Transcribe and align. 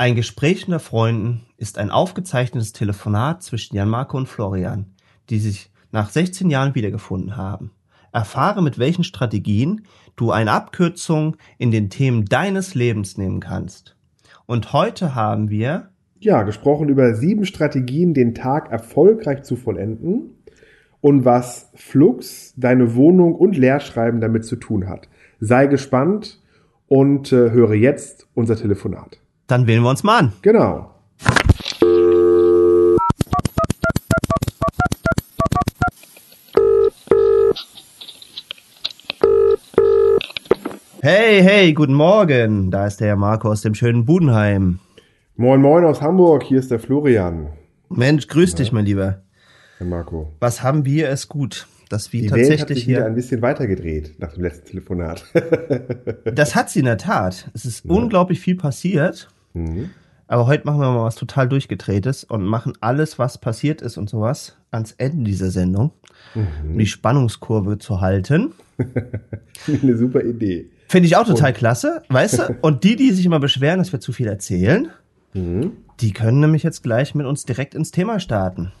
Ein 0.00 0.14
Gespräch 0.14 0.64
unter 0.66 0.80
Freunden 0.80 1.42
ist 1.58 1.76
ein 1.76 1.90
aufgezeichnetes 1.90 2.72
Telefonat 2.72 3.42
zwischen 3.42 3.76
Jan 3.76 3.90
Marco 3.90 4.16
und 4.16 4.30
Florian, 4.30 4.86
die 5.28 5.38
sich 5.38 5.70
nach 5.92 6.08
16 6.08 6.48
Jahren 6.48 6.74
wiedergefunden 6.74 7.36
haben. 7.36 7.72
Erfahre, 8.10 8.62
mit 8.62 8.78
welchen 8.78 9.04
Strategien 9.04 9.82
du 10.16 10.30
eine 10.30 10.52
Abkürzung 10.52 11.36
in 11.58 11.70
den 11.70 11.90
Themen 11.90 12.24
deines 12.24 12.74
Lebens 12.74 13.18
nehmen 13.18 13.40
kannst. 13.40 13.94
Und 14.46 14.72
heute 14.72 15.14
haben 15.14 15.50
wir 15.50 15.90
Ja, 16.18 16.44
gesprochen 16.44 16.88
über 16.88 17.14
sieben 17.14 17.44
Strategien, 17.44 18.14
den 18.14 18.34
Tag 18.34 18.72
erfolgreich 18.72 19.42
zu 19.42 19.54
vollenden 19.54 20.30
und 21.02 21.26
was 21.26 21.72
Flux, 21.74 22.54
deine 22.56 22.94
Wohnung 22.94 23.34
und 23.34 23.54
Lehrschreiben 23.58 24.22
damit 24.22 24.46
zu 24.46 24.56
tun 24.56 24.88
hat. 24.88 25.10
Sei 25.40 25.66
gespannt 25.66 26.40
und 26.88 27.34
äh, 27.34 27.50
höre 27.50 27.74
jetzt 27.74 28.28
unser 28.32 28.56
Telefonat. 28.56 29.19
Dann 29.50 29.66
wählen 29.66 29.82
wir 29.82 29.90
uns 29.90 30.04
mal 30.04 30.18
an. 30.18 30.32
Genau. 30.42 30.94
Hey, 41.02 41.42
hey, 41.42 41.72
guten 41.72 41.94
Morgen. 41.94 42.70
Da 42.70 42.86
ist 42.86 43.00
der 43.00 43.08
Herr 43.08 43.16
Marco 43.16 43.50
aus 43.50 43.62
dem 43.62 43.74
schönen 43.74 44.04
Budenheim. 44.04 44.78
Moin 45.34 45.60
Moin 45.60 45.84
aus 45.84 46.00
Hamburg, 46.00 46.44
hier 46.44 46.60
ist 46.60 46.70
der 46.70 46.78
Florian. 46.78 47.48
Mensch, 47.88 48.28
grüß 48.28 48.54
dich, 48.54 48.70
mein 48.70 48.84
Lieber. 48.84 49.22
Herr 49.78 49.86
Marco. 49.88 50.32
Was 50.38 50.62
haben 50.62 50.84
wir 50.84 51.08
es 51.08 51.28
gut, 51.28 51.66
dass 51.88 52.12
wir 52.12 52.20
Die 52.20 52.30
Welt 52.30 52.42
hat 52.44 52.50
tatsächlich 52.50 52.78
sich 52.78 52.88
wieder 52.88 52.98
hier. 53.00 53.06
ein 53.06 53.16
bisschen 53.16 53.42
weitergedreht 53.42 54.14
nach 54.18 54.32
dem 54.32 54.44
letzten 54.44 54.66
Telefonat. 54.68 55.24
Das 56.36 56.54
hat 56.54 56.70
sie 56.70 56.78
in 56.78 56.84
der 56.84 56.98
Tat. 56.98 57.50
Es 57.52 57.64
ist 57.64 57.84
unglaublich 57.84 58.38
viel 58.38 58.54
passiert. 58.54 59.28
Mhm. 59.54 59.90
Aber 60.26 60.46
heute 60.46 60.64
machen 60.64 60.80
wir 60.80 60.90
mal 60.92 61.04
was 61.04 61.16
total 61.16 61.48
durchgedrehtes 61.48 62.22
und 62.24 62.44
machen 62.44 62.74
alles, 62.80 63.18
was 63.18 63.38
passiert 63.38 63.82
ist 63.82 63.96
und 63.98 64.08
sowas, 64.08 64.56
ans 64.70 64.92
Ende 64.92 65.24
dieser 65.24 65.50
Sendung, 65.50 65.90
Mhm. 66.34 66.72
um 66.72 66.78
die 66.78 66.86
Spannungskurve 66.86 67.78
zu 67.78 68.00
halten. 68.00 68.52
Eine 69.82 69.96
super 69.96 70.22
Idee. 70.22 70.70
Finde 70.88 71.06
ich 71.06 71.16
auch 71.16 71.26
total 71.26 71.52
klasse, 71.52 72.02
weißt 72.08 72.38
du? 72.38 72.56
Und 72.62 72.82
die, 72.84 72.96
die 72.96 73.10
sich 73.12 73.24
immer 73.26 73.38
beschweren, 73.40 73.78
dass 73.78 73.92
wir 73.92 74.00
zu 74.00 74.12
viel 74.12 74.26
erzählen, 74.28 74.88
Mhm. 75.34 75.72
die 76.00 76.12
können 76.12 76.40
nämlich 76.40 76.62
jetzt 76.64 76.82
gleich 76.82 77.14
mit 77.14 77.26
uns 77.26 77.44
direkt 77.44 77.74
ins 77.76 77.90
Thema 77.92 78.18
starten. 78.18 78.72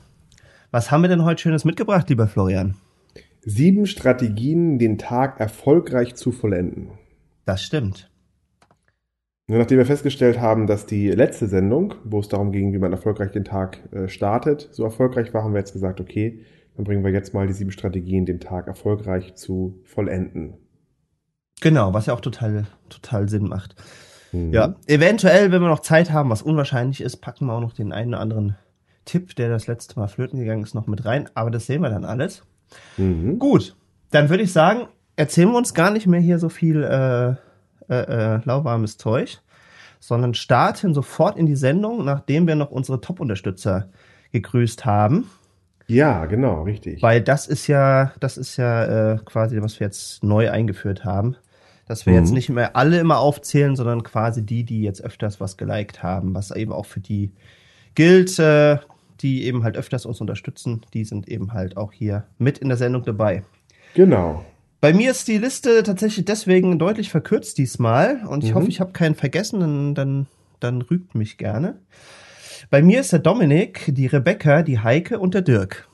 Was 0.72 0.90
haben 0.90 1.02
wir 1.02 1.08
denn 1.08 1.24
heute 1.24 1.40
Schönes 1.42 1.64
mitgebracht, 1.64 2.08
lieber 2.08 2.26
Florian? 2.26 2.74
Sieben 3.42 3.86
Strategien, 3.86 4.78
den 4.78 4.98
Tag 4.98 5.38
erfolgreich 5.40 6.14
zu 6.16 6.32
vollenden. 6.32 6.88
Das 7.44 7.62
stimmt. 7.62 8.09
Nachdem 9.58 9.78
wir 9.78 9.86
festgestellt 9.86 10.40
haben, 10.40 10.68
dass 10.68 10.86
die 10.86 11.10
letzte 11.10 11.48
Sendung, 11.48 11.94
wo 12.04 12.20
es 12.20 12.28
darum 12.28 12.52
ging, 12.52 12.72
wie 12.72 12.78
man 12.78 12.92
erfolgreich 12.92 13.32
den 13.32 13.44
Tag 13.44 13.80
äh, 13.92 14.08
startet, 14.08 14.68
so 14.70 14.84
erfolgreich 14.84 15.34
war, 15.34 15.42
haben 15.42 15.54
wir 15.54 15.58
jetzt 15.58 15.72
gesagt, 15.72 16.00
okay, 16.00 16.44
dann 16.76 16.84
bringen 16.84 17.02
wir 17.02 17.10
jetzt 17.10 17.34
mal 17.34 17.48
die 17.48 17.52
sieben 17.52 17.72
Strategien, 17.72 18.26
den 18.26 18.38
Tag 18.38 18.68
erfolgreich 18.68 19.34
zu 19.34 19.80
vollenden. 19.84 20.54
Genau, 21.60 21.92
was 21.92 22.06
ja 22.06 22.14
auch 22.14 22.20
total, 22.20 22.66
total 22.88 23.28
Sinn 23.28 23.48
macht. 23.48 23.74
Mhm. 24.30 24.52
Ja, 24.52 24.76
eventuell, 24.86 25.50
wenn 25.50 25.62
wir 25.62 25.68
noch 25.68 25.80
Zeit 25.80 26.12
haben, 26.12 26.30
was 26.30 26.42
unwahrscheinlich 26.42 27.00
ist, 27.00 27.16
packen 27.16 27.46
wir 27.46 27.54
auch 27.54 27.60
noch 27.60 27.74
den 27.74 27.92
einen 27.92 28.14
oder 28.14 28.20
anderen 28.20 28.56
Tipp, 29.04 29.34
der 29.34 29.48
das 29.48 29.66
letzte 29.66 29.98
Mal 29.98 30.06
flöten 30.06 30.38
gegangen 30.38 30.62
ist, 30.62 30.74
noch 30.74 30.86
mit 30.86 31.04
rein. 31.04 31.28
Aber 31.34 31.50
das 31.50 31.66
sehen 31.66 31.82
wir 31.82 31.90
dann 31.90 32.04
alles. 32.04 32.44
Mhm. 32.96 33.40
Gut, 33.40 33.74
dann 34.12 34.30
würde 34.30 34.44
ich 34.44 34.52
sagen, 34.52 34.86
erzählen 35.16 35.50
wir 35.50 35.58
uns 35.58 35.74
gar 35.74 35.90
nicht 35.90 36.06
mehr 36.06 36.20
hier 36.20 36.38
so 36.38 36.48
viel 36.48 36.84
äh, 36.84 37.34
äh, 37.90 38.36
äh, 38.36 38.40
lauwarmes 38.44 38.96
Zeug, 38.96 39.40
sondern 39.98 40.34
starten 40.34 40.94
sofort 40.94 41.36
in 41.36 41.46
die 41.46 41.56
Sendung, 41.56 42.04
nachdem 42.04 42.46
wir 42.46 42.54
noch 42.54 42.70
unsere 42.70 43.00
Top-Unterstützer 43.00 43.88
gegrüßt 44.32 44.84
haben. 44.86 45.28
Ja, 45.86 46.24
genau, 46.26 46.62
richtig. 46.62 47.02
Weil 47.02 47.20
das 47.20 47.46
ist 47.48 47.66
ja, 47.66 48.12
das 48.20 48.38
ist 48.38 48.56
ja 48.56 49.14
äh, 49.14 49.18
quasi, 49.24 49.60
was 49.60 49.80
wir 49.80 49.86
jetzt 49.88 50.22
neu 50.22 50.50
eingeführt 50.50 51.04
haben. 51.04 51.36
Dass 51.88 52.06
wir 52.06 52.12
Mhm. 52.12 52.18
jetzt 52.20 52.30
nicht 52.30 52.48
mehr 52.48 52.76
alle 52.76 53.00
immer 53.00 53.18
aufzählen, 53.18 53.74
sondern 53.74 54.04
quasi 54.04 54.46
die, 54.46 54.62
die 54.62 54.82
jetzt 54.82 55.02
öfters 55.02 55.40
was 55.40 55.56
geliked 55.56 56.04
haben, 56.04 56.32
was 56.34 56.52
eben 56.52 56.72
auch 56.72 56.86
für 56.86 57.00
die 57.00 57.32
gilt, 57.96 58.38
äh, 58.38 58.78
die 59.20 59.44
eben 59.44 59.64
halt 59.64 59.76
öfters 59.76 60.06
uns 60.06 60.20
unterstützen, 60.20 60.82
die 60.94 61.04
sind 61.04 61.28
eben 61.28 61.52
halt 61.52 61.76
auch 61.76 61.92
hier 61.92 62.22
mit 62.38 62.58
in 62.58 62.68
der 62.68 62.78
Sendung 62.78 63.02
dabei. 63.02 63.42
Genau. 63.94 64.44
Bei 64.80 64.94
mir 64.94 65.10
ist 65.10 65.28
die 65.28 65.38
Liste 65.38 65.82
tatsächlich 65.82 66.24
deswegen 66.24 66.78
deutlich 66.78 67.10
verkürzt 67.10 67.58
diesmal 67.58 68.26
und 68.26 68.44
ich 68.44 68.50
Mhm. 68.50 68.54
hoffe, 68.56 68.68
ich 68.68 68.80
habe 68.80 68.92
keinen 68.92 69.14
vergessen, 69.14 69.60
dann, 69.60 69.94
dann, 69.94 70.26
dann 70.58 70.82
rügt 70.82 71.14
mich 71.14 71.36
gerne. 71.36 71.78
Bei 72.70 72.82
mir 72.82 73.00
ist 73.00 73.12
der 73.12 73.18
Dominik, 73.18 73.92
die 73.94 74.06
Rebecca, 74.06 74.62
die 74.62 74.78
Heike 74.78 75.18
und 75.18 75.34
der 75.34 75.42
Dirk. 75.42 75.88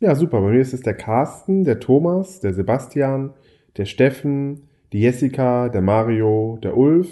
Ja, 0.00 0.14
super. 0.14 0.40
Bei 0.40 0.50
mir 0.50 0.60
ist 0.60 0.72
es 0.74 0.80
der 0.82 0.94
Carsten, 0.94 1.64
der 1.64 1.80
Thomas, 1.80 2.40
der 2.40 2.54
Sebastian, 2.54 3.32
der 3.76 3.84
Steffen, 3.84 4.68
die 4.92 5.00
Jessica, 5.00 5.68
der 5.68 5.80
Mario, 5.82 6.58
der 6.62 6.76
Ulf, 6.76 7.08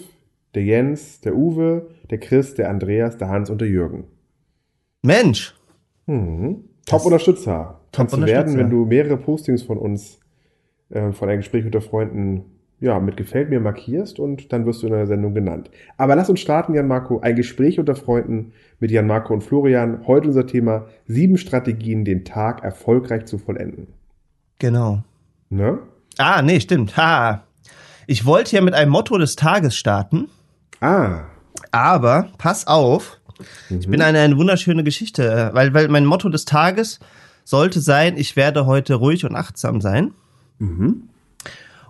der 0.55 0.63
Jens, 0.65 1.21
der 1.21 1.35
Uwe, 1.35 1.89
der 2.11 2.19
Chris, 2.19 2.55
der 2.55 2.71
Andreas, 2.71 3.17
der 3.17 3.29
Hans 3.29 3.51
und 3.51 3.61
der 3.61 3.69
Jürgen. 3.69 4.05
Mensch, 5.03 5.55
Mhm. 6.07 6.65
Top-Unterstützer. 6.87 7.81
Kannst 7.93 8.17
du 8.17 8.25
werden, 8.25 8.57
wenn 8.57 8.71
du 8.71 8.85
mehrere 8.85 9.17
Postings 9.17 9.63
von 9.63 9.79
uns, 9.79 10.19
äh, 10.93 11.13
von 11.13 11.29
einem 11.29 11.39
Gespräch 11.41 11.65
unter 11.65 11.81
Freunden, 11.81 12.45
ja, 12.81 12.99
mit 12.99 13.17
Gefällt 13.17 13.49
mir 13.51 13.61
markierst 13.61 14.19
und 14.19 14.53
dann 14.53 14.67
wirst 14.67 14.83
du 14.83 14.89
in 14.89 14.93
der 14.93 15.07
Sendung 15.07 15.35
genannt. 15.35 15.71
Aber 15.99 16.17
lass 16.17 16.29
uns 16.31 16.41
starten, 16.41 16.75
Jan 16.75 16.89
Marco. 16.89 17.21
Ein 17.21 17.37
Gespräch 17.37 17.79
unter 17.79 17.95
Freunden 17.95 18.53
mit 18.81 18.91
Jan 18.91 19.07
Marco 19.07 19.33
und 19.33 19.43
Florian. 19.43 20.01
Heute 20.07 20.27
unser 20.29 20.47
Thema 20.49 20.87
sieben 21.07 21.39
Strategien, 21.39 22.05
den 22.05 22.25
Tag 22.25 22.65
erfolgreich 22.65 23.27
zu 23.27 23.39
vollenden. 23.39 23.89
genau. 24.59 25.03
Ne? 25.51 25.79
Ah, 26.19 26.41
nee, 26.43 26.59
stimmt. 26.61 26.97
Ha. 26.97 27.45
Ich 28.07 28.25
wollte 28.27 28.57
ja 28.57 28.63
mit 28.63 28.75
einem 28.75 28.91
Motto 28.91 29.17
des 29.19 29.37
Tages 29.37 29.77
starten, 29.77 30.29
Ah. 30.81 31.21
aber 31.71 32.29
pass 32.39 32.67
auf, 32.67 33.21
ich 33.71 33.87
bin 33.89 34.01
eine, 34.03 34.19
eine 34.21 34.37
wunderschöne 34.37 34.83
Geschichte, 34.83 35.31
äh, 35.31 35.55
weil, 35.55 35.73
weil 35.75 35.89
mein 35.89 36.05
Motto 36.07 36.29
des 36.31 36.45
Tages 36.47 37.01
sollte 37.45 37.81
sein, 37.81 38.17
ich 38.17 38.35
werde 38.35 38.67
heute 38.67 38.95
ruhig 38.95 39.25
und 39.25 39.37
achtsam 39.37 39.81
sein. 39.81 40.13
Mhm. 40.63 41.09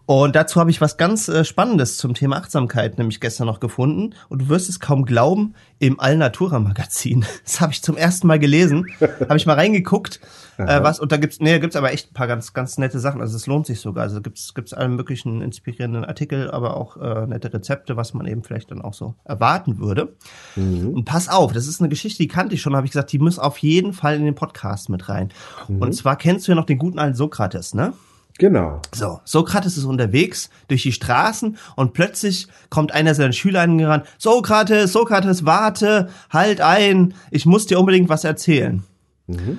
Und 0.04 0.34
dazu 0.34 0.58
habe 0.58 0.70
ich 0.70 0.80
was 0.80 0.96
ganz 0.96 1.28
äh, 1.28 1.44
Spannendes 1.44 1.96
zum 1.96 2.14
Thema 2.14 2.36
Achtsamkeit 2.36 2.98
nämlich 2.98 3.20
gestern 3.20 3.46
noch 3.46 3.60
gefunden. 3.60 4.14
Und 4.28 4.42
du 4.42 4.48
wirst 4.48 4.68
es 4.68 4.80
kaum 4.80 5.04
glauben, 5.04 5.54
im 5.78 6.00
Alnatura 6.00 6.58
Magazin. 6.58 7.24
Das 7.44 7.60
habe 7.60 7.72
ich 7.72 7.82
zum 7.82 7.96
ersten 7.96 8.26
Mal 8.26 8.38
gelesen. 8.38 8.86
habe 9.00 9.36
ich 9.36 9.46
mal 9.46 9.54
reingeguckt, 9.54 10.20
äh, 10.58 10.82
was, 10.82 11.00
und 11.00 11.12
da 11.12 11.16
gibt's, 11.16 11.40
nee, 11.40 11.52
da 11.52 11.58
gibt's 11.58 11.76
aber 11.76 11.92
echt 11.92 12.10
ein 12.10 12.14
paar 12.14 12.26
ganz, 12.26 12.52
ganz 12.52 12.78
nette 12.78 12.98
Sachen. 12.98 13.20
Also 13.20 13.36
es 13.36 13.46
lohnt 13.46 13.66
sich 13.66 13.80
sogar. 13.80 14.02
Also 14.02 14.20
gibt's, 14.20 14.54
gibt's 14.54 14.74
alle 14.74 14.88
möglichen 14.88 15.40
inspirierenden 15.40 16.04
Artikel, 16.04 16.50
aber 16.50 16.76
auch 16.76 16.96
äh, 16.96 17.26
nette 17.26 17.52
Rezepte, 17.52 17.96
was 17.96 18.12
man 18.12 18.26
eben 18.26 18.42
vielleicht 18.42 18.70
dann 18.70 18.82
auch 18.82 18.94
so 18.94 19.14
erwarten 19.24 19.78
würde. 19.78 20.14
Und 20.56 21.04
pass 21.04 21.28
auf, 21.28 21.52
das 21.52 21.66
ist 21.66 21.80
eine 21.80 21.88
Geschichte, 21.88 22.22
die 22.22 22.28
kannte 22.28 22.54
ich 22.54 22.60
schon, 22.60 22.74
habe 22.74 22.86
ich 22.86 22.92
gesagt, 22.92 23.12
die 23.12 23.18
muss 23.18 23.38
auf 23.38 23.58
jeden 23.58 23.92
Fall 23.92 24.16
in 24.16 24.24
den 24.24 24.34
Podcast 24.34 24.88
mit 24.88 25.08
rein. 25.08 25.30
Und 25.68 25.94
zwar 25.94 26.16
kennst 26.16 26.46
du 26.46 26.52
ja 26.52 26.56
noch 26.56 26.66
den 26.66 26.78
guten 26.78 26.98
alten 26.98 27.16
Sokrates, 27.16 27.74
ne? 27.74 27.92
Genau. 28.38 28.80
So, 28.94 29.20
Sokrates 29.24 29.76
ist 29.76 29.84
unterwegs 29.84 30.50
durch 30.68 30.82
die 30.82 30.92
Straßen 30.92 31.58
und 31.76 31.92
plötzlich 31.92 32.48
kommt 32.70 32.92
einer 32.92 33.14
seiner 33.14 33.32
Schüler 33.32 33.60
angerannt. 33.60 34.06
Sokrates, 34.18 34.92
Sokrates, 34.92 35.44
warte, 35.44 36.08
halt 36.30 36.60
ein, 36.60 37.14
ich 37.30 37.46
muss 37.46 37.66
dir 37.66 37.78
unbedingt 37.78 38.08
was 38.08 38.24
erzählen. 38.24 38.82
Mhm. 39.26 39.58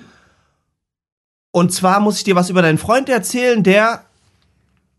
Und 1.52 1.72
zwar 1.72 2.00
muss 2.00 2.18
ich 2.18 2.24
dir 2.24 2.36
was 2.36 2.50
über 2.50 2.64
deinen 2.64 2.80
Freund 2.80 3.10
erzählen, 3.10 3.62
der 3.64 4.06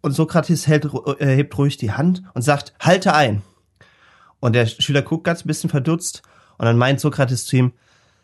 und 0.03 0.13
Sokrates 0.13 0.67
hält, 0.67 0.87
äh, 1.19 1.35
hebt 1.35 1.57
ruhig 1.59 1.77
die 1.77 1.93
Hand 1.93 2.23
und 2.35 2.43
sagt, 2.43 2.75
halte 2.79 3.15
ein. 3.15 3.43
Und 4.39 4.53
der 4.53 4.67
Schüler 4.67 5.03
guckt 5.03 5.25
ganz 5.25 5.45
ein 5.45 5.49
bisschen 5.49 5.71
verdutzt 5.71 6.23
und 6.59 6.67
dann 6.67 6.77
meint 6.77 7.01
Sokrates 7.01 7.47
zu 7.47 7.57
ihm, 7.57 7.73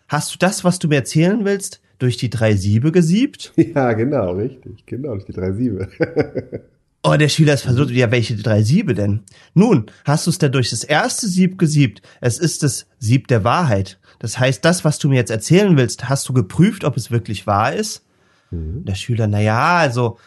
hast 0.07 0.35
du 0.35 0.39
das, 0.39 0.63
was 0.63 0.79
du 0.79 0.89
mir 0.89 0.97
erzählen 0.97 1.45
willst, 1.45 1.81
durch 2.01 2.17
die 2.17 2.31
drei 2.31 2.57
Siebe 2.57 2.91
gesiebt? 2.91 3.53
Ja, 3.75 3.93
genau, 3.93 4.33
richtig. 4.33 4.85
Genau, 4.87 5.15
ist 5.15 5.29
die 5.29 5.33
drei 5.33 5.53
Siebe. 5.53 5.89
Oh, 7.03 7.17
der 7.17 7.31
Schüler 7.31 7.55
ist 7.55 7.63
versucht, 7.63 7.93
ja, 7.93 8.11
welche 8.11 8.37
drei 8.37 8.63
Siebe 8.63 8.93
denn? 8.93 9.23
Nun, 9.55 9.87
hast 10.05 10.27
du 10.27 10.31
es 10.31 10.37
denn 10.37 10.53
durch 10.53 10.69
das 10.69 10.85
erste 10.85 11.29
Sieb 11.29 11.57
gesiebt? 11.57 12.03
Es 12.21 12.39
ist 12.39 12.63
das 12.63 12.89
Sieb 12.99 13.27
der 13.29 13.43
Wahrheit. 13.43 13.99
Das 14.19 14.39
heißt, 14.39 14.63
das, 14.67 14.85
was 14.85 14.99
du 14.99 15.09
mir 15.09 15.15
jetzt 15.15 15.31
erzählen 15.31 15.79
willst, 15.79 16.11
hast 16.11 16.29
du 16.29 16.35
geprüft, 16.35 16.85
ob 16.85 16.99
es 16.99 17.11
wirklich 17.11 17.47
wahr 17.47 17.73
ist? 17.73 18.05
Der 18.51 18.97
Schüler, 18.97 19.29
na 19.29 19.41
ja, 19.41 19.79
also, 19.79 20.19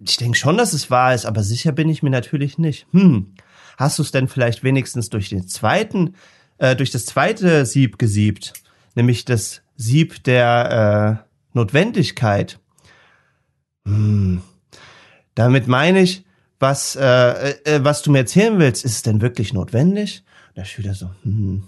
ich 0.00 0.16
denke 0.16 0.38
schon, 0.38 0.56
dass 0.56 0.72
es 0.72 0.90
wahr 0.90 1.14
ist, 1.14 1.26
aber 1.26 1.42
sicher 1.42 1.72
bin 1.72 1.88
ich 1.88 2.02
mir 2.02 2.10
natürlich 2.10 2.56
nicht. 2.56 2.86
Hm, 2.92 3.34
hast 3.76 3.98
du 3.98 4.02
es 4.02 4.12
denn 4.12 4.28
vielleicht 4.28 4.62
wenigstens 4.62 5.10
durch 5.10 5.28
den 5.28 5.48
zweiten, 5.48 6.14
äh, 6.58 6.76
durch 6.76 6.90
das 6.90 7.06
zweite 7.06 7.66
Sieb 7.66 7.98
gesiebt? 7.98 8.52
Nämlich 8.94 9.24
das 9.24 9.61
Sieb 9.76 10.24
der 10.24 11.22
äh, 11.24 11.56
Notwendigkeit. 11.56 12.58
Hm, 13.84 14.42
damit 15.34 15.66
meine 15.66 16.00
ich, 16.00 16.24
was, 16.58 16.94
äh, 16.96 17.54
äh, 17.64 17.84
was 17.84 18.02
du 18.02 18.12
mir 18.12 18.18
erzählen 18.18 18.58
willst, 18.58 18.84
ist 18.84 18.92
es 18.92 19.02
denn 19.02 19.20
wirklich 19.20 19.52
notwendig? 19.52 20.24
Der 20.56 20.64
Schüler 20.64 20.94
so, 20.94 21.10
hm, 21.22 21.64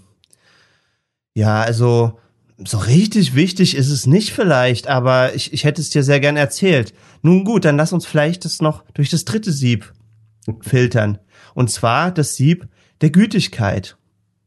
Ja, 1.33 1.61
also 1.61 2.19
so 2.57 2.77
richtig 2.77 3.35
wichtig 3.35 3.75
ist 3.75 3.89
es 3.89 4.07
nicht 4.07 4.31
vielleicht, 4.31 4.87
aber 4.87 5.35
ich, 5.35 5.51
ich 5.51 5.65
hätte 5.65 5.81
es 5.81 5.89
dir 5.89 6.03
sehr 6.03 6.21
gern 6.21 6.37
erzählt. 6.37 6.93
Nun 7.21 7.43
gut, 7.43 7.65
dann 7.65 7.75
lass 7.75 7.91
uns 7.91 8.05
vielleicht 8.05 8.45
das 8.45 8.61
noch 8.61 8.83
durch 8.93 9.09
das 9.09 9.25
dritte 9.25 9.51
Sieb 9.51 9.91
filtern. 10.61 11.19
Und 11.53 11.69
zwar 11.69 12.11
das 12.11 12.35
Sieb 12.35 12.67
der 13.01 13.09
Gütigkeit. 13.09 13.97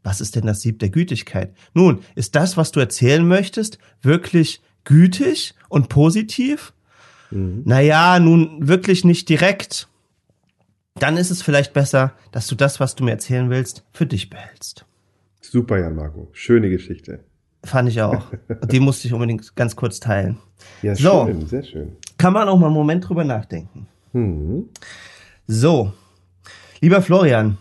Was 0.03 0.21
ist 0.21 0.37
denn 0.37 0.47
das 0.47 0.61
Sieb 0.61 0.79
der 0.79 0.91
Gütigkeit? 0.91 1.55
Nun, 1.75 2.01
ist 2.15 2.35
das, 2.35 2.57
was 2.57 2.73
du 2.73 2.81
erzählen 2.81 3.27
möchtest, 3.27 3.79
wirklich 4.03 4.63
gütig 4.85 5.55
und 5.69 5.89
positiv? 5.89 6.73
Mhm. 7.31 7.63
Naja, 7.65 8.19
nun 8.19 8.69
wirklich 8.69 9.05
nicht 9.05 9.29
direkt. 9.29 9.89
Dann 10.95 11.17
ist 11.17 11.31
es 11.31 11.43
vielleicht 11.43 11.73
besser, 11.73 12.13
dass 12.33 12.47
du 12.47 12.55
das, 12.55 12.81
was 12.81 12.95
du 12.95 13.05
mir 13.05 13.13
erzählen 13.13 13.51
willst, 13.51 13.85
für 13.93 14.07
dich 14.07 14.31
behältst. 14.31 14.85
Super, 15.41 15.79
Jan 15.79 15.95
Marco. 15.95 16.29
Schöne 16.33 16.71
Geschichte. 16.71 17.21
Fand 17.65 17.89
ich 17.89 18.01
auch. 18.01 18.27
Die 18.71 18.81
musste 18.81 19.09
ich 19.09 19.15
unbedingt 19.15 19.55
ganz 19.57 19.77
kurz 19.77 20.01
teilen. 20.01 20.39
Ja, 20.83 20.95
so, 20.95 21.27
schön, 21.27 21.47
sehr 21.47 21.63
schön. 21.63 21.97
Kann 22.17 22.33
man 22.33 22.49
auch 22.49 22.59
mal 22.59 22.67
einen 22.67 22.75
Moment 22.75 23.09
drüber 23.09 23.25
nachdenken. 23.25 23.87
Mhm. 24.13 24.69
So, 25.47 25.93
lieber 26.81 27.01
Florian, 27.03 27.59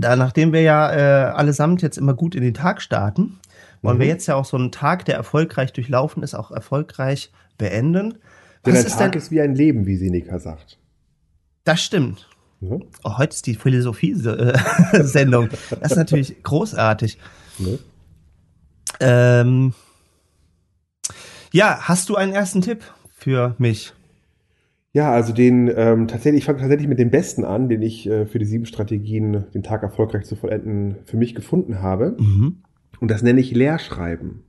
da 0.00 0.16
nachdem 0.16 0.52
wir 0.52 0.62
ja 0.62 0.92
äh, 0.92 1.30
allesamt 1.32 1.82
jetzt 1.82 1.98
immer 1.98 2.14
gut 2.14 2.34
in 2.34 2.42
den 2.42 2.54
Tag 2.54 2.82
starten, 2.82 3.38
wollen 3.82 3.96
mhm. 3.96 4.00
wir 4.00 4.08
jetzt 4.08 4.26
ja 4.26 4.34
auch 4.34 4.44
so 4.44 4.56
einen 4.56 4.72
Tag, 4.72 5.04
der 5.04 5.16
erfolgreich 5.16 5.72
durchlaufen 5.72 6.22
ist, 6.22 6.34
auch 6.34 6.50
erfolgreich 6.50 7.32
beenden. 7.58 8.18
Denn 8.66 8.76
ein 8.76 8.86
Tag 8.86 9.16
ist 9.16 9.30
wie 9.30 9.40
ein 9.40 9.54
Leben, 9.54 9.86
wie 9.86 9.96
Seneca 9.96 10.38
sagt. 10.38 10.78
Das 11.64 11.82
stimmt. 11.82 12.28
Ja. 12.60 12.76
Oh, 13.04 13.18
heute 13.18 13.34
ist 13.34 13.46
die 13.46 13.54
Philosophie-Sendung. 13.54 15.48
das 15.70 15.92
ist 15.92 15.96
natürlich 15.96 16.42
großartig. 16.42 17.18
Ja. 17.58 17.78
Ähm, 19.00 19.72
ja, 21.52 21.78
hast 21.82 22.10
du 22.10 22.16
einen 22.16 22.32
ersten 22.32 22.60
Tipp 22.60 22.84
für 23.16 23.54
mich? 23.58 23.94
Ja, 24.92 25.12
also 25.12 25.32
den 25.32 25.70
ähm, 25.74 26.08
tatsächlich, 26.08 26.40
ich 26.40 26.46
fange 26.46 26.58
tatsächlich 26.58 26.88
mit 26.88 26.98
dem 26.98 27.10
besten 27.10 27.44
an, 27.44 27.68
den 27.68 27.80
ich 27.82 28.08
äh, 28.08 28.26
für 28.26 28.40
die 28.40 28.44
sieben 28.44 28.66
Strategien, 28.66 29.44
den 29.54 29.62
Tag 29.62 29.82
erfolgreich 29.82 30.24
zu 30.24 30.34
vollenden, 30.34 30.96
für 31.04 31.16
mich 31.16 31.34
gefunden 31.34 31.80
habe. 31.80 32.16
Mhm. 32.18 32.62
Und 32.98 33.10
das 33.10 33.22
nenne 33.22 33.40
ich 33.40 33.52
Leerschreiben. 33.52 34.42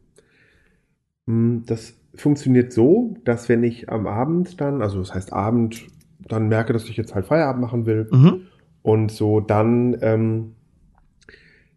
Hm, 1.27 1.63
das 1.67 1.93
funktioniert 2.15 2.73
so, 2.73 3.15
dass 3.23 3.49
wenn 3.49 3.63
ich 3.63 3.89
am 3.89 4.07
Abend 4.07 4.59
dann, 4.59 4.81
also 4.81 4.99
das 4.99 5.13
heißt 5.13 5.31
Abend, 5.31 5.87
dann 6.27 6.47
merke, 6.47 6.73
dass 6.73 6.89
ich 6.89 6.97
jetzt 6.97 7.13
halt 7.13 7.27
Feierabend 7.27 7.61
machen 7.61 7.85
will 7.85 8.07
mhm. 8.11 8.41
und 8.81 9.11
so 9.11 9.39
dann, 9.39 9.97
ähm, 10.01 10.55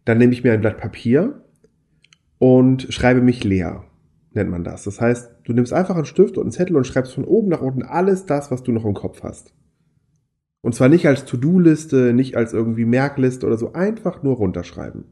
dann 0.05 0.17
nehme 0.17 0.33
ich 0.33 0.43
mir 0.43 0.53
ein 0.53 0.61
Blatt 0.61 0.77
Papier 0.77 1.41
und 2.39 2.87
schreibe 2.89 3.21
mich 3.21 3.43
leer, 3.43 3.85
nennt 4.33 4.49
man 4.49 4.63
das. 4.63 4.83
Das 4.83 4.99
heißt, 4.99 5.34
du 5.45 5.53
nimmst 5.53 5.73
einfach 5.73 5.95
einen 5.95 6.05
Stift 6.05 6.37
und 6.37 6.43
einen 6.43 6.51
Zettel 6.51 6.75
und 6.75 6.85
schreibst 6.85 7.13
von 7.13 7.23
oben 7.23 7.49
nach 7.49 7.61
unten 7.61 7.83
alles 7.83 8.25
das, 8.25 8.51
was 8.51 8.63
du 8.63 8.71
noch 8.71 8.85
im 8.85 8.93
Kopf 8.93 9.23
hast. 9.23 9.53
Und 10.61 10.73
zwar 10.73 10.89
nicht 10.89 11.07
als 11.07 11.25
To-Do-Liste, 11.25 12.13
nicht 12.13 12.35
als 12.35 12.51
irgendwie 12.51 12.85
Merkliste 12.85 13.45
oder 13.45 13.57
so, 13.57 13.73
einfach 13.73 14.23
nur 14.23 14.35
runterschreiben. 14.35 15.05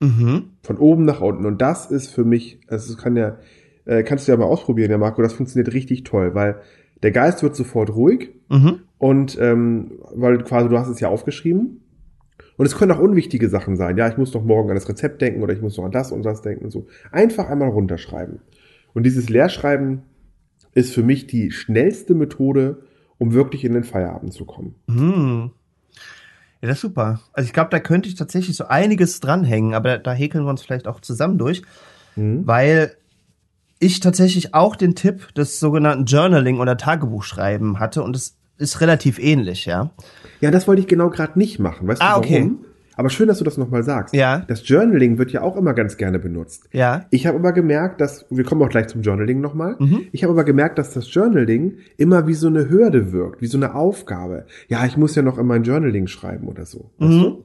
Mhm. 0.00 0.50
Von 0.62 0.76
oben 0.78 1.04
nach 1.04 1.20
unten. 1.20 1.46
Und 1.46 1.62
das 1.62 1.90
ist 1.90 2.08
für 2.08 2.24
mich, 2.24 2.60
also 2.68 2.96
kann 2.96 3.16
ja, 3.16 3.38
äh, 3.84 4.02
kannst 4.02 4.26
du 4.26 4.32
ja 4.32 4.38
mal 4.38 4.46
ausprobieren, 4.46 4.90
ja 4.90 4.98
Marco, 4.98 5.22
das 5.22 5.32
funktioniert 5.32 5.72
richtig 5.72 6.04
toll, 6.04 6.34
weil 6.34 6.60
der 7.02 7.12
Geist 7.12 7.42
wird 7.42 7.54
sofort 7.54 7.94
ruhig 7.94 8.30
mhm. 8.48 8.80
und 8.98 9.38
ähm, 9.40 9.92
weil 10.14 10.38
quasi 10.38 10.68
du 10.68 10.76
hast 10.76 10.88
es 10.88 11.00
ja 11.00 11.08
aufgeschrieben 11.08 11.82
und 12.56 12.66
es 12.66 12.76
können 12.76 12.90
auch 12.92 12.98
unwichtige 12.98 13.48
Sachen 13.48 13.76
sein. 13.76 13.96
Ja, 13.96 14.08
ich 14.08 14.16
muss 14.16 14.32
doch 14.32 14.42
morgen 14.42 14.70
an 14.70 14.74
das 14.74 14.88
Rezept 14.88 15.22
denken 15.22 15.42
oder 15.42 15.52
ich 15.52 15.62
muss 15.62 15.76
doch 15.76 15.84
an 15.84 15.92
das 15.92 16.10
und 16.10 16.24
das 16.24 16.42
denken 16.42 16.64
und 16.64 16.70
so. 16.72 16.86
Einfach 17.12 17.48
einmal 17.48 17.68
runterschreiben. 17.68 18.40
Und 18.94 19.04
dieses 19.04 19.28
Leerschreiben 19.28 20.02
ist 20.74 20.94
für 20.94 21.02
mich 21.02 21.26
die 21.26 21.50
schnellste 21.50 22.14
Methode, 22.14 22.82
um 23.18 23.32
wirklich 23.32 23.64
in 23.64 23.74
den 23.74 23.84
Feierabend 23.84 24.32
zu 24.32 24.44
kommen. 24.44 24.74
Hm. 24.88 25.50
Ja, 26.60 26.68
das 26.68 26.78
ist 26.78 26.82
super. 26.82 27.20
Also 27.32 27.46
ich 27.46 27.52
glaube, 27.52 27.70
da 27.70 27.78
könnte 27.78 28.08
ich 28.08 28.16
tatsächlich 28.16 28.56
so 28.56 28.66
einiges 28.66 29.20
dranhängen, 29.20 29.74
aber 29.74 29.98
da, 29.98 30.12
häkeln 30.12 30.44
wir 30.44 30.50
uns 30.50 30.62
vielleicht 30.62 30.88
auch 30.88 31.00
zusammen 31.00 31.38
durch, 31.38 31.62
mhm. 32.16 32.46
weil 32.46 32.96
ich 33.78 34.00
tatsächlich 34.00 34.54
auch 34.54 34.74
den 34.74 34.96
Tipp 34.96 35.32
des 35.34 35.60
sogenannten 35.60 36.04
Journaling 36.04 36.58
oder 36.58 36.76
Tagebuchschreiben 36.76 37.78
hatte 37.78 38.02
und 38.02 38.16
es 38.16 38.36
ist 38.56 38.80
relativ 38.80 39.20
ähnlich, 39.20 39.66
ja. 39.66 39.90
Ja, 40.40 40.50
das 40.50 40.66
wollte 40.66 40.82
ich 40.82 40.88
genau 40.88 41.10
gerade 41.10 41.38
nicht 41.38 41.60
machen. 41.60 41.86
Weißt 41.86 42.02
ah, 42.02 42.20
du 42.20 42.28
warum? 42.28 42.56
Okay. 42.56 42.67
Aber 42.98 43.10
schön, 43.10 43.28
dass 43.28 43.38
du 43.38 43.44
das 43.44 43.56
nochmal 43.56 43.84
sagst. 43.84 44.12
Ja. 44.12 44.42
Das 44.48 44.66
Journaling 44.68 45.18
wird 45.18 45.30
ja 45.30 45.42
auch 45.42 45.56
immer 45.56 45.72
ganz 45.72 45.98
gerne 45.98 46.18
benutzt. 46.18 46.68
Ja. 46.72 47.06
Ich 47.10 47.28
habe 47.28 47.38
aber 47.38 47.52
gemerkt, 47.52 48.00
dass, 48.00 48.26
wir 48.28 48.42
kommen 48.42 48.60
auch 48.60 48.68
gleich 48.68 48.88
zum 48.88 49.02
Journaling 49.02 49.40
nochmal. 49.40 49.76
Mhm. 49.78 50.06
Ich 50.10 50.24
habe 50.24 50.32
aber 50.32 50.42
gemerkt, 50.42 50.80
dass 50.80 50.94
das 50.94 51.14
Journaling 51.14 51.76
immer 51.96 52.26
wie 52.26 52.34
so 52.34 52.48
eine 52.48 52.68
Hürde 52.68 53.12
wirkt, 53.12 53.40
wie 53.40 53.46
so 53.46 53.56
eine 53.56 53.76
Aufgabe. 53.76 54.46
Ja, 54.66 54.84
ich 54.84 54.96
muss 54.96 55.14
ja 55.14 55.22
noch 55.22 55.38
in 55.38 55.46
mein 55.46 55.62
Journaling 55.62 56.08
schreiben 56.08 56.48
oder 56.48 56.66
so. 56.66 56.90
Mhm. 56.98 57.06
Weißt 57.06 57.20
du? 57.22 57.44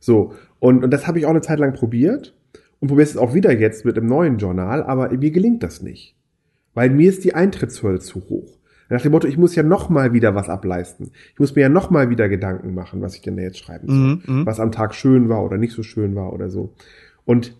So. 0.00 0.34
Und, 0.58 0.84
und 0.84 0.90
das 0.90 1.06
habe 1.06 1.18
ich 1.18 1.24
auch 1.24 1.30
eine 1.30 1.40
Zeit 1.40 1.60
lang 1.60 1.72
probiert 1.72 2.36
und 2.80 2.88
probiere 2.88 3.08
es 3.08 3.16
auch 3.16 3.32
wieder 3.32 3.58
jetzt 3.58 3.86
mit 3.86 3.96
einem 3.96 4.06
neuen 4.06 4.36
Journal, 4.36 4.82
aber 4.82 5.08
mir 5.16 5.30
gelingt 5.30 5.62
das 5.62 5.80
nicht. 5.80 6.14
Weil 6.74 6.90
mir 6.90 7.08
ist 7.08 7.24
die 7.24 7.34
Eintrittshürde 7.34 8.00
zu 8.00 8.20
hoch. 8.28 8.58
Nach 8.90 9.00
dem 9.00 9.12
Motto, 9.12 9.28
ich 9.28 9.38
muss 9.38 9.54
ja 9.54 9.62
noch 9.62 9.88
mal 9.88 10.12
wieder 10.12 10.34
was 10.34 10.48
ableisten. 10.48 11.12
Ich 11.32 11.38
muss 11.38 11.54
mir 11.54 11.62
ja 11.62 11.68
noch 11.68 11.90
mal 11.90 12.10
wieder 12.10 12.28
Gedanken 12.28 12.74
machen, 12.74 13.00
was 13.00 13.14
ich 13.14 13.22
denn 13.22 13.36
da 13.36 13.42
jetzt 13.42 13.58
schreiben 13.58 13.86
soll. 13.86 13.96
Mhm, 13.96 14.22
mhm, 14.26 14.46
was 14.46 14.58
am 14.58 14.72
Tag 14.72 14.94
schön 14.94 15.28
war 15.28 15.44
oder 15.44 15.58
nicht 15.58 15.72
so 15.72 15.84
schön 15.84 16.16
war 16.16 16.32
oder 16.32 16.50
so. 16.50 16.74
Und, 17.24 17.56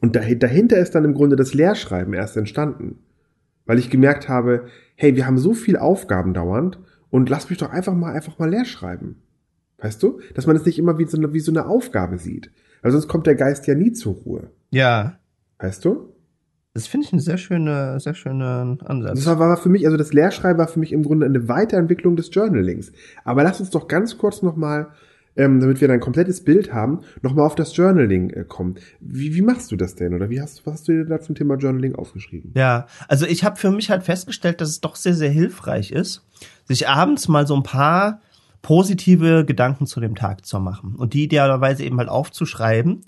und 0.00 0.16
dahinter 0.16 0.76
ist 0.76 0.94
dann 0.96 1.04
im 1.04 1.14
Grunde 1.14 1.36
das 1.36 1.54
Lehrschreiben 1.54 2.12
erst 2.12 2.36
entstanden. 2.36 2.98
Weil 3.66 3.78
ich 3.78 3.88
gemerkt 3.88 4.28
habe, 4.28 4.66
hey, 4.96 5.14
wir 5.14 5.26
haben 5.26 5.38
so 5.38 5.54
viel 5.54 5.76
Aufgaben 5.76 6.34
dauernd 6.34 6.80
und 7.10 7.30
lass 7.30 7.48
mich 7.50 7.58
doch 7.58 7.70
einfach 7.70 7.94
mal, 7.94 8.12
einfach 8.12 8.38
mal 8.38 8.50
leer 8.50 8.64
schreiben. 8.64 9.22
Weißt 9.78 10.02
du? 10.02 10.20
Dass 10.34 10.48
man 10.48 10.56
es 10.56 10.66
nicht 10.66 10.78
immer 10.78 10.98
wie 10.98 11.04
so, 11.04 11.16
eine, 11.16 11.32
wie 11.32 11.40
so 11.40 11.52
eine 11.52 11.66
Aufgabe 11.66 12.18
sieht. 12.18 12.50
Weil 12.82 12.90
sonst 12.90 13.06
kommt 13.06 13.28
der 13.28 13.36
Geist 13.36 13.66
ja 13.68 13.76
nie 13.76 13.92
zur 13.92 14.14
Ruhe. 14.14 14.50
Ja. 14.70 15.18
Weißt 15.58 15.84
du? 15.84 16.12
Das 16.78 16.86
finde 16.86 17.08
ich 17.08 17.12
ein 17.12 17.18
sehr 17.18 17.38
schöner, 17.38 17.98
sehr 17.98 18.14
schöner 18.14 18.78
Ansatz. 18.84 19.16
Das 19.16 19.26
war, 19.26 19.40
war 19.40 19.56
für 19.56 19.68
mich, 19.68 19.84
also 19.84 19.96
das 19.96 20.12
Lehrschreiben 20.12 20.58
war 20.58 20.68
für 20.68 20.78
mich 20.78 20.92
im 20.92 21.02
Grunde 21.02 21.26
eine 21.26 21.48
Weiterentwicklung 21.48 22.14
des 22.14 22.32
Journalings. 22.32 22.92
Aber 23.24 23.42
lass 23.42 23.58
uns 23.58 23.70
doch 23.70 23.88
ganz 23.88 24.16
kurz 24.16 24.42
nochmal, 24.42 24.86
ähm, 25.34 25.58
damit 25.58 25.80
wir 25.80 25.88
dann 25.88 25.96
ein 25.96 26.00
komplettes 26.00 26.44
Bild 26.44 26.72
haben, 26.72 27.00
nochmal 27.20 27.46
auf 27.46 27.56
das 27.56 27.76
Journaling 27.76 28.30
äh, 28.30 28.44
kommen. 28.44 28.76
Wie, 29.00 29.34
wie 29.34 29.42
machst 29.42 29.72
du 29.72 29.76
das 29.76 29.96
denn? 29.96 30.14
Oder 30.14 30.30
wie 30.30 30.40
hast, 30.40 30.64
was 30.66 30.74
hast 30.74 30.88
du 30.88 30.92
dir 30.92 31.04
da 31.04 31.20
zum 31.20 31.34
Thema 31.34 31.56
Journaling 31.56 31.96
aufgeschrieben? 31.96 32.52
Ja, 32.54 32.86
also 33.08 33.26
ich 33.26 33.42
habe 33.42 33.56
für 33.56 33.72
mich 33.72 33.90
halt 33.90 34.04
festgestellt, 34.04 34.60
dass 34.60 34.68
es 34.68 34.80
doch 34.80 34.94
sehr, 34.94 35.14
sehr 35.14 35.30
hilfreich 35.30 35.90
ist, 35.90 36.24
sich 36.66 36.86
abends 36.86 37.26
mal 37.26 37.44
so 37.44 37.56
ein 37.56 37.64
paar 37.64 38.20
positive 38.62 39.44
Gedanken 39.44 39.86
zu 39.86 39.98
dem 39.98 40.14
Tag 40.14 40.46
zu 40.46 40.60
machen 40.60 40.94
und 40.94 41.12
die 41.12 41.24
idealerweise 41.24 41.82
eben 41.82 41.98
halt 41.98 42.08
aufzuschreiben 42.08 43.00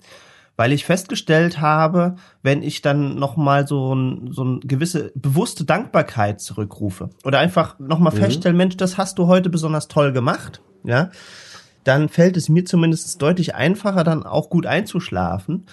weil 0.61 0.73
ich 0.73 0.85
festgestellt 0.85 1.59
habe, 1.59 2.17
wenn 2.43 2.61
ich 2.61 2.83
dann 2.83 3.15
noch 3.15 3.35
mal 3.35 3.67
so 3.67 3.95
ein 3.95 4.31
so 4.31 4.43
ein 4.43 4.59
gewisse 4.59 5.11
bewusste 5.15 5.65
Dankbarkeit 5.65 6.39
zurückrufe 6.39 7.09
oder 7.23 7.39
einfach 7.39 7.79
noch 7.79 7.97
mal 7.97 8.13
mhm. 8.13 8.17
feststellen, 8.17 8.57
Mensch, 8.57 8.77
das 8.77 8.95
hast 8.95 9.17
du 9.17 9.25
heute 9.25 9.49
besonders 9.49 9.87
toll 9.87 10.11
gemacht, 10.11 10.61
ja, 10.83 11.09
dann 11.83 12.09
fällt 12.09 12.37
es 12.37 12.47
mir 12.47 12.63
zumindest 12.63 13.19
deutlich 13.19 13.55
einfacher, 13.55 14.03
dann 14.03 14.23
auch 14.23 14.51
gut 14.51 14.67
einzuschlafen. 14.67 15.65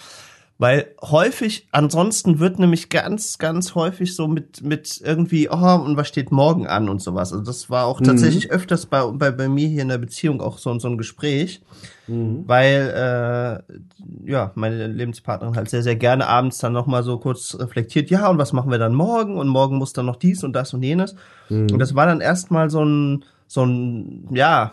Weil 0.61 0.89
häufig, 1.01 1.69
ansonsten 1.71 2.41
wird 2.41 2.59
nämlich 2.59 2.89
ganz, 2.89 3.39
ganz 3.39 3.77
häufig 3.77 4.17
so 4.17 4.27
mit, 4.27 4.61
mit 4.61 5.01
irgendwie, 5.05 5.49
oh, 5.49 5.55
und 5.55 5.97
was 5.97 6.09
steht 6.09 6.33
morgen 6.33 6.67
an 6.67 6.89
und 6.89 7.01
sowas. 7.01 7.33
Also 7.33 7.45
das 7.45 7.71
war 7.71 7.87
auch 7.87 8.01
mhm. 8.01 8.05
tatsächlich 8.07 8.51
öfters 8.51 8.87
bei, 8.87 9.05
bei, 9.07 9.31
bei 9.31 9.49
mir 9.49 9.69
hier 9.69 9.83
in 9.83 9.89
der 9.89 9.99
Beziehung 9.99 10.41
auch 10.41 10.59
so, 10.59 10.77
so 10.81 10.89
ein 10.89 10.99
Gespräch. 10.99 11.63
Mhm. 12.09 12.43
Weil, 12.49 13.63
äh, 13.69 14.29
ja, 14.29 14.51
meine 14.57 14.89
Lebenspartnerin 14.89 15.55
halt 15.55 15.71
sehr, 15.71 15.85
sehr 15.85 15.95
gerne 15.95 16.27
abends 16.27 16.59
dann 16.59 16.73
nochmal 16.73 17.05
so 17.05 17.19
kurz 17.19 17.57
reflektiert, 17.57 18.11
ja, 18.11 18.29
und 18.29 18.39
was 18.39 18.53
machen 18.53 18.73
wir 18.73 18.79
dann 18.79 18.95
morgen? 18.95 19.37
Und 19.37 19.47
morgen 19.47 19.77
muss 19.77 19.93
dann 19.93 20.07
noch 20.07 20.17
dies 20.17 20.43
und 20.43 20.55
das 20.55 20.75
und 20.75 20.83
jenes. 20.83 21.15
Mhm. 21.51 21.69
Und 21.71 21.79
das 21.79 21.95
war 21.95 22.07
dann 22.07 22.21
erstmal 22.21 22.69
so 22.69 22.85
ein, 22.85 23.25
so 23.47 23.65
ein, 23.65 24.27
ja, 24.33 24.73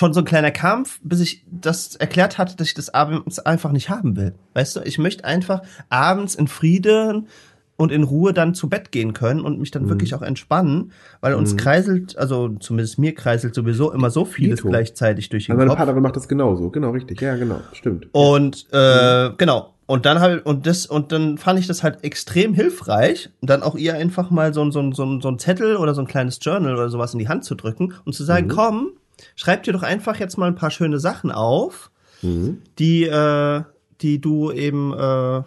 schon 0.00 0.14
so 0.14 0.20
ein 0.20 0.24
kleiner 0.24 0.50
Kampf, 0.50 0.98
bis 1.02 1.20
ich 1.20 1.44
das 1.50 1.94
erklärt 1.94 2.38
hatte, 2.38 2.56
dass 2.56 2.68
ich 2.68 2.74
das 2.74 2.88
abends 2.88 3.38
einfach 3.38 3.70
nicht 3.70 3.90
haben 3.90 4.16
will. 4.16 4.32
Weißt 4.54 4.76
du, 4.76 4.80
ich 4.80 4.96
möchte 4.96 5.24
einfach 5.26 5.60
abends 5.90 6.34
in 6.34 6.48
Frieden 6.48 7.28
und 7.76 7.92
in 7.92 8.02
Ruhe 8.02 8.32
dann 8.32 8.54
zu 8.54 8.70
Bett 8.70 8.92
gehen 8.92 9.12
können 9.12 9.42
und 9.42 9.58
mich 9.58 9.70
dann 9.72 9.84
mhm. 9.84 9.90
wirklich 9.90 10.14
auch 10.14 10.22
entspannen, 10.22 10.92
weil 11.20 11.34
uns 11.34 11.52
mhm. 11.52 11.58
kreiselt, 11.58 12.16
also 12.16 12.48
zumindest 12.48 12.98
mir 12.98 13.14
kreiselt 13.14 13.54
sowieso 13.54 13.92
immer 13.92 14.08
so 14.08 14.24
vieles 14.24 14.60
Dito. 14.60 14.70
gleichzeitig 14.70 15.28
durch 15.28 15.46
den 15.46 15.52
also 15.52 15.58
meine 15.58 15.68
Kopf. 15.68 15.78
Meine 15.78 15.86
Partnerin 15.86 16.02
macht 16.02 16.16
das 16.16 16.28
genauso, 16.28 16.70
genau 16.70 16.92
richtig, 16.92 17.20
ja 17.20 17.36
genau, 17.36 17.60
stimmt. 17.74 18.08
Und 18.12 18.68
äh, 18.72 19.28
mhm. 19.28 19.34
genau 19.36 19.74
und 19.84 20.06
dann 20.06 20.20
habe 20.20 20.40
und 20.42 20.66
das 20.66 20.86
und 20.86 21.12
dann 21.12 21.36
fand 21.36 21.58
ich 21.58 21.66
das 21.66 21.82
halt 21.82 22.04
extrem 22.04 22.54
hilfreich, 22.54 23.28
dann 23.42 23.62
auch 23.62 23.74
ihr 23.74 23.94
einfach 23.94 24.30
mal 24.30 24.54
so, 24.54 24.70
so, 24.70 24.92
so, 24.92 25.20
so 25.20 25.28
ein 25.28 25.38
Zettel 25.38 25.76
oder 25.76 25.92
so 25.92 26.00
ein 26.00 26.06
kleines 26.06 26.38
Journal 26.40 26.72
oder 26.72 26.88
sowas 26.88 27.12
in 27.12 27.18
die 27.18 27.28
Hand 27.28 27.44
zu 27.44 27.54
drücken 27.54 27.92
und 28.06 28.14
zu 28.14 28.24
sagen, 28.24 28.46
mhm. 28.46 28.50
komm, 28.50 28.92
schreib 29.36 29.62
dir 29.62 29.72
doch 29.72 29.82
einfach 29.82 30.16
jetzt 30.16 30.36
mal 30.38 30.46
ein 30.46 30.54
paar 30.54 30.70
schöne 30.70 30.98
Sachen 30.98 31.30
auf, 31.30 31.90
mhm. 32.22 32.62
die, 32.78 33.04
äh, 33.04 33.62
die 34.00 34.20
du 34.20 34.50
eben 34.52 34.92
äh, 34.92 35.42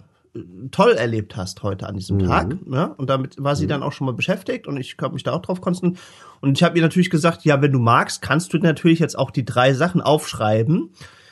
toll 0.72 0.94
erlebt 0.94 1.36
hast 1.36 1.62
heute 1.62 1.88
an 1.88 1.96
diesem 1.96 2.18
Mhm. 2.18 2.26
Tag. 2.26 2.68
Ne? 2.68 2.94
Und 2.96 3.10
damit 3.10 3.36
war 3.38 3.56
sie 3.56 3.68
dann 3.68 3.84
auch 3.84 3.92
schon 3.92 4.06
mal 4.06 4.14
beschäftigt 4.14 4.68
und 4.68 4.78
ich 4.78 4.96
habe 5.02 5.14
mich 5.14 5.24
da 5.24 5.32
auch 5.34 5.42
drauf 5.42 5.62
konzentriert. 5.62 6.02
Und 6.42 6.58
ich 6.58 6.64
habe 6.64 6.78
ihr 6.78 6.82
natürlich 6.82 7.10
gesagt, 7.10 7.46
ja, 7.46 7.62
wenn 7.62 7.72
du 7.72 7.80
magst, 7.80 8.22
kannst 8.22 8.54
du 8.54 8.58
natürlich 8.58 9.00
jetzt 9.00 9.18
auch 9.18 9.32
die 9.32 9.46
drei 9.46 9.74
Sachen 9.74 10.02
aufschreiben, 10.02 10.90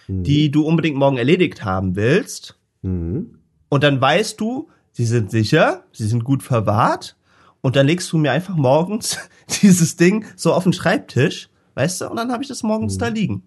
die 0.07 0.51
du 0.51 0.65
unbedingt 0.65 0.97
morgen 0.97 1.17
erledigt 1.17 1.63
haben 1.63 1.95
willst. 1.95 2.57
Mhm. 2.81 3.39
Und 3.69 3.83
dann 3.83 4.01
weißt 4.01 4.39
du, 4.39 4.69
sie 4.91 5.05
sind 5.05 5.31
sicher, 5.31 5.83
sie 5.93 6.05
sind 6.05 6.23
gut 6.23 6.43
verwahrt. 6.43 7.15
Und 7.61 7.75
dann 7.75 7.87
legst 7.87 8.11
du 8.11 8.17
mir 8.17 8.31
einfach 8.31 8.55
morgens 8.55 9.17
dieses 9.61 9.95
Ding 9.95 10.25
so 10.35 10.53
auf 10.53 10.63
den 10.63 10.73
Schreibtisch, 10.73 11.49
weißt 11.81 12.01
du, 12.01 12.09
und 12.09 12.17
dann 12.17 12.31
habe 12.31 12.43
ich 12.43 12.49
das 12.49 12.63
morgens 12.63 12.97
da 12.97 13.07
liegen. 13.07 13.43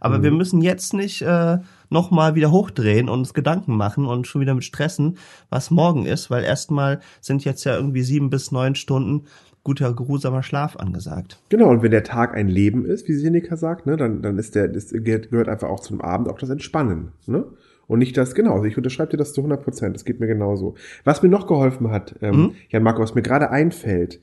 Aber 0.00 0.22
wir 0.22 0.30
müssen 0.30 0.60
jetzt 0.60 0.94
nicht 0.94 1.22
äh, 1.22 1.58
nochmal 1.90 2.34
wieder 2.34 2.50
hochdrehen 2.50 3.08
und 3.08 3.20
uns 3.20 3.34
Gedanken 3.34 3.76
machen 3.76 4.06
und 4.06 4.26
schon 4.26 4.40
wieder 4.40 4.54
mit 4.54 4.64
stressen, 4.64 5.18
was 5.50 5.70
morgen 5.70 6.06
ist, 6.06 6.30
weil 6.30 6.44
erstmal 6.44 7.00
sind 7.20 7.44
jetzt 7.44 7.64
ja 7.64 7.74
irgendwie 7.74 8.02
sieben 8.02 8.30
bis 8.30 8.52
neun 8.52 8.74
Stunden 8.74 9.24
guter, 9.64 9.92
geruhsamer 9.94 10.42
Schlaf 10.42 10.76
angesagt. 10.76 11.40
Genau, 11.48 11.68
und 11.68 11.82
wenn 11.82 11.90
der 11.90 12.04
Tag 12.04 12.34
ein 12.34 12.48
Leben 12.48 12.86
ist, 12.86 13.08
wie 13.08 13.14
Seneca 13.14 13.56
sagt, 13.56 13.86
ne, 13.86 13.96
dann, 13.96 14.22
dann 14.22 14.38
ist 14.38 14.54
der, 14.54 14.68
das 14.68 14.90
gehört 14.92 15.48
einfach 15.48 15.68
auch 15.68 15.80
zum 15.80 16.00
Abend 16.00 16.28
auch 16.28 16.38
das 16.38 16.50
Entspannen, 16.50 17.12
ne? 17.26 17.44
Und 17.86 18.00
nicht 18.00 18.16
das, 18.18 18.34
genau, 18.34 18.52
also 18.52 18.64
ich 18.66 18.76
unterschreibe 18.76 19.12
dir 19.12 19.16
das 19.16 19.32
zu 19.32 19.40
100 19.40 19.62
Prozent, 19.64 19.94
das 19.96 20.04
geht 20.04 20.20
mir 20.20 20.26
genauso. 20.26 20.74
Was 21.04 21.22
mir 21.22 21.30
noch 21.30 21.46
geholfen 21.46 21.90
hat, 21.90 22.16
ähm, 22.20 22.36
Mhm. 22.36 22.54
Jan 22.68 22.82
Marco, 22.82 23.00
was 23.02 23.14
mir 23.14 23.22
gerade 23.22 23.50
einfällt, 23.50 24.20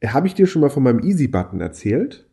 äh, 0.00 0.08
habe 0.08 0.26
ich 0.26 0.34
dir 0.34 0.46
schon 0.46 0.60
mal 0.60 0.68
von 0.68 0.82
meinem 0.82 1.00
Easy-Button 1.00 1.60
erzählt? 1.62 2.25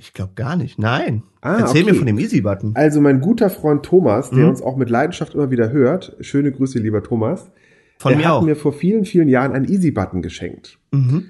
Ich 0.00 0.14
glaube 0.14 0.32
gar 0.36 0.56
nicht. 0.56 0.78
Nein. 0.78 1.24
Ah, 1.40 1.58
Erzähl 1.60 1.82
okay. 1.82 1.92
mir 1.92 1.98
von 1.98 2.06
dem 2.06 2.18
Easy-Button. 2.18 2.72
Also 2.76 3.00
mein 3.00 3.20
guter 3.20 3.50
Freund 3.50 3.84
Thomas, 3.84 4.30
der 4.30 4.44
Mhm. 4.44 4.50
uns 4.50 4.62
auch 4.62 4.76
mit 4.76 4.90
Leidenschaft 4.90 5.34
immer 5.34 5.50
wieder 5.50 5.70
hört, 5.72 6.16
schöne 6.20 6.52
Grüße, 6.52 6.78
lieber 6.78 7.02
Thomas, 7.02 7.50
Von 7.98 8.10
der 8.10 8.18
mir 8.18 8.24
hat 8.26 8.32
auch. 8.34 8.42
mir 8.42 8.54
vor 8.56 8.72
vielen, 8.72 9.04
vielen 9.04 9.28
Jahren 9.28 9.52
einen 9.52 9.64
Easy-Button 9.66 10.22
geschenkt. 10.22 10.78
Mhm. 10.92 11.26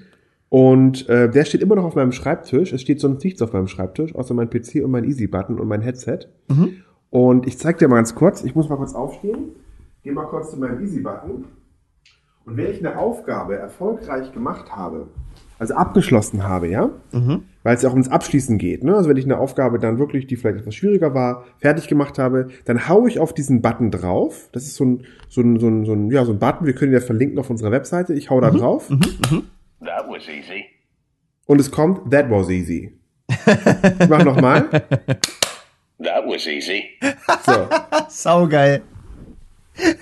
Und 0.49 1.09
äh, 1.09 1.29
der 1.29 1.45
steht 1.45 1.61
immer 1.61 1.75
noch 1.75 1.83
auf 1.83 1.95
meinem 1.95 2.11
Schreibtisch. 2.11 2.71
Es 2.73 2.81
steht 2.81 2.99
sonst 2.99 3.23
nichts 3.23 3.41
auf 3.41 3.53
meinem 3.53 3.67
Schreibtisch, 3.67 4.13
außer 4.15 4.33
mein 4.33 4.49
PC 4.49 4.83
und 4.83 4.91
mein 4.91 5.03
Easy-Button 5.03 5.59
und 5.59 5.67
mein 5.67 5.81
Headset. 5.81 6.19
Mhm. 6.47 6.73
Und 7.11 7.47
ich 7.47 7.57
zeig 7.57 7.77
dir 7.79 7.87
mal 7.87 7.95
ganz 7.95 8.13
kurz, 8.15 8.43
ich 8.43 8.53
muss 8.55 8.69
mal 8.69 8.75
kurz 8.77 8.93
aufstehen, 8.93 9.49
geh 10.03 10.11
mal 10.11 10.25
kurz 10.25 10.51
zu 10.51 10.57
meinem 10.57 10.79
Easy-Button. 10.83 11.45
Und 12.45 12.57
wenn 12.57 12.67
ich 12.71 12.79
eine 12.79 12.97
Aufgabe 12.99 13.55
erfolgreich 13.57 14.31
gemacht 14.31 14.75
habe, 14.75 15.07
also 15.59 15.75
abgeschlossen 15.75 16.47
habe, 16.47 16.67
ja, 16.69 16.89
Mhm. 17.11 17.43
weil 17.63 17.75
es 17.75 17.81
ja 17.83 17.89
auch 17.89 17.93
ums 17.93 18.07
Abschließen 18.09 18.57
geht, 18.57 18.83
ne? 18.83 18.95
Also 18.95 19.09
wenn 19.09 19.17
ich 19.17 19.25
eine 19.25 19.37
Aufgabe 19.37 19.77
dann 19.77 19.99
wirklich, 19.99 20.25
die 20.25 20.37
vielleicht 20.37 20.59
etwas 20.61 20.73
schwieriger 20.75 21.13
war, 21.13 21.45
fertig 21.59 21.87
gemacht 21.87 22.17
habe, 22.17 22.47
dann 22.65 22.87
haue 22.87 23.09
ich 23.09 23.19
auf 23.19 23.33
diesen 23.33 23.61
Button 23.61 23.91
drauf. 23.91 24.49
Das 24.53 24.63
ist 24.63 24.75
so 24.75 24.85
ein, 24.85 25.05
so 25.27 25.41
ein, 25.41 25.59
so 25.59 25.67
ein, 25.67 25.85
so 25.85 25.93
ein, 25.93 26.09
ja, 26.11 26.23
so 26.25 26.31
ein 26.31 26.39
Button, 26.39 26.65
wir 26.65 26.73
können 26.73 26.91
ihn 26.93 26.99
ja 26.99 27.05
verlinken 27.05 27.37
auf 27.37 27.49
unserer 27.49 27.71
Webseite. 27.71 28.13
Ich 28.13 28.29
hau 28.29 28.39
da 28.41 28.49
drauf 28.51 28.87
That 28.87 30.07
was 30.09 30.27
easy. 30.27 30.65
und 31.45 31.59
es 31.61 31.69
kommt, 31.71 32.09
that 32.11 32.29
was 32.31 32.49
easy. 32.49 32.97
Ich 33.29 34.09
mach 34.09 34.23
nochmal. 34.23 34.67
That 36.01 36.25
was 36.25 36.47
easy. 36.47 36.83
So. 37.45 37.67
Saugeil. 38.07 38.81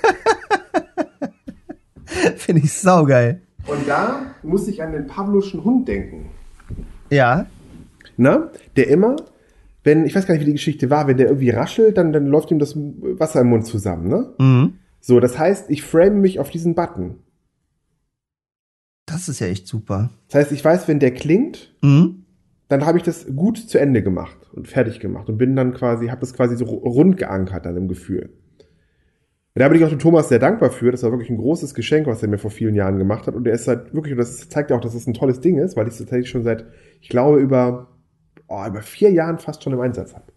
Finde 2.37 2.61
ich 2.63 2.71
saugeil. 2.73 3.41
Und 3.67 3.87
da 3.87 4.33
muss 4.43 4.67
ich 4.67 4.81
an 4.81 4.91
den 4.93 5.07
Pavloschen 5.07 5.63
Hund 5.63 5.87
denken. 5.87 6.29
Ja. 7.09 7.47
Na? 8.15 8.49
Der 8.75 8.87
immer, 8.87 9.15
wenn, 9.83 10.05
ich 10.05 10.15
weiß 10.15 10.25
gar 10.25 10.33
nicht, 10.33 10.41
wie 10.41 10.45
die 10.47 10.53
Geschichte 10.53 10.89
war, 10.89 11.07
wenn 11.07 11.17
der 11.17 11.27
irgendwie 11.27 11.49
raschelt, 11.49 11.97
dann, 11.97 12.13
dann 12.13 12.27
läuft 12.27 12.51
ihm 12.51 12.59
das 12.59 12.75
Wasser 12.75 13.41
im 13.41 13.47
Mund 13.49 13.65
zusammen, 13.65 14.07
ne? 14.07 14.33
Mhm. 14.39 14.73
So, 15.01 15.19
das 15.19 15.37
heißt, 15.37 15.69
ich 15.69 15.83
frame 15.83 16.21
mich 16.21 16.39
auf 16.39 16.49
diesen 16.49 16.75
Button. 16.75 17.19
Das 19.05 19.29
ist 19.29 19.39
ja 19.39 19.47
echt 19.47 19.67
super. 19.67 20.09
Das 20.27 20.35
heißt, 20.41 20.51
ich 20.51 20.63
weiß, 20.63 20.87
wenn 20.87 20.99
der 20.99 21.11
klingt, 21.13 21.73
Mhm. 21.81 22.23
dann 22.67 22.85
habe 22.85 22.97
ich 22.97 23.03
das 23.03 23.27
gut 23.35 23.57
zu 23.57 23.79
Ende 23.79 24.01
gemacht 24.03 24.37
und 24.53 24.67
fertig 24.67 24.99
gemacht 24.99 25.29
und 25.29 25.37
bin 25.37 25.55
dann 25.55 25.73
quasi, 25.73 26.07
habe 26.07 26.19
das 26.21 26.33
quasi 26.33 26.57
so 26.57 26.65
rund 26.65 27.15
geankert 27.17 27.65
dann 27.65 27.77
im 27.77 27.87
Gefühl. 27.87 28.29
Und 29.57 29.61
da 29.61 29.69
bin 29.69 29.79
ich 29.79 29.83
auch 29.83 29.89
dem 29.89 29.97
Thomas 29.97 30.29
sehr 30.29 30.37
dankbar 30.37 30.69
für. 30.69 30.91
Das 30.91 31.01
war 31.01 31.09
wirklich 31.09 31.31
ein 31.31 31.37
großes 31.37 31.73
Geschenk, 31.73 32.05
was 32.05 32.21
er 32.21 32.27
mir 32.27 32.37
vor 32.37 32.51
vielen 32.51 32.75
Jahren 32.75 32.99
gemacht 32.99 33.25
hat. 33.25 33.33
Und 33.33 33.43
der 33.43 33.53
ist 33.53 33.67
halt 33.67 33.91
wirklich, 33.91 34.11
und 34.11 34.19
das 34.19 34.47
zeigt 34.49 34.69
ja 34.69 34.77
auch, 34.77 34.81
dass 34.81 34.93
es 34.93 34.99
das 34.99 35.07
ein 35.07 35.15
tolles 35.15 35.41
Ding 35.41 35.57
ist, 35.57 35.75
weil 35.75 35.87
ich 35.87 35.93
es 35.93 35.97
tatsächlich 35.97 36.29
schon 36.29 36.43
seit, 36.43 36.67
ich 37.01 37.09
glaube, 37.09 37.39
über, 37.39 37.87
oh, 38.47 38.63
über 38.67 38.83
vier 38.83 39.09
Jahren 39.09 39.39
fast 39.39 39.63
schon 39.63 39.73
im 39.73 39.79
Einsatz 39.79 40.13
habe. 40.13 40.31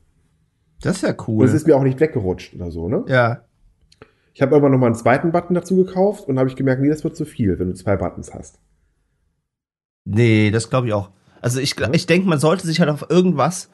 Das 0.80 0.96
ist 0.96 1.02
ja 1.02 1.10
Und 1.10 1.28
cool. 1.28 1.44
es 1.44 1.52
ist 1.52 1.66
mir 1.66 1.76
auch 1.76 1.82
nicht 1.82 2.00
weggerutscht 2.00 2.54
oder 2.54 2.70
so, 2.70 2.88
ne? 2.88 3.04
ja. 3.08 3.42
Ich 4.32 4.40
habe 4.40 4.52
irgendwann 4.52 4.72
noch 4.72 4.78
mal 4.78 4.86
einen 4.86 4.94
zweiten 4.94 5.32
Button 5.32 5.52
dazu 5.52 5.76
gekauft 5.76 6.26
und 6.26 6.38
habe 6.38 6.48
ich 6.48 6.56
gemerkt, 6.56 6.80
nee, 6.80 6.88
das 6.88 7.04
wird 7.04 7.14
zu 7.14 7.26
viel, 7.26 7.58
wenn 7.58 7.68
du 7.68 7.74
zwei 7.74 7.96
Buttons 7.96 8.32
hast. 8.32 8.58
Nee, 10.06 10.50
das 10.50 10.70
glaube 10.70 10.86
ich 10.86 10.94
auch. 10.94 11.10
Also 11.42 11.60
ich, 11.60 11.78
ich 11.92 12.06
denke, 12.06 12.26
man 12.26 12.38
sollte 12.38 12.66
sich 12.66 12.80
halt 12.80 12.88
auf 12.88 13.10
irgendwas 13.10 13.68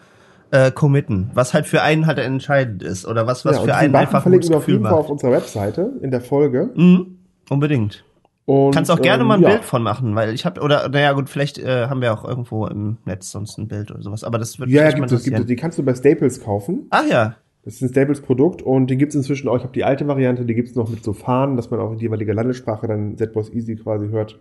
äh, 0.51 0.71
committen, 0.71 1.31
was 1.35 1.55
halt 1.55 1.67
für 1.67 1.83
einen 1.83 2.07
halt 2.07 2.19
entscheidend 2.19 2.83
ist 2.83 3.07
oder 3.07 3.27
was, 3.27 3.45
was 3.45 3.57
ja, 3.57 3.63
für 3.63 3.75
einen 3.75 3.93
Button 3.93 4.07
einfach 4.07 4.19
ein 4.21 4.23
verlinken 4.23 4.51
wir 4.51 4.57
auf 4.59 4.69
jeden 4.69 4.83
Fall 4.83 4.93
auf 4.93 5.01
macht. 5.01 5.11
unserer 5.11 5.33
Webseite 5.33 5.93
in 6.01 6.11
der 6.11 6.21
Folge. 6.21 6.71
Mhm. 6.75 7.19
Unbedingt. 7.49 8.05
Und, 8.45 8.73
Kannst 8.73 8.93
auch 8.93 9.03
gerne 9.03 9.23
ähm, 9.23 9.29
mal 9.29 9.35
ein 9.35 9.43
ja. 9.43 9.49
Bild 9.51 9.65
von 9.65 9.83
machen, 9.83 10.15
weil 10.15 10.33
ich 10.33 10.47
habe 10.47 10.61
oder 10.61 10.89
naja 10.89 11.13
gut, 11.13 11.29
vielleicht 11.29 11.59
äh, 11.59 11.89
haben 11.89 12.01
wir 12.01 12.13
auch 12.13 12.25
irgendwo 12.25 12.67
im 12.67 12.99
Netz 13.05 13.33
sonst 13.33 13.59
ein 13.59 13.67
Bild 13.67 13.91
oder 13.91 14.03
sowas, 14.03 14.23
aber 14.23 14.39
das 14.39 14.61
wird 14.61 14.71
Ja, 14.71 14.85
ja, 14.85 14.93
gibt 14.93 15.11
es, 15.11 15.25
gibt 15.25 15.39
es. 15.39 15.47
Die 15.47 15.57
kannst 15.57 15.79
du 15.79 15.83
bei 15.83 15.95
Staples 15.95 16.41
kaufen. 16.41 16.87
Ach 16.91 17.07
ja. 17.09 17.37
Das 17.65 17.75
ist 17.75 17.83
ein 17.83 17.89
Staples-Produkt 17.89 18.63
und 18.63 18.89
den 18.89 18.99
gibt 18.99 19.11
es 19.11 19.17
inzwischen 19.17 19.49
auch. 19.49 19.57
Ich 19.57 19.65
habe 19.65 19.73
die 19.73 19.83
alte 19.83 20.07
Variante, 20.07 20.45
die 20.45 20.55
gibt 20.55 20.69
es 20.69 20.77
noch 20.77 20.89
mit 20.89 21.03
so 21.03 21.13
Fahnen, 21.13 21.57
dass 21.57 21.73
man 21.73 21.81
auch 21.81 21.91
in 21.91 21.99
die 21.99 22.05
jeweilige 22.05 22.33
Landessprache 22.33 22.87
dann 22.87 23.17
ZBoss 23.17 23.53
Easy 23.53 23.75
quasi 23.75 24.07
hört. 24.11 24.39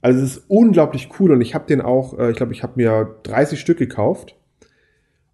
Also 0.00 0.18
es 0.20 0.38
ist 0.38 0.44
unglaublich 0.48 1.10
cool 1.20 1.32
und 1.32 1.42
ich 1.42 1.54
habe 1.54 1.66
den 1.66 1.82
auch, 1.82 2.18
äh, 2.18 2.30
ich 2.30 2.36
glaube, 2.38 2.54
ich 2.54 2.62
habe 2.62 2.72
mir 2.76 3.16
30 3.24 3.60
Stück 3.60 3.76
gekauft 3.76 4.36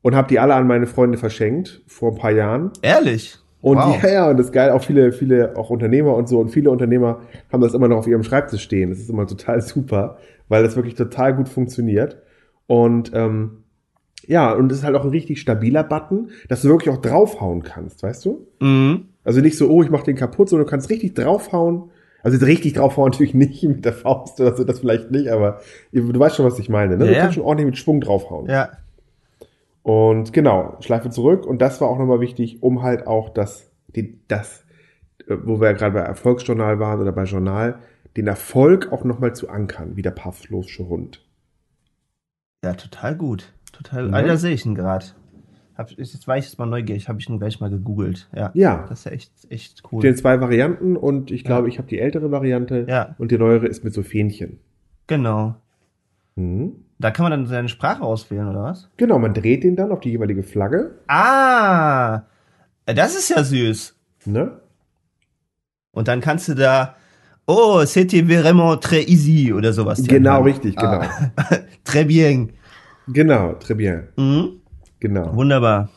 und 0.02 0.14
habe 0.14 0.28
die 0.28 0.38
alle 0.38 0.54
an 0.54 0.66
meine 0.66 0.86
Freunde 0.86 1.18
verschenkt 1.18 1.82
vor 1.86 2.12
ein 2.12 2.18
paar 2.18 2.32
Jahren. 2.32 2.70
Ehrlich. 2.82 3.38
Und 3.60 3.78
wow. 3.78 4.02
ja, 4.02 4.08
ja, 4.12 4.30
und 4.30 4.38
das 4.38 4.46
ist 4.46 4.52
geil, 4.52 4.70
auch 4.70 4.82
viele, 4.82 5.12
viele, 5.12 5.56
auch 5.56 5.70
Unternehmer 5.70 6.14
und 6.14 6.28
so, 6.28 6.38
und 6.38 6.50
viele 6.50 6.70
Unternehmer 6.70 7.20
haben 7.52 7.60
das 7.60 7.74
immer 7.74 7.88
noch 7.88 7.98
auf 7.98 8.06
ihrem 8.06 8.22
Schreibtisch 8.22 8.62
stehen. 8.62 8.90
Das 8.90 8.98
ist 8.98 9.10
immer 9.10 9.26
total 9.26 9.60
super, 9.62 10.18
weil 10.48 10.62
das 10.62 10.76
wirklich 10.76 10.94
total 10.94 11.34
gut 11.34 11.48
funktioniert. 11.48 12.18
Und 12.66 13.12
ähm, 13.14 13.64
ja, 14.26 14.52
und 14.52 14.70
es 14.70 14.78
ist 14.78 14.84
halt 14.84 14.94
auch 14.94 15.04
ein 15.04 15.10
richtig 15.10 15.40
stabiler 15.40 15.82
Button, 15.82 16.30
dass 16.48 16.62
du 16.62 16.68
wirklich 16.68 16.94
auch 16.94 17.00
draufhauen 17.00 17.62
kannst, 17.62 18.02
weißt 18.02 18.24
du? 18.26 18.46
Mhm. 18.60 19.06
Also 19.24 19.40
nicht 19.40 19.56
so, 19.56 19.68
oh, 19.68 19.82
ich 19.82 19.90
mach 19.90 20.02
den 20.02 20.16
kaputt, 20.16 20.48
sondern 20.48 20.66
du 20.66 20.70
kannst 20.70 20.90
richtig 20.90 21.14
draufhauen. 21.14 21.90
Also 22.22 22.44
richtig 22.44 22.74
draufhauen 22.74 23.10
natürlich 23.12 23.34
nicht 23.34 23.62
mit 23.62 23.84
der 23.84 23.92
Faust 23.94 24.40
oder 24.40 24.54
so, 24.54 24.64
das 24.64 24.80
vielleicht 24.80 25.10
nicht, 25.10 25.30
aber 25.30 25.60
du 25.92 26.18
weißt 26.18 26.36
schon, 26.36 26.46
was 26.46 26.58
ich 26.58 26.68
meine, 26.68 26.96
ne? 26.96 27.04
Ja, 27.04 27.10
du 27.10 27.16
ja. 27.16 27.20
kannst 27.22 27.34
schon 27.36 27.44
ordentlich 27.44 27.66
mit 27.66 27.78
Schwung 27.78 28.00
draufhauen. 28.00 28.48
Ja. 28.48 28.70
Und 29.88 30.34
genau, 30.34 30.76
Schleife 30.80 31.08
zurück. 31.08 31.46
Und 31.46 31.62
das 31.62 31.80
war 31.80 31.88
auch 31.88 31.98
nochmal 31.98 32.20
wichtig, 32.20 32.62
um 32.62 32.82
halt 32.82 33.06
auch 33.06 33.30
das, 33.30 33.70
die, 33.96 34.20
das, 34.28 34.66
äh, 35.26 35.34
wo 35.44 35.62
wir 35.62 35.68
ja 35.68 35.72
gerade 35.72 35.94
bei 35.94 36.00
Erfolgsjournal 36.00 36.78
waren 36.78 37.00
oder 37.00 37.10
bei 37.10 37.24
Journal, 37.24 37.78
den 38.14 38.26
Erfolg 38.26 38.92
auch 38.92 39.04
nochmal 39.04 39.34
zu 39.34 39.48
ankern, 39.48 39.96
wie 39.96 40.02
der 40.02 40.10
Pavlovsche 40.10 40.86
Hund. 40.90 41.24
Ja, 42.62 42.74
total 42.74 43.16
gut. 43.16 43.54
Total. 43.72 44.08
Ja. 44.10 44.12
Ah, 44.12 44.22
da 44.22 44.36
sehe 44.36 44.52
ich 44.52 44.66
ihn 44.66 44.74
gerade. 44.74 45.06
Jetzt 45.96 46.28
war 46.28 46.36
ich 46.36 46.44
jetzt 46.44 46.58
mal 46.58 46.66
neugierig, 46.66 47.08
habe 47.08 47.18
ich 47.20 47.28
ihn 47.30 47.38
gleich 47.38 47.58
mal 47.60 47.70
gegoogelt. 47.70 48.28
Ja. 48.36 48.50
Ja. 48.52 48.84
Das 48.90 48.98
ist 48.98 49.04
ja 49.06 49.12
echt, 49.12 49.32
echt 49.48 49.82
cool. 49.90 50.02
Den 50.02 50.16
zwei 50.16 50.38
Varianten 50.38 50.98
und 50.98 51.30
ich 51.30 51.44
glaube, 51.44 51.68
ich 51.70 51.78
habe 51.78 51.88
die 51.88 51.98
ältere 51.98 52.30
Variante 52.30 52.84
Ja. 52.86 53.14
und 53.16 53.30
die 53.30 53.38
neuere 53.38 53.66
ist 53.66 53.84
mit 53.84 53.94
so 53.94 54.02
Fähnchen. 54.02 54.58
Genau. 55.06 55.54
Mhm. 56.36 56.84
Da 56.98 57.10
kann 57.12 57.24
man 57.24 57.30
dann 57.30 57.46
seine 57.46 57.68
Sprache 57.68 58.02
auswählen, 58.02 58.48
oder 58.48 58.62
was? 58.64 58.88
Genau, 58.96 59.18
man 59.18 59.32
dreht 59.32 59.62
den 59.62 59.76
dann 59.76 59.92
auf 59.92 60.00
die 60.00 60.10
jeweilige 60.10 60.42
Flagge. 60.42 60.98
Ah, 61.06 62.22
das 62.86 63.14
ist 63.14 63.28
ja 63.30 63.42
süß. 63.44 63.94
Ne? 64.24 64.60
Und 65.92 66.08
dann 66.08 66.20
kannst 66.20 66.48
du 66.48 66.54
da, 66.54 66.96
oh, 67.46 67.84
c'était 67.86 68.22
vraiment 68.22 68.80
très 68.82 69.02
easy 69.08 69.52
oder 69.52 69.72
sowas. 69.72 70.02
Genau, 70.06 70.38
Ja. 70.38 70.44
richtig, 70.44 70.76
genau. 70.76 71.00
Ah. 71.00 71.30
très 71.84 72.04
bien. 72.04 72.50
Genau, 73.06 73.54
très 73.54 73.74
bien. 73.74 74.08
Mhm. 74.16 74.60
Genau. 75.00 75.34
Wunderbar. 75.36 75.88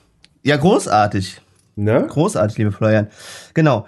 Ja, 0.43 0.57
großartig. 0.57 1.41
Ne? 1.75 2.05
Großartig, 2.07 2.57
liebe 2.59 2.71
Florian. 2.71 3.07
Genau. 3.53 3.85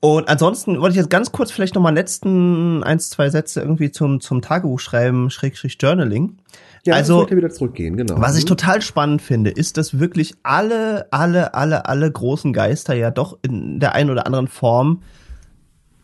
Und 0.00 0.28
ansonsten 0.28 0.80
wollte 0.80 0.92
ich 0.92 0.96
jetzt 0.96 1.10
ganz 1.10 1.32
kurz 1.32 1.50
vielleicht 1.50 1.74
nochmal 1.74 1.94
letzten 1.94 2.82
eins, 2.82 3.10
zwei 3.10 3.30
Sätze 3.30 3.60
irgendwie 3.60 3.90
zum, 3.90 4.20
zum 4.20 4.42
Tagebuch 4.42 4.78
schreiben, 4.78 5.30
Schrägstrich 5.30 5.78
Journaling. 5.80 6.36
Ja, 6.84 6.94
also, 6.94 7.28
wieder 7.28 7.50
zurückgehen, 7.50 7.96
genau. 7.96 8.20
was 8.20 8.36
ich 8.36 8.44
Mhm. 8.44 8.48
total 8.48 8.82
spannend 8.82 9.22
finde, 9.22 9.50
ist, 9.50 9.76
dass 9.76 9.98
wirklich 9.98 10.34
alle, 10.42 11.08
alle, 11.10 11.54
alle, 11.54 11.86
alle 11.86 12.12
großen 12.12 12.52
Geister 12.52 12.94
ja 12.94 13.10
doch 13.10 13.38
in 13.42 13.80
der 13.80 13.94
einen 13.94 14.10
oder 14.10 14.26
anderen 14.26 14.46
Form 14.46 15.02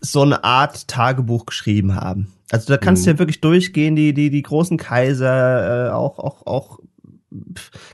so 0.00 0.22
eine 0.22 0.42
Art 0.42 0.88
Tagebuch 0.88 1.46
geschrieben 1.46 1.94
haben. 1.94 2.32
Also 2.50 2.72
da 2.72 2.76
kannst 2.76 3.06
du 3.06 3.10
ja 3.10 3.18
wirklich 3.18 3.40
durchgehen, 3.40 3.94
die, 3.94 4.12
die, 4.12 4.30
die 4.30 4.42
großen 4.42 4.76
Kaiser, 4.76 5.88
äh, 5.88 5.90
auch, 5.92 6.18
auch, 6.18 6.46
auch 6.46 6.80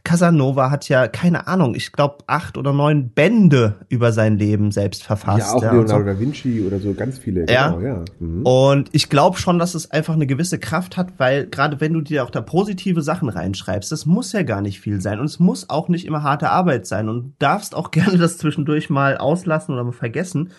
Casanova 0.09 0.71
hat 0.71 0.89
ja, 0.89 1.07
keine 1.07 1.49
Ahnung, 1.49 1.75
ich 1.75 1.93
glaube 1.93 2.25
acht 2.27 2.57
oder 2.57 2.73
neun 2.73 3.11
Bände 3.11 3.75
über 3.91 4.11
sein 4.11 4.39
Leben 4.39 4.71
selbst 4.71 5.03
verfasst. 5.03 5.51
Ja, 5.51 5.53
auch 5.53 5.63
ja, 5.63 5.73
Leonardo 5.73 5.99
so. 5.99 6.15
da 6.15 6.19
Vinci 6.19 6.63
oder 6.67 6.79
so, 6.79 6.95
ganz 6.95 7.19
viele. 7.19 7.45
Ja. 7.47 7.73
Genau, 7.73 7.87
ja. 7.87 8.05
Mhm. 8.19 8.43
Und 8.43 8.89
ich 8.93 9.11
glaube 9.11 9.37
schon, 9.37 9.59
dass 9.59 9.75
es 9.75 9.91
einfach 9.91 10.15
eine 10.15 10.27
gewisse 10.27 10.59
Kraft 10.59 10.97
hat, 10.97 11.19
weil 11.19 11.47
gerade 11.47 11.83
wenn 11.83 11.93
du 11.93 12.01
dir 12.01 12.25
auch 12.25 12.31
da 12.31 12.41
positive 12.41 13.03
Sachen 13.03 13.29
reinschreibst, 13.29 13.93
das 13.93 14.07
muss 14.07 14.33
ja 14.33 14.45
gar 14.45 14.63
nicht 14.63 14.81
viel 14.81 15.03
sein 15.03 15.21
und 15.21 15.27
es 15.27 15.41
muss 15.41 15.69
auch 15.69 15.91
nicht 15.91 16.07
immer 16.07 16.23
harte 16.23 16.49
Arbeit 16.49 16.87
sein 16.87 17.11
und 17.11 17.35
darfst 17.39 17.75
auch 17.75 17.91
gerne 17.99 18.17
das 18.17 18.39
zwischendurch 18.39 18.89
mal 18.89 19.19
auslassen 19.19 19.75
oder 19.75 19.85
mal 19.85 19.93
vergessen. 19.93 20.53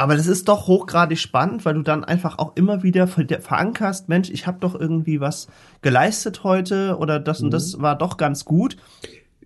Aber 0.00 0.16
das 0.16 0.26
ist 0.26 0.48
doch 0.48 0.66
hochgradig 0.66 1.18
spannend, 1.18 1.66
weil 1.66 1.74
du 1.74 1.82
dann 1.82 2.04
einfach 2.04 2.38
auch 2.38 2.56
immer 2.56 2.82
wieder 2.82 3.06
ver- 3.06 3.26
verankerst, 3.40 4.08
Mensch, 4.08 4.30
ich 4.30 4.46
habe 4.46 4.56
doch 4.58 4.74
irgendwie 4.78 5.20
was 5.20 5.46
geleistet 5.82 6.42
heute 6.42 6.96
oder 6.98 7.20
das 7.20 7.42
und 7.42 7.50
das 7.50 7.80
war 7.82 7.98
doch 7.98 8.16
ganz 8.16 8.46
gut. 8.46 8.78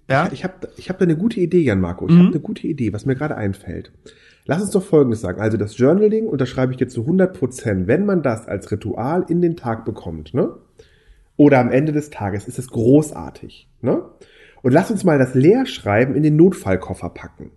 Ja, 0.08 0.28
Ich 0.32 0.44
habe 0.44 0.68
ich 0.76 0.90
hab 0.90 0.98
da 0.98 1.04
eine 1.06 1.16
gute 1.16 1.40
Idee, 1.40 1.62
Jan 1.62 1.80
Marco. 1.80 2.06
Ich 2.06 2.14
Mhm. 2.14 2.18
habe 2.18 2.28
eine 2.28 2.40
gute 2.40 2.68
Idee, 2.68 2.92
was 2.92 3.04
mir 3.04 3.16
gerade 3.16 3.36
einfällt. 3.36 3.90
Lass 4.46 4.60
uns 4.62 4.70
doch 4.70 4.84
Folgendes 4.84 5.22
sagen. 5.22 5.40
Also 5.40 5.56
das 5.56 5.76
Journaling 5.76 6.28
unterschreibe 6.28 6.70
ich 6.72 6.78
dir 6.78 6.86
zu 6.88 7.04
100 7.04 7.36
Prozent. 7.36 7.88
Wenn 7.88 8.06
man 8.06 8.22
das 8.22 8.46
als 8.46 8.70
Ritual 8.70 9.24
in 9.28 9.40
den 9.42 9.56
Tag 9.56 9.84
bekommt, 9.84 10.34
ne? 10.34 10.50
Oder 11.36 11.58
am 11.58 11.70
Ende 11.72 11.90
des 11.90 12.10
Tages, 12.10 12.46
ist 12.46 12.60
es 12.60 12.68
großartig, 12.68 13.66
ne? 13.80 14.02
Und 14.62 14.72
lass 14.72 14.90
uns 14.90 15.02
mal 15.02 15.18
das 15.18 15.34
Leerschreiben 15.34 16.14
in 16.14 16.22
den 16.22 16.36
Notfallkoffer 16.36 17.08
packen. 17.10 17.50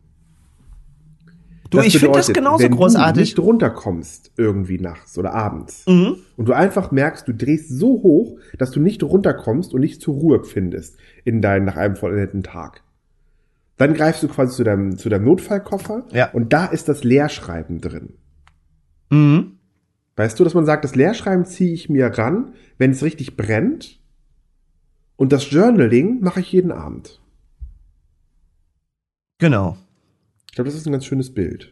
Du, 1.70 1.80
ich 1.80 1.98
finde 2.00 2.18
das 2.18 2.32
genauso 2.34 2.64
wenn 2.64 2.72
großartig. 2.72 3.14
du 3.16 3.20
nicht 3.22 3.40
runterkommst 3.40 4.32
irgendwie 4.38 4.80
nachts 4.80 5.18
oder 5.18 5.34
abends 5.34 5.86
Mhm. 5.88 6.18
und 6.36 6.48
du 6.48 6.54
einfach 6.54 6.92
merkst, 6.92 7.28
du 7.28 7.34
drehst 7.34 7.70
so 7.70 7.88
hoch, 8.04 8.38
dass 8.58 8.72
du 8.72 8.80
nicht 8.80 9.04
runterkommst 9.04 9.74
und 9.74 9.82
nicht 9.82 10.02
zur 10.02 10.16
Ruhe 10.16 10.44
findest 10.44 10.98
in 11.26 11.42
deinem 11.42 11.66
nach 11.66 11.76
einem 11.78 11.96
vollendeten 11.96 12.44
Tag. 12.44 12.84
Dann 13.78 13.94
greifst 13.94 14.24
du 14.24 14.28
quasi 14.28 14.56
zu 14.56 14.64
deinem 14.64 14.98
zu 14.98 15.10
deinem 15.10 15.26
Notfallkoffer 15.26 16.06
Ja. 16.12 16.32
und 16.32 16.52
da 16.54 16.66
ist 16.66 16.90
das 16.90 17.04
Leerschreiben 17.04 17.80
drin. 17.82 18.14
Mhm. 19.10 19.54
Weißt 20.16 20.40
du, 20.40 20.44
dass 20.44 20.56
man 20.56 20.66
sagt, 20.66 20.84
das 20.84 20.96
Leerschreiben 20.96 21.46
ziehe 21.46 21.74
ich 21.74 21.90
mir 21.90 22.08
ran, 22.08 22.54
wenn 22.80 22.92
es 22.92 23.04
richtig 23.04 23.38
brennt 23.38 24.00
und 25.16 25.32
das 25.32 25.50
Journaling 25.52 26.22
mache 26.22 26.40
ich 26.40 26.52
jeden 26.52 26.72
Abend. 26.72 27.22
Genau. 29.40 29.78
Ich 30.58 30.60
glaube, 30.60 30.72
das 30.72 30.80
ist 30.80 30.88
ein 30.88 30.92
ganz 30.92 31.06
schönes 31.06 31.32
Bild. 31.36 31.72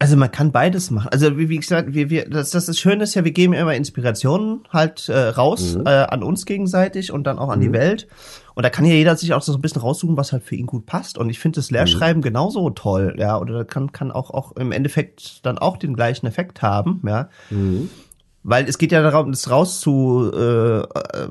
Also 0.00 0.16
man 0.16 0.32
kann 0.32 0.50
beides 0.50 0.90
machen. 0.90 1.10
Also 1.12 1.38
wie, 1.38 1.48
wie 1.48 1.58
gesagt, 1.58 1.94
wir, 1.94 2.10
wir, 2.10 2.28
das, 2.28 2.50
das 2.50 2.68
ist 2.68 2.80
schön 2.80 3.00
ist 3.00 3.14
ja, 3.14 3.24
wir 3.24 3.30
geben 3.30 3.52
immer 3.52 3.76
Inspirationen 3.76 4.62
halt 4.70 5.08
äh, 5.08 5.16
raus 5.28 5.76
Mhm. 5.76 5.86
äh, 5.86 5.90
an 5.90 6.24
uns 6.24 6.46
gegenseitig 6.46 7.12
und 7.12 7.28
dann 7.28 7.38
auch 7.38 7.48
an 7.48 7.60
die 7.60 7.70
Welt. 7.72 8.08
Und 8.56 8.64
da 8.64 8.70
kann 8.70 8.84
ja 8.86 8.94
jeder 8.94 9.14
sich 9.14 9.34
auch 9.34 9.42
so 9.42 9.54
ein 9.54 9.60
bisschen 9.60 9.82
raussuchen, 9.82 10.16
was 10.16 10.32
halt 10.32 10.42
für 10.42 10.56
ihn 10.56 10.66
gut 10.66 10.84
passt. 10.84 11.16
Und 11.16 11.30
ich 11.30 11.38
finde 11.38 11.60
das 11.60 11.70
Lehrschreiben 11.70 12.22
genauso 12.22 12.68
toll, 12.70 13.14
ja. 13.20 13.38
Oder 13.38 13.64
kann, 13.64 13.92
kann 13.92 14.10
auch, 14.10 14.30
auch 14.30 14.56
im 14.56 14.72
Endeffekt 14.72 15.46
dann 15.46 15.56
auch 15.56 15.76
den 15.76 15.94
gleichen 15.94 16.26
Effekt 16.26 16.62
haben, 16.62 17.00
ja. 17.06 17.28
Weil 18.42 18.68
es 18.68 18.78
geht 18.78 18.90
ja 18.90 19.00
darum, 19.08 19.30
das 19.30 19.48
raus 19.48 19.78
zu 19.78 20.28
äh, 20.34 20.78
äh, 20.80 21.28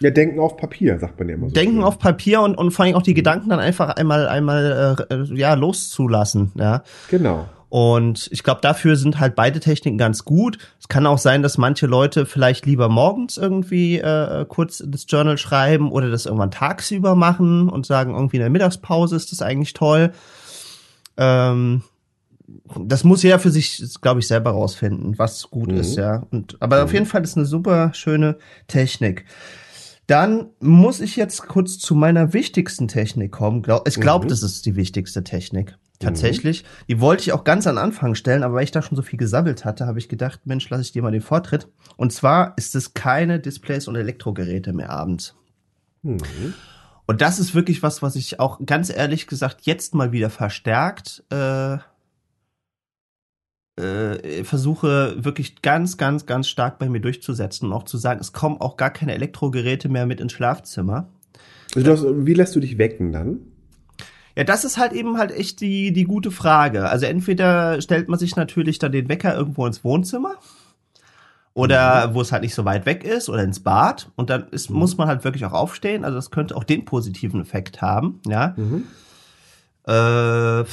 Ja, 0.00 0.10
denken 0.10 0.38
auf 0.40 0.56
Papier, 0.56 0.98
sagt 0.98 1.18
man 1.18 1.28
ja 1.28 1.34
immer 1.36 1.48
so. 1.48 1.54
denken 1.54 1.82
auf 1.82 1.98
Papier 1.98 2.42
und, 2.42 2.56
und 2.56 2.70
vor 2.70 2.84
allem 2.84 2.94
auch 2.96 3.02
die 3.02 3.14
Gedanken 3.14 3.48
dann 3.48 3.60
einfach 3.60 3.96
einmal, 3.96 4.28
einmal 4.28 4.96
äh, 5.10 5.34
ja, 5.34 5.54
loszulassen, 5.54 6.52
ja. 6.56 6.82
Genau. 7.10 7.48
Und 7.68 8.28
ich 8.30 8.42
glaube, 8.44 8.60
dafür 8.62 8.94
sind 8.96 9.18
halt 9.18 9.34
beide 9.34 9.58
Techniken 9.58 9.98
ganz 9.98 10.24
gut. 10.24 10.58
Es 10.78 10.86
kann 10.88 11.04
auch 11.04 11.18
sein, 11.18 11.42
dass 11.42 11.58
manche 11.58 11.86
Leute 11.86 12.24
vielleicht 12.24 12.64
lieber 12.64 12.88
morgens 12.88 13.36
irgendwie 13.38 13.98
äh, 13.98 14.44
kurz 14.48 14.82
das 14.86 15.04
Journal 15.08 15.36
schreiben 15.36 15.90
oder 15.90 16.08
das 16.08 16.26
irgendwann 16.26 16.52
tagsüber 16.52 17.16
machen 17.16 17.68
und 17.68 17.84
sagen, 17.84 18.14
irgendwie 18.14 18.36
in 18.36 18.42
der 18.42 18.50
Mittagspause 18.50 19.16
ist 19.16 19.32
das 19.32 19.42
eigentlich 19.42 19.72
toll. 19.74 20.12
Ähm, 21.16 21.82
das 22.78 23.02
muss 23.02 23.22
jeder 23.24 23.40
für 23.40 23.50
sich, 23.50 23.82
glaube 24.00 24.20
ich, 24.20 24.28
selber 24.28 24.50
rausfinden, 24.50 25.18
was 25.18 25.50
gut 25.50 25.72
Mhm. 25.72 25.78
ist, 25.78 25.96
ja. 25.96 26.22
Und, 26.30 26.56
aber 26.60 26.84
auf 26.84 26.92
jeden 26.92 27.06
Fall 27.06 27.24
ist 27.24 27.36
eine 27.36 27.46
super 27.46 27.90
schöne 27.94 28.36
Technik. 28.68 29.24
Dann 30.06 30.50
muss 30.60 31.00
ich 31.00 31.16
jetzt 31.16 31.48
kurz 31.48 31.78
zu 31.78 31.94
meiner 31.94 32.32
wichtigsten 32.32 32.86
Technik 32.88 33.32
kommen. 33.32 33.62
Ich 33.86 34.00
glaube, 34.00 34.26
Mhm. 34.26 34.28
das 34.28 34.42
ist 34.42 34.64
die 34.66 34.76
wichtigste 34.76 35.24
Technik. 35.24 35.76
Tatsächlich. 35.98 36.64
Die 36.88 37.00
wollte 37.00 37.22
ich 37.22 37.32
auch 37.32 37.42
ganz 37.42 37.66
an 37.66 37.78
Anfang 37.78 38.14
stellen, 38.14 38.42
aber 38.42 38.56
weil 38.56 38.64
ich 38.64 38.70
da 38.70 38.82
schon 38.82 38.96
so 38.96 39.02
viel 39.02 39.18
gesammelt 39.18 39.64
hatte, 39.64 39.86
habe 39.86 39.98
ich 39.98 40.10
gedacht, 40.10 40.40
Mensch, 40.44 40.68
lasse 40.68 40.82
ich 40.82 40.92
dir 40.92 41.02
mal 41.02 41.10
den 41.10 41.22
Vortritt. 41.22 41.68
Und 41.96 42.12
zwar 42.12 42.52
ist 42.58 42.74
es 42.76 42.92
keine 42.92 43.40
Displays 43.40 43.88
und 43.88 43.96
Elektrogeräte 43.96 44.74
mehr 44.74 44.90
abends. 44.90 45.34
Mhm. 46.02 46.52
Und 47.06 47.22
das 47.22 47.38
ist 47.38 47.54
wirklich 47.54 47.82
was, 47.82 48.02
was 48.02 48.14
ich 48.14 48.38
auch 48.40 48.60
ganz 48.66 48.90
ehrlich 48.90 49.26
gesagt 49.26 49.62
jetzt 49.62 49.94
mal 49.94 50.12
wieder 50.12 50.28
verstärkt 50.28 51.24
äh, 51.30 51.78
äh, 53.76 54.44
versuche 54.44 55.16
wirklich 55.18 55.62
ganz, 55.62 55.96
ganz, 55.96 56.26
ganz 56.26 56.48
stark 56.48 56.78
bei 56.78 56.88
mir 56.88 57.00
durchzusetzen 57.00 57.68
und 57.68 57.72
auch 57.74 57.84
zu 57.84 57.98
sagen, 57.98 58.20
es 58.20 58.32
kommen 58.32 58.60
auch 58.60 58.76
gar 58.76 58.90
keine 58.90 59.14
Elektrogeräte 59.14 59.88
mehr 59.88 60.06
mit 60.06 60.20
ins 60.20 60.32
Schlafzimmer. 60.32 61.08
Also 61.74 61.92
hast, 61.92 62.26
wie 62.26 62.34
lässt 62.34 62.56
du 62.56 62.60
dich 62.60 62.78
wecken 62.78 63.12
dann? 63.12 63.40
Ja, 64.34 64.44
das 64.44 64.64
ist 64.64 64.78
halt 64.78 64.92
eben 64.92 65.18
halt 65.18 65.30
echt 65.30 65.60
die, 65.60 65.92
die 65.92 66.04
gute 66.04 66.30
Frage. 66.30 66.88
Also 66.88 67.06
entweder 67.06 67.80
stellt 67.80 68.08
man 68.08 68.18
sich 68.18 68.36
natürlich 68.36 68.78
dann 68.78 68.92
den 68.92 69.08
Wecker 69.08 69.34
irgendwo 69.34 69.66
ins 69.66 69.82
Wohnzimmer 69.82 70.36
oder 71.54 72.12
wo 72.14 72.20
es 72.20 72.32
halt 72.32 72.42
nicht 72.42 72.54
so 72.54 72.66
weit 72.66 72.84
weg 72.84 73.02
ist 73.02 73.30
oder 73.30 73.42
ins 73.42 73.60
Bad 73.60 74.10
und 74.14 74.28
dann 74.28 74.48
ist, 74.50 74.68
muss 74.68 74.98
man 74.98 75.08
halt 75.08 75.24
wirklich 75.24 75.46
auch 75.46 75.54
aufstehen. 75.54 76.04
Also 76.04 76.16
das 76.16 76.30
könnte 76.30 76.54
auch 76.54 76.64
den 76.64 76.84
positiven 76.84 77.40
Effekt 77.40 77.80
haben, 77.80 78.20
ja. 78.26 78.54
Mhm. 78.56 78.84
Äh, 79.86 80.64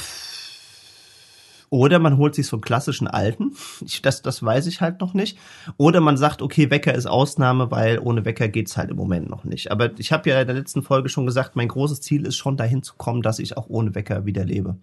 oder 1.70 1.98
man 1.98 2.16
holt 2.16 2.34
sich 2.34 2.46
so 2.46 2.56
einen 2.56 2.62
klassischen 2.62 3.06
alten. 3.08 3.52
Ich, 3.84 4.02
das, 4.02 4.22
das 4.22 4.42
weiß 4.42 4.66
ich 4.66 4.80
halt 4.80 5.00
noch 5.00 5.14
nicht. 5.14 5.38
Oder 5.76 6.00
man 6.00 6.16
sagt, 6.16 6.42
okay, 6.42 6.70
Wecker 6.70 6.94
ist 6.94 7.06
Ausnahme, 7.06 7.70
weil 7.70 7.98
ohne 7.98 8.24
Wecker 8.24 8.48
geht's 8.48 8.76
halt 8.76 8.90
im 8.90 8.96
Moment 8.96 9.28
noch 9.30 9.44
nicht. 9.44 9.70
Aber 9.72 9.90
ich 9.98 10.12
habe 10.12 10.28
ja 10.30 10.40
in 10.40 10.46
der 10.46 10.56
letzten 10.56 10.82
Folge 10.82 11.08
schon 11.08 11.26
gesagt, 11.26 11.56
mein 11.56 11.68
großes 11.68 12.00
Ziel 12.00 12.26
ist 12.26 12.36
schon 12.36 12.56
dahin 12.56 12.82
zu 12.82 12.94
kommen, 12.96 13.22
dass 13.22 13.38
ich 13.38 13.56
auch 13.56 13.66
ohne 13.68 13.94
Wecker 13.94 14.24
wieder 14.26 14.44
lebe. 14.44 14.76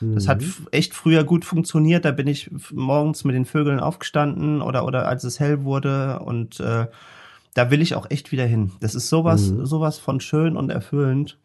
Das 0.00 0.26
hat 0.26 0.42
f- 0.42 0.62
echt 0.72 0.94
früher 0.94 1.22
gut 1.22 1.44
funktioniert. 1.44 2.04
Da 2.04 2.10
bin 2.10 2.26
ich 2.26 2.50
morgens 2.72 3.22
mit 3.22 3.36
den 3.36 3.44
Vögeln 3.44 3.78
aufgestanden 3.78 4.60
oder 4.60 4.84
oder 4.84 5.06
als 5.06 5.22
es 5.22 5.38
hell 5.38 5.62
wurde 5.62 6.18
und 6.20 6.58
äh, 6.58 6.86
da 7.54 7.70
will 7.70 7.80
ich 7.80 7.94
auch 7.94 8.10
echt 8.10 8.32
wieder 8.32 8.44
hin. 8.46 8.72
Das 8.80 8.96
ist 8.96 9.08
sowas 9.08 9.52
sowas 9.62 9.98
von 9.98 10.18
schön 10.20 10.56
und 10.56 10.70
erfüllend. 10.70 11.38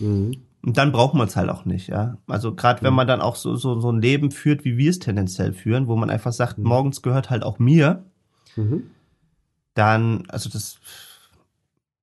Mhm. 0.00 0.32
Und 0.62 0.76
dann 0.76 0.92
braucht 0.92 1.14
man 1.14 1.26
es 1.26 1.36
halt 1.36 1.48
auch 1.48 1.64
nicht, 1.64 1.88
ja. 1.88 2.18
Also 2.26 2.54
gerade 2.54 2.82
wenn 2.82 2.92
man 2.92 3.06
dann 3.06 3.22
auch 3.22 3.36
so, 3.36 3.56
so, 3.56 3.80
so 3.80 3.90
ein 3.90 4.00
Leben 4.02 4.30
führt, 4.30 4.64
wie 4.64 4.76
wir 4.76 4.90
es 4.90 4.98
tendenziell 4.98 5.52
führen, 5.54 5.86
wo 5.86 5.96
man 5.96 6.10
einfach 6.10 6.32
sagt, 6.32 6.58
morgens 6.58 7.00
gehört 7.02 7.30
halt 7.30 7.42
auch 7.42 7.58
mir, 7.58 8.04
Mhm. 8.56 8.90
dann, 9.74 10.24
also 10.28 10.50
das, 10.50 10.78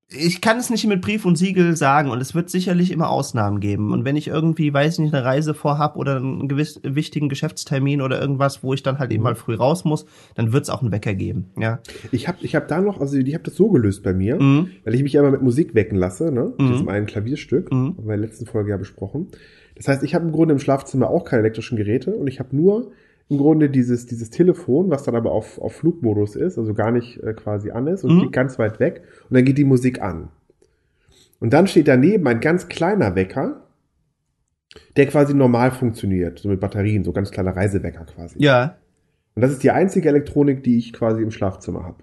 ich 0.09 0.39
kann 0.39 0.57
es 0.57 0.69
nicht 0.69 0.87
mit 0.87 1.01
Brief 1.01 1.25
und 1.25 1.37
Siegel 1.37 1.75
sagen 1.75 2.11
und 2.11 2.21
es 2.21 2.33
wird 2.33 2.49
sicherlich 2.49 2.91
immer 2.91 3.09
Ausnahmen 3.09 3.59
geben. 3.59 3.91
Und 3.91 4.05
wenn 4.05 4.15
ich 4.15 4.27
irgendwie, 4.29 4.73
weiß 4.73 4.93
ich 4.93 4.99
nicht, 4.99 5.13
eine 5.13 5.25
Reise 5.25 5.53
vorhab 5.53 5.97
oder 5.97 6.15
einen 6.17 6.47
gewiss 6.47 6.79
wichtigen 6.83 7.27
Geschäftstermin 7.27 8.01
oder 8.01 8.19
irgendwas, 8.21 8.63
wo 8.63 8.73
ich 8.73 8.83
dann 8.83 8.99
halt 8.99 9.11
eben 9.11 9.23
mal 9.23 9.35
früh 9.35 9.55
raus 9.55 9.83
muss, 9.83 10.05
dann 10.35 10.53
wird 10.53 10.63
es 10.63 10.69
auch 10.69 10.81
einen 10.81 10.93
Wecker 10.93 11.13
geben, 11.13 11.47
ja. 11.59 11.79
Ich 12.11 12.29
habe 12.29 12.37
ich 12.41 12.55
hab 12.55 12.69
da 12.69 12.79
noch, 12.79 13.01
also 13.01 13.17
ich 13.17 13.33
habe 13.33 13.43
das 13.43 13.55
so 13.55 13.69
gelöst 13.69 14.01
bei 14.03 14.13
mir, 14.13 14.41
Mhm. 14.41 14.69
weil 14.85 14.95
ich 14.95 15.03
mich 15.03 15.11
ja 15.13 15.21
immer 15.21 15.31
mit 15.31 15.41
Musik 15.41 15.75
wecken 15.75 15.97
lasse, 15.97 16.31
ne? 16.31 16.53
Mit 16.57 16.59
Mhm. 16.59 16.71
diesem 16.71 16.87
einen 16.89 17.05
Klavierstück, 17.05 17.69
Mhm. 17.71 17.75
haben 17.75 18.07
wir 18.07 18.13
in 18.15 18.21
der 18.21 18.29
letzten 18.29 18.45
Folge 18.45 18.69
ja 18.69 18.77
besprochen. 18.77 19.27
Das 19.75 19.89
heißt, 19.89 20.03
ich 20.03 20.15
habe 20.15 20.25
im 20.25 20.31
Grunde 20.31 20.53
im 20.53 20.59
Schlafzimmer 20.59 21.09
auch 21.09 21.25
keine 21.25 21.41
elektrischen 21.41 21.75
Geräte 21.75 22.15
und 22.15 22.27
ich 22.27 22.39
habe 22.39 22.55
nur 22.55 22.91
im 23.29 23.37
Grunde 23.37 23.69
dieses, 23.69 24.05
dieses 24.05 24.29
Telefon, 24.29 24.89
was 24.89 25.03
dann 25.03 25.15
aber 25.15 25.31
auf, 25.31 25.59
auf 25.59 25.73
Flugmodus 25.75 26.35
ist, 26.35 26.57
also 26.57 26.73
gar 26.73 26.91
nicht 26.91 27.21
äh, 27.23 27.33
quasi 27.33 27.71
an 27.71 27.87
ist 27.87 28.03
und 28.03 28.15
Mhm. 28.15 28.19
liegt 28.21 28.33
ganz 28.33 28.57
weit 28.57 28.79
weg 28.79 29.03
und 29.29 29.35
dann 29.35 29.43
geht 29.45 29.57
die 29.57 29.65
Musik 29.65 30.01
an. 30.01 30.29
Und 31.39 31.51
dann 31.53 31.67
steht 31.67 31.87
daneben 31.87 32.25
ein 32.27 32.39
ganz 32.39 32.67
kleiner 32.67 33.15
Wecker, 33.15 33.63
der 34.95 35.07
quasi 35.07 35.33
normal 35.33 35.71
funktioniert, 35.71 36.39
so 36.39 36.49
mit 36.49 36.59
Batterien, 36.59 37.03
so 37.03 37.11
ganz 37.11 37.31
kleiner 37.31 37.55
Reisewecker 37.55 38.05
quasi. 38.05 38.35
Ja. 38.41 38.77
Und 39.35 39.41
das 39.41 39.51
ist 39.51 39.61
die 39.63 39.71
einzige 39.71 40.09
Elektronik, 40.09 40.63
die 40.63 40.77
ich 40.77 40.93
quasi 40.93 41.21
im 41.21 41.31
Schlafzimmer 41.31 41.83
habe. 41.83 41.97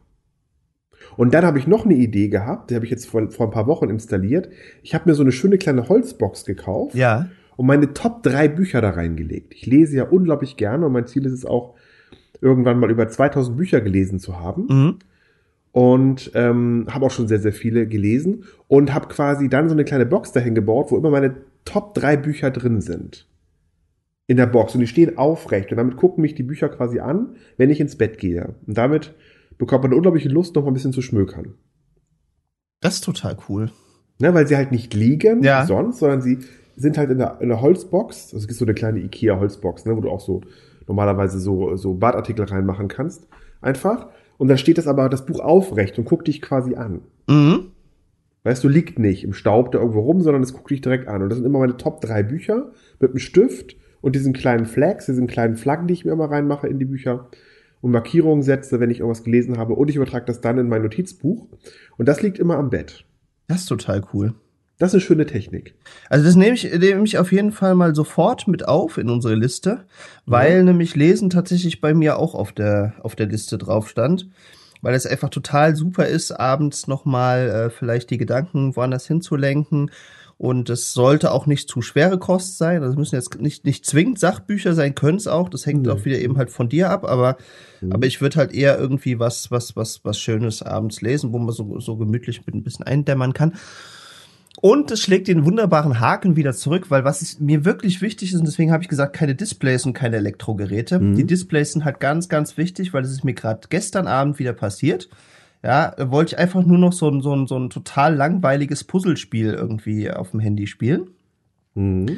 Und 1.16 1.34
dann 1.34 1.44
habe 1.44 1.58
ich 1.58 1.66
noch 1.66 1.84
eine 1.84 1.94
Idee 1.94 2.28
gehabt, 2.28 2.70
die 2.70 2.74
habe 2.74 2.84
ich 2.84 2.90
jetzt 2.90 3.06
vor, 3.06 3.30
vor 3.30 3.46
ein 3.46 3.52
paar 3.52 3.66
Wochen 3.66 3.90
installiert. 3.90 4.48
Ich 4.82 4.94
habe 4.94 5.08
mir 5.08 5.14
so 5.14 5.22
eine 5.22 5.32
schöne 5.32 5.58
kleine 5.58 5.88
Holzbox 5.88 6.44
gekauft 6.44 6.94
Ja. 6.94 7.26
Und 7.56 7.66
meine 7.66 7.94
Top 7.94 8.22
drei 8.22 8.48
Bücher 8.48 8.80
da 8.80 8.90
reingelegt. 8.90 9.54
Ich 9.54 9.66
lese 9.66 9.96
ja 9.96 10.04
unglaublich 10.04 10.56
gerne 10.56 10.86
und 10.86 10.92
mein 10.92 11.06
Ziel 11.06 11.24
ist 11.26 11.32
es 11.32 11.44
auch, 11.44 11.74
irgendwann 12.40 12.78
mal 12.78 12.90
über 12.90 13.08
2000 13.08 13.56
Bücher 13.56 13.80
gelesen 13.80 14.18
zu 14.18 14.38
haben. 14.38 14.66
Mhm. 14.68 14.98
Und 15.72 16.30
ähm, 16.34 16.86
habe 16.90 17.06
auch 17.06 17.10
schon 17.10 17.26
sehr, 17.26 17.40
sehr 17.40 17.52
viele 17.52 17.88
gelesen 17.88 18.44
und 18.68 18.94
habe 18.94 19.08
quasi 19.08 19.48
dann 19.48 19.68
so 19.68 19.74
eine 19.74 19.84
kleine 19.84 20.06
Box 20.06 20.30
dahin 20.30 20.54
gebaut, 20.54 20.90
wo 20.90 20.96
immer 20.96 21.10
meine 21.10 21.34
Top 21.64 21.94
drei 21.94 22.16
Bücher 22.16 22.50
drin 22.50 22.80
sind. 22.80 23.26
In 24.26 24.36
der 24.36 24.46
Box. 24.46 24.74
Und 24.74 24.80
die 24.80 24.86
stehen 24.86 25.18
aufrecht. 25.18 25.70
Und 25.72 25.78
damit 25.78 25.96
gucken 25.96 26.22
mich 26.22 26.34
die 26.34 26.42
Bücher 26.44 26.68
quasi 26.68 27.00
an, 27.00 27.36
wenn 27.56 27.70
ich 27.70 27.80
ins 27.80 27.96
Bett 27.96 28.18
gehe. 28.18 28.54
Und 28.66 28.78
damit 28.78 29.14
bekommt 29.58 29.82
man 29.82 29.90
eine 29.90 29.96
unglaubliche 29.96 30.28
Lust, 30.28 30.54
noch 30.54 30.62
mal 30.62 30.70
ein 30.70 30.74
bisschen 30.74 30.92
zu 30.92 31.02
schmökern. 31.02 31.54
Das 32.80 32.94
ist 32.96 33.04
total 33.04 33.36
cool. 33.48 33.70
Ne, 34.20 34.32
weil 34.32 34.46
sie 34.46 34.56
halt 34.56 34.70
nicht 34.70 34.94
liegen 34.94 35.42
Ja. 35.42 35.62
wie 35.64 35.66
sonst, 35.66 35.98
sondern 35.98 36.22
sie 36.22 36.38
sind 36.76 36.98
halt 36.98 37.10
in 37.10 37.18
der, 37.18 37.38
in 37.40 37.48
der 37.48 37.60
Holzbox. 37.60 38.26
Also 38.26 38.38
es 38.38 38.48
gibt 38.48 38.58
so 38.58 38.64
eine 38.64 38.74
kleine 38.74 39.00
Ikea-Holzbox, 39.00 39.86
ne, 39.86 39.96
wo 39.96 40.00
du 40.00 40.10
auch 40.10 40.20
so 40.20 40.42
normalerweise 40.86 41.38
so, 41.38 41.76
so 41.76 41.94
Badartikel 41.94 42.44
reinmachen 42.44 42.88
kannst. 42.88 43.26
Einfach. 43.60 44.08
Und 44.36 44.48
dann 44.48 44.58
steht 44.58 44.78
das 44.78 44.86
aber 44.86 45.08
das 45.08 45.26
Buch 45.26 45.40
aufrecht 45.40 45.98
und 45.98 46.04
guckt 46.04 46.26
dich 46.28 46.42
quasi 46.42 46.74
an. 46.74 47.02
Mhm. 47.28 47.70
Weißt 48.42 48.62
du, 48.62 48.68
liegt 48.68 48.98
nicht 48.98 49.24
im 49.24 49.32
Staub 49.32 49.72
da 49.72 49.78
irgendwo 49.78 50.00
rum, 50.00 50.20
sondern 50.20 50.42
es 50.42 50.52
guckt 50.52 50.70
dich 50.70 50.82
direkt 50.82 51.08
an. 51.08 51.22
Und 51.22 51.30
das 51.30 51.38
sind 51.38 51.46
immer 51.46 51.60
meine 51.60 51.78
Top 51.78 52.00
drei 52.02 52.22
Bücher 52.22 52.72
mit 53.00 53.10
einem 53.10 53.18
Stift 53.18 53.76
und 54.02 54.14
diesen 54.14 54.34
kleinen 54.34 54.66
Flags, 54.66 55.06
diesen 55.06 55.26
kleinen 55.26 55.56
Flaggen, 55.56 55.86
die 55.86 55.94
ich 55.94 56.04
mir 56.04 56.12
immer 56.12 56.30
reinmache 56.30 56.68
in 56.68 56.78
die 56.78 56.84
Bücher 56.84 57.30
und 57.80 57.90
Markierungen 57.90 58.42
setze, 58.42 58.80
wenn 58.80 58.90
ich 58.90 59.00
irgendwas 59.00 59.24
gelesen 59.24 59.56
habe. 59.56 59.74
Und 59.74 59.88
ich 59.88 59.96
übertrage 59.96 60.26
das 60.26 60.42
dann 60.42 60.58
in 60.58 60.68
mein 60.68 60.82
Notizbuch. 60.82 61.46
Und 61.96 62.06
das 62.06 62.20
liegt 62.20 62.38
immer 62.38 62.58
am 62.58 62.68
Bett. 62.68 63.06
Das 63.46 63.60
ist 63.60 63.66
total 63.66 64.02
cool. 64.12 64.34
Das 64.78 64.88
ist 64.90 64.94
eine 64.94 65.00
schöne 65.02 65.26
Technik. 65.26 65.74
Also 66.10 66.24
das 66.24 66.34
nehme 66.34 66.54
ich, 66.54 66.64
nehme 66.64 67.04
ich 67.04 67.18
auf 67.18 67.30
jeden 67.32 67.52
Fall 67.52 67.74
mal 67.74 67.94
sofort 67.94 68.48
mit 68.48 68.66
auf 68.66 68.98
in 68.98 69.08
unsere 69.08 69.34
Liste, 69.36 69.84
weil 70.26 70.64
nämlich 70.64 70.96
Lesen 70.96 71.30
tatsächlich 71.30 71.80
bei 71.80 71.94
mir 71.94 72.18
auch 72.18 72.34
auf 72.34 72.52
der, 72.52 72.94
auf 73.02 73.14
der 73.14 73.26
Liste 73.26 73.56
drauf 73.56 73.88
stand. 73.88 74.28
Weil 74.82 74.94
es 74.94 75.06
einfach 75.06 75.30
total 75.30 75.76
super 75.76 76.06
ist, 76.06 76.30
abends 76.32 76.88
nochmal 76.88 77.48
äh, 77.48 77.70
vielleicht 77.70 78.10
die 78.10 78.18
Gedanken 78.18 78.76
woanders 78.76 79.06
hinzulenken. 79.06 79.90
Und 80.36 80.68
es 80.68 80.92
sollte 80.92 81.30
auch 81.30 81.46
nicht 81.46 81.70
zu 81.70 81.80
schwere 81.80 82.18
Kost 82.18 82.58
sein. 82.58 82.82
Also 82.82 82.90
es 82.92 82.98
müssen 82.98 83.14
jetzt 83.14 83.40
nicht, 83.40 83.64
nicht 83.64 83.86
zwingend 83.86 84.18
Sachbücher 84.18 84.74
sein, 84.74 84.94
können 84.96 85.16
es 85.16 85.26
auch. 85.28 85.48
Das 85.48 85.64
hängt 85.64 85.86
Nee. 85.86 85.92
auch 85.92 86.04
wieder 86.04 86.18
eben 86.18 86.36
halt 86.36 86.50
von 86.50 86.68
dir 86.68 86.90
ab. 86.90 87.04
Aber, 87.08 87.38
aber 87.88 88.06
ich 88.06 88.20
würde 88.20 88.36
halt 88.36 88.52
eher 88.52 88.76
irgendwie 88.78 89.18
was, 89.20 89.50
was, 89.50 89.74
was, 89.76 90.04
was 90.04 90.18
Schönes 90.18 90.60
abends 90.60 91.00
lesen, 91.00 91.32
wo 91.32 91.38
man 91.38 91.54
so, 91.54 91.78
so 91.80 91.96
gemütlich 91.96 92.44
mit 92.44 92.54
ein 92.54 92.64
bisschen 92.64 92.84
eindämmern 92.84 93.32
kann. 93.32 93.54
Und 94.66 94.90
es 94.90 95.00
schlägt 95.02 95.28
den 95.28 95.44
wunderbaren 95.44 96.00
Haken 96.00 96.36
wieder 96.36 96.54
zurück, 96.54 96.90
weil 96.90 97.04
was 97.04 97.38
mir 97.38 97.66
wirklich 97.66 98.00
wichtig 98.00 98.32
ist, 98.32 98.38
und 98.38 98.46
deswegen 98.46 98.72
habe 98.72 98.82
ich 98.82 98.88
gesagt, 98.88 99.14
keine 99.14 99.34
Displays 99.34 99.84
und 99.84 99.92
keine 99.92 100.16
Elektrogeräte. 100.16 101.00
Die 101.00 101.26
Displays 101.26 101.72
sind 101.72 101.84
halt 101.84 102.00
ganz, 102.00 102.30
ganz 102.30 102.56
wichtig, 102.56 102.94
weil 102.94 103.04
es 103.04 103.10
ist 103.10 103.24
mir 103.24 103.34
gerade 103.34 103.68
gestern 103.68 104.06
Abend 104.06 104.38
wieder 104.38 104.54
passiert. 104.54 105.10
Ja, 105.62 105.94
wollte 105.98 106.34
ich 106.34 106.38
einfach 106.38 106.64
nur 106.64 106.78
noch 106.78 106.94
so 106.94 107.10
ein, 107.10 107.20
so 107.20 107.36
ein, 107.36 107.46
so 107.46 107.58
ein 107.58 107.68
total 107.68 108.14
langweiliges 108.14 108.84
Puzzlespiel 108.84 109.52
irgendwie 109.52 110.10
auf 110.10 110.30
dem 110.30 110.40
Handy 110.40 110.66
spielen, 110.66 111.08
Mhm. 111.74 112.16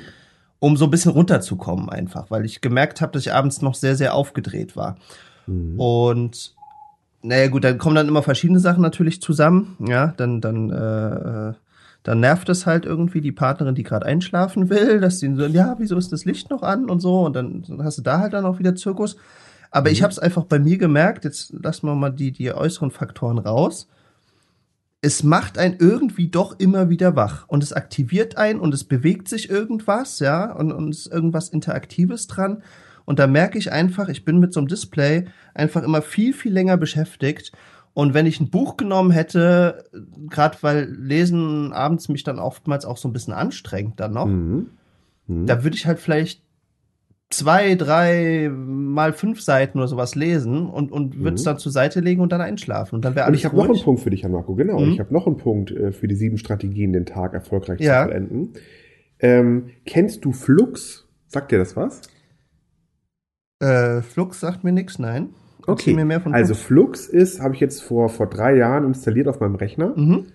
um 0.60 0.76
so 0.76 0.84
ein 0.84 0.90
bisschen 0.92 1.10
runterzukommen 1.10 1.88
einfach, 1.88 2.30
weil 2.30 2.44
ich 2.44 2.60
gemerkt 2.60 3.00
habe, 3.00 3.10
dass 3.10 3.22
ich 3.22 3.32
abends 3.32 3.60
noch 3.60 3.74
sehr, 3.74 3.96
sehr 3.96 4.14
aufgedreht 4.14 4.76
war. 4.76 4.98
Und 5.78 6.54
naja 7.22 7.48
gut, 7.48 7.64
dann 7.64 7.78
kommen 7.78 7.96
dann 7.96 8.06
immer 8.06 8.22
verschiedene 8.22 8.60
Sachen 8.60 8.82
natürlich 8.82 9.20
zusammen. 9.20 9.76
Ja, 9.84 10.14
dann, 10.16 10.40
dann, 10.40 10.70
äh, 10.70 11.48
äh, 11.48 11.54
dann 12.06 12.20
nervt 12.20 12.48
es 12.48 12.66
halt 12.66 12.86
irgendwie 12.86 13.20
die 13.20 13.32
Partnerin, 13.32 13.74
die 13.74 13.82
gerade 13.82 14.06
einschlafen 14.06 14.70
will, 14.70 15.00
dass 15.00 15.18
sie 15.18 15.34
so, 15.34 15.44
ja, 15.46 15.74
wieso 15.78 15.96
ist 15.96 16.12
das 16.12 16.24
Licht 16.24 16.50
noch 16.50 16.62
an 16.62 16.88
und 16.88 17.00
so. 17.00 17.22
Und 17.22 17.34
dann, 17.34 17.64
hast 17.82 17.98
du 17.98 18.02
da 18.02 18.20
halt 18.20 18.32
dann 18.32 18.46
auch 18.46 18.60
wieder 18.60 18.76
Zirkus. 18.76 19.16
Aber 19.72 19.90
ich 19.90 20.04
habe 20.04 20.12
es 20.12 20.20
einfach 20.20 20.44
bei 20.44 20.60
mir 20.60 20.78
gemerkt, 20.78 21.24
jetzt 21.24 21.52
lassen 21.52 21.88
wir 21.88 21.96
mal 21.96 22.10
die, 22.10 22.30
die 22.30 22.52
äußeren 22.52 22.92
Faktoren 22.92 23.38
raus. 23.38 23.88
Es 25.00 25.24
macht 25.24 25.58
einen 25.58 25.78
irgendwie 25.80 26.28
doch 26.28 26.60
immer 26.60 26.90
wieder 26.90 27.16
wach 27.16 27.48
und 27.48 27.64
es 27.64 27.72
aktiviert 27.72 28.36
einen 28.36 28.60
und 28.60 28.72
es 28.72 28.84
bewegt 28.84 29.26
sich 29.26 29.50
irgendwas, 29.50 30.20
ja, 30.20 30.52
und, 30.52 30.70
und 30.70 30.90
es 30.90 31.06
ist 31.06 31.12
irgendwas 31.12 31.48
Interaktives 31.48 32.28
dran. 32.28 32.62
Und 33.04 33.18
da 33.18 33.26
merke 33.26 33.58
ich 33.58 33.72
einfach, 33.72 34.08
ich 34.08 34.24
bin 34.24 34.38
mit 34.38 34.52
so 34.52 34.60
einem 34.60 34.68
Display 34.68 35.26
einfach 35.54 35.82
immer 35.82 36.02
viel, 36.02 36.32
viel 36.32 36.52
länger 36.52 36.76
beschäftigt. 36.76 37.50
Und 37.96 38.12
wenn 38.12 38.26
ich 38.26 38.40
ein 38.40 38.50
Buch 38.50 38.76
genommen 38.76 39.10
hätte, 39.10 39.84
gerade 40.28 40.58
weil 40.60 40.84
Lesen 40.90 41.72
abends 41.72 42.10
mich 42.10 42.24
dann 42.24 42.38
oftmals 42.38 42.84
auch 42.84 42.98
so 42.98 43.08
ein 43.08 43.14
bisschen 43.14 43.32
anstrengt 43.32 43.98
dann 44.00 44.12
noch, 44.12 44.26
Mhm. 44.26 44.66
Mhm. 45.26 45.46
da 45.46 45.64
würde 45.64 45.76
ich 45.76 45.86
halt 45.86 45.98
vielleicht 45.98 46.42
zwei, 47.30 47.74
drei 47.74 48.50
mal 48.52 49.14
fünf 49.14 49.40
Seiten 49.40 49.78
oder 49.78 49.88
sowas 49.88 50.14
lesen 50.14 50.66
und, 50.68 50.92
und 50.92 51.20
würde 51.20 51.36
es 51.36 51.40
Mhm. 51.40 51.44
dann 51.46 51.58
zur 51.58 51.72
Seite 51.72 52.00
legen 52.00 52.20
und 52.20 52.32
dann 52.32 52.42
einschlafen. 52.42 52.96
Und 52.96 53.04
dann 53.06 53.14
wäre 53.14 53.24
Und 53.24 53.28
alles 53.28 53.40
ich 53.40 53.46
habe 53.46 53.56
noch 53.56 53.64
einen. 53.64 53.80
Punkt 53.80 54.02
für 54.02 54.10
dich, 54.10 54.20
Jan 54.20 54.32
Marco. 54.32 54.54
Genau, 54.54 54.78
Mhm. 54.78 54.92
ich 54.92 55.00
habe 55.00 55.14
noch 55.14 55.26
einen 55.26 55.38
Punkt 55.38 55.70
äh, 55.70 55.90
für 55.90 56.06
die 56.06 56.16
sieben 56.16 56.36
Strategien, 56.36 56.92
den 56.92 57.06
Tag 57.06 57.32
erfolgreich 57.32 57.80
Ja. 57.80 58.02
zu 58.02 58.10
vollenden. 58.10 58.52
Ähm, 59.20 59.70
kennst 59.86 60.22
du 60.26 60.32
Flux? 60.32 61.08
Sagt 61.28 61.50
dir 61.50 61.58
das 61.58 61.74
was? 61.76 62.02
Äh, 63.60 64.02
Flux 64.02 64.38
sagt 64.40 64.64
mir 64.64 64.72
nichts, 64.72 64.98
nein. 64.98 65.30
Erzähl 65.66 65.94
Okay. 66.00 66.20
Also 66.32 66.54
Flux. 66.54 67.06
Ist, 67.06 67.40
habe 67.40 67.54
ich 67.54 67.60
jetzt 67.60 67.82
vor, 67.82 68.08
vor 68.08 68.26
drei 68.28 68.56
Jahren 68.56 68.84
installiert 68.84 69.28
auf 69.28 69.40
meinem 69.40 69.56
Rechner 69.56 69.92
Mhm. 69.96 70.26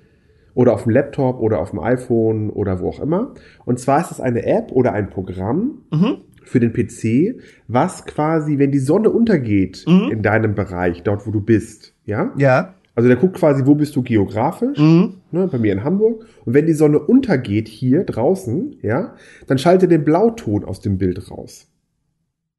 oder 0.54 0.74
auf 0.74 0.84
dem 0.84 0.92
Laptop 0.92 1.40
oder 1.40 1.60
auf 1.60 1.70
dem 1.72 1.80
iPhone 1.80 2.50
oder 2.50 2.80
wo 2.82 2.90
auch 2.90 3.00
immer. 3.00 3.34
Und 3.66 3.80
zwar 3.80 4.02
ist 4.02 4.12
es 4.12 4.20
eine 4.20 4.46
App 4.46 4.72
oder 4.72 4.92
ein 4.94 5.10
Programm 5.10 5.84
Mhm. 5.92 6.18
für 6.44 6.60
den 6.60 6.74
PC, 6.74 7.40
was 7.68 8.06
quasi, 8.06 8.58
wenn 8.60 8.72
die 8.72 8.80
Sonne 8.80 9.10
untergeht 9.10 9.86
Mhm. 9.88 10.10
in 10.12 10.22
deinem 10.22 10.54
Bereich, 10.56 11.04
dort 11.04 11.26
wo 11.26 11.32
du 11.32 11.40
bist, 11.42 11.94
ja? 12.06 12.32
Ja. 12.38 12.74
Also 12.94 13.08
der 13.08 13.16
guckt 13.18 13.38
quasi, 13.38 13.66
wo 13.66 13.74
bist 13.76 13.96
du 13.96 14.02
geografisch, 14.04 14.78
Mhm. 14.78 15.14
ne, 15.32 15.48
bei 15.48 15.58
mir 15.58 15.72
in 15.72 15.86
Hamburg. 15.86 16.26
Und 16.44 16.54
wenn 16.54 16.66
die 16.66 16.74
Sonne 16.74 17.00
untergeht 17.00 17.70
hier 17.70 18.04
draußen, 18.04 18.76
ja, 18.82 19.14
dann 19.48 19.58
schaltet 19.58 19.92
den 19.92 20.04
Blauton 20.04 20.66
aus 20.66 20.82
dem 20.82 20.98
Bild 20.98 21.32
raus. 21.32 21.68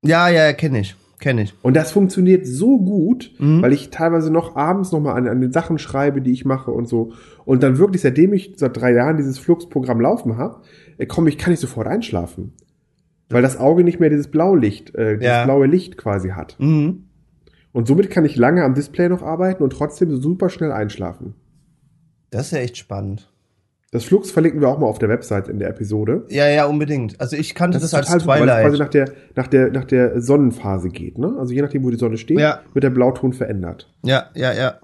Ja, 0.03 0.31
ja, 0.31 0.53
kenne 0.55 0.81
ich. 0.81 0.97
Kenne 1.23 1.43
ich. 1.43 1.55
Und 1.63 1.77
das 1.77 1.93
funktioniert 1.93 2.47
so 2.49 2.81
gut, 2.81 3.33
Mhm. 3.39 3.63
weil 3.63 3.73
ich 3.73 3.91
teilweise 3.91 4.33
noch 4.33 4.57
abends 4.57 4.91
nochmal 4.91 5.17
an, 5.17 5.29
an 5.29 5.41
den 5.41 5.53
Sachen 5.53 5.79
schreibe, 5.79 6.21
die 6.21 6.33
ich 6.33 6.45
mache 6.45 6.73
und 6.73 6.89
so. 6.89 7.13
Und 7.45 7.63
dann 7.63 7.79
wirklich, 7.79 8.03
seitdem 8.03 8.33
ich 8.33 8.55
seit 8.57 8.77
drei 8.77 8.93
Jahren 8.93 9.17
dieses 9.19 9.39
Flux-Programm 9.39 10.01
laufen 10.01 10.37
habe, 10.37 10.63
äh, 10.99 11.07
komm, 11.07 11.29
ich 11.29 11.39
kann 11.39 11.53
nicht 11.53 11.61
sofort 11.61 11.87
einschlafen. 11.87 12.55
Weil 13.31 13.41
das 13.41 13.57
Auge 13.57 13.85
nicht 13.85 14.01
mehr 14.01 14.11
dieses 14.11 14.27
Blaulicht, 14.33 14.95
äh, 14.97 15.13
dieses 15.17 15.27
Ja. 15.33 15.45
blaue 15.45 15.67
Licht 15.69 15.97
quasi 15.97 16.31
hat. 16.31 16.57
Mhm. 16.59 17.05
Und 17.71 17.87
somit 17.87 18.11
kann 18.11 18.25
ich 18.25 18.37
lange 18.37 18.65
am 18.65 18.75
Display 18.75 19.09
noch 19.09 19.23
arbeiten 19.23 19.63
und 19.63 19.73
trotzdem 19.73 20.15
super 20.21 20.51
schnell 20.51 20.73
einschlafen. 20.73 21.35
Das 22.31 22.47
ist 22.47 22.51
ja 22.53 22.59
echt 22.59 22.77
spannend. 22.79 23.32
Das 23.93 24.05
Flux 24.05 24.31
verlinken 24.31 24.61
wir 24.63 24.69
auch 24.69 24.79
mal 24.79 24.87
auf 24.87 24.99
der 24.99 25.11
Website 25.11 25.49
in 25.49 25.59
der 25.59 25.69
Episode. 25.69 26.25
Ja, 26.31 26.49
ja, 26.49 26.65
unbedingt. 26.65 27.21
Also 27.21 27.37
ich 27.37 27.55
kannte 27.55 27.79
das, 27.79 27.93
als 27.93 28.09
super, 28.11 28.27
weil 28.27 28.41
es 28.41 28.47
quasi 28.47 28.77
Twilight. 28.77 28.79
nach 28.79 28.89
der, 28.89 29.05
nach 29.37 29.47
der, 29.49 29.71
nach 29.71 29.85
der 29.85 30.21
Sonnenphase 30.23 30.89
geht, 30.89 31.19
ne? 31.19 31.37
Also 31.39 31.53
je 31.53 31.61
nachdem, 31.61 31.85
wo 31.85 31.91
die 31.91 31.99
Sonne 31.99 32.17
steht, 32.17 32.41
Ja. 32.41 32.61
wird 32.73 32.83
der 32.85 32.91
Blauton 32.91 33.35
verändert. 33.35 33.93
Ja, 34.03 34.31
ja, 34.35 34.53
ja. 34.55 34.77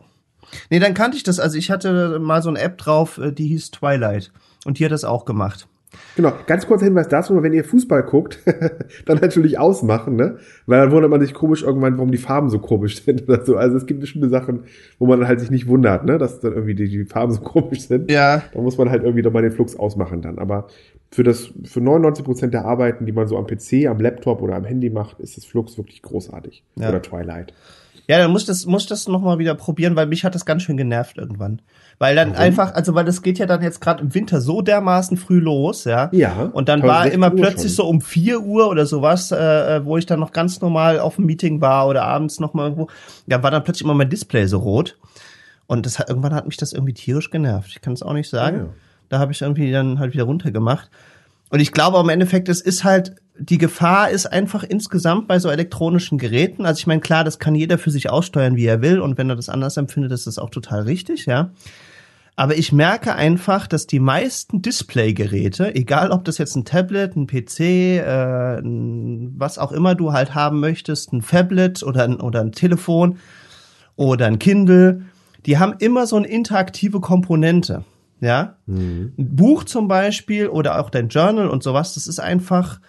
Nee, 0.69 0.79
dann 0.79 0.93
kannte 0.93 1.17
ich 1.17 1.23
das. 1.23 1.41
Also 1.41 1.57
ich 1.57 1.71
hatte 1.71 2.19
mal 2.21 2.43
so 2.43 2.51
eine 2.51 2.61
App 2.61 2.77
drauf, 2.77 3.17
äh, 3.19 3.33
die 3.33 3.49
hieß 3.49 3.71
Twilight. 3.71 4.31
Und 4.67 4.79
die 4.79 4.85
hat 4.85 4.93
das 4.93 5.05
auch 5.05 5.25
gemacht. 5.25 5.69
Genau, 6.17 6.33
ganz 6.47 6.67
kurzer 6.67 6.85
Hinweis 6.85 7.09
dazu, 7.09 7.43
wenn 7.43 7.53
ihr 7.53 7.65
Fußball 7.65 8.03
guckt, 8.03 8.41
dann 9.07 9.19
natürlich 9.19 9.59
ausmachen, 9.59 10.17
ne? 10.17 10.39
Weil 10.67 10.81
dann 10.81 10.93
wundert 10.93 11.11
man 11.11 11.21
sich 11.21 11.33
komisch 11.33 11.63
irgendwann, 11.63 11.97
warum 11.97 12.11
die 12.11 12.19
Farben 12.19 12.51
so 12.51 12.59
komisch 12.59 13.03
sind 13.05 13.29
oder 13.29 13.45
so. 13.45 13.57
Also 13.57 13.77
es 13.77 13.87
gibt 13.87 14.01
bestimmte 14.01 14.29
Sachen, 14.29 14.65
wo 14.99 15.07
man 15.07 15.27
halt 15.27 15.41
sich 15.41 15.51
nicht 15.51 15.67
wundert, 15.67 16.05
ne? 16.05 16.19
Dass 16.19 16.41
dann 16.41 16.53
irgendwie 16.53 16.75
die, 16.75 16.89
die 16.89 17.05
Farben 17.05 17.33
so 17.33 17.41
komisch 17.43 17.87
sind. 17.87 18.11
Ja. 18.11 18.43
Da 18.53 18.61
muss 18.61 18.77
man 18.77 18.91
halt 18.91 19.03
irgendwie 19.03 19.23
doch 19.23 19.33
mal 19.33 19.43
den 19.43 19.53
Flux 19.53 19.77
ausmachen 19.77 20.21
dann. 20.21 20.39
Aber 20.39 20.69
für 21.11 21.23
das, 21.23 21.51
für 21.65 21.81
99 21.81 22.25
Prozent 22.25 22.55
der 22.55 22.65
Arbeiten, 22.65 23.07
die 23.07 23.13
man 23.13 23.27
so 23.27 23.39
am 23.39 23.47
PC, 23.47 23.87
am 23.87 23.99
Laptop 23.99 24.43
oder 24.43 24.57
am 24.57 24.65
Handy 24.65 24.91
macht, 24.91 25.21
ist 25.21 25.37
das 25.37 25.45
Flux 25.45 25.79
wirklich 25.79 26.03
großartig. 26.03 26.65
Ja. 26.77 26.91
Oder 26.91 27.01
Twilight. 27.01 27.55
Ja, 28.09 28.17
dann 28.17 28.31
muss 28.31 28.47
das, 28.47 28.65
muss 28.65 28.87
das 28.87 29.07
noch 29.07 29.21
mal 29.21 29.39
wieder 29.39 29.55
probieren, 29.55 29.95
weil 29.95 30.07
mich 30.07 30.25
hat 30.25 30.35
das 30.35 30.47
ganz 30.47 30.63
schön 30.63 30.79
genervt 30.79 31.19
irgendwann. 31.19 31.61
Weil 31.99 32.17
dann 32.17 32.35
einfach, 32.35 32.75
also 32.75 32.95
weil 32.95 33.05
das 33.05 33.21
geht 33.23 33.39
ja 33.39 33.45
dann 33.45 33.63
jetzt 33.63 33.81
gerade 33.81 34.03
im 34.03 34.15
Winter 34.15 34.41
so 34.41 34.63
dermaßen 34.63 35.19
früh 35.19 35.41
los, 35.41 35.85
ja. 35.85 36.09
Ja, 36.13 36.49
Und 36.53 36.71
dann 36.71 36.83
war 36.83 37.03
16 37.03 37.15
immer 37.15 37.31
Uhr 37.31 37.37
plötzlich 37.37 37.75
schon. 37.75 37.85
so 37.85 37.89
um 37.89 38.01
4 38.01 38.41
Uhr 38.41 38.69
oder 38.71 38.87
sowas, 38.87 39.31
äh, 39.31 39.85
wo 39.85 39.99
ich 39.99 40.07
dann 40.07 40.21
noch 40.21 40.33
ganz 40.33 40.63
normal 40.63 41.01
auf 41.01 41.17
dem 41.17 41.27
Meeting 41.27 41.61
war 41.61 41.87
oder 41.87 42.05
abends 42.05 42.41
noch 42.41 42.55
mal 42.55 42.65
irgendwo, 42.65 42.89
ja, 43.27 43.43
war 43.43 43.51
dann 43.51 43.63
plötzlich 43.63 43.85
immer 43.85 43.95
mein 43.95 44.09
Display 44.09 44.47
so 44.47 44.59
rot. 44.59 44.97
Und 45.67 45.85
das 45.85 45.99
hat, 45.99 46.09
irgendwann 46.09 46.35
hat 46.35 46.47
mich 46.47 46.57
das 46.57 46.73
irgendwie 46.73 46.95
tierisch 46.95 47.31
genervt. 47.31 47.69
Ich 47.69 47.83
kann 47.83 47.93
es 47.93 48.03
auch 48.03 48.15
nicht 48.15 48.31
sagen. 48.31 48.57
Ja, 48.57 48.63
ja. 48.65 48.71
Da 49.11 49.19
habe 49.19 49.33
ich 49.33 49.43
irgendwie 49.43 49.71
dann 49.71 49.99
halt 49.99 50.15
wieder 50.15 50.25
runtergemacht. 50.25 50.89
Und 51.51 51.61
ich 51.61 51.73
glaube 51.73 51.99
im 51.99 52.09
Endeffekt, 52.09 52.49
es 52.49 52.61
ist 52.61 52.85
halt, 52.85 53.17
die 53.39 53.59
Gefahr 53.59 54.11
ist 54.11 54.27
einfach 54.27 54.65
insgesamt 54.65 55.29
bei 55.29 55.39
so 55.39 55.49
elektronischen 55.49 56.19
Geräten. 56.19 56.67
Also 56.67 56.81
ich 56.81 56.87
meine, 56.87 57.01
klar, 57.01 57.25
das 57.25 57.39
kann 57.39 57.55
jeder 57.55 57.79
für 57.79 57.91
sich 57.91 58.11
aussteuern, 58.11 58.57
wie 58.57 58.67
er 58.67 58.83
will. 58.83 59.01
Und 59.01 59.17
wenn 59.17 59.31
er 59.31 59.37
das 59.37 59.49
anders 59.49 59.77
empfindet, 59.77 60.13
ist 60.13 60.27
das 60.27 60.39
auch 60.39 60.51
total 60.51 60.83
richtig, 60.83 61.27
ja. 61.27 61.51
Aber 62.37 62.57
ich 62.57 62.73
merke 62.73 63.17
einfach, 63.17 63.67
dass 63.67 63.89
die 63.89 63.99
meisten 63.99 64.63
Displaygeräte, 64.63 65.75
egal 65.75 66.13
ob 66.13 66.25
das 66.25 66.39
jetzt 66.39 66.55
ein 66.55 66.65
Tablet, 66.65 67.17
ein 67.17 67.27
PC, 67.27 67.61
äh, 67.61 68.59
ein, 68.61 69.35
was 69.37 69.59
auch 69.59 69.73
immer 69.73 69.97
du 69.97 70.13
halt 70.13 70.37
haben 70.37 70.61
möchtest, 70.61 71.13
ein 71.13 71.21
Phablet 71.21 71.83
oder 71.83 72.05
ein, 72.05 72.21
oder 72.21 72.41
ein 72.41 72.53
Telefon 72.53 73.19
oder 73.97 74.27
ein 74.27 74.39
Kindle, 74.39 75.03
die 75.47 75.59
haben 75.59 75.75
immer 75.81 76.07
so 76.07 76.15
eine 76.15 76.29
interaktive 76.29 77.01
Komponente. 77.01 77.85
Ja, 78.21 78.57
Mhm. 78.67 79.13
ein 79.17 79.37
Buch 79.37 79.65
zum 79.65 79.87
Beispiel 79.89 80.49
oder 80.49 80.81
auch 80.81 80.91
dein 80.91 81.09
Journal 81.09 81.49
und 81.49 81.63
sowas, 81.63 81.95
das 81.95 82.07
ist 82.07 82.19
einfach, 82.21 82.81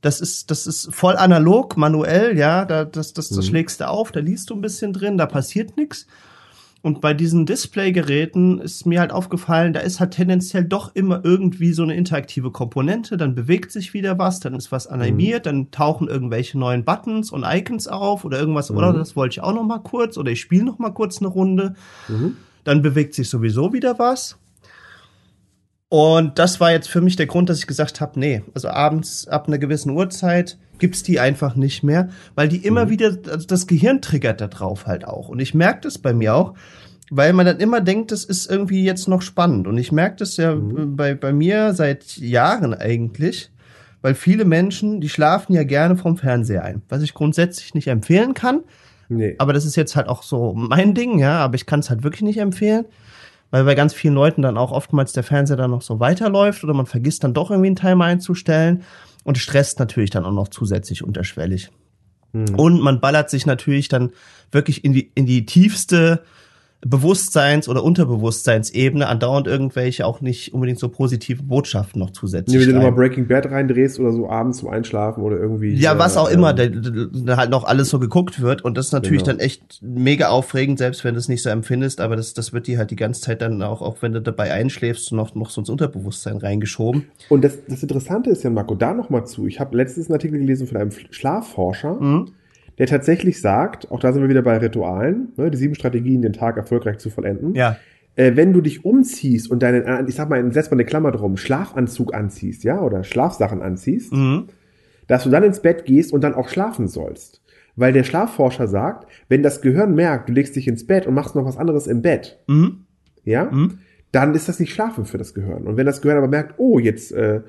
das 0.00 0.20
ist, 0.20 0.50
das 0.50 0.66
ist 0.66 0.94
voll 0.94 1.16
analog, 1.16 1.76
manuell, 1.76 2.38
ja, 2.38 2.64
da, 2.64 2.84
das, 2.84 3.12
das, 3.12 3.28
das 3.28 3.46
schlägst 3.46 3.80
du 3.80 3.88
auf, 3.88 4.12
da 4.12 4.20
liest 4.20 4.48
du 4.50 4.54
ein 4.54 4.60
bisschen 4.62 4.92
drin, 4.92 5.18
da 5.18 5.26
passiert 5.26 5.76
nichts. 5.76 6.06
Und 6.80 7.00
bei 7.00 7.12
diesen 7.12 7.44
Displaygeräten 7.44 8.60
ist 8.60 8.86
mir 8.86 9.00
halt 9.00 9.10
aufgefallen, 9.12 9.72
da 9.72 9.80
ist 9.80 9.98
halt 9.98 10.12
tendenziell 10.12 10.64
doch 10.64 10.94
immer 10.94 11.20
irgendwie 11.24 11.72
so 11.72 11.82
eine 11.82 11.96
interaktive 11.96 12.52
Komponente. 12.52 13.16
Dann 13.16 13.34
bewegt 13.34 13.72
sich 13.72 13.94
wieder 13.94 14.16
was, 14.18 14.38
dann 14.38 14.54
ist 14.54 14.70
was 14.70 14.86
animiert, 14.86 15.46
dann 15.46 15.72
tauchen 15.72 16.06
irgendwelche 16.06 16.56
neuen 16.56 16.84
Buttons 16.84 17.32
und 17.32 17.44
Icons 17.44 17.88
auf 17.88 18.24
oder 18.24 18.38
irgendwas. 18.38 18.70
Oder 18.70 18.92
das 18.92 19.16
wollte 19.16 19.32
ich 19.34 19.40
auch 19.42 19.52
noch 19.54 19.64
mal 19.64 19.80
kurz 19.80 20.16
oder 20.16 20.30
ich 20.30 20.40
spiele 20.40 20.64
noch 20.64 20.78
mal 20.78 20.90
kurz 20.94 21.18
eine 21.18 21.26
Runde. 21.28 21.74
Dann 22.62 22.80
bewegt 22.80 23.12
sich 23.14 23.28
sowieso 23.28 23.72
wieder 23.72 23.98
was. 23.98 24.38
Und 25.90 26.38
das 26.38 26.60
war 26.60 26.70
jetzt 26.70 26.88
für 26.88 27.00
mich 27.00 27.16
der 27.16 27.26
Grund, 27.26 27.48
dass 27.48 27.58
ich 27.58 27.66
gesagt 27.66 28.00
habe, 28.00 28.20
nee, 28.20 28.42
also 28.54 28.68
abends 28.68 29.26
ab 29.26 29.48
einer 29.48 29.58
gewissen 29.58 29.90
Uhrzeit 29.90 30.58
gibt's 30.78 31.02
die 31.02 31.18
einfach 31.18 31.56
nicht 31.56 31.82
mehr, 31.82 32.10
weil 32.34 32.48
die 32.48 32.58
immer 32.64 32.90
wieder, 32.90 33.16
also 33.28 33.46
das 33.46 33.66
Gehirn 33.66 34.02
triggert 34.02 34.40
da 34.40 34.48
drauf 34.48 34.86
halt 34.86 35.06
auch. 35.06 35.28
Und 35.28 35.40
ich 35.40 35.54
merke 35.54 35.80
das 35.82 35.98
bei 35.98 36.12
mir 36.12 36.34
auch, 36.34 36.54
weil 37.10 37.32
man 37.32 37.46
dann 37.46 37.58
immer 37.58 37.80
denkt, 37.80 38.12
das 38.12 38.24
ist 38.24 38.50
irgendwie 38.50 38.84
jetzt 38.84 39.08
noch 39.08 39.22
spannend. 39.22 39.66
Und 39.66 39.78
ich 39.78 39.90
merke 39.90 40.16
das 40.16 40.36
ja 40.36 40.54
bei, 40.54 41.14
bei 41.14 41.32
mir 41.32 41.72
seit 41.72 42.18
Jahren 42.18 42.74
eigentlich, 42.74 43.50
weil 44.02 44.14
viele 44.14 44.44
Menschen, 44.44 45.00
die 45.00 45.08
schlafen 45.08 45.54
ja 45.54 45.64
gerne 45.64 45.96
vom 45.96 46.18
Fernseher 46.18 46.64
ein, 46.64 46.82
was 46.90 47.02
ich 47.02 47.14
grundsätzlich 47.14 47.74
nicht 47.74 47.88
empfehlen 47.88 48.34
kann. 48.34 48.60
Nee. 49.08 49.36
Aber 49.38 49.54
das 49.54 49.64
ist 49.64 49.74
jetzt 49.74 49.96
halt 49.96 50.06
auch 50.06 50.22
so 50.22 50.52
mein 50.54 50.92
Ding, 50.92 51.18
ja, 51.18 51.38
aber 51.38 51.54
ich 51.54 51.64
kann 51.64 51.80
es 51.80 51.88
halt 51.88 52.02
wirklich 52.02 52.22
nicht 52.22 52.38
empfehlen, 52.38 52.84
weil 53.50 53.64
bei 53.64 53.74
ganz 53.74 53.94
vielen 53.94 54.14
Leuten 54.14 54.42
dann 54.42 54.58
auch 54.58 54.72
oftmals 54.72 55.12
der 55.12 55.22
Fernseher 55.22 55.56
dann 55.56 55.70
noch 55.70 55.82
so 55.82 56.00
weiterläuft 56.00 56.64
oder 56.64 56.74
man 56.74 56.86
vergisst 56.86 57.24
dann 57.24 57.34
doch 57.34 57.50
irgendwie 57.50 57.68
einen 57.68 57.76
Timer 57.76 58.04
einzustellen 58.04 58.82
und 59.24 59.38
stresst 59.38 59.78
natürlich 59.78 60.10
dann 60.10 60.24
auch 60.24 60.32
noch 60.32 60.48
zusätzlich 60.48 61.04
unterschwellig. 61.04 61.70
Und 62.56 62.80
man 62.80 63.00
ballert 63.00 63.30
sich 63.30 63.46
natürlich 63.46 63.88
dann 63.88 64.12
wirklich 64.52 64.84
in 64.84 64.92
die, 64.92 65.10
in 65.14 65.26
die 65.26 65.46
tiefste 65.46 66.22
Bewusstseins- 66.86 67.68
oder 67.68 67.82
Unterbewusstseinsebene 67.82 69.08
andauernd 69.08 69.48
irgendwelche 69.48 70.06
auch 70.06 70.20
nicht 70.20 70.54
unbedingt 70.54 70.78
so 70.78 70.88
positive 70.88 71.42
Botschaften 71.42 71.98
noch 72.00 72.10
zusätzlich. 72.10 72.54
Nee, 72.56 72.60
wenn 72.62 72.68
du 72.68 72.74
nochmal 72.76 72.92
Breaking 72.92 73.26
Bad 73.26 73.50
reindrehst 73.50 73.98
oder 73.98 74.12
so 74.12 74.30
abends 74.30 74.58
zum 74.58 74.68
Einschlafen 74.68 75.22
oder 75.24 75.36
irgendwie. 75.38 75.74
Ja, 75.74 75.98
was 75.98 76.16
auch 76.16 76.30
äh, 76.30 76.34
immer, 76.34 76.56
ähm, 76.58 76.80
da, 76.82 76.90
da, 76.90 77.06
da 77.24 77.36
halt 77.36 77.50
noch 77.50 77.64
alles 77.64 77.88
so 77.88 77.98
geguckt 77.98 78.40
wird. 78.40 78.62
Und 78.64 78.76
das 78.78 78.86
ist 78.86 78.92
natürlich 78.92 79.24
Genau. 79.24 79.32
dann 79.38 79.40
echt 79.40 79.80
mega 79.82 80.28
aufregend, 80.28 80.78
selbst 80.78 81.02
wenn 81.04 81.14
du 81.14 81.18
es 81.18 81.28
nicht 81.28 81.42
so 81.42 81.50
empfindest. 81.50 82.00
Aber 82.00 82.14
das, 82.14 82.32
das 82.34 82.52
wird 82.52 82.68
dir 82.68 82.78
halt 82.78 82.92
die 82.92 82.96
ganze 82.96 83.22
Zeit 83.22 83.42
dann 83.42 83.60
auch, 83.62 83.82
auch 83.82 83.96
wenn 84.00 84.12
du 84.12 84.20
dabei 84.22 84.52
einschläfst, 84.52 85.12
noch, 85.12 85.34
noch 85.34 85.50
so 85.50 85.60
ins 85.60 85.70
Unterbewusstsein 85.70 86.36
reingeschoben. 86.36 87.06
Und 87.28 87.42
das, 87.42 87.58
das 87.66 87.82
Interessante 87.82 88.30
ist 88.30 88.44
ja, 88.44 88.50
Marco, 88.50 88.76
da 88.76 88.94
nochmal 88.94 89.26
zu. 89.26 89.46
Ich 89.46 89.58
habe 89.58 89.76
letztens 89.76 90.06
einen 90.06 90.14
Artikel 90.14 90.38
gelesen 90.38 90.68
von 90.68 90.76
einem 90.76 90.92
Schlafforscher, 91.10 91.94
Mhm. 92.00 92.28
Der 92.78 92.86
tatsächlich 92.86 93.40
sagt, 93.40 93.90
auch 93.90 94.00
da 94.00 94.12
sind 94.12 94.22
wir 94.22 94.28
wieder 94.28 94.42
bei 94.42 94.56
Ritualen, 94.58 95.32
ne, 95.36 95.50
die 95.50 95.58
sieben 95.58 95.74
Strategien, 95.74 96.22
den 96.22 96.32
Tag 96.32 96.56
erfolgreich 96.56 96.98
zu 96.98 97.10
vollenden. 97.10 97.54
Ja. 97.54 97.76
Äh, 98.16 98.36
wenn 98.36 98.52
du 98.52 98.60
dich 98.60 98.84
umziehst 98.84 99.50
und 99.50 99.62
deinen, 99.62 99.84
äh, 99.84 100.04
ich 100.08 100.14
sag 100.14 100.28
mal, 100.28 100.52
setz 100.52 100.70
mal 100.70 100.74
eine 100.76 100.84
Klammer 100.84 101.12
drum, 101.12 101.36
Schlafanzug 101.36 102.14
anziehst, 102.14 102.64
ja, 102.64 102.80
oder 102.80 103.04
Schlafsachen 103.04 103.62
anziehst, 103.62 104.12
Mhm. 104.12 104.46
dass 105.06 105.24
du 105.24 105.30
dann 105.30 105.42
ins 105.42 105.60
Bett 105.60 105.84
gehst 105.84 106.12
und 106.12 106.22
dann 106.22 106.34
auch 106.34 106.48
schlafen 106.48 106.88
sollst. 106.88 107.42
Weil 107.76 107.92
der 107.92 108.02
Schlafforscher 108.04 108.66
sagt, 108.66 109.08
wenn 109.28 109.42
das 109.44 109.60
Gehirn 109.60 109.94
merkt, 109.94 110.28
du 110.28 110.32
legst 110.32 110.56
dich 110.56 110.66
ins 110.66 110.84
Bett 110.86 111.06
und 111.06 111.14
machst 111.14 111.34
noch 111.36 111.44
was 111.44 111.56
anderes 111.56 111.86
im 111.86 112.02
Bett, 112.02 112.38
Mhm. 112.48 112.84
ja, 113.24 113.50
dann 114.10 114.34
ist 114.34 114.48
das 114.48 114.58
nicht 114.58 114.72
Schlafen 114.72 115.04
für 115.04 115.18
das 115.18 115.32
Gehirn. 115.34 115.66
Und 115.66 115.76
wenn 115.76 115.86
das 115.86 116.00
Gehirn 116.02 116.18
aber 116.18 116.26
merkt, 116.28 116.54
oh, 116.58 116.78
jetzt, 116.80 117.12
äh, 117.12 117.42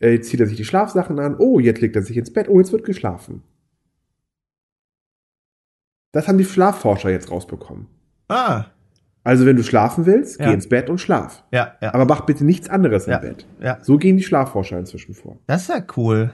äh, 0.00 0.14
jetzt 0.14 0.28
zieht 0.30 0.40
er 0.40 0.46
sich 0.46 0.56
die 0.56 0.64
Schlafsachen 0.64 1.18
an, 1.20 1.36
oh, 1.38 1.60
jetzt 1.60 1.80
legt 1.80 1.94
er 1.94 2.02
sich 2.02 2.16
ins 2.16 2.32
Bett, 2.32 2.48
oh, 2.48 2.58
jetzt 2.58 2.72
wird 2.72 2.84
geschlafen. 2.84 3.42
Das 6.16 6.28
haben 6.28 6.38
die 6.38 6.44
Schlafforscher 6.44 7.10
jetzt 7.10 7.30
rausbekommen. 7.30 7.86
Ah. 8.28 8.64
Also 9.22 9.44
wenn 9.44 9.56
du 9.56 9.62
schlafen 9.62 10.06
willst, 10.06 10.40
Ja. 10.40 10.46
geh 10.46 10.54
ins 10.54 10.68
Bett 10.68 10.88
und 10.88 10.98
schlaf. 10.98 11.44
Ja, 11.52 11.74
ja. 11.82 11.92
Aber 11.92 12.06
mach 12.06 12.22
bitte 12.22 12.44
nichts 12.44 12.70
anderes 12.70 13.06
ja, 13.06 13.16
im 13.16 13.22
Bett. 13.28 13.46
ja. 13.60 13.78
So 13.82 13.98
gehen 13.98 14.16
die 14.16 14.22
Schlafforscher 14.22 14.78
inzwischen 14.78 15.14
vor. 15.14 15.38
Das 15.46 15.62
ist 15.62 15.68
ja 15.68 15.82
cool. 15.96 16.32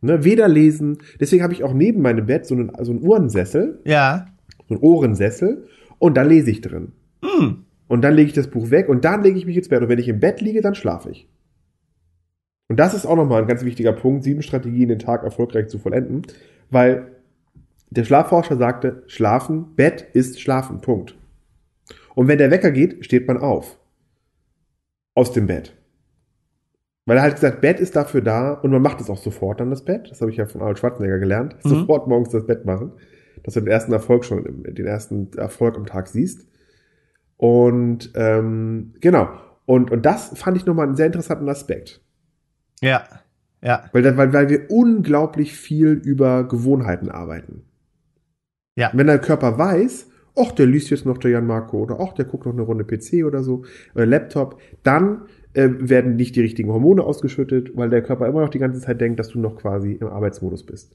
Ne? 0.00 0.22
Weder 0.22 0.46
lesen, 0.46 0.98
deswegen 1.18 1.42
habe 1.42 1.54
ich 1.54 1.64
auch 1.64 1.72
neben 1.72 2.02
meinem 2.02 2.26
Bett 2.26 2.46
so 2.46 2.54
einen, 2.54 2.70
so 2.82 2.92
einen 2.92 3.02
Uhrensessel, 3.02 3.80
Ja. 3.84 4.26
so 4.68 4.74
einen 4.74 4.82
Ohrensessel 4.82 5.66
und 5.98 6.16
da 6.16 6.22
lese 6.22 6.50
ich 6.50 6.60
drin. 6.60 6.92
Hm. 7.24 7.64
Und 7.88 8.02
dann 8.02 8.14
lege 8.14 8.28
ich 8.28 8.34
das 8.34 8.48
Buch 8.48 8.70
weg 8.70 8.88
und 8.88 9.04
dann 9.04 9.22
lege 9.22 9.38
ich 9.38 9.46
mich 9.46 9.56
ins 9.56 9.68
Bett. 9.68 9.82
Und 9.82 9.88
wenn 9.88 9.98
ich 9.98 10.08
im 10.08 10.20
Bett 10.20 10.40
liege, 10.40 10.60
dann 10.60 10.74
schlafe 10.74 11.10
ich. 11.10 11.28
Und 12.68 12.78
das 12.78 12.94
ist 12.94 13.06
auch 13.06 13.16
nochmal 13.16 13.42
ein 13.42 13.48
ganz 13.48 13.64
wichtiger 13.64 13.92
Punkt, 13.92 14.24
sieben 14.24 14.42
Strategien, 14.42 14.88
den 14.88 14.98
Tag 14.98 15.22
erfolgreich 15.22 15.68
zu 15.68 15.78
vollenden, 15.78 16.22
weil 16.70 17.15
der 17.90 18.04
Schlafforscher 18.04 18.56
sagte, 18.56 19.04
Schlafen, 19.06 19.74
Bett 19.74 20.06
ist 20.12 20.40
Schlafen, 20.40 20.80
Punkt. 20.80 21.16
Und 22.14 22.28
wenn 22.28 22.38
der 22.38 22.50
Wecker 22.50 22.70
geht, 22.70 23.04
steht 23.04 23.28
man 23.28 23.38
auf. 23.38 23.78
Aus 25.14 25.32
dem 25.32 25.46
Bett. 25.46 25.74
Weil 27.06 27.18
er 27.18 27.22
halt 27.22 27.34
gesagt, 27.36 27.60
Bett 27.60 27.78
ist 27.78 27.94
dafür 27.94 28.20
da 28.20 28.52
und 28.54 28.72
man 28.72 28.82
macht 28.82 29.00
es 29.00 29.08
auch 29.08 29.16
sofort 29.16 29.60
dann 29.60 29.70
das 29.70 29.84
Bett. 29.84 30.10
Das 30.10 30.20
habe 30.20 30.30
ich 30.30 30.36
ja 30.36 30.46
von 30.46 30.60
Arnold 30.60 30.78
Schwarzenegger 30.78 31.18
gelernt. 31.18 31.56
Mhm. 31.64 31.68
Sofort 31.68 32.08
morgens 32.08 32.30
das 32.30 32.46
Bett 32.46 32.64
machen. 32.64 32.92
Dass 33.44 33.54
du 33.54 33.60
den 33.60 33.68
ersten 33.68 33.92
Erfolg 33.92 34.24
schon, 34.24 34.64
den 34.64 34.86
ersten 34.86 35.30
Erfolg 35.36 35.76
am 35.76 35.86
Tag 35.86 36.08
siehst. 36.08 36.48
Und 37.36 38.10
ähm, 38.16 38.94
genau. 39.00 39.28
Und, 39.66 39.90
und 39.92 40.04
das 40.04 40.36
fand 40.36 40.56
ich 40.56 40.66
nochmal 40.66 40.86
einen 40.86 40.96
sehr 40.96 41.06
interessanten 41.06 41.48
Aspekt. 41.48 42.00
Ja. 42.80 43.04
Ja. 43.62 43.84
Weil, 43.92 44.16
weil, 44.16 44.32
weil 44.32 44.48
wir 44.48 44.70
unglaublich 44.70 45.54
viel 45.56 45.90
über 45.90 46.44
Gewohnheiten 46.48 47.10
arbeiten. 47.10 47.64
Ja. 48.76 48.90
Wenn 48.94 49.06
der 49.06 49.18
Körper 49.18 49.58
weiß, 49.58 50.08
ach, 50.38 50.52
der 50.52 50.66
liest 50.66 50.90
jetzt 50.90 51.06
noch 51.06 51.18
der 51.18 51.30
Jan 51.30 51.46
Marco 51.46 51.78
oder 51.78 51.98
ach, 52.00 52.12
der 52.12 52.26
guckt 52.26 52.44
noch 52.46 52.52
eine 52.52 52.62
Runde 52.62 52.84
PC 52.84 53.24
oder 53.24 53.42
so, 53.42 53.64
oder 53.94 54.06
Laptop, 54.06 54.60
dann 54.82 55.22
äh, 55.54 55.68
werden 55.78 56.16
nicht 56.16 56.36
die 56.36 56.42
richtigen 56.42 56.70
Hormone 56.70 57.02
ausgeschüttet, 57.02 57.74
weil 57.76 57.88
der 57.88 58.02
Körper 58.02 58.26
immer 58.28 58.42
noch 58.42 58.50
die 58.50 58.58
ganze 58.58 58.80
Zeit 58.80 59.00
denkt, 59.00 59.18
dass 59.18 59.28
du 59.28 59.38
noch 59.38 59.56
quasi 59.56 59.92
im 59.92 60.08
Arbeitsmodus 60.08 60.64
bist. 60.66 60.94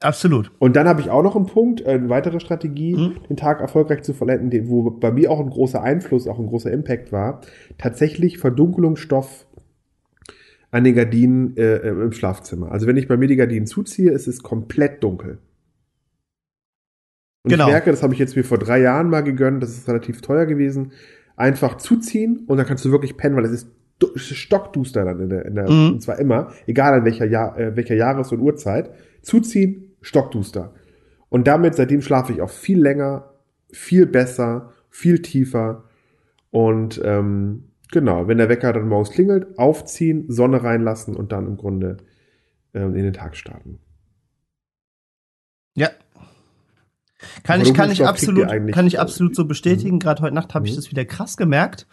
Absolut. 0.00 0.50
Und 0.58 0.74
dann 0.74 0.88
habe 0.88 1.00
ich 1.00 1.10
auch 1.10 1.22
noch 1.22 1.36
einen 1.36 1.46
Punkt, 1.46 1.80
äh, 1.80 1.90
eine 1.90 2.08
weitere 2.08 2.40
Strategie, 2.40 2.94
Mhm. 2.96 3.14
den 3.28 3.36
Tag 3.36 3.60
erfolgreich 3.60 4.02
zu 4.02 4.12
vollenden, 4.14 4.50
den- 4.50 4.68
wo 4.68 4.90
bei 4.90 5.12
mir 5.12 5.30
auch 5.30 5.38
ein 5.40 5.50
großer 5.50 5.80
Einfluss, 5.82 6.26
auch 6.26 6.38
ein 6.40 6.46
großer 6.46 6.72
Impact 6.72 7.12
war, 7.12 7.40
tatsächlich 7.78 8.38
Verdunkelungsstoff 8.38 9.46
an 10.72 10.84
den 10.84 10.94
Gardinen 10.96 11.56
äh, 11.56 11.76
äh, 11.76 11.88
im 11.90 12.12
Schlafzimmer. 12.12 12.72
Also 12.72 12.86
wenn 12.88 12.96
ich 12.96 13.06
bei 13.06 13.16
mir 13.16 13.28
die 13.28 13.36
Gardinen 13.36 13.66
zuziehe, 13.66 14.10
ist 14.10 14.26
es 14.26 14.42
komplett 14.42 15.02
dunkel. 15.04 15.38
Und 17.44 17.50
Genau. 17.50 17.66
ich 17.66 17.72
merke, 17.72 17.90
das 17.90 18.02
habe 18.02 18.12
ich 18.14 18.20
jetzt 18.20 18.36
mir 18.36 18.44
vor 18.44 18.58
drei 18.58 18.80
Jahren 18.80 19.08
mal 19.10 19.22
gegönnt, 19.22 19.62
das 19.62 19.76
ist 19.76 19.88
relativ 19.88 20.20
teuer 20.20 20.46
gewesen, 20.46 20.92
einfach 21.36 21.76
zuziehen 21.76 22.44
und 22.46 22.56
dann 22.56 22.66
kannst 22.66 22.84
du 22.84 22.90
wirklich 22.92 23.16
pennen, 23.16 23.36
weil 23.36 23.44
es 23.44 23.52
ist 23.52 23.68
stockduster 24.16 25.04
dann 25.04 25.20
in 25.20 25.28
der, 25.28 25.44
in 25.46 25.54
der 25.54 25.70
Mhm. 25.70 25.92
und 25.94 26.02
zwar 26.02 26.18
immer, 26.18 26.52
egal 26.66 26.92
an 26.94 27.04
welcher, 27.04 27.24
Jahr, 27.26 27.58
äh, 27.58 27.76
welcher 27.76 27.94
Jahres- 27.94 28.32
und 28.32 28.40
Uhrzeit, 28.40 28.90
zuziehen, 29.22 29.94
stockduster. 30.00 30.72
Und 31.28 31.46
damit, 31.46 31.74
seitdem 31.74 32.02
schlafe 32.02 32.32
ich 32.32 32.42
auch 32.42 32.50
viel 32.50 32.80
länger, 32.80 33.30
viel 33.70 34.06
besser, 34.06 34.72
viel 34.90 35.22
tiefer 35.22 35.84
und 36.50 37.00
ähm, 37.04 37.70
genau, 37.90 38.28
wenn 38.28 38.38
der 38.38 38.48
Wecker 38.48 38.72
dann 38.72 38.88
morgens 38.88 39.10
klingelt, 39.10 39.58
aufziehen, 39.58 40.26
Sonne 40.28 40.62
reinlassen 40.62 41.16
und 41.16 41.32
dann 41.32 41.46
im 41.46 41.56
Grunde 41.56 41.96
ähm, 42.74 42.94
in 42.94 43.04
den 43.04 43.12
Tag 43.14 43.36
starten. 43.36 43.78
Ja. 45.74 45.88
Kann 47.42 47.60
ich, 47.60 47.74
kann 47.74 47.90
ich 47.90 48.04
absolut, 48.06 48.48
kann 48.72 48.86
ich 48.86 48.98
absolut 49.00 49.34
so 49.36 49.44
bestätigen. 49.44 49.98
Gerade 49.98 50.22
heute 50.22 50.34
Nacht 50.34 50.54
habe 50.54 50.66
ich 50.66 50.72
Mhm. 50.72 50.76
das 50.76 50.90
wieder 50.90 51.04
krass 51.04 51.36
gemerkt. 51.36 51.86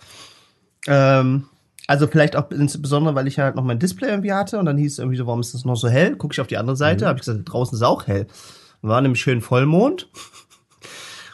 Ähm, 0.87 1.45
also 1.87 2.07
vielleicht 2.07 2.35
auch 2.35 2.51
insbesondere, 2.51 3.15
weil 3.15 3.27
ich 3.27 3.39
halt 3.39 3.55
noch 3.55 3.63
mein 3.63 3.79
Display 3.79 4.09
irgendwie 4.09 4.33
hatte 4.33 4.59
und 4.59 4.65
dann 4.65 4.77
hieß 4.77 4.93
es 4.93 4.99
irgendwie 4.99 5.17
so, 5.17 5.25
warum 5.25 5.39
ist 5.39 5.53
das 5.53 5.65
noch 5.65 5.75
so 5.75 5.89
hell? 5.89 6.15
Gucke 6.15 6.33
ich 6.33 6.41
auf 6.41 6.47
die 6.47 6.57
andere 6.57 6.75
Seite, 6.75 7.05
Mhm. 7.05 7.09
habe 7.09 7.19
ich 7.19 7.25
gesagt, 7.25 7.41
draußen 7.51 7.75
ist 7.75 7.81
auch 7.81 8.07
hell. 8.07 8.27
War 8.81 9.01
nämlich 9.01 9.21
schön 9.21 9.41
Vollmond. 9.41 10.07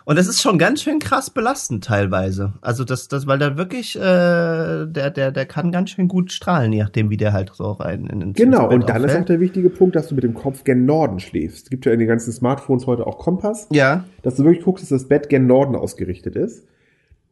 Und 0.05 0.19
das 0.19 0.27
ist 0.27 0.39
schon 0.39 0.59
ganz 0.59 0.83
schön 0.83 0.99
krass 0.99 1.31
belastend 1.31 1.83
teilweise. 1.83 2.53
Also 2.61 2.83
das, 2.83 3.07
das, 3.07 3.25
weil 3.25 3.39
da 3.39 3.57
wirklich, 3.57 3.95
äh, 3.95 3.99
der, 3.99 5.09
der, 5.09 5.31
der 5.31 5.45
kann 5.47 5.71
ganz 5.71 5.89
schön 5.89 6.07
gut 6.07 6.31
strahlen, 6.31 6.71
je 6.71 6.83
nachdem, 6.83 7.09
wie 7.09 7.17
der 7.17 7.33
halt 7.33 7.51
so 7.55 7.71
rein 7.71 8.05
in 8.05 8.19
den 8.19 8.33
Genau, 8.33 8.69
und 8.69 8.87
dann 8.87 8.97
ist 8.97 9.05
auffällt. 9.05 9.21
auch 9.23 9.25
der 9.25 9.39
wichtige 9.39 9.69
Punkt, 9.71 9.95
dass 9.95 10.07
du 10.07 10.15
mit 10.15 10.23
dem 10.23 10.35
Kopf 10.35 10.63
gen 10.63 10.85
Norden 10.85 11.19
schläfst. 11.19 11.65
Es 11.65 11.69
gibt 11.71 11.87
ja 11.87 11.91
in 11.91 11.97
den 11.97 12.07
ganzen 12.07 12.31
Smartphones 12.31 12.85
heute 12.85 13.07
auch 13.07 13.17
Kompass, 13.17 13.67
Ja, 13.71 14.05
dass 14.21 14.35
du 14.35 14.43
wirklich 14.43 14.63
guckst, 14.63 14.83
dass 14.83 14.89
das 14.89 15.07
Bett 15.07 15.27
gen 15.27 15.47
Norden 15.47 15.75
ausgerichtet 15.75 16.35
ist. 16.35 16.67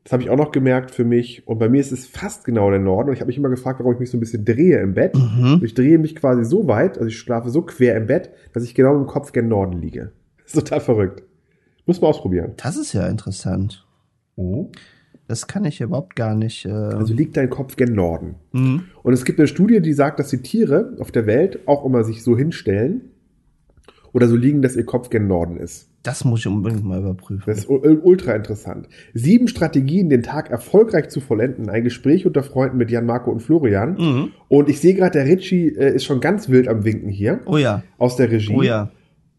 Das 0.04 0.12
habe 0.12 0.24
ich 0.24 0.30
auch 0.32 0.38
noch 0.38 0.52
gemerkt 0.52 0.92
für 0.92 1.06
mich. 1.06 1.48
Und 1.48 1.60
bei 1.60 1.70
mir 1.70 1.80
ist 1.80 1.92
es 1.92 2.08
fast 2.08 2.44
genau 2.44 2.72
der 2.72 2.80
Norden. 2.80 3.10
Und 3.10 3.14
ich 3.14 3.22
habe 3.22 3.28
mich 3.28 3.38
immer 3.38 3.50
gefragt, 3.50 3.80
warum 3.80 3.94
ich 3.94 4.00
mich 4.00 4.10
so 4.10 4.18
ein 4.18 4.20
bisschen 4.20 4.44
drehe 4.46 4.80
im 4.80 4.96
Bett. 4.96 5.16
Mhm. 5.16 5.62
Ich 5.64 5.76
drehe 5.76 5.98
mich 6.00 6.16
quasi 6.16 6.44
so 6.44 6.68
weit, 6.68 6.98
also 6.98 7.08
ich 7.08 7.18
schlafe 7.18 7.52
so 7.52 7.62
quer 7.62 7.96
im 7.96 8.08
Bett, 8.08 8.32
dass 8.52 8.64
ich 8.64 8.74
genau 8.76 8.96
im 8.96 9.06
Kopf 9.06 9.32
gen 9.32 9.48
Norden 9.48 9.80
liege. 9.80 10.12
Das 10.44 10.48
ist 10.56 10.60
total 10.60 10.82
verrückt. 10.82 11.24
Muss 11.86 12.00
man 12.02 12.10
ausprobieren. 12.10 12.54
das 12.58 12.78
ist 12.78 12.94
ja 12.94 13.08
interessant. 13.08 13.86
Das 15.28 15.48
kann 15.48 15.66
ich 15.66 15.80
überhaupt 15.82 16.16
gar 16.16 16.36
nicht. 16.36 16.66
Äh, 16.66 16.70
Also 16.72 17.14
liegt 17.14 17.38
dein 17.38 17.50
Kopf 17.50 17.76
gen 17.76 17.94
Norden. 17.94 18.36
mhm. 18.52 18.86
Und 19.04 19.14
es 19.14 19.26
gibt 19.26 19.40
eine 19.40 19.48
Studie, 19.48 19.82
die 19.82 19.94
sagt, 19.94 20.20
dass 20.20 20.30
die 20.30 20.42
Tiere 20.42 20.96
auf 21.00 21.12
der 21.12 21.26
Welt 21.26 21.60
auch 21.68 21.86
immer 21.86 22.04
sich 22.04 22.24
so 22.24 22.38
hinstellen 22.38 23.02
oder 24.12 24.28
so 24.28 24.36
liegen, 24.36 24.62
dass 24.62 24.76
ihr 24.76 24.86
Kopf 24.86 25.10
gen 25.10 25.28
Norden 25.28 25.58
ist. 25.58 25.90
Das 26.04 26.26
muss 26.26 26.42
ich 26.42 26.48
unbedingt 26.48 26.84
mal 26.84 27.00
überprüfen. 27.00 27.44
Das 27.46 27.60
ist 27.60 27.70
u- 27.70 27.82
ultra 28.04 28.34
interessant. 28.34 28.90
Sieben 29.14 29.48
Strategien, 29.48 30.10
den 30.10 30.22
Tag 30.22 30.50
erfolgreich 30.50 31.08
zu 31.08 31.22
vollenden. 31.22 31.70
Ein 31.70 31.86
Gespräch 31.86 32.26
unter 32.26 32.44
Freunden 32.44 32.76
mit 32.78 32.92
Jan, 32.92 33.06
Marco 33.06 33.32
und 33.32 33.40
Florian. 33.42 33.96
Mhm. 33.98 34.32
Und 34.50 34.68
ich 34.68 34.82
sehe 34.82 34.94
gerade, 34.96 35.12
der 35.20 35.26
Ritchie 35.26 35.70
äh, 35.70 35.96
ist 35.96 36.04
schon 36.04 36.20
ganz 36.20 36.50
wild 36.50 36.68
am 36.68 36.84
Winken 36.84 37.10
hier. 37.10 37.40
Oh 37.46 37.56
ja. 37.58 37.84
Aus 37.98 38.18
der 38.18 38.30
Regie. 38.32 38.54
Oh 38.54 38.62
ja. 38.62 38.92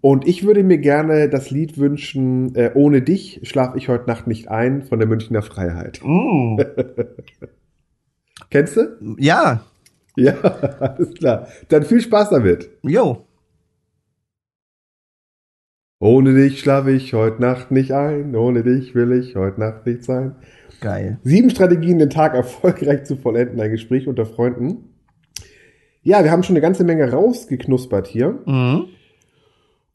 Und 0.05 0.29
ich 0.29 0.45
würde 0.45 0.63
mir 0.63 0.77
gerne 0.77 1.31
das 1.31 1.51
Lied 1.51 1.79
wünschen, 1.79 2.55
äh, 2.57 2.73
Ohne 2.75 3.01
dich 3.01 3.41
schlaf 3.45 3.75
ich 3.75 3.89
heute 3.89 4.07
Nacht 4.07 4.27
nicht 4.27 4.49
ein, 4.49 4.83
von 4.83 4.99
der 4.99 5.09
Münchner 5.09 5.41
Freiheit. 5.41 6.03
Mm. 6.05 6.59
Kennst 8.51 8.77
du? 8.77 9.17
Ja. 9.17 9.65
Ja, 10.15 10.35
alles 10.81 11.15
klar. 11.15 11.49
Dann 11.71 11.85
viel 11.85 12.03
Spaß 12.03 12.29
damit. 12.29 12.69
Jo. 12.83 13.25
Ohne 16.01 16.35
dich 16.35 16.61
schlafe 16.61 16.91
ich 16.91 17.15
heute 17.15 17.41
Nacht 17.41 17.71
nicht 17.71 17.93
ein, 17.93 18.37
ohne 18.37 18.63
dich 18.63 18.95
will 18.95 19.13
ich 19.13 19.37
heute 19.37 19.59
Nacht 19.59 19.87
nicht 19.87 20.05
sein. 20.05 20.37
Geil. 20.83 21.19
Sieben 21.25 21.49
Strategien, 21.49 21.99
den 21.99 22.11
Tag 22.11 22.35
erfolgreich 22.35 23.05
zu 23.05 23.17
vollenden, 23.17 23.59
ein 23.59 23.71
Gespräch 23.71 24.07
unter 24.07 24.27
Freunden. 24.27 24.97
Ja, 26.03 26.23
wir 26.23 26.31
haben 26.31 26.43
schon 26.43 26.57
eine 26.57 26.61
ganze 26.61 26.85
Menge 26.85 27.11
rausgeknuspert 27.11 28.07
hier. 28.07 28.39
Mhm. 28.45 28.89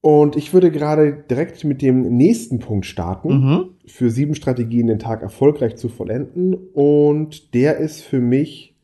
Und 0.01 0.37
ich 0.37 0.53
würde 0.53 0.71
gerade 0.71 1.11
direkt 1.29 1.63
mit 1.65 1.81
dem 1.81 2.15
nächsten 2.15 2.59
Punkt 2.59 2.85
starten. 2.85 3.29
Mhm. 3.29 3.69
Für 3.85 4.09
sieben 4.09 4.33
Strategien, 4.35 4.87
den 4.87 4.99
Tag 4.99 5.21
erfolgreich 5.21 5.75
zu 5.75 5.89
vollenden. 5.89 6.53
Und 6.53 7.53
der 7.53 7.77
ist 7.77 8.01
für 8.01 8.21
mich, 8.21 8.77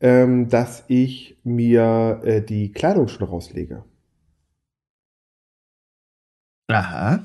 ähm, 0.00 0.48
dass 0.48 0.84
ich 0.88 1.38
mir 1.44 2.20
äh, 2.24 2.42
die 2.42 2.72
Kleidung 2.72 3.08
schon 3.08 3.26
rauslege. 3.26 3.84
Aha. 6.68 7.20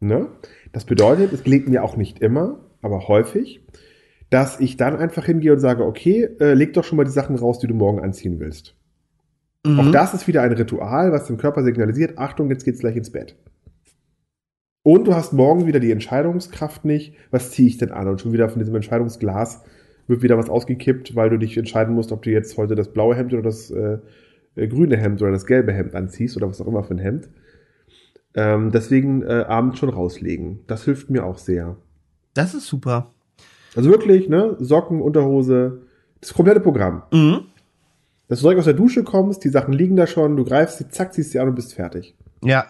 Ne? 0.00 0.28
Das 0.72 0.84
bedeutet, 0.84 1.32
es 1.32 1.44
gelingt 1.44 1.68
mir 1.68 1.82
auch 1.82 1.96
nicht 1.96 2.20
immer, 2.20 2.60
aber 2.82 3.08
häufig, 3.08 3.60
dass 4.30 4.60
ich 4.60 4.76
dann 4.76 4.96
einfach 4.96 5.24
hingehe 5.24 5.52
und 5.52 5.60
sage, 5.60 5.84
okay, 5.84 6.28
äh, 6.40 6.54
leg 6.54 6.72
doch 6.74 6.84
schon 6.84 6.96
mal 6.96 7.04
die 7.04 7.10
Sachen 7.10 7.36
raus, 7.36 7.58
die 7.58 7.66
du 7.66 7.74
morgen 7.74 8.00
anziehen 8.00 8.38
willst. 8.38 8.76
Mhm. 9.64 9.80
Auch 9.80 9.90
das 9.90 10.14
ist 10.14 10.26
wieder 10.26 10.42
ein 10.42 10.52
Ritual, 10.52 11.12
was 11.12 11.26
dem 11.26 11.36
Körper 11.36 11.62
signalisiert, 11.62 12.18
Achtung, 12.18 12.50
jetzt 12.50 12.64
geht's 12.64 12.80
gleich 12.80 12.96
ins 12.96 13.10
Bett. 13.10 13.36
Und 14.82 15.06
du 15.06 15.14
hast 15.14 15.32
morgen 15.32 15.66
wieder 15.66 15.80
die 15.80 15.92
Entscheidungskraft 15.92 16.84
nicht, 16.84 17.14
was 17.30 17.50
ziehe 17.50 17.68
ich 17.68 17.76
denn 17.76 17.90
an? 17.90 18.08
Und 18.08 18.20
schon 18.20 18.32
wieder 18.32 18.48
von 18.48 18.58
diesem 18.58 18.74
Entscheidungsglas 18.74 19.62
wird 20.06 20.22
wieder 20.22 20.38
was 20.38 20.48
ausgekippt, 20.48 21.14
weil 21.14 21.30
du 21.30 21.38
dich 21.38 21.56
entscheiden 21.58 21.94
musst, 21.94 22.12
ob 22.12 22.22
du 22.22 22.30
jetzt 22.30 22.56
heute 22.56 22.74
das 22.74 22.92
blaue 22.92 23.14
Hemd 23.14 23.32
oder 23.34 23.42
das 23.42 23.70
äh, 23.70 23.98
äh, 24.56 24.68
grüne 24.68 24.96
Hemd 24.96 25.20
oder 25.20 25.32
das 25.32 25.46
gelbe 25.46 25.72
Hemd 25.72 25.94
anziehst 25.94 26.36
oder 26.36 26.48
was 26.48 26.60
auch 26.60 26.66
immer 26.66 26.82
für 26.82 26.94
ein 26.94 26.98
Hemd. 26.98 27.28
Ähm, 28.34 28.70
deswegen 28.70 29.22
äh, 29.22 29.44
abends 29.46 29.78
schon 29.78 29.88
rauslegen. 29.90 30.60
Das 30.66 30.84
hilft 30.84 31.10
mir 31.10 31.24
auch 31.24 31.38
sehr. 31.38 31.76
Das 32.34 32.54
ist 32.54 32.66
super. 32.66 33.12
Also 33.76 33.90
wirklich, 33.90 34.28
ne? 34.28 34.56
Socken, 34.58 35.00
Unterhose, 35.00 35.82
das 36.20 36.32
komplette 36.32 36.60
Programm. 36.60 37.02
Mhm. 37.12 37.46
Dass 38.30 38.38
du 38.38 38.44
direkt 38.44 38.60
aus 38.60 38.64
der 38.66 38.74
Dusche 38.74 39.02
kommst, 39.02 39.42
die 39.42 39.48
Sachen 39.48 39.72
liegen 39.74 39.96
da 39.96 40.06
schon, 40.06 40.36
du 40.36 40.44
greifst 40.44 40.78
sie, 40.78 40.88
zack, 40.88 41.12
ziehst 41.12 41.32
sie 41.32 41.40
an 41.40 41.48
und 41.48 41.56
bist 41.56 41.74
fertig. 41.74 42.16
Ja. 42.44 42.64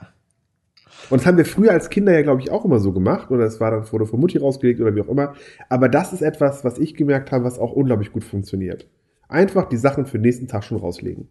Und 1.10 1.20
das 1.20 1.26
haben 1.26 1.36
wir 1.36 1.44
früher 1.44 1.70
als 1.72 1.90
Kinder 1.90 2.12
ja, 2.12 2.22
glaube 2.22 2.40
ich, 2.40 2.50
auch 2.50 2.64
immer 2.64 2.78
so 2.78 2.92
gemacht. 2.92 3.30
Oder 3.30 3.44
es 3.44 3.60
war 3.60 3.70
dann 3.70 3.92
wurde 3.92 4.06
von 4.06 4.20
Mutti 4.20 4.38
rausgelegt 4.38 4.80
oder 4.80 4.94
wie 4.96 5.02
auch 5.02 5.08
immer. 5.08 5.34
Aber 5.68 5.90
das 5.90 6.14
ist 6.14 6.22
etwas, 6.22 6.64
was 6.64 6.78
ich 6.78 6.94
gemerkt 6.94 7.30
habe, 7.30 7.44
was 7.44 7.58
auch 7.58 7.72
unglaublich 7.72 8.10
gut 8.10 8.24
funktioniert. 8.24 8.88
Einfach 9.28 9.68
die 9.68 9.76
Sachen 9.76 10.06
für 10.06 10.16
den 10.16 10.22
nächsten 10.22 10.48
Tag 10.48 10.64
schon 10.64 10.78
rauslegen. 10.78 11.28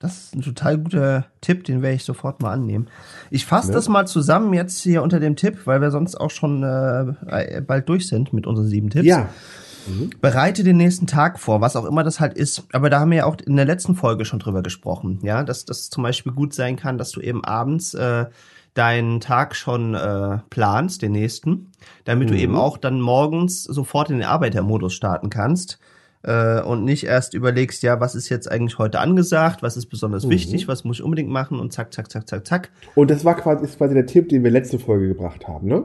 Das 0.00 0.24
ist 0.24 0.34
ein 0.34 0.42
total 0.42 0.78
guter 0.78 1.26
Tipp, 1.42 1.62
den 1.62 1.82
werde 1.82 1.94
ich 1.94 2.04
sofort 2.04 2.42
mal 2.42 2.52
annehmen. 2.52 2.88
Ich 3.30 3.46
fasse 3.46 3.68
Ne? 3.68 3.74
das 3.74 3.88
mal 3.88 4.06
zusammen 4.06 4.52
jetzt 4.52 4.80
hier 4.80 5.02
unter 5.04 5.20
dem 5.20 5.36
Tipp, 5.36 5.58
weil 5.66 5.80
wir 5.80 5.92
sonst 5.92 6.16
auch 6.16 6.30
schon 6.30 6.64
äh, 6.64 7.62
bald 7.64 7.88
durch 7.88 8.08
sind 8.08 8.32
mit 8.32 8.48
unseren 8.48 8.66
sieben 8.66 8.90
Tipps. 8.90 9.06
Ja. 9.06 9.28
Bereite 10.20 10.62
den 10.64 10.76
nächsten 10.76 11.06
Tag 11.06 11.38
vor, 11.38 11.60
was 11.60 11.76
auch 11.76 11.84
immer 11.84 12.04
das 12.04 12.20
halt 12.20 12.34
ist. 12.34 12.64
Aber 12.72 12.90
da 12.90 13.00
haben 13.00 13.10
wir 13.10 13.18
ja 13.18 13.24
auch 13.24 13.36
in 13.44 13.56
der 13.56 13.64
letzten 13.64 13.94
Folge 13.94 14.24
schon 14.24 14.38
drüber 14.38 14.62
gesprochen, 14.62 15.18
ja, 15.22 15.42
dass 15.44 15.64
das 15.64 15.90
zum 15.90 16.02
Beispiel 16.02 16.32
gut 16.32 16.54
sein 16.54 16.76
kann, 16.76 16.98
dass 16.98 17.10
du 17.12 17.20
eben 17.20 17.44
abends 17.44 17.94
äh, 17.94 18.26
deinen 18.74 19.20
Tag 19.20 19.56
schon 19.56 19.94
äh, 19.94 20.38
planst, 20.48 21.02
den 21.02 21.12
nächsten, 21.12 21.72
damit 22.04 22.30
du 22.30 22.34
Mhm. 22.34 22.40
eben 22.40 22.56
auch 22.56 22.78
dann 22.78 23.00
morgens 23.00 23.64
sofort 23.64 24.10
in 24.10 24.18
den 24.18 24.28
Arbeitermodus 24.28 24.94
starten 24.94 25.28
kannst 25.28 25.78
äh, 26.22 26.60
und 26.60 26.84
nicht 26.84 27.04
erst 27.04 27.34
überlegst, 27.34 27.82
ja, 27.82 27.98
was 27.98 28.14
ist 28.14 28.28
jetzt 28.28 28.48
eigentlich 28.50 28.78
heute 28.78 29.00
angesagt, 29.00 29.62
was 29.62 29.76
ist 29.76 29.86
besonders 29.86 30.24
Mhm. 30.26 30.30
wichtig, 30.30 30.68
was 30.68 30.84
muss 30.84 30.98
ich 30.98 31.02
unbedingt 31.02 31.30
machen 31.30 31.58
und 31.58 31.72
zack, 31.72 31.92
zack, 31.92 32.10
zack, 32.12 32.28
zack, 32.28 32.46
zack. 32.46 32.70
Und 32.94 33.10
das 33.10 33.24
war 33.24 33.34
quasi, 33.34 33.64
ist 33.64 33.78
quasi 33.78 33.94
der 33.94 34.06
Tipp, 34.06 34.28
den 34.28 34.44
wir 34.44 34.50
letzte 34.52 34.78
Folge 34.78 35.08
gebracht 35.08 35.48
haben, 35.48 35.66
ne? 35.66 35.82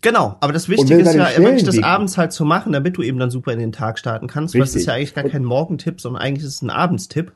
Genau, 0.00 0.36
aber 0.40 0.52
das 0.52 0.68
Wichtige 0.68 1.00
ist 1.00 1.14
ja 1.14 1.28
wirklich 1.38 1.64
das 1.64 1.82
abends 1.82 2.16
halt 2.18 2.32
zu 2.32 2.44
machen, 2.44 2.72
damit 2.72 2.96
du 2.96 3.02
eben 3.02 3.18
dann 3.18 3.30
super 3.30 3.52
in 3.52 3.58
den 3.58 3.72
Tag 3.72 3.98
starten 3.98 4.28
kannst. 4.28 4.54
Weil 4.54 4.62
es 4.62 4.68
Richtig. 4.68 4.82
ist 4.82 4.86
ja 4.86 4.94
eigentlich 4.94 5.14
gar 5.14 5.24
kein 5.24 5.44
Morgentipp, 5.44 6.00
sondern 6.00 6.22
eigentlich 6.22 6.44
ist 6.44 6.54
es 6.54 6.62
ein 6.62 6.70
Abendstipp. 6.70 7.32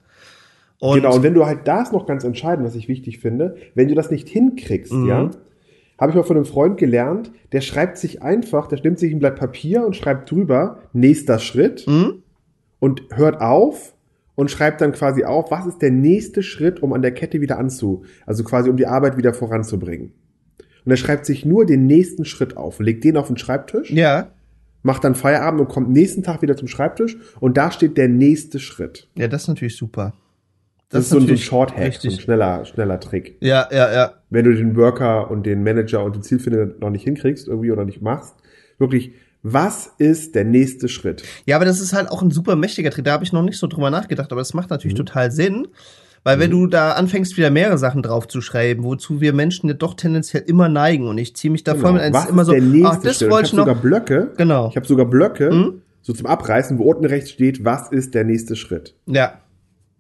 Und 0.79 0.97
genau, 0.97 1.15
und 1.17 1.23
wenn 1.23 1.35
du 1.35 1.45
halt 1.47 1.61
das 1.67 1.93
noch 1.93 2.07
ganz 2.07 2.25
entscheidend, 2.25 2.67
was 2.67 2.75
ich 2.75 2.89
wichtig 2.89 3.19
finde, 3.19 3.57
wenn 3.75 3.89
du 3.89 3.95
das 3.95 4.11
nicht 4.11 4.29
hinkriegst, 4.29 4.93
Mhm. 4.93 5.09
ja, 5.09 5.31
habe 5.99 6.11
ich 6.11 6.17
mal 6.17 6.25
von 6.25 6.37
einem 6.37 6.45
Freund 6.47 6.77
gelernt, 6.79 7.31
der 7.53 7.61
schreibt 7.61 7.99
sich 7.99 8.23
einfach, 8.23 8.67
der 8.69 8.81
nimmt 8.83 8.99
sich 8.99 9.13
ein 9.13 9.19
Blatt 9.21 9.37
Papier 9.37 9.85
und 9.87 9.95
schreibt 9.97 10.31
drüber, 10.31 10.79
nächster 10.93 11.39
Schritt 11.39 11.85
Mhm. 11.87 12.23
und 12.81 13.03
hört 13.11 13.41
auf 13.41 13.95
und 14.35 14.51
schreibt 14.51 14.81
dann 14.81 14.93
quasi 14.93 15.25
auf, 15.25 15.51
was 15.51 15.67
ist 15.67 15.83
der 15.83 15.91
nächste 15.93 16.43
Schritt, 16.43 16.83
um 16.83 16.93
an 16.93 17.03
der 17.03 17.13
Kette 17.13 17.41
wieder 17.41 17.59
anzu, 17.59 18.03
also 18.27 18.43
quasi 18.43 18.71
um 18.71 18.77
die 18.77 18.87
Arbeit 18.87 19.17
wieder 19.17 19.35
voranzubringen. 19.35 20.13
Und 20.85 20.91
er 20.91 20.97
schreibt 20.97 21.27
sich 21.27 21.45
nur 21.45 21.65
den 21.67 21.87
nächsten 21.87 22.25
Schritt 22.25 22.57
auf, 22.57 22.81
legt 22.81 23.05
den 23.05 23.17
auf 23.17 23.29
den 23.29 23.37
Schreibtisch, 23.37 23.91
ja, 23.91 24.29
macht 24.83 25.05
dann 25.05 25.15
Feierabend 25.15 25.61
und 25.61 25.69
kommt 25.69 25.91
nächsten 25.91 26.23
Tag 26.23 26.43
wieder 26.43 26.57
zum 26.57 26.67
Schreibtisch 26.69 27.17
und 27.41 27.57
da 27.57 27.71
steht 27.71 27.97
der 27.97 28.09
nächste 28.09 28.59
Schritt. 28.59 29.09
ja, 29.15 29.29
das 29.29 29.43
ist 29.43 29.49
natürlich 29.49 29.77
super. 29.77 30.13
Das, 30.89 31.05
ist 31.05 31.11
so 31.11 31.19
ein, 31.19 31.39
Shorthack, 31.39 31.95
so 31.95 32.09
ein 32.09 32.21
schneller, 32.21 32.67
schneller 32.67 33.01
Trick. 33.01 33.37
Ja, 33.41 33.67
ja, 33.73 33.91
ja. 33.95 34.13
wenn 34.29 34.45
du 34.45 34.55
den 34.55 34.77
Worker 34.77 35.31
und 35.31 35.47
den 35.47 35.63
Manager 35.63 36.05
und 36.05 36.17
den 36.17 36.23
Zielfinder 36.23 36.67
noch 36.81 36.91
nicht 36.91 37.05
hinkriegst 37.05 37.49
irgendwie 37.49 37.71
oder 37.71 37.87
nicht 37.87 38.03
machst, 38.03 38.35
wirklich, 38.79 39.13
was 39.43 39.91
ist 39.97 40.35
der 40.35 40.45
nächste 40.45 40.89
Schritt? 40.89 41.23
Ja, 41.47 41.57
aber 41.57 41.65
das 41.65 41.81
ist 41.81 41.95
halt 41.95 42.11
auch 42.11 42.21
ein 42.21 42.31
super 42.31 42.57
mächtiger 42.57 42.91
Trick. 42.91 43.07
Da 43.07 43.13
habe 43.13 43.25
ich 43.25 43.33
noch 43.33 43.43
nicht 43.43 43.59
so 43.59 43.69
drüber 43.69 43.91
nachgedacht, 43.91 44.31
aber 44.33 44.41
das 44.43 44.53
macht 44.53 44.69
Mhm. 44.69 44.75
natürlich 44.75 44.95
total 44.97 45.31
Sinn. 45.31 45.69
Weil 46.25 46.39
wenn 46.39 46.51
du 46.53 46.69
da 46.69 46.93
anfängst, 46.93 47.37
wieder 47.37 47.51
mehrere 47.51 47.79
Sachen 47.79 48.03
drauf 48.03 48.29
zu 48.29 48.41
schreiben, 48.41 48.85
wozu 48.85 49.21
wir 49.21 49.33
Menschen 49.33 49.69
ja 49.69 49.75
doch 49.75 49.95
tendenziell 49.95 50.45
immer 50.47 50.69
neigen 50.69 51.09
und 51.09 51.19
ich 51.19 51.35
ziehe 51.35 51.51
mich 51.51 51.65
da 51.65 51.75
voll 51.75 51.95
mit 51.95 52.03
ein, 52.03 52.13
Genau. 52.13 52.19
es 52.21 52.25
ist 52.27 52.31
immer 52.31 52.45
so, 52.45 52.53
ach, 52.87 53.03
das 53.03 53.19
Schritt? 53.19 53.31
wollte 53.31 53.47
ich 53.47 53.53
ich 53.53 53.59
habe 53.59 53.69
noch. 53.71 53.75
sogar 53.77 53.83
Blöcke. 53.83 54.31
Genau. 54.37 54.69
Ich 54.69 54.77
habe 54.77 54.87
sogar 54.87 55.07
Blöcke, 55.07 55.51
Mhm. 55.51 55.83
so 56.01 56.13
zum 56.13 56.27
Abreißen, 56.27 56.79
wo 56.79 56.85
unten 56.85 57.07
rechts 57.07 57.31
steht, 57.31 57.65
was 57.65 57.91
ist 57.91 58.15
der 58.15 58.23
nächste 58.25 58.55
Schritt? 58.55 58.95
Ja, 59.07 59.39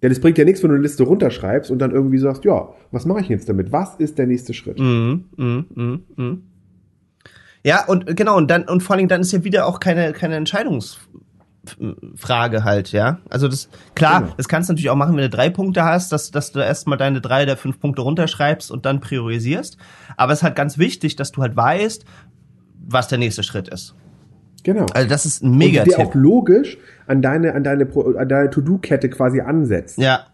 Denn 0.03 0.11
es 0.13 0.21
bringt 0.21 0.37
ja 0.39 0.45
nichts, 0.45 0.63
wenn 0.63 0.71
du 0.71 0.75
eine 0.75 0.83
Liste 0.83 1.03
runterschreibst 1.05 1.71
und 1.71 1.79
dann 1.81 1.91
irgendwie 1.93 2.19
sagst, 2.19 2.45
ja, 2.45 2.69
was 2.93 3.05
mache 3.07 3.21
ich 3.21 3.29
jetzt 3.29 3.49
damit? 3.49 3.71
Was 3.73 3.95
ist 3.97 4.19
der 4.19 4.27
nächste 4.27 4.53
Schritt? 4.55 4.79
Mhm, 4.81 5.25
mhm, 5.37 5.67
mhm, 5.75 6.03
mhm. 6.17 6.43
Ja, 7.65 7.85
und 7.87 8.17
genau, 8.17 8.37
und 8.37 8.51
dann, 8.51 8.65
und 8.65 8.83
vor 8.83 8.97
allem 8.97 9.07
dann 9.09 9.21
ist 9.21 9.31
ja 9.33 9.45
wieder 9.45 9.67
auch 9.67 9.79
keine, 9.81 10.13
keine 10.13 10.37
Entscheidungsfrage 11.65 12.65
halt, 12.65 12.93
ja. 12.93 13.19
Also 13.31 13.49
das, 13.49 13.69
klar, 13.95 14.23
Genau. 14.23 14.35
das 14.37 14.49
kannst 14.49 14.69
du 14.69 14.73
natürlich 14.73 14.91
auch 14.91 14.97
machen, 14.97 15.17
wenn 15.17 15.23
du 15.23 15.31
drei 15.31 15.51
Punkte 15.51 15.85
hast, 15.85 16.13
dass, 16.13 16.31
dass 16.31 16.53
du 16.53 16.61
erstmal 16.61 16.99
deine 16.99 17.21
drei 17.21 17.45
der 17.45 17.57
fünf 17.57 17.79
Punkte 17.81 18.03
runterschreibst 18.03 18.71
und 18.71 18.85
dann 18.87 19.01
priorisierst. 19.01 19.77
Aber 20.17 20.33
es 20.33 20.41
ist 20.41 20.43
halt 20.43 20.57
ganz 20.57 20.79
wichtig, 20.79 21.17
dass 21.17 21.33
du 21.33 21.43
halt 21.43 21.57
weißt, 21.57 22.05
was 22.87 23.09
der 23.09 23.19
nächste 23.19 23.43
Schritt 23.43 23.69
ist. 23.69 23.95
Genau. 24.65 24.87
Also 24.95 25.09
das 25.09 25.27
ist 25.27 25.43
ein 25.43 25.55
und 25.55 25.61
der 25.61 25.99
auch 25.99 26.15
logisch 26.15 26.79
an 27.07 27.21
deine, 27.23 27.55
an 27.55 27.65
deine, 27.65 27.85
Pro- 27.87 28.17
an 28.17 28.29
deine 28.29 28.49
To-Do-Kette 28.51 29.09
quasi 29.11 29.41
ansetzt. 29.41 29.99
Ja. 29.99 30.27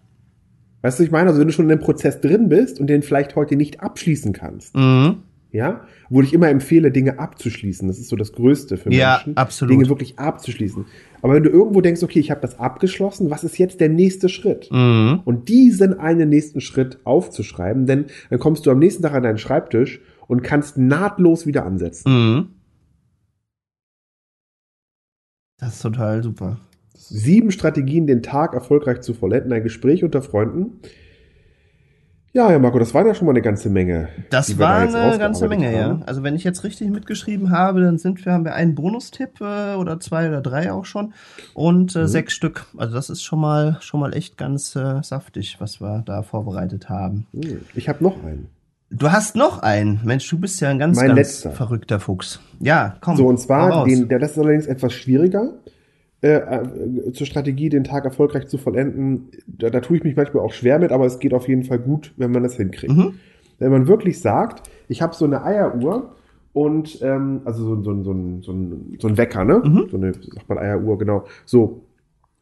Weißt 0.83 0.99
du, 0.99 1.03
was 1.03 1.07
ich 1.07 1.11
meine? 1.11 1.29
Also 1.29 1.41
wenn 1.41 1.49
du 1.49 1.53
schon 1.53 1.65
in 1.65 1.71
dem 1.71 1.81
Prozess 1.81 2.21
drin 2.21 2.49
bist 2.49 2.79
und 2.79 2.87
den 2.89 3.03
vielleicht 3.03 3.37
heute 3.37 3.57
nicht 3.57 3.81
abschließen 3.81 4.33
kannst, 4.33 4.77
Mhm. 4.77 5.23
Ja, 5.51 5.87
wo 6.11 6.21
ich 6.21 6.35
immer 6.35 6.49
empfehle, 6.49 6.91
Dinge 6.91 7.19
abzuschließen. 7.19 7.89
Das 7.89 7.99
ist 7.99 8.09
so 8.09 8.17
das 8.17 8.33
Größte 8.33 8.77
für 8.77 8.93
Ja, 8.93 9.17
Menschen. 9.17 9.37
absolut. 9.37 9.73
Dinge 9.73 9.89
wirklich 9.89 10.19
abzuschließen. 10.19 10.85
Aber 11.23 11.35
wenn 11.35 11.43
du 11.43 11.51
irgendwo 11.51 11.81
denkst, 11.81 12.03
okay, 12.03 12.21
ich 12.21 12.31
habe 12.31 12.41
das 12.41 12.59
abgeschlossen, 12.59 13.31
was 13.31 13.45
ist 13.45 13.59
jetzt 13.59 13.81
der 13.81 13.89
nächste 13.89 14.29
Schritt? 14.29 14.69
Mhm. 14.71 15.21
Und 15.25 15.49
diesen 15.49 15.99
einen 15.99 16.29
nächsten 16.29 16.61
Schritt 16.61 16.99
aufzuschreiben, 17.05 17.87
denn 17.87 18.07
dann 18.31 18.39
kommst 18.39 18.67
du 18.67 18.71
am 18.71 18.79
nächsten 18.79 19.03
Tag 19.03 19.15
an 19.15 19.23
deinen 19.23 19.39
Schreibtisch 19.39 20.01
und 20.27 20.43
kannst 20.43 20.77
nahtlos 20.77 21.47
wieder 21.47 21.65
ansetzen. 21.65 22.13
Mhm. 22.13 22.49
Das 25.59 25.75
ist 25.75 25.83
total 25.83 26.23
super. 26.23 26.61
Sieben 26.95 27.51
Strategien, 27.51 28.07
den 28.07 28.23
Tag 28.23 28.55
erfolgreich 28.55 29.01
zu 29.01 29.15
vollenden, 29.15 29.53
ein 29.53 29.63
Gespräch 29.63 30.05
unter 30.05 30.21
Freunden. 30.23 30.81
Ja, 32.35 32.51
Herr 32.51 32.59
Marco, 32.59 32.79
das 32.79 32.93
war 32.93 33.07
ja 33.07 33.15
schon 33.15 33.25
mal 33.27 33.33
eine 33.33 33.41
ganze 33.43 33.71
Menge. 33.71 34.09
Das 34.31 34.49
da 34.49 34.59
war 34.59 34.85
jetzt 34.85 34.95
eine 34.95 35.19
ganze 35.19 35.49
Menge, 35.49 35.67
haben. 35.69 36.01
ja. 36.01 36.07
Also 36.07 36.23
wenn 36.23 36.35
ich 36.37 36.45
jetzt 36.45 36.63
richtig 36.63 36.91
mitgeschrieben 36.91 37.51
habe, 37.51 37.81
dann 37.81 37.97
sind 37.99 38.25
wir, 38.25 38.33
haben 38.33 38.45
wir 38.45 38.55
einen 38.55 38.75
Bonustipp 38.75 39.41
äh, 39.41 39.75
oder 39.75 39.99
zwei 39.99 40.29
oder 40.29 40.41
drei 40.43 40.71
auch 40.73 40.85
schon 40.85 41.15
und 41.55 41.95
Mhm. 41.97 42.03
äh, 42.03 42.07
sechs 42.07 42.35
Stück. 42.35 42.67
Also 42.77 42.95
das 42.95 43.09
ist 43.11 43.23
schon 43.23 43.41
mal 43.41 43.79
schon 43.81 43.99
mal 44.01 44.15
echt 44.15 44.37
ganz 44.37 44.77
äh, 44.77 45.03
saftig, 45.03 45.57
was 45.59 45.81
wir 45.81 46.03
da 46.05 46.23
vorbereitet 46.23 46.89
haben. 46.91 47.27
Hm, 47.33 47.61
Ich 47.75 47.89
habe 47.89 48.05
noch 48.05 48.23
einen. 48.23 48.49
Du 48.91 49.11
hast 49.11 49.35
noch 49.35 49.61
einen. 49.63 50.01
Mensch, 50.05 50.29
du 50.31 50.39
bist 50.39 50.61
ja 50.61 50.69
ein 50.69 50.79
ganz, 50.79 50.97
Mein 50.97 51.09
ganz 51.09 51.19
letzter. 51.19 51.51
verrückter 51.53 51.99
Fuchs. 51.99 52.41
Ja, 52.61 52.97
komm. 53.01 53.17
So, 53.17 53.27
und 53.27 53.39
zwar, 53.41 53.85
den, 53.85 54.09
der, 54.09 54.19
das 54.19 54.33
ist 54.33 54.39
allerdings 54.39 54.67
etwas 54.67 54.93
schwieriger, 54.93 55.53
äh, 56.21 56.29
äh, 56.37 57.13
zur 57.13 57.27
Strategie, 57.27 57.69
den 57.69 57.85
Tag 57.85 58.05
erfolgreich 58.05 58.47
zu 58.49 58.59
vollenden. 58.59 59.29
Da, 59.47 59.71
da 59.71 59.81
tue 59.81 59.97
ich 59.99 60.05
mich 60.05 60.17
manchmal 60.17 60.43
auch 60.45 60.53
schwer 60.53 60.79
mit, 60.79 60.91
aber 60.93 61.07
es 61.07 61.19
geht 61.19 61.33
auf 61.35 61.49
jeden 61.49 61.65
Fall 61.65 61.79
gut, 61.79 62.13
wenn 62.17 62.31
man 62.33 62.43
das 62.43 62.57
hinkriegt. 62.57 62.93
Mhm. 62.97 63.15
Wenn 63.59 63.71
man 63.71 63.87
wirklich 63.89 64.21
sagt, 64.21 64.69
ich 64.89 65.03
habe 65.03 65.15
so 65.15 65.25
eine 65.25 65.45
Eieruhr 65.45 66.15
und, 66.53 66.99
ähm, 67.03 67.41
also 67.45 67.63
so, 67.65 67.83
so, 67.83 68.03
so, 68.05 68.13
ein- 68.13 68.43
so, 68.43 68.53
ein- 68.53 68.97
so 68.99 69.09
ein 69.09 69.17
Wecker, 69.17 69.45
ne? 69.45 69.63
Mhm. 69.65 69.87
So 69.91 69.97
eine, 69.97 70.13
sagt 70.15 70.49
man 70.49 70.59
Eieruhr, 70.59 70.99
genau. 70.99 71.25
So. 71.45 71.83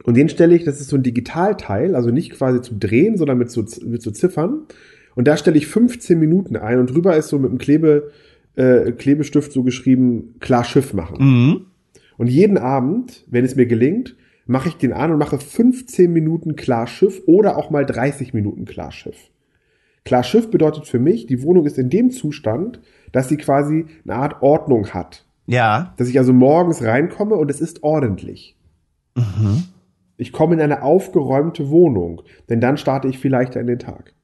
Und 0.04 0.16
den 0.16 0.28
stelle 0.28 0.54
ich, 0.54 0.64
das 0.64 0.80
ist 0.80 0.88
so 0.88 0.96
ein 0.96 1.02
Digitalteil, 1.02 1.94
also 1.96 2.10
nicht 2.10 2.32
quasi 2.32 2.60
zum 2.60 2.78
Drehen, 2.80 3.16
sondern 3.16 3.38
mit 3.38 3.50
so, 3.50 3.64
mit 3.84 4.02
so 4.02 4.10
Ziffern. 4.10 4.60
Und 5.14 5.26
da 5.26 5.36
stelle 5.36 5.56
ich 5.56 5.66
15 5.66 6.18
Minuten 6.18 6.56
ein 6.56 6.78
und 6.78 6.94
drüber 6.94 7.16
ist 7.16 7.28
so 7.28 7.38
mit 7.38 7.50
einem 7.50 7.58
Klebe, 7.58 8.10
äh, 8.54 8.92
Klebestift 8.92 9.52
so 9.52 9.62
geschrieben, 9.62 10.34
klar 10.40 10.64
Schiff 10.64 10.92
machen. 10.94 11.16
Mhm. 11.18 11.60
Und 12.16 12.28
jeden 12.28 12.58
Abend, 12.58 13.24
wenn 13.28 13.44
es 13.44 13.56
mir 13.56 13.66
gelingt, 13.66 14.16
mache 14.46 14.68
ich 14.68 14.76
den 14.76 14.92
an 14.92 15.10
und 15.12 15.18
mache 15.18 15.38
15 15.38 16.12
Minuten 16.12 16.56
Klarschiff 16.56 17.22
oder 17.26 17.56
auch 17.58 17.70
mal 17.70 17.84
30 17.84 18.32
Minuten 18.32 18.64
Klarschiff. 18.64 19.30
Klarschiff 20.04 20.50
bedeutet 20.50 20.86
für 20.86 21.00
mich, 21.00 21.26
die 21.26 21.42
Wohnung 21.42 21.66
ist 21.66 21.78
in 21.78 21.90
dem 21.90 22.10
Zustand, 22.10 22.80
dass 23.12 23.28
sie 23.28 23.36
quasi 23.36 23.86
eine 24.04 24.14
Art 24.14 24.40
Ordnung 24.42 24.88
hat. 24.94 25.24
Ja. 25.46 25.94
Dass 25.96 26.08
ich 26.08 26.18
also 26.18 26.32
morgens 26.32 26.82
reinkomme 26.82 27.34
und 27.34 27.50
es 27.50 27.60
ist 27.60 27.82
ordentlich. 27.82 28.56
Mhm. 29.16 29.64
Ich 30.16 30.32
komme 30.32 30.54
in 30.54 30.60
eine 30.60 30.82
aufgeräumte 30.82 31.68
Wohnung, 31.70 32.22
denn 32.48 32.60
dann 32.60 32.76
starte 32.78 33.08
ich 33.08 33.18
vielleicht 33.18 33.56
in 33.56 33.66
den 33.66 33.78
Tag. 33.78 34.14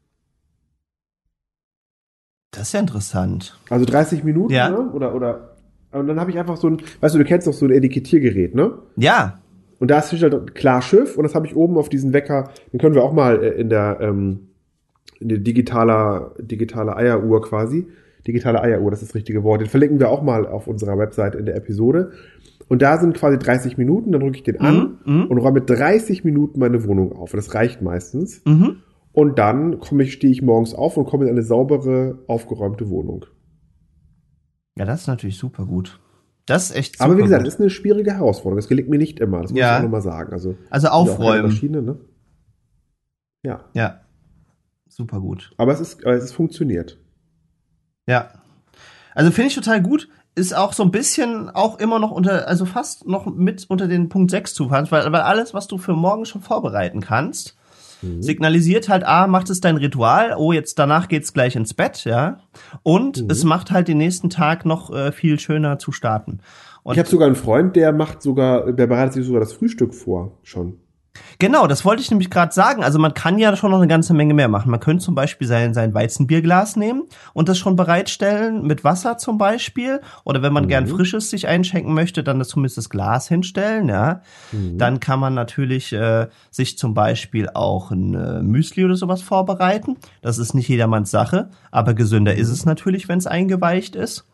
Das 2.53 2.69
ist 2.69 2.73
ja 2.75 2.81
interessant. 2.81 3.59
Also 3.71 3.85
30 3.87 4.25
Minuten, 4.25 4.53
Ja. 4.53 4.69
ne? 4.71 4.91
Oder, 4.93 5.15
oder, 5.15 5.52
und 5.93 6.07
dann 6.07 6.19
habe 6.19 6.31
ich 6.31 6.39
einfach 6.39 6.57
so 6.57 6.69
ein, 6.69 6.79
weißt 7.01 7.15
du, 7.15 7.19
du 7.19 7.25
kennst 7.25 7.47
doch 7.47 7.53
so 7.53 7.67
ein 7.67 7.73
Etikettiergerät, 7.73 8.55
ne? 8.55 8.73
Ja. 8.97 9.39
Und 9.79 9.91
da 9.91 9.99
ist 9.99 10.13
halt 10.13 10.55
klar 10.55 10.81
Schiff 10.81 11.17
und 11.17 11.25
das 11.25 11.35
habe 11.35 11.47
ich 11.47 11.57
oben 11.57 11.77
auf 11.77 11.89
diesen 11.89 12.13
Wecker, 12.13 12.51
den 12.73 12.81
können 12.81 12.95
wir 12.95 13.03
auch 13.03 13.13
mal 13.13 13.43
äh, 13.43 13.61
in 13.61 13.69
der, 13.69 13.99
ähm, 14.01 14.49
in 15.21 15.29
der 15.29 15.39
digitaler, 15.39 16.35
digitale 16.39 16.97
Eieruhr 16.97 17.43
quasi. 17.43 17.89
Digitale 18.27 18.63
Eieruhr, 18.63 18.93
das 18.93 19.03
ist 19.03 19.11
das 19.11 19.15
richtige 19.17 19.43
Wort. 19.43 19.61
Den 19.61 19.69
verlinken 19.69 19.99
wir 19.99 20.09
auch 20.09 20.23
mal 20.23 20.47
auf 20.47 20.69
unserer 20.69 20.97
Website 20.97 21.35
in 21.35 21.47
der 21.47 21.57
Episode. 21.57 22.13
Und 22.69 22.81
da 22.81 22.99
sind 22.99 23.17
quasi 23.17 23.39
30 23.39 23.77
Minuten, 23.77 24.13
dann 24.13 24.21
drücke 24.21 24.37
ich 24.37 24.45
den 24.45 24.61
an 24.61 24.99
mhm. 25.05 25.27
und 25.27 25.39
räume 25.39 25.61
30 25.61 26.25
Minuten 26.25 26.61
meine 26.61 26.87
Wohnung 26.87 27.13
auf. 27.13 27.33
Das 27.33 27.53
reicht 27.53 27.83
meistens. 27.83 28.41
Mhm. 28.45 28.77
Und 29.13 29.39
dann 29.39 29.81
komme 29.81 30.05
ich, 30.05 30.13
stehe 30.13 30.33
ich 30.33 30.43
morgens 30.43 30.75
auf 30.75 30.97
und 30.97 31.07
komme 31.07 31.25
in 31.25 31.31
eine 31.31 31.43
saubere, 31.43 32.21
aufgeräumte 32.29 32.89
Wohnung. 32.89 33.27
Ja, 34.77 34.85
das 34.85 35.03
ist 35.03 35.07
natürlich 35.07 35.37
super 35.39 35.67
gut. 35.67 36.01
Das 36.47 36.71
ist 36.71 36.77
echt 36.77 36.95
super 36.95 37.05
Aber 37.05 37.19
wie 37.19 37.23
gesagt, 37.23 37.41
gut. 37.43 37.47
das 37.47 37.55
ist 37.55 37.61
eine 37.61 37.71
schwierige 37.71 38.13
Herausforderung. 38.15 38.57
Das 38.57 38.69
gelingt 38.69 38.89
mir 38.89 38.99
nicht 38.99 39.21
immer. 39.21 39.43
Das 39.43 39.51
muss 39.51 39.61
Ja. 39.61 39.73
ich 39.75 39.79
auch 39.79 39.83
nochmal 39.85 40.03
sagen. 40.03 40.33
Also, 40.33 40.57
Also 40.71 40.89
aufräumen. 40.89 41.45
Maschine, 41.51 41.83
ne? 41.83 41.99
Ja. 43.45 43.65
Ja. 43.75 44.01
Super 44.89 45.21
gut. 45.21 45.53
Aber 45.57 45.73
es 45.73 45.81
ist, 45.81 46.05
aber 46.05 46.15
es 46.15 46.33
funktioniert. 46.33 46.99
Ja. 48.07 48.31
Also 49.15 49.31
finde 49.31 49.49
ich 49.49 49.55
total 49.55 49.83
gut. 49.83 50.09
Ist 50.35 50.57
auch 50.57 50.73
so 50.73 50.83
ein 50.83 50.91
bisschen 50.91 51.51
auch 51.51 51.79
immer 51.79 51.99
noch 51.99 52.11
unter, 52.11 52.49
also 52.49 52.65
fast 52.65 53.07
noch 53.07 53.27
mit 53.27 53.67
unter 53.69 53.87
den 53.87 54.09
Punkt 54.09 54.31
6 54.31 54.55
zu 54.55 54.69
fahren, 54.71 54.87
weil, 54.91 55.05
weil 55.13 55.21
alles, 55.21 55.53
was 55.53 55.67
du 55.69 55.77
für 55.77 55.93
morgen 55.93 56.25
schon 56.25 56.41
vorbereiten 56.41 57.01
kannst, 57.01 57.57
signalisiert 58.21 58.89
halt, 58.89 59.05
A, 59.05 59.27
macht 59.27 59.51
es 59.51 59.61
dein 59.61 59.77
Ritual, 59.77 60.35
oh, 60.37 60.53
jetzt 60.53 60.79
danach 60.79 61.09
geht's 61.09 61.33
gleich 61.33 61.57
ins 61.57 61.75
Bett, 61.75 62.05
ja. 62.05 62.39
Und 62.83 63.31
es 63.31 63.45
macht 63.45 63.71
halt 63.71 63.89
den 63.89 63.99
nächsten 63.99 64.31
Tag 64.31 64.65
noch 64.65 64.93
äh, 64.93 65.13
viel 65.13 65.39
schöner 65.39 65.79
zu 65.79 65.93
starten. 65.93 66.41
Und 66.83 66.95
Ich 66.95 66.99
habe 66.99 67.09
sogar 67.09 67.27
einen 67.27 67.37
Freund, 67.37 67.77
der 67.77 67.93
macht 67.93 68.23
sogar, 68.23 68.73
der 68.73 68.87
bereitet 68.87 69.15
sich 69.15 69.27
sogar 69.27 69.41
das 69.41 69.53
Frühstück 69.53 69.95
vor 69.95 70.39
schon. 70.43 70.79
Genau, 71.39 71.67
das 71.67 71.85
wollte 71.85 72.03
ich 72.03 72.11
nämlich 72.11 72.31
gerade 72.31 72.53
sagen. 72.53 72.85
Also 72.85 72.99
man 72.99 73.15
kann 73.15 73.39
ja 73.39 73.55
schon 73.57 73.71
noch 73.71 73.79
eine 73.79 73.89
ganze 73.89 74.15
Menge 74.15 74.35
mehr 74.35 74.49
machen. 74.49 74.71
Man 74.71 74.81
könnte 74.81 75.05
zum 75.05 75.15
Beispiel 75.15 75.47
sein, 75.47 75.75
sein 75.75 75.95
Weizenbierglas 75.95 76.77
nehmen 76.77 77.05
und 77.33 77.49
das 77.49 77.59
schon 77.59 77.77
bereitstellen 77.77 78.67
mit 78.67 78.85
Wasser 78.85 79.19
zum 79.19 79.39
Beispiel. 79.39 80.01
Oder 80.25 80.43
wenn 80.43 80.53
man 80.53 80.69
gern 80.69 80.87
frisches 80.87 81.31
sich 81.31 81.49
einschenken 81.49 81.95
möchte, 81.95 82.23
dann 82.23 82.39
das 82.39 82.49
zumindest 82.49 82.79
das 82.79 82.91
Glas 82.91 83.29
hinstellen. 83.29 83.89
Ja, 83.89 84.23
dann 84.79 85.01
kann 85.01 85.21
man 85.21 85.35
natürlich 85.35 85.93
äh, 85.93 86.29
sich 86.51 86.79
zum 86.79 86.95
Beispiel 86.95 87.49
auch 87.53 87.91
ein 87.91 88.15
äh, 88.15 88.43
Müsli 88.43 88.85
oder 88.85 88.97
sowas 88.97 89.23
vorbereiten. 89.23 89.97
Das 90.21 90.39
ist 90.39 90.55
nicht 90.55 90.69
jedermanns 90.69 91.11
Sache, 91.11 91.51
aber 91.71 91.95
gesünder 91.95 92.35
ist 92.35 92.49
es 92.49 92.65
natürlich, 92.65 93.09
wenn 93.09 93.19
es 93.19 93.27
eingeweicht 93.27 93.97
ist. 93.97 94.27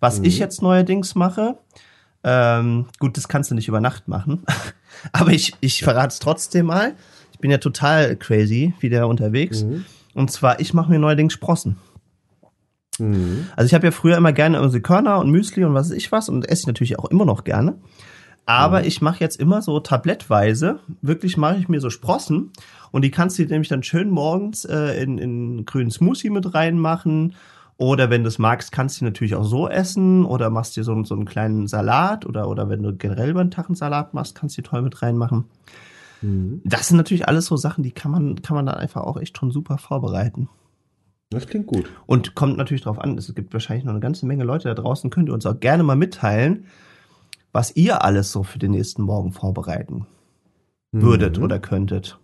Was 0.00 0.18
ich 0.18 0.38
jetzt 0.38 0.60
neuerdings 0.60 1.14
mache, 1.14 1.56
ähm, 2.28 2.86
gut, 2.98 3.16
das 3.16 3.28
kannst 3.28 3.52
du 3.52 3.54
nicht 3.54 3.68
über 3.68 3.80
Nacht 3.80 4.08
machen. 4.08 4.42
Aber 5.12 5.30
ich, 5.30 5.54
ich 5.60 5.84
verrate 5.84 6.08
es 6.08 6.18
trotzdem 6.18 6.66
mal. 6.66 6.94
Ich 7.32 7.38
bin 7.38 7.52
ja 7.52 7.58
total 7.58 8.16
crazy 8.16 8.74
wieder 8.80 9.06
unterwegs. 9.06 9.64
Und 10.14 10.30
zwar, 10.32 10.58
ich 10.58 10.74
mache 10.74 10.90
mir 10.90 10.98
neuerdings 10.98 11.34
Sprossen. 11.34 11.76
Mhm. 12.98 13.46
Also 13.54 13.66
ich 13.66 13.74
habe 13.74 13.86
ja 13.86 13.90
früher 13.92 14.16
immer 14.16 14.32
gerne 14.32 14.60
unsere 14.60 14.80
Körner 14.80 15.20
und 15.20 15.30
Müsli 15.30 15.64
und 15.64 15.74
was 15.74 15.90
weiß 15.90 15.96
ich 15.96 16.10
was 16.10 16.28
und 16.28 16.48
esse 16.48 16.62
ich 16.62 16.66
natürlich 16.66 16.98
auch 16.98 17.04
immer 17.04 17.24
noch 17.24 17.44
gerne. 17.44 17.78
Aber 18.48 18.84
ich 18.86 19.02
mache 19.02 19.20
jetzt 19.20 19.40
immer 19.40 19.60
so 19.60 19.80
tablettweise, 19.80 20.78
wirklich 21.02 21.36
mache 21.36 21.58
ich 21.58 21.68
mir 21.68 21.80
so 21.80 21.90
Sprossen 21.90 22.52
und 22.92 23.02
die 23.02 23.10
kannst 23.10 23.38
du 23.38 23.44
nämlich 23.44 23.68
dann 23.68 23.82
schön 23.82 24.08
morgens 24.08 24.64
äh, 24.64 25.02
in, 25.02 25.18
in 25.18 25.64
grünen 25.64 25.90
Smoothie 25.90 26.30
mit 26.30 26.54
reinmachen. 26.54 27.34
Oder 27.78 28.08
wenn 28.08 28.22
du 28.22 28.28
es 28.28 28.38
magst, 28.38 28.72
kannst 28.72 28.96
du 28.96 29.00
die 29.00 29.04
natürlich 29.06 29.34
auch 29.34 29.44
so 29.44 29.68
essen 29.68 30.24
oder 30.24 30.48
machst 30.48 30.76
dir 30.76 30.84
so, 30.84 30.92
einen- 30.92 31.04
so 31.04 31.14
einen 31.14 31.26
kleinen 31.26 31.66
Salat 31.66 32.24
oder, 32.24 32.48
oder 32.48 32.70
wenn 32.70 32.82
du 32.82 32.96
generell 32.96 33.30
über 33.30 33.44
den 33.44 33.50
Tag 33.50 33.66
einen 33.66 33.74
Salat 33.74 34.14
machst, 34.14 34.34
kannst 34.34 34.56
du 34.56 34.62
die 34.62 34.68
toll 34.68 34.80
mit 34.82 35.02
reinmachen. 35.02 35.44
Mhm. 36.22 36.62
Das 36.64 36.88
sind 36.88 36.96
natürlich 36.96 37.28
alles 37.28 37.44
so 37.46 37.56
Sachen, 37.56 37.82
die 37.84 37.92
kann 37.92 38.10
man, 38.10 38.40
kann 38.40 38.54
man 38.56 38.64
dann 38.66 38.76
einfach 38.76 39.02
auch 39.02 39.18
echt 39.18 39.36
schon 39.36 39.50
super 39.50 39.76
vorbereiten. 39.76 40.48
Das 41.28 41.46
klingt 41.46 41.66
gut. 41.66 41.84
Und 42.06 42.34
kommt 42.34 42.56
natürlich 42.56 42.82
drauf 42.82 42.98
an, 42.98 43.18
es 43.18 43.34
gibt 43.34 43.52
wahrscheinlich 43.52 43.84
noch 43.84 43.90
eine 43.92 44.00
ganze 44.00 44.24
Menge 44.26 44.44
Leute 44.44 44.68
da 44.68 44.74
draußen, 44.74 45.10
könnt 45.10 45.28
ihr 45.28 45.34
uns 45.34 45.44
auch 45.44 45.60
gerne 45.60 45.82
mal 45.82 45.96
mitteilen, 45.96 46.66
was 47.52 47.74
ihr 47.76 48.02
alles 48.04 48.32
so 48.32 48.42
für 48.42 48.58
den 48.58 48.70
nächsten 48.70 49.02
Morgen 49.02 49.32
vorbereiten 49.32 50.06
würdet 50.92 51.36
Mhm. 51.36 51.44
oder 51.44 51.58
könntet. 51.58 52.18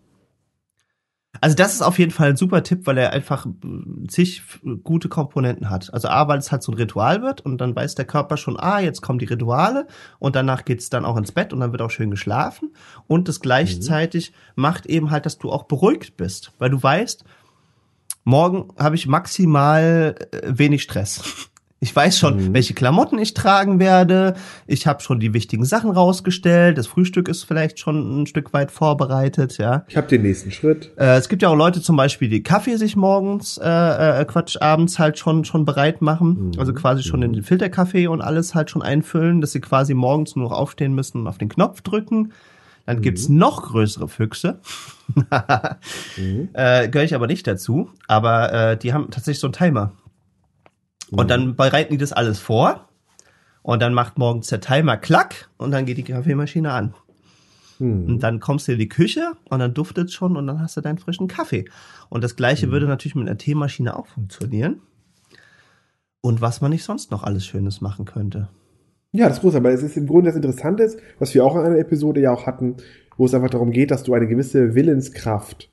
Also 1.41 1.57
das 1.57 1.72
ist 1.72 1.83
auf 1.83 1.99
jeden 1.99 2.11
Fall 2.11 2.30
ein 2.30 2.37
super 2.37 2.62
Tipp, 2.62 2.87
weil 2.87 2.99
er 2.99 3.12
einfach 3.12 3.47
äh, 3.47 4.07
zig 4.07 4.43
gute 4.85 5.09
Komponenten 5.09 5.70
hat. 5.70 5.93
Also 5.93 6.09
A, 6.09 6.28
weil 6.28 6.39
es 6.39 6.53
halt 6.53 6.62
so 6.62 6.72
ein 6.72 6.76
Ritual 6.76 7.22
wird 7.22 7.41
und 7.41 7.59
dann 7.59 7.74
weiß 7.74 7.95
der 7.95 8.05
Körper 8.05 8.37
schon, 8.37 8.59
ah, 8.61 8.80
jetzt 8.80 9.01
kommen 9.01 9.18
die 9.18 9.24
Rituale 9.24 9.87
und 10.18 10.37
danach 10.37 10.64
geht's 10.64 10.91
dann 10.91 11.05
auch 11.05 11.16
ins 11.16 11.33
Bett 11.33 11.53
und 11.53 11.61
dann 11.61 11.72
wird 11.72 11.83
auch 11.83 11.91
schön 11.91 12.11
geschlafen. 12.11 12.74
Und 13.07 13.28
das 13.28 13.41
gleichzeitig 13.41 14.33
macht 14.57 14.87
eben 14.87 15.11
halt, 15.11 15.24
dass 15.24 15.39
du 15.39 15.51
auch 15.51 15.64
beruhigt 15.64 16.16
bist, 16.16 16.53
weil 16.59 16.70
du 16.70 16.83
weißt, 16.83 17.24
morgen 18.24 18.68
habe 18.78 18.95
ich 18.95 19.07
maximal 19.07 20.14
äh, 20.33 20.41
wenig 20.45 20.83
Stress. 20.83 21.51
Ich 21.83 21.97
weiß 21.97 22.16
schon, 22.16 22.55
welche 22.55 22.74
Klamotten 22.74 23.18
ich 23.18 23.35
tragen 23.35 23.80
werde. 23.80 24.35
Ich 24.68 24.87
habe 24.87 25.03
schon 25.03 25.18
die 25.18 25.35
wichtigen 25.35 25.64
Sachen 25.64 25.91
rausgestellt. 25.91 26.78
Das 26.78 26.87
Frühstück 26.87 27.28
ist 27.28 27.43
vielleicht 27.43 27.80
schon 27.80 28.22
ein 28.22 28.26
Stück 28.28 28.53
weit 28.53 28.70
vorbereitet, 28.70 29.59
ja. 29.59 29.85
Ich 29.89 29.97
habe 29.97 30.07
den 30.07 30.22
nächsten 30.22 30.53
Schritt. 30.53 30.93
Äh, 30.97 31.16
es 31.16 31.28
gibt 31.28 31.43
ja 31.43 31.49
auch 31.49 31.57
Leute 31.57 31.83
zum 31.83 31.97
Beispiel, 31.97 32.28
die 32.28 32.45
Kaffee 32.45 32.76
sich 32.76 32.95
morgens, 32.95 33.59
äh, 33.59 34.20
äh, 34.20 34.24
Quatsch, 34.26 34.59
abends 34.61 35.01
halt 35.01 35.18
schon 35.18 35.45
schon 35.45 35.64
bereit 35.64 36.03
machen. 36.03 36.53
Also 36.57 36.72
quasi 36.72 37.03
schon 37.03 37.20
in 37.22 37.33
den 37.33 37.43
Filterkaffee 37.43 38.07
und 38.07 38.20
alles 38.20 38.55
halt 38.55 38.70
schon 38.70 38.83
einfüllen, 38.83 39.41
dass 39.41 39.51
sie 39.51 39.61
quasi 39.61 39.95
morgens 39.95 40.37
nur 40.37 40.51
noch 40.51 40.57
aufstehen 40.57 40.95
müssen 40.95 41.22
und 41.22 41.26
auf 41.26 41.39
den 41.39 41.49
Knopf 41.49 41.80
drücken. 41.80 42.33
Dann 42.87 43.01
gibt's 43.01 43.28
noch 43.28 43.61
größere 43.61 44.07
Füchse. 44.07 44.61
äh, 46.53 46.89
Gehöre 46.89 47.05
ich 47.05 47.16
aber 47.16 47.26
nicht 47.26 47.45
dazu. 47.49 47.91
Aber 48.07 48.53
äh, 48.53 48.76
die 48.76 48.93
haben 48.93 49.11
tatsächlich 49.11 49.41
so 49.41 49.49
einen 49.49 49.55
Timer. 49.55 49.91
Und 51.19 51.31
dann 51.31 51.57
bereiten 51.57 51.93
die 51.93 51.99
das 51.99 52.13
alles 52.13 52.39
vor. 52.39 52.89
Und 53.63 53.81
dann 53.81 53.95
macht 53.95 54.19
morgens 54.19 54.49
der 54.49 54.61
Timer 54.61 54.97
klack 54.97 55.49
und 55.57 55.71
dann 55.71 55.87
geht 55.87 55.97
die 55.97 56.03
Kaffeemaschine 56.03 56.73
an. 56.73 56.95
Hm. 57.79 58.07
Und 58.07 58.21
dann 58.21 58.41
kommst 58.41 58.67
du 58.67 58.73
in 58.73 58.79
die 58.79 58.89
Küche 58.89 59.33
und 59.49 59.61
dann 59.61 59.73
duftet 59.73 60.13
schon 60.13 60.37
und 60.37 60.47
dann 60.47 60.61
hast 60.61 60.77
du 60.77 60.81
deinen 60.81 60.99
frischen 60.99 61.29
Kaffee. 61.29 61.65
Und 62.09 62.25
das 62.25 62.35
gleiche 62.35 62.71
würde 62.71 62.87
natürlich 62.87 63.15
mit 63.15 63.29
einer 63.29 63.39
Teemaschine 63.39 63.97
auch 63.97 64.07
funktionieren. 64.07 64.81
Und 66.21 66.41
was 66.41 66.61
man 66.61 66.71
nicht 66.71 66.85
sonst 66.85 67.11
noch 67.11 67.23
alles 67.23 67.47
Schönes 67.47 67.81
machen 67.81 68.05
könnte. 68.05 68.49
Ja, 69.13 69.29
das 69.29 69.39
ist 69.39 69.43
groß, 69.43 69.57
aber 69.57 69.71
es 69.71 69.83
ist 69.83 69.97
im 69.97 70.07
Grunde 70.07 70.31
das 70.31 70.37
Interessante 70.37 70.83
ist, 70.83 70.99
was 71.19 71.35
wir 71.35 71.45
auch 71.45 71.55
in 71.55 71.63
einer 71.63 71.79
Episode 71.79 72.21
ja 72.21 72.33
auch 72.33 72.47
hatten, 72.47 72.77
wo 73.17 73.27
es 73.27 73.35
einfach 73.35 73.51
darum 73.51 73.71
geht, 73.71 73.91
dass 73.91 74.03
du 74.03 74.15
eine 74.15 74.27
gewisse 74.27 74.75
Willenskraft 74.75 75.71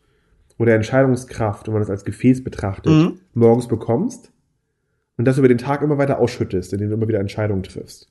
oder 0.58 0.76
Entscheidungskraft, 0.76 1.68
wenn 1.68 1.74
man 1.74 1.82
das 1.82 1.90
als 1.90 2.04
Gefäß 2.04 2.44
betrachtet, 2.44 2.92
Mhm. 2.92 3.20
morgens 3.34 3.68
bekommst 3.68 4.32
und 5.20 5.26
das 5.26 5.38
über 5.38 5.50
den 5.50 5.58
Tag 5.58 5.82
immer 5.82 5.98
weiter 5.98 6.18
ausschüttest, 6.18 6.72
indem 6.72 6.88
du 6.88 6.96
immer 6.96 7.10
wieder 7.10 7.20
Entscheidungen 7.20 7.62
triffst. 7.62 8.10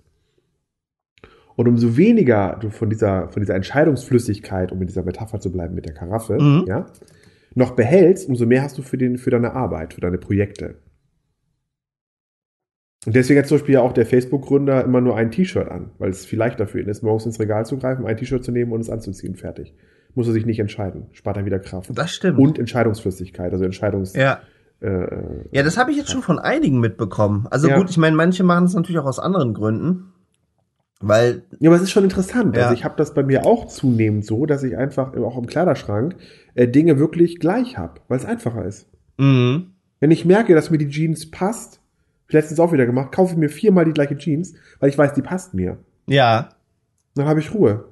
Und 1.56 1.66
umso 1.66 1.96
weniger 1.96 2.58
du 2.60 2.68
von 2.68 2.90
dieser, 2.90 3.30
von 3.30 3.40
dieser 3.40 3.54
Entscheidungsflüssigkeit, 3.54 4.72
um 4.72 4.80
in 4.82 4.88
dieser 4.88 5.02
Metapher 5.02 5.40
zu 5.40 5.50
bleiben 5.50 5.74
mit 5.74 5.86
der 5.86 5.94
Karaffe, 5.94 6.34
Mhm. 6.38 6.64
ja, 6.68 6.86
noch 7.54 7.70
behältst, 7.70 8.28
umso 8.28 8.44
mehr 8.44 8.62
hast 8.62 8.76
du 8.76 8.82
für, 8.82 8.98
den, 8.98 9.16
für 9.16 9.30
deine 9.30 9.54
Arbeit, 9.54 9.94
für 9.94 10.02
deine 10.02 10.18
Projekte. 10.18 10.74
Und 13.06 13.16
deswegen 13.16 13.38
hat 13.40 13.46
zum 13.46 13.56
Beispiel 13.56 13.76
ja 13.76 13.80
auch 13.80 13.94
der 13.94 14.04
Facebook-Gründer 14.04 14.84
immer 14.84 15.00
nur 15.00 15.16
ein 15.16 15.30
T-Shirt 15.30 15.68
an, 15.68 15.92
weil 15.96 16.10
es 16.10 16.26
viel 16.26 16.38
leichter 16.38 16.66
für 16.66 16.78
ihn 16.78 16.88
ist, 16.88 17.02
morgens 17.02 17.24
ins 17.24 17.40
Regal 17.40 17.64
zu 17.64 17.78
greifen, 17.78 18.04
ein 18.04 18.18
T-Shirt 18.18 18.44
zu 18.44 18.52
nehmen 18.52 18.70
und 18.70 18.82
es 18.82 18.90
anzuziehen. 18.90 19.34
Fertig. 19.34 19.74
Muss 20.14 20.26
er 20.26 20.34
sich 20.34 20.44
nicht 20.44 20.60
entscheiden. 20.60 21.06
Spart 21.12 21.38
er 21.38 21.46
wieder 21.46 21.58
Kraft. 21.58 21.90
Das 21.94 22.12
stimmt. 22.12 22.38
Und 22.38 22.58
Entscheidungsflüssigkeit, 22.58 23.50
also 23.50 23.64
Entscheidungs... 23.64 24.14
ja. 24.14 24.42
Äh, 24.80 25.46
Ja, 25.50 25.62
das 25.62 25.76
habe 25.76 25.90
ich 25.90 25.96
jetzt 25.96 26.10
schon 26.10 26.22
von 26.22 26.38
einigen 26.38 26.80
mitbekommen. 26.80 27.46
Also 27.50 27.68
Ja. 27.68 27.76
gut, 27.78 27.90
ich 27.90 27.96
meine, 27.98 28.14
manche 28.16 28.44
machen 28.44 28.64
es 28.66 28.74
natürlich 28.74 29.00
auch 29.00 29.06
aus 29.06 29.18
anderen 29.18 29.54
Gründen. 29.54 30.12
Weil, 31.00 31.44
Ja, 31.60 31.70
aber 31.70 31.76
es 31.76 31.82
ist 31.82 31.90
schon 31.92 32.04
interessant. 32.04 32.56
Ja. 32.56 32.62
Also 32.64 32.74
ich 32.74 32.84
habe 32.84 32.96
das 32.96 33.14
bei 33.14 33.22
mir 33.22 33.46
auch 33.46 33.66
zunehmend 33.68 34.24
so, 34.24 34.46
dass 34.46 34.62
ich 34.64 34.76
einfach 34.76 35.14
auch 35.14 35.38
im 35.38 35.46
Kleiderschrank 35.46 36.16
äh, 36.54 36.66
Dinge 36.68 36.98
wirklich 36.98 37.38
gleich 37.38 37.78
habe, 37.78 38.00
weil 38.08 38.18
es 38.18 38.24
einfacher 38.24 38.64
ist. 38.64 38.88
mh, 39.16 39.62
Wenn 40.00 40.10
ich 40.10 40.24
merke, 40.24 40.54
dass 40.54 40.70
mir 40.70 40.78
die 40.78 40.88
Jeans 40.90 41.30
passt, 41.30 41.80
letztens 42.30 42.58
auch 42.60 42.72
wieder 42.72 42.86
gemacht, 42.86 43.12
kaufe 43.12 43.32
ich 43.32 43.38
mir 43.38 43.48
viermal 43.48 43.84
die 43.84 43.92
gleiche 43.92 44.16
Jeans, 44.16 44.54
weil 44.80 44.90
ich 44.90 44.98
weiß, 44.98 45.12
die 45.14 45.22
passt 45.22 45.54
mir. 45.54 45.78
ja, 46.06 46.48
Dann 47.14 47.26
habe 47.26 47.40
ich 47.40 47.52
Ruhe. 47.54 47.84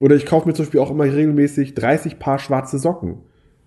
Oder 0.00 0.16
ich 0.16 0.26
kaufe 0.26 0.48
mir 0.48 0.54
zum 0.54 0.64
Beispiel 0.64 0.80
auch 0.80 0.90
immer 0.90 1.04
regelmäßig 1.04 1.74
30 1.74 2.18
Paar 2.18 2.38
schwarze 2.38 2.78
Socken, 2.78 3.18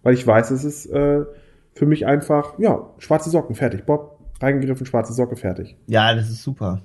weil 0.06 0.14
ich 0.14 0.26
weiß, 0.26 0.52
es 0.52 0.64
ist 0.64 0.86
äh, 0.86 1.26
für 1.74 1.86
mich 1.88 2.06
einfach, 2.06 2.60
ja, 2.60 2.94
schwarze 3.00 3.32
Socken, 3.32 3.56
fertig. 3.56 3.86
Bob, 3.88 4.20
reingegriffen, 4.40 4.86
schwarze 4.86 5.14
Socke, 5.14 5.36
fertig. 5.36 5.78
ja, 5.88 6.14
das 6.14 6.30
ist 6.30 6.44
super. 6.44 6.84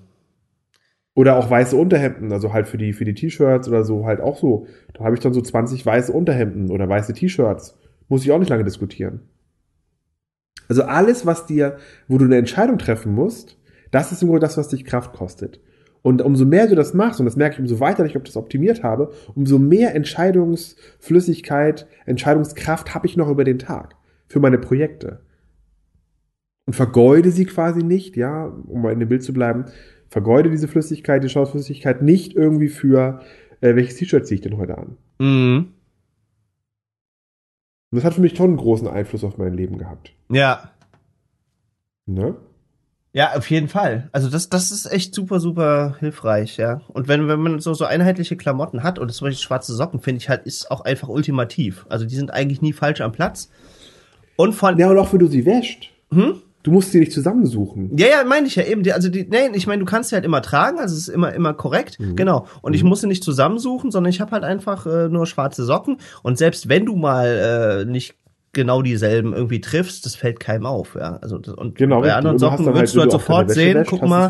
Oder 1.12 1.37
auch 1.37 1.51
weiße 1.51 1.77
Unterhemden, 1.77 2.33
also 2.33 2.55
halt 2.55 2.66
für 2.66 2.79
die, 2.79 2.95
für 2.95 3.05
die 3.05 3.12
T-Shirts 3.12 3.68
oder 3.68 3.85
so, 3.85 4.07
halt 4.07 4.21
auch 4.23 4.39
so. 4.39 4.66
Da 4.95 5.05
habe 5.05 5.14
ich 5.14 5.21
dann 5.21 5.35
so 5.35 5.43
20 5.43 5.85
weiße 5.85 6.11
Unterhemden 6.11 6.71
oder 6.71 6.89
weiße 6.89 7.12
T-Shirts. 7.12 7.77
Muss 8.09 8.25
ich 8.25 8.33
auch 8.33 8.39
nicht 8.39 8.49
lange 8.49 8.64
diskutieren. 8.64 9.21
Also 10.68 10.85
alles, 10.85 11.27
was 11.27 11.45
dir, 11.45 11.77
wo 12.09 12.16
du 12.16 12.25
eine 12.25 12.39
Entscheidung 12.39 12.79
treffen 12.79 13.12
musst, 13.12 13.59
das 13.91 14.12
ist 14.12 14.23
im 14.23 14.29
Grunde 14.29 14.41
das, 14.41 14.57
was 14.57 14.68
dich 14.68 14.87
Kraft 14.87 15.12
kostet. 15.12 15.61
Und 16.03 16.22
umso 16.22 16.46
mehr 16.46 16.66
du 16.66 16.74
das 16.74 16.94
machst, 16.94 17.20
und 17.20 17.26
das 17.26 17.36
merke 17.36 17.55
ich 17.55 17.61
umso 17.61 17.80
weiter, 17.80 18.05
ich 18.05 18.14
das 18.14 18.36
optimiert 18.36 18.82
habe, 18.82 19.12
umso 19.34 19.59
mehr 19.59 19.94
Entscheidungsflüssigkeit, 19.94 21.86
Entscheidungskraft 22.07 22.94
habe 22.94 23.07
ich 23.07 23.16
noch 23.16 23.28
über 23.28 23.44
den 23.44 23.59
Tag 23.59 23.96
für 24.26 24.40
meine 24.40 24.59
Projekte. 24.59 25.20
Und 26.66 26.74
vergeude 26.74 27.30
sie 27.30 27.44
quasi 27.44 27.82
nicht, 27.82 28.16
ja, 28.16 28.46
um 28.46 28.82
mal 28.82 28.92
in 28.92 29.01
dem 29.01 29.09
Bild 29.09 29.22
zu 29.22 29.32
bleiben, 29.32 29.66
vergeude 30.09 30.51
diese 30.51 30.68
Flüssigkeit, 30.68 31.22
die 31.22 31.28
Schausflüssigkeit 31.28 32.03
nicht 32.03 32.34
irgendwie 32.34 32.68
für, 32.68 33.20
äh, 33.61 33.74
welches 33.74 33.96
T-Shirt 33.96 34.26
ziehe 34.26 34.36
ich 34.36 34.40
denn 34.40 34.57
heute 34.57 34.78
an? 34.78 34.96
Mhm. 35.18 35.72
Und 37.90 37.96
das 37.96 38.05
hat 38.05 38.14
für 38.14 38.20
mich 38.20 38.36
schon 38.36 38.51
einen 38.51 38.57
großen 38.57 38.86
Einfluss 38.88 39.24
auf 39.24 39.36
mein 39.36 39.55
Leben 39.55 39.78
gehabt. 39.78 40.14
Ja. 40.30 40.70
Ne? 42.07 42.36
Ja, 43.13 43.33
auf 43.35 43.51
jeden 43.51 43.69
Fall. 43.69 44.09
Also 44.13 44.29
das, 44.29 44.49
das 44.49 44.71
ist 44.71 44.91
echt 44.91 45.15
super, 45.15 45.41
super 45.41 45.97
hilfreich, 45.99 46.57
ja. 46.59 46.81
Und 46.89 47.09
wenn, 47.09 47.27
wenn 47.27 47.41
man 47.41 47.59
so, 47.59 47.75
so 47.75 47.85
einheitliche 47.85 48.37
Klamotten 48.37 48.83
hat, 48.83 48.99
oder 48.99 49.13
zum 49.13 49.27
Beispiel 49.27 49.43
schwarze 49.43 49.75
Socken, 49.75 50.01
finde 50.01 50.19
ich 50.19 50.29
halt, 50.29 50.47
ist 50.47 50.71
auch 50.71 50.83
einfach 50.83 51.09
ultimativ. 51.09 51.87
Also 51.89 52.05
die 52.05 52.15
sind 52.15 52.33
eigentlich 52.33 52.63
nie 52.63 52.73
falsch 52.73 53.01
am 53.01 53.13
Platz. 53.13 53.51
Und 54.37 54.53
von, 54.53 54.79
Ja, 54.79 54.91
und 54.91 54.99
auch 54.99 55.13
wenn 55.13 55.19
du 55.19 55.27
sie 55.27 55.45
wäscht. 55.45 55.91
Hm? 56.13 56.43
Du 56.63 56.71
musst 56.73 56.93
sie 56.93 57.01
nicht 57.01 57.13
zusammensuchen. 57.13 57.97
Ja, 57.97 58.07
ja, 58.07 58.25
meine 58.25 58.47
ich 58.47 58.55
ja 58.55 58.65
eben. 58.65 58.83
Die, 58.83 58.93
also 58.93 59.09
die, 59.09 59.27
nee, 59.27 59.49
ich 59.55 59.67
meine, 59.67 59.81
du 59.81 59.87
kannst 59.87 60.11
sie 60.11 60.15
halt 60.15 60.27
immer 60.27 60.43
tragen, 60.43 60.79
also 60.79 60.95
es 60.95 61.09
ist 61.09 61.09
immer 61.09 61.33
immer 61.33 61.55
korrekt, 61.55 61.97
genau. 62.17 62.47
Und 62.61 62.75
ich 62.75 62.85
muss 62.85 63.01
sie 63.01 63.07
nicht 63.07 63.25
zusammensuchen, 63.25 63.91
sondern 63.91 64.11
ich 64.11 64.21
habe 64.21 64.33
halt 64.33 64.45
einfach 64.45 64.85
äh, 64.85 65.09
nur 65.09 65.27
schwarze 65.27 65.65
Socken. 65.65 65.97
Und 66.23 66.37
selbst 66.37 66.69
wenn 66.69 66.85
du 66.85 66.97
mal 66.97 67.85
äh, 67.87 67.91
nicht 67.91 68.20
genau 68.53 68.82
dieselben 68.82 69.32
irgendwie 69.32 69.61
triffst, 69.61 70.05
das 70.07 70.14
fällt 70.16 70.40
keinem 70.40 70.66
auf, 70.66 70.96
ja. 70.96 71.16
Also 71.22 71.38
das- 71.38 71.55
und 71.55 71.76
Genau, 71.76 72.01
bei 72.01 72.14
anderen 72.14 72.38
Socken 72.38 72.66
würdest 72.66 72.78
halt, 72.80 72.96
du 72.96 73.01
halt 73.03 73.12
sofort 73.12 73.51
sehen, 73.51 73.76
wäschst, 73.76 73.90
guck 73.90 74.03
mal, 74.09 74.28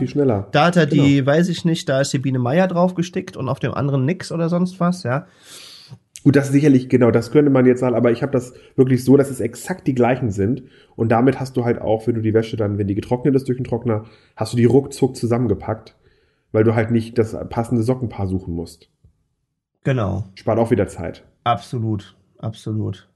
da 0.52 0.66
hat 0.66 0.76
er 0.76 0.86
Genau. 0.86 1.02
die, 1.04 1.24
weiß 1.24 1.48
ich 1.48 1.64
nicht, 1.64 1.88
da 1.88 2.00
ist 2.00 2.12
die 2.12 2.18
Biene 2.18 2.38
Meier 2.38 2.68
drauf 2.68 2.94
gestickt 2.94 3.36
und 3.36 3.48
auf 3.48 3.58
dem 3.60 3.72
anderen 3.72 4.04
nix 4.04 4.30
oder 4.30 4.48
sonst 4.48 4.78
was, 4.80 5.02
ja. 5.04 5.26
Gut, 6.22 6.36
das 6.36 6.50
sicherlich, 6.50 6.90
genau, 6.90 7.10
das 7.10 7.30
könnte 7.30 7.50
man 7.50 7.64
jetzt 7.64 7.80
sagen, 7.80 7.94
aber 7.96 8.10
ich 8.10 8.22
habe 8.22 8.32
das 8.32 8.52
wirklich 8.76 9.04
so, 9.04 9.16
dass 9.16 9.30
es 9.30 9.40
exakt 9.40 9.86
die 9.86 9.94
gleichen 9.94 10.30
sind. 10.30 10.64
Und 10.94 11.08
damit 11.10 11.40
hast 11.40 11.56
du 11.56 11.64
halt 11.64 11.80
auch, 11.80 12.06
wenn 12.06 12.14
du 12.14 12.20
die 12.20 12.34
Wäsche 12.34 12.58
dann, 12.58 12.76
wenn 12.76 12.86
die 12.88 12.94
getrocknet 12.94 13.34
ist 13.34 13.48
durch 13.48 13.56
den 13.56 13.64
Trockner, 13.64 14.04
hast 14.36 14.52
du 14.52 14.58
die 14.58 14.66
ruckzuck 14.66 15.16
zusammengepackt, 15.16 15.96
weil 16.52 16.62
du 16.64 16.74
halt 16.74 16.90
nicht 16.90 17.16
das 17.16 17.34
passende 17.48 17.82
Sockenpaar 17.82 18.26
suchen 18.26 18.54
musst. 18.54 18.90
Genau. 19.82 20.24
Spart 20.34 20.58
auch 20.58 20.70
wieder 20.70 20.88
Zeit. 20.88 21.24
Absolut. 21.44 22.14
Absolut. 22.36 23.08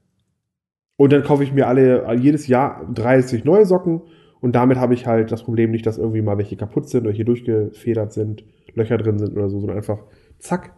Und 0.97 1.11
dann 1.11 1.23
kaufe 1.23 1.43
ich 1.43 1.53
mir 1.53 1.67
alle, 1.67 2.15
jedes 2.15 2.47
Jahr 2.47 2.87
30 2.93 3.43
neue 3.43 3.65
Socken 3.65 4.01
und 4.45 4.55
damit 4.55 4.77
habe 4.77 4.93
ich 4.93 5.07
halt 5.07 5.31
das 5.31 5.43
Problem 5.43 5.71
nicht, 5.71 5.85
dass 5.85 5.97
irgendwie 5.97 6.21
mal 6.21 6.37
welche 6.37 6.55
kaputt 6.55 6.87
sind 6.87 7.05
oder 7.05 7.11
hier 7.11 7.25
durchgefedert 7.25 8.13
sind, 8.13 8.45
Löcher 8.75 8.97
drin 8.97 9.17
sind 9.17 9.35
oder 9.35 9.49
so, 9.49 9.59
sondern 9.59 9.77
einfach 9.77 10.03
zack. 10.37 10.73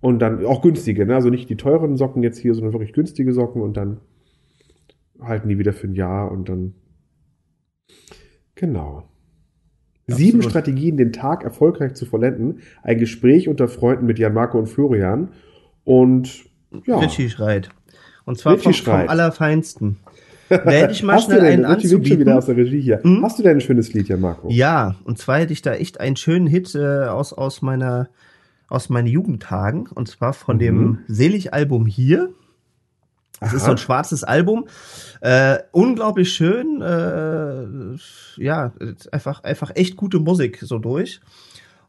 Und 0.00 0.20
dann 0.20 0.44
auch 0.44 0.62
günstige, 0.62 1.06
ne? 1.06 1.14
Also 1.14 1.30
nicht 1.30 1.48
die 1.50 1.56
teuren 1.56 1.96
Socken 1.96 2.22
jetzt 2.22 2.38
hier, 2.38 2.54
sondern 2.54 2.72
wirklich 2.72 2.92
günstige 2.92 3.32
Socken 3.32 3.62
und 3.62 3.76
dann 3.76 4.00
halten 5.20 5.48
die 5.48 5.58
wieder 5.58 5.72
für 5.72 5.86
ein 5.86 5.94
Jahr 5.94 6.30
und 6.30 6.48
dann. 6.48 6.74
Genau. 8.54 9.04
Sieben 10.06 10.40
Absolut. 10.40 10.50
Strategien, 10.50 10.96
den 10.96 11.12
Tag 11.12 11.44
erfolgreich 11.44 11.94
zu 11.94 12.04
vollenden. 12.04 12.60
Ein 12.82 12.98
Gespräch 12.98 13.48
unter 13.48 13.68
Freunden 13.68 14.06
mit 14.06 14.18
Jan 14.18 14.34
Marco 14.34 14.58
und 14.58 14.66
Florian. 14.66 15.32
Und 15.84 16.44
ja. 16.84 16.98
Richie 16.98 17.30
schreit. 17.30 17.70
Und 18.30 18.38
zwar 18.38 18.56
vom, 18.58 18.72
vom. 18.72 19.08
Allerfeinsten. 19.08 19.96
Da 20.48 20.56
hätte 20.68 20.92
ich 20.92 21.02
mal 21.04 21.14
Hast 21.14 21.28
du 21.28 21.32
schnell 21.36 21.48
denn, 21.56 21.64
einen 21.64 21.80
winkt 21.80 22.08
schon 22.08 22.18
wieder 22.18 22.36
aus 22.36 22.46
der 22.46 22.56
Regie 22.56 22.80
hier. 22.80 23.00
Hm? 23.04 23.22
Hast 23.22 23.38
du 23.38 23.42
denn 23.44 23.58
ein 23.58 23.60
schönes 23.60 23.92
Lied, 23.92 24.08
Jan 24.08 24.20
Marco? 24.20 24.48
Ja, 24.50 24.96
und 25.04 25.16
zwar 25.16 25.38
hätte 25.38 25.52
ich 25.52 25.62
da 25.62 25.74
echt 25.74 26.00
einen 26.00 26.16
schönen 26.16 26.48
Hit 26.48 26.74
äh, 26.74 27.04
aus, 27.04 27.32
aus 27.32 27.62
meiner 27.62 28.08
aus 28.68 28.88
meinen 28.88 29.06
Jugendtagen 29.06 29.86
und 29.94 30.08
zwar 30.08 30.32
von 30.32 30.56
Mhm. 30.56 30.60
dem 30.60 30.98
Selig-Album 31.06 31.86
hier. 31.86 32.30
Es 33.40 33.52
ist 33.52 33.62
Aha. 33.62 33.66
so 33.66 33.70
ein 33.72 33.78
schwarzes 33.78 34.24
Album, 34.24 34.66
äh, 35.20 35.58
unglaublich 35.72 36.32
schön, 36.32 36.82
äh, 36.82 37.96
ja, 38.42 38.72
einfach 39.12 39.44
einfach 39.44 39.70
echt 39.76 39.96
gute 39.96 40.18
Musik 40.18 40.58
so 40.62 40.78
durch. 40.78 41.20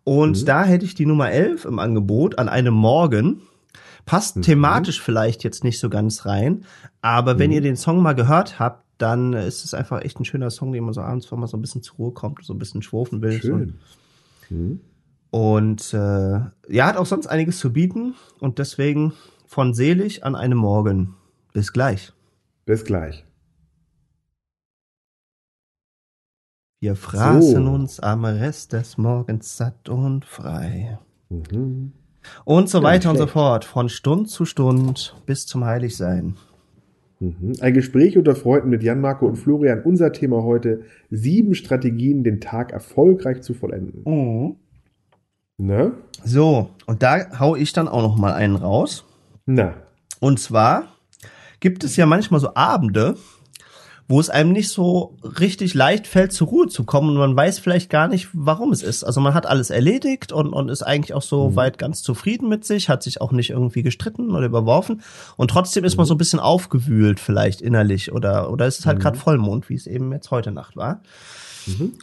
Und 0.04 0.42
Mhm. 0.42 0.46
da 0.46 0.64
hätte 0.66 0.86
ich 0.86 0.94
die 0.96 1.06
Nummer 1.08 1.32
11 1.32 1.66
im 1.66 1.80
Angebot 1.80 2.38
an 2.38 2.48
einem 2.48 2.74
Morgen. 2.76 3.42
Passt 4.06 4.38
Mhm. 4.38 4.42
thematisch 4.42 5.02
vielleicht 5.02 5.44
jetzt 5.44 5.64
nicht 5.64 5.80
so 5.80 5.90
ganz 5.90 6.26
rein, 6.26 6.66
aber 7.02 7.40
wenn 7.40 7.50
Mhm. 7.50 7.56
ihr 7.56 7.62
den 7.62 7.76
Song 7.76 8.02
mal 8.02 8.14
gehört 8.14 8.60
habt, 8.60 8.86
dann 8.98 9.34
ist 9.34 9.66
es 9.66 9.74
einfach 9.74 10.02
echt 10.04 10.20
ein 10.20 10.26
schöner 10.26 10.50
Song, 10.52 10.72
den 10.74 10.84
man 10.84 10.94
so 10.94 11.02
abends, 11.02 11.32
wenn 11.32 11.40
man 11.40 11.48
so 11.48 11.58
ein 11.58 11.62
bisschen 11.62 11.82
zur 11.82 11.96
Ruhe 11.98 12.12
kommt, 12.12 12.44
so 12.44 12.54
ein 12.54 12.60
bisschen 12.60 12.82
schwufen 12.82 13.22
will. 13.22 13.34
So. 13.42 13.48
Schön. 13.58 13.80
Mhm. 14.50 14.82
Und 15.32 15.94
äh, 15.94 16.40
ja, 16.70 16.86
hat 16.88 16.98
auch 16.98 17.06
sonst 17.06 17.28
einiges 17.28 17.58
zu 17.60 17.72
bieten 17.74 18.16
und 18.40 18.60
deswegen 18.60 19.14
von 19.48 19.74
selig 19.74 20.24
an 20.26 20.36
einem 20.36 20.58
Morgen. 20.58 21.16
Bis 21.54 21.74
gleich. 21.74 22.14
Bis 22.66 22.84
gleich. 22.86 23.26
Wir 26.80 26.96
fraßen 26.96 27.66
So. 27.66 27.72
uns 27.72 28.00
am 28.00 28.26
Rest 28.26 28.74
des 28.74 28.98
Morgens 28.98 29.56
satt 29.58 29.88
und 29.90 30.26
frei. 30.26 30.98
Mhm. 31.30 31.94
Und 32.46 32.70
so 32.70 32.84
weiter 32.84 33.10
und 33.10 33.18
so 33.18 33.28
fort, 33.28 33.66
von 33.66 33.90
Stund 33.90 34.30
zu 34.30 34.46
Stund 34.46 35.16
bis 35.26 35.46
zum 35.46 35.66
Heiligsein. 35.66 36.36
Mhm. 37.20 37.54
Ein 37.62 37.74
Gespräch 37.74 38.18
unter 38.18 38.36
Freunden 38.36 38.70
mit 38.70 38.84
Jan 38.84 39.00
Marco 39.00 39.28
und 39.28 39.36
Florian. 39.36 39.82
Unser 39.84 40.12
Thema 40.12 40.44
heute: 40.44 40.82
sieben 41.10 41.54
Strategien, 41.56 42.24
den 42.24 42.42
Tag 42.42 42.72
erfolgreich 42.72 43.42
zu 43.42 43.54
vollenden. 43.54 44.02
Mhm. 44.06 44.56
Ne? 45.58 45.94
So, 46.24 46.70
und 46.88 47.04
da 47.04 47.40
hau 47.40 47.56
ich 47.56 47.72
dann 47.74 47.88
auch 47.88 48.02
noch 48.02 48.18
mal 48.18 48.34
einen 48.34 48.56
raus. 48.56 49.06
Na, 49.46 49.76
Und 50.20 50.40
zwar 50.40 50.86
gibt 51.60 51.84
es 51.84 51.96
ja 51.96 52.08
manchmal 52.08 52.40
so 52.40 52.56
Abende, 52.56 53.16
wo 54.12 54.20
es 54.20 54.30
einem 54.30 54.52
nicht 54.52 54.68
so 54.68 55.18
richtig 55.40 55.74
leicht 55.74 56.06
fällt, 56.06 56.34
zur 56.34 56.50
Ruhe 56.50 56.68
zu 56.68 56.84
kommen 56.84 57.12
und 57.12 57.16
man 57.16 57.34
weiß 57.34 57.60
vielleicht 57.60 57.90
gar 57.90 58.10
nicht, 58.10 58.28
warum 58.34 58.74
es 58.74 58.84
ist. 58.84 59.06
Also 59.06 59.22
man 59.22 59.34
hat 59.34 59.46
alles 59.46 59.70
erledigt 59.70 60.34
und, 60.34 60.52
und 60.52 60.68
ist 60.68 60.84
eigentlich 60.84 61.14
auch 61.14 61.22
so 61.22 61.56
weit 61.56 61.78
ganz 61.78 62.04
zufrieden 62.04 62.50
mit 62.50 62.66
sich, 62.66 62.90
hat 62.90 63.04
sich 63.04 63.22
auch 63.22 63.32
nicht 63.32 63.52
irgendwie 63.52 63.84
gestritten 63.84 64.32
oder 64.32 64.46
überworfen. 64.46 65.02
Und 65.38 65.50
trotzdem 65.50 65.86
ist 65.86 65.96
man 65.96 66.06
so 66.06 66.14
ein 66.14 66.18
bisschen 66.18 66.42
aufgewühlt 66.42 67.22
vielleicht 67.22 67.62
innerlich 67.62 68.12
oder, 68.12 68.52
oder 68.52 68.68
es 68.68 68.80
ist 68.80 68.86
halt 68.86 69.00
gerade 69.00 69.18
Vollmond, 69.18 69.70
wie 69.70 69.76
es 69.76 69.88
eben 69.88 70.12
jetzt 70.12 70.30
heute 70.30 70.52
Nacht 70.52 70.76
war. 70.76 71.02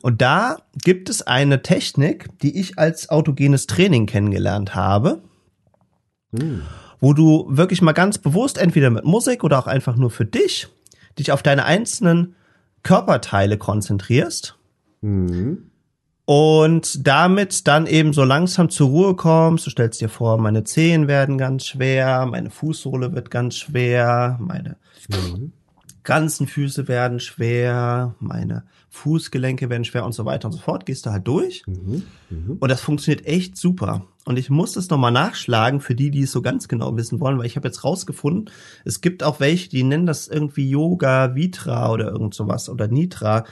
Und 0.00 0.22
da 0.22 0.56
gibt 0.82 1.11
es 1.11 1.20
eine 1.20 1.61
Technik, 1.61 2.38
die 2.40 2.59
ich 2.59 2.78
als 2.78 3.11
autogenes 3.11 3.66
Training 3.66 4.06
kennengelernt 4.06 4.74
habe. 4.74 5.20
Wo 7.00 7.12
du 7.12 7.46
wirklich 7.50 7.82
mal 7.82 7.92
ganz 7.92 8.16
bewusst 8.16 8.56
entweder 8.56 8.88
mit 8.88 9.04
Musik 9.04 9.44
oder 9.44 9.59
auch 9.59 9.66
einfach 9.66 9.96
nur 9.96 10.11
für 10.11 10.24
dich 10.24 10.68
dich 11.18 11.32
auf 11.32 11.42
deine 11.42 11.64
einzelnen 11.64 12.34
Körperteile 12.82 13.58
konzentrierst 13.58 14.56
mhm. 15.00 15.70
und 16.24 17.06
damit 17.06 17.66
dann 17.66 17.86
eben 17.86 18.12
so 18.12 18.24
langsam 18.24 18.70
zur 18.70 18.88
Ruhe 18.88 19.14
kommst. 19.16 19.66
Du 19.66 19.70
stellst 19.70 20.00
dir 20.00 20.08
vor, 20.08 20.38
meine 20.38 20.64
Zehen 20.64 21.08
werden 21.08 21.38
ganz 21.38 21.66
schwer, 21.66 22.26
meine 22.26 22.50
Fußsohle 22.50 23.14
wird 23.14 23.30
ganz 23.30 23.56
schwer, 23.56 24.38
meine 24.40 24.76
Mhm. 25.08 25.52
Ganzen 26.09 26.46
Füße 26.46 26.88
werden 26.88 27.20
schwer, 27.20 28.14
meine 28.18 28.64
Fußgelenke 28.88 29.68
werden 29.68 29.84
schwer 29.84 30.06
und 30.06 30.12
so 30.12 30.24
weiter 30.24 30.48
und 30.48 30.52
so 30.52 30.59
fort. 30.59 30.86
Gehst 30.86 31.04
du 31.04 31.11
halt 31.11 31.28
durch. 31.28 31.64
Mhm. 31.66 32.56
Und 32.59 32.70
das 32.70 32.80
funktioniert 32.80 33.26
echt 33.26 33.59
super. 33.59 34.06
Und 34.24 34.38
ich 34.38 34.48
muss 34.48 34.72
das 34.72 34.88
nochmal 34.88 35.12
nachschlagen 35.12 35.82
für 35.82 35.94
die, 35.94 36.11
die 36.11 36.22
es 36.22 36.32
so 36.32 36.40
ganz 36.40 36.66
genau 36.66 36.96
wissen 36.96 37.20
wollen, 37.20 37.38
weil 37.38 37.44
ich 37.44 37.56
habe 37.56 37.68
jetzt 37.68 37.84
rausgefunden, 37.84 38.50
es 38.86 39.02
gibt 39.02 39.22
auch 39.22 39.38
welche, 39.38 39.68
die 39.68 39.82
nennen 39.82 40.06
das 40.06 40.28
irgendwie 40.28 40.70
Yoga 40.70 41.34
Vitra 41.34 41.92
oder 41.92 42.11
irgend 42.11 42.32
sowas 42.32 42.70
oder 42.70 42.88
Nitra. 42.88 43.44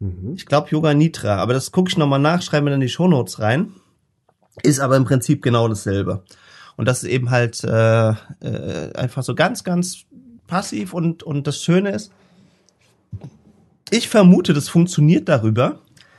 Mhm. 0.00 0.32
Ich 0.34 0.46
glaube 0.46 0.70
Yoga 0.70 0.94
Nitra, 0.94 1.36
aber 1.36 1.52
das 1.52 1.70
gucke 1.70 1.90
ich 1.90 1.96
nochmal 1.96 2.18
nach, 2.18 2.42
schreibe 2.42 2.64
mir 2.64 2.70
dann 2.72 2.80
die 2.80 2.88
Shownotes 2.88 3.38
rein. 3.38 3.72
Ist 4.64 4.80
aber 4.80 4.96
im 4.96 5.04
Prinzip 5.04 5.42
genau 5.42 5.68
dasselbe. 5.68 6.24
Und 6.76 6.88
das 6.88 7.04
ist 7.04 7.08
eben 7.08 7.30
halt 7.30 7.62
äh, 7.62 8.08
äh, 8.10 8.92
einfach 8.94 9.22
so 9.22 9.36
ganz, 9.36 9.62
ganz 9.62 10.06
passiv 10.46 10.92
und, 10.94 11.22
und 11.22 11.46
das 11.46 11.62
Schöne 11.62 11.90
ist, 11.90 12.12
ich 13.90 14.08
vermute, 14.08 14.52
das 14.52 14.68
funktioniert 14.68 15.28
darüber, 15.28 15.78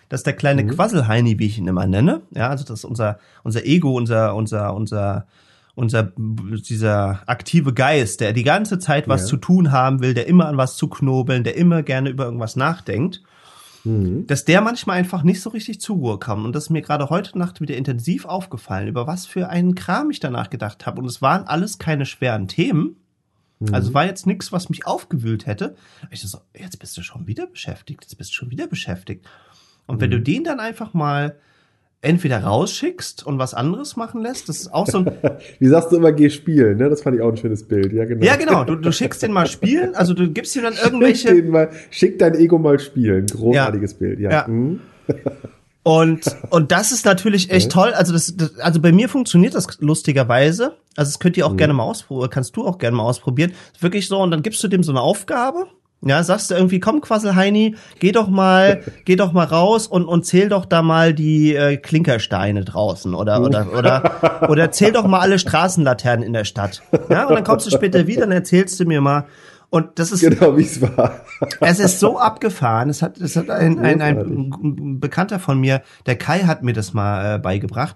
dass 0.09 0.23
der 0.23 0.33
kleine 0.33 0.63
Mhm. 0.63 0.69
Quasselheini, 0.69 1.39
wie 1.39 1.47
ich 1.47 1.57
ihn 1.57 1.67
immer 1.67 1.87
nenne, 1.87 2.21
ja, 2.31 2.49
also 2.49 2.63
das 2.63 2.79
ist 2.79 2.85
unser, 2.85 3.19
unser 3.43 3.65
Ego, 3.65 3.95
unser, 3.95 4.35
unser, 4.35 4.73
unser, 4.75 5.25
unser, 5.73 6.11
dieser 6.15 7.21
aktive 7.25 7.73
Geist, 7.73 8.21
der 8.21 8.31
die 8.33 8.43
ganze 8.43 8.79
Zeit 8.79 9.07
was 9.07 9.21
Ja. 9.21 9.27
zu 9.27 9.37
tun 9.37 9.71
haben 9.71 10.01
will, 10.01 10.13
der 10.13 10.27
immer 10.27 10.47
an 10.47 10.57
was 10.57 10.77
zu 10.77 10.87
knobeln, 10.87 11.43
der 11.43 11.57
immer 11.57 11.83
gerne 11.83 12.09
über 12.09 12.25
irgendwas 12.25 12.55
nachdenkt, 12.55 13.21
Mhm. 13.83 14.25
dass 14.27 14.45
der 14.45 14.61
manchmal 14.61 14.97
einfach 14.97 15.21
nicht 15.23 15.41
so 15.41 15.49
richtig 15.51 15.79
zur 15.81 15.97
Ruhe 15.97 16.17
kam. 16.17 16.43
Und 16.45 16.55
das 16.55 16.65
ist 16.65 16.69
mir 16.71 16.81
gerade 16.81 17.09
heute 17.09 17.37
Nacht 17.37 17.61
wieder 17.61 17.75
intensiv 17.77 18.25
aufgefallen, 18.25 18.87
über 18.87 19.05
was 19.05 19.25
für 19.27 19.49
einen 19.49 19.75
Kram 19.75 20.09
ich 20.09 20.19
danach 20.19 20.49
gedacht 20.49 20.85
habe. 20.87 20.99
Und 21.01 21.05
es 21.07 21.21
waren 21.21 21.45
alles 21.45 21.77
keine 21.77 22.05
schweren 22.07 22.47
Themen. 22.47 22.95
Also 23.71 23.93
war 23.93 24.05
jetzt 24.05 24.27
nichts, 24.27 24.51
was 24.51 24.69
mich 24.69 24.85
aufgewühlt 24.85 25.45
hätte. 25.45 25.75
Ich 26.11 26.21
so, 26.21 26.39
jetzt 26.53 26.77
bist 26.79 26.97
du 26.97 27.01
schon 27.01 27.25
wieder 27.25 27.47
beschäftigt, 27.47 28.03
jetzt 28.03 28.17
bist 28.17 28.31
du 28.31 28.33
schon 28.35 28.51
wieder 28.51 28.67
beschäftigt. 28.67 29.25
Und 29.87 30.01
wenn 30.01 30.11
du 30.11 30.19
den 30.19 30.43
dann 30.43 30.59
einfach 30.59 30.93
mal 30.93 31.37
entweder 32.01 32.43
rausschickst 32.43 33.25
und 33.25 33.39
was 33.39 33.53
anderes 33.53 33.95
machen 33.95 34.21
lässt, 34.21 34.49
das 34.49 34.59
ist 34.59 34.73
auch 34.73 34.87
so 34.87 34.99
ein, 34.99 35.11
Wie 35.59 35.67
sagst 35.67 35.91
du 35.91 35.97
immer, 35.97 36.11
geh 36.11 36.29
spielen, 36.29 36.77
ne? 36.77 36.89
Das 36.89 37.01
fand 37.01 37.15
ich 37.15 37.21
auch 37.21 37.29
ein 37.29 37.37
schönes 37.37 37.67
Bild, 37.67 37.93
ja, 37.93 38.05
genau. 38.05 38.23
ja 38.23 38.35
genau, 38.35 38.63
du, 38.63 38.75
du 38.75 38.91
schickst 38.91 39.23
den 39.23 39.31
mal 39.31 39.47
spielen, 39.47 39.95
also 39.95 40.13
du 40.13 40.29
gibst 40.29 40.55
ihm 40.55 40.63
dann 40.63 40.73
Schick, 40.75 40.85
irgendwelche, 40.85 41.33
den 41.33 41.49
mal, 41.49 41.69
schick 41.89 42.19
dein 42.19 42.35
Ego 42.35 42.59
mal 42.59 42.79
spielen. 42.79 43.25
Großartiges 43.25 43.95
Bild, 43.95 44.19
ja. 44.19 44.31
Ja. 44.31 44.47
Mhm. 44.47 44.81
Und, 45.83 46.25
und 46.49 46.71
das 46.71 46.91
ist 46.91 47.05
natürlich 47.05 47.51
echt 47.51 47.71
toll. 47.71 47.93
Also 47.93 48.11
das, 48.11 48.35
das, 48.35 48.57
also 48.59 48.81
bei 48.81 48.91
mir 48.91 49.07
funktioniert 49.07 49.53
das 49.53 49.79
lustigerweise. 49.79 50.77
Also 50.97 51.09
das 51.11 51.19
könnt 51.19 51.37
ihr 51.37 51.45
auch 51.45 51.51
Mhm. 51.53 51.57
gerne 51.57 51.73
mal 51.73 51.83
ausprobieren, 51.83 52.29
kannst 52.29 52.55
du 52.57 52.65
auch 52.65 52.77
gerne 52.77 52.95
mal 52.97 53.03
ausprobieren. 53.03 53.51
Wirklich 53.79 54.07
so, 54.07 54.19
und 54.21 54.31
dann 54.31 54.41
gibst 54.43 54.63
du 54.63 54.67
dem 54.67 54.83
so 54.83 54.91
eine 54.91 55.01
Aufgabe. 55.01 55.65
Ja, 56.07 56.21
sagst 56.23 56.51
du 56.51 56.55
irgendwie, 56.55 56.79
komm, 56.79 57.01
Quasselheini, 57.01 57.75
geh 57.99 58.11
doch 58.11 58.27
mal, 58.27 58.83
geh 59.05 59.15
doch 59.15 59.31
mal 59.33 59.45
raus 59.45 59.87
und, 59.87 60.05
und 60.05 60.23
zähl 60.25 60.49
doch 60.49 60.65
da 60.65 60.81
mal 60.83 61.13
die 61.15 61.55
äh, 61.55 61.77
Klinkersteine 61.77 62.63
draußen 62.63 63.15
oder, 63.15 63.41
oder, 63.41 63.67
oder, 63.75 64.47
oder 64.49 64.71
zähl 64.71 64.91
doch 64.91 65.07
mal 65.07 65.19
alle 65.21 65.39
Straßenlaternen 65.39 66.23
in 66.23 66.33
der 66.33 66.43
Stadt. 66.43 66.83
Ja, 67.09 67.25
und 67.27 67.33
dann 67.35 67.43
kommst 67.43 67.65
du 67.65 67.71
später 67.71 68.05
wieder 68.05 68.25
und 68.25 68.33
erzählst 68.33 68.79
du 68.79 68.85
mir 68.85 69.01
mal. 69.01 69.25
Und 69.71 69.97
das 69.97 70.11
ist, 70.11 70.21
Genau, 70.21 70.55
wie 70.57 70.61
es 70.63 70.79
war. 70.81 71.21
es 71.59 71.79
ist 71.79 71.99
so 71.99 72.19
abgefahren. 72.19 72.89
Es 72.89 73.01
hat, 73.01 73.17
es 73.17 73.35
hat 73.35 73.49
ein, 73.49 73.79
ein, 73.79 73.99
ein 74.01 74.99
Bekannter 74.99 75.39
von 75.39 75.59
mir, 75.59 75.81
der 76.05 76.17
Kai 76.17 76.41
hat 76.41 76.61
mir 76.61 76.73
das 76.73 76.93
mal 76.93 77.35
äh, 77.35 77.39
beigebracht. 77.39 77.95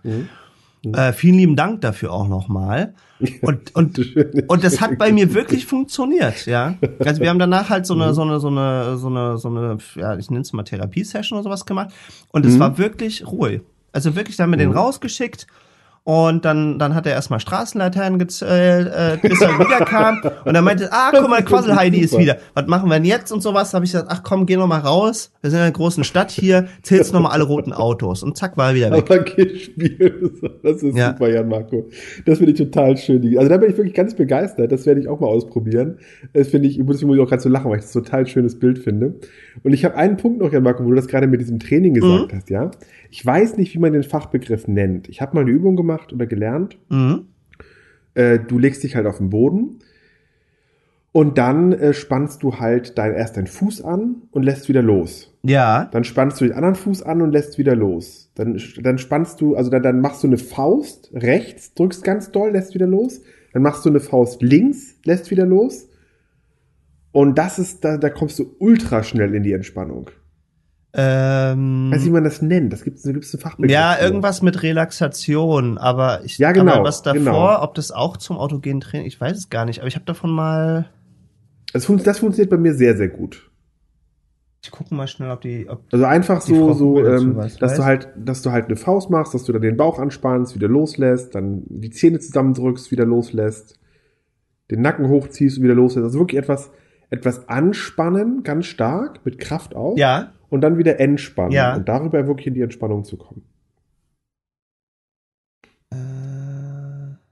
Äh, 0.83 1.13
vielen 1.13 1.35
lieben 1.35 1.55
Dank 1.55 1.81
dafür 1.81 2.13
auch 2.13 2.27
nochmal. 2.27 2.93
Und, 3.41 3.75
und, 3.75 3.99
und 4.47 4.63
das 4.63 4.79
hat 4.79 4.97
bei 4.97 5.11
mir 5.11 5.33
wirklich 5.33 5.65
funktioniert, 5.65 6.45
ja. 6.45 6.75
Also 6.99 7.19
wir 7.21 7.29
haben 7.29 7.39
danach 7.39 7.69
halt 7.69 7.85
so 7.85 7.93
eine, 7.93 8.13
so 8.13 8.21
eine, 8.21 8.39
so 8.39 8.47
eine, 8.47 8.97
so 8.97 9.07
eine, 9.07 9.37
so 9.37 9.49
eine, 9.49 9.77
ja, 9.95 10.17
ich 10.17 10.29
nenne 10.29 10.41
es 10.41 10.53
mal 10.53 10.63
Therapiesession 10.63 11.37
oder 11.37 11.43
sowas 11.43 11.65
gemacht. 11.65 11.89
Und 12.31 12.45
es 12.45 12.57
war 12.59 12.77
wirklich 12.77 13.27
ruhig. 13.27 13.61
Also 13.91 14.15
wirklich, 14.15 14.37
da 14.37 14.43
haben 14.43 14.51
wir 14.51 14.57
den 14.57 14.71
rausgeschickt. 14.71 15.47
Und 16.03 16.43
dann, 16.45 16.79
dann 16.79 16.95
hat 16.95 17.05
er 17.05 17.11
erstmal 17.13 17.39
Straßenlaternen 17.39 18.17
gezählt, 18.17 18.87
äh, 18.87 19.17
bis 19.21 19.39
er 19.41 19.49
wiederkam. 19.59 20.21
Und 20.45 20.55
er 20.55 20.61
meinte, 20.61 20.89
ah, 20.91 21.11
guck 21.13 21.29
mal, 21.29 21.43
Quasselheidi 21.43 21.99
ist 21.99 22.17
wieder. 22.17 22.37
Was 22.55 22.65
machen 22.67 22.89
wir 22.89 22.95
denn 22.95 23.05
jetzt 23.05 23.31
und 23.31 23.41
sowas? 23.41 23.73
Habe 23.73 23.85
ich 23.85 23.91
gesagt, 23.91 24.07
ach 24.11 24.23
komm, 24.23 24.45
geh 24.45 24.55
noch 24.57 24.65
mal 24.67 24.79
raus. 24.79 25.31
Wir 25.41 25.51
sind 25.51 25.59
in 25.59 25.63
einer 25.63 25.71
großen 25.71 26.03
Stadt 26.03 26.31
hier, 26.31 26.67
zählst 26.81 27.13
noch 27.13 27.21
mal 27.21 27.29
alle 27.29 27.43
roten 27.43 27.73
Autos. 27.73 28.23
Und 28.23 28.37
zack, 28.37 28.57
war 28.57 28.69
er 28.69 28.75
wieder 28.75 28.91
weg. 28.91 29.03
Aber 29.05 29.19
geh 29.19 29.59
spielen. 29.59 30.31
Das 30.63 30.81
ist 30.81 30.97
Ja. 30.97 31.09
super, 31.11 31.29
Jan 31.29 31.47
Marco. 31.47 31.87
Das 32.25 32.39
finde 32.39 32.53
ich 32.53 32.57
total 32.57 32.97
schön. 32.97 33.21
Also 33.37 33.49
da 33.49 33.57
bin 33.57 33.69
ich 33.69 33.77
wirklich 33.77 33.93
ganz 33.93 34.15
begeistert. 34.15 34.71
Das 34.71 34.85
werde 34.85 35.01
ich 35.01 35.07
auch 35.07 35.19
mal 35.19 35.27
ausprobieren. 35.27 35.99
Das 36.33 36.47
finde 36.47 36.67
ich, 36.69 36.77
deswegen 36.77 37.07
muss 37.07 37.17
ich 37.17 37.21
auch 37.21 37.29
gerade 37.29 37.41
so 37.41 37.49
lachen, 37.49 37.69
weil 37.69 37.77
ich 37.79 37.85
das 37.85 37.95
ein 37.95 38.03
total 38.03 38.25
schönes 38.25 38.57
Bild 38.57 38.79
finde. 38.79 39.15
Und 39.63 39.73
ich 39.73 39.85
habe 39.85 39.95
einen 39.95 40.17
Punkt 40.17 40.39
noch, 40.39 40.51
Jan 40.51 40.63
Marco, 40.63 40.83
wo 40.83 40.89
du 40.89 40.95
das 40.95 41.07
gerade 41.07 41.27
mit 41.27 41.41
diesem 41.41 41.59
Training 41.59 41.93
gesagt 41.93 42.33
hast, 42.33 42.49
ja. 42.49 42.71
Ich 43.09 43.25
weiß 43.25 43.57
nicht, 43.57 43.73
wie 43.73 43.79
man 43.79 43.93
den 43.93 44.03
Fachbegriff 44.03 44.67
nennt. 44.67 45.09
Ich 45.09 45.21
habe 45.21 45.35
mal 45.35 45.41
eine 45.41 45.51
Übung 45.51 45.75
gemacht 45.75 46.13
oder 46.13 46.25
gelernt. 46.25 46.77
Mhm. 46.89 47.25
Äh, 48.13 48.39
du 48.39 48.57
legst 48.57 48.83
dich 48.83 48.95
halt 48.95 49.05
auf 49.05 49.17
den 49.17 49.29
Boden 49.29 49.79
und 51.11 51.37
dann 51.37 51.73
äh, 51.73 51.93
spannst 51.93 52.43
du 52.43 52.59
halt 52.59 52.97
dein, 52.97 53.13
erst 53.13 53.37
deinen 53.37 53.47
Fuß 53.47 53.81
an 53.81 54.23
und 54.31 54.43
lässt 54.43 54.69
wieder 54.69 54.81
los. 54.81 55.33
Ja, 55.41 55.85
Dann 55.91 56.03
spannst 56.03 56.39
du 56.39 56.45
den 56.45 56.53
anderen 56.53 56.75
Fuß 56.75 57.01
an 57.03 57.21
und 57.21 57.31
lässt 57.31 57.57
wieder 57.57 57.75
los. 57.75 58.31
Dann, 58.35 58.61
dann 58.81 58.97
spannst 58.97 59.41
du, 59.41 59.55
also 59.55 59.69
dann, 59.71 59.81
dann 59.81 60.01
machst 60.01 60.23
du 60.23 60.27
eine 60.27 60.37
Faust 60.37 61.11
rechts, 61.13 61.73
drückst 61.73 62.03
ganz 62.03 62.31
doll, 62.31 62.51
lässt 62.51 62.73
wieder 62.73 62.87
los. 62.87 63.21
Dann 63.53 63.63
machst 63.63 63.85
du 63.85 63.89
eine 63.89 63.99
Faust 63.99 64.41
links, 64.41 64.95
lässt 65.03 65.31
wieder 65.31 65.45
los. 65.45 65.88
Und 67.11 67.37
das 67.37 67.59
ist, 67.59 67.83
da, 67.83 67.97
da 67.97 68.09
kommst 68.09 68.37
du 68.39 68.55
ultra 68.59 69.03
schnell 69.03 69.33
in 69.33 69.43
die 69.43 69.53
Entspannung. 69.53 70.09
ähm, 70.93 71.89
Weiß 71.91 71.99
nicht, 71.99 72.07
wie 72.07 72.11
man 72.13 72.23
das 72.23 72.41
nennt. 72.41 72.71
Das 72.73 72.83
gibt 72.83 73.03
da 73.05 73.11
gibt's 73.11 73.33
einen 73.33 73.41
Fachbegriff. 73.41 73.71
ja, 73.71 73.93
für. 73.97 74.05
irgendwas 74.05 74.41
mit 74.41 74.61
Relaxation, 74.63 75.77
aber 75.77 76.23
ich, 76.23 76.37
Ja, 76.37 76.51
genau, 76.51 76.73
aber 76.73 76.83
was 76.85 77.01
davor, 77.03 77.19
genau. 77.21 77.61
ob 77.63 77.75
das 77.75 77.91
auch 77.91 78.17
zum 78.17 78.37
autogenen 78.37 78.81
Training, 78.81 79.07
ich 79.07 79.19
weiß 79.19 79.37
es 79.37 79.49
gar 79.49 79.65
nicht, 79.65 79.79
aber 79.79 79.87
ich 79.87 79.95
habe 79.95 80.05
davon 80.05 80.31
mal, 80.31 80.89
Das, 81.73 81.85
fun 81.85 82.01
das 82.03 82.19
funktioniert 82.19 82.49
bei 82.51 82.57
mir 82.57 82.73
sehr, 82.73 82.95
sehr 82.97 83.09
gut. 83.09 83.49
ich 84.63 84.71
gucke 84.71 84.93
mal 84.95 85.07
schnell, 85.07 85.29
ob 85.31 85.41
die, 85.41 85.67
ob, 85.69 85.81
Also 85.91 86.05
einfach 86.05 86.41
so, 86.41 86.73
so, 86.73 87.03
ähm, 87.05 87.35
dass 87.35 87.59
weiß. 87.61 87.75
du 87.77 87.85
halt, 87.85 88.07
dass 88.15 88.41
du 88.41 88.51
halt 88.51 88.65
eine 88.65 88.75
Faust 88.75 89.09
machst, 89.11 89.33
dass 89.35 89.43
du 89.45 89.51
dann 89.53 89.61
den 89.61 89.77
Bauch 89.77 89.99
anspannst, 89.99 90.55
wieder 90.55 90.67
loslässt, 90.67 91.33
dann 91.35 91.63
die 91.69 91.89
Zähne 91.91 92.19
zusammendrückst, 92.19 92.91
wieder 92.91 93.05
loslässt, 93.05 93.79
den 94.71 94.81
Nacken 94.81 95.07
hochziehst 95.07 95.57
und 95.57 95.63
wieder 95.63 95.75
loslässt. 95.75 96.03
Also 96.05 96.19
wirklich 96.19 96.39
etwas, 96.39 96.71
etwas 97.09 97.47
anspannen, 97.49 98.43
ganz 98.43 98.65
stark, 98.67 99.25
mit 99.25 99.39
Kraft 99.39 99.75
auch. 99.75 99.97
ja, 99.97 100.33
Und 100.49 100.61
dann 100.61 100.77
wieder 100.77 100.99
entspannen. 100.99 101.51
Ja. 101.51 101.75
Und 101.75 101.87
darüber 101.89 102.27
wirklich 102.27 102.47
in 102.47 102.53
die 102.53 102.61
Entspannung 102.61 103.03
zu 103.03 103.17
kommen. 103.17 103.43
äh, 105.91 105.95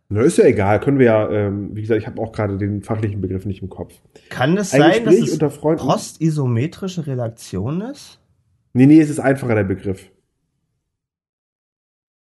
Na, 0.09 0.21
ist 0.21 0.37
ja 0.37 0.45
egal, 0.45 0.79
können 0.79 0.99
wir 0.99 1.05
ja, 1.07 1.29
ähm, 1.29 1.75
wie 1.75 1.81
gesagt, 1.81 2.01
ich 2.01 2.07
habe 2.07 2.21
auch 2.21 2.31
gerade 2.31 2.57
den 2.57 2.81
fachlichen 2.81 3.21
Begriff 3.21 3.45
nicht 3.45 3.61
im 3.61 3.69
Kopf. 3.69 3.93
kann 4.29 4.57
es 4.57 4.73
Ein 4.73 4.81
sein, 4.81 5.05
dass 5.05 5.15
Gespräch 5.15 5.27
es 5.27 5.33
unter 5.33 5.49
postisometrische 5.49 7.07
Relation 7.07 7.81
ist? 7.81 8.19
Nee, 8.73 8.85
nee, 8.85 8.99
es 8.99 9.09
ist 9.09 9.19
einfacher, 9.19 9.55
der 9.55 9.63
Begriff. 9.63 10.11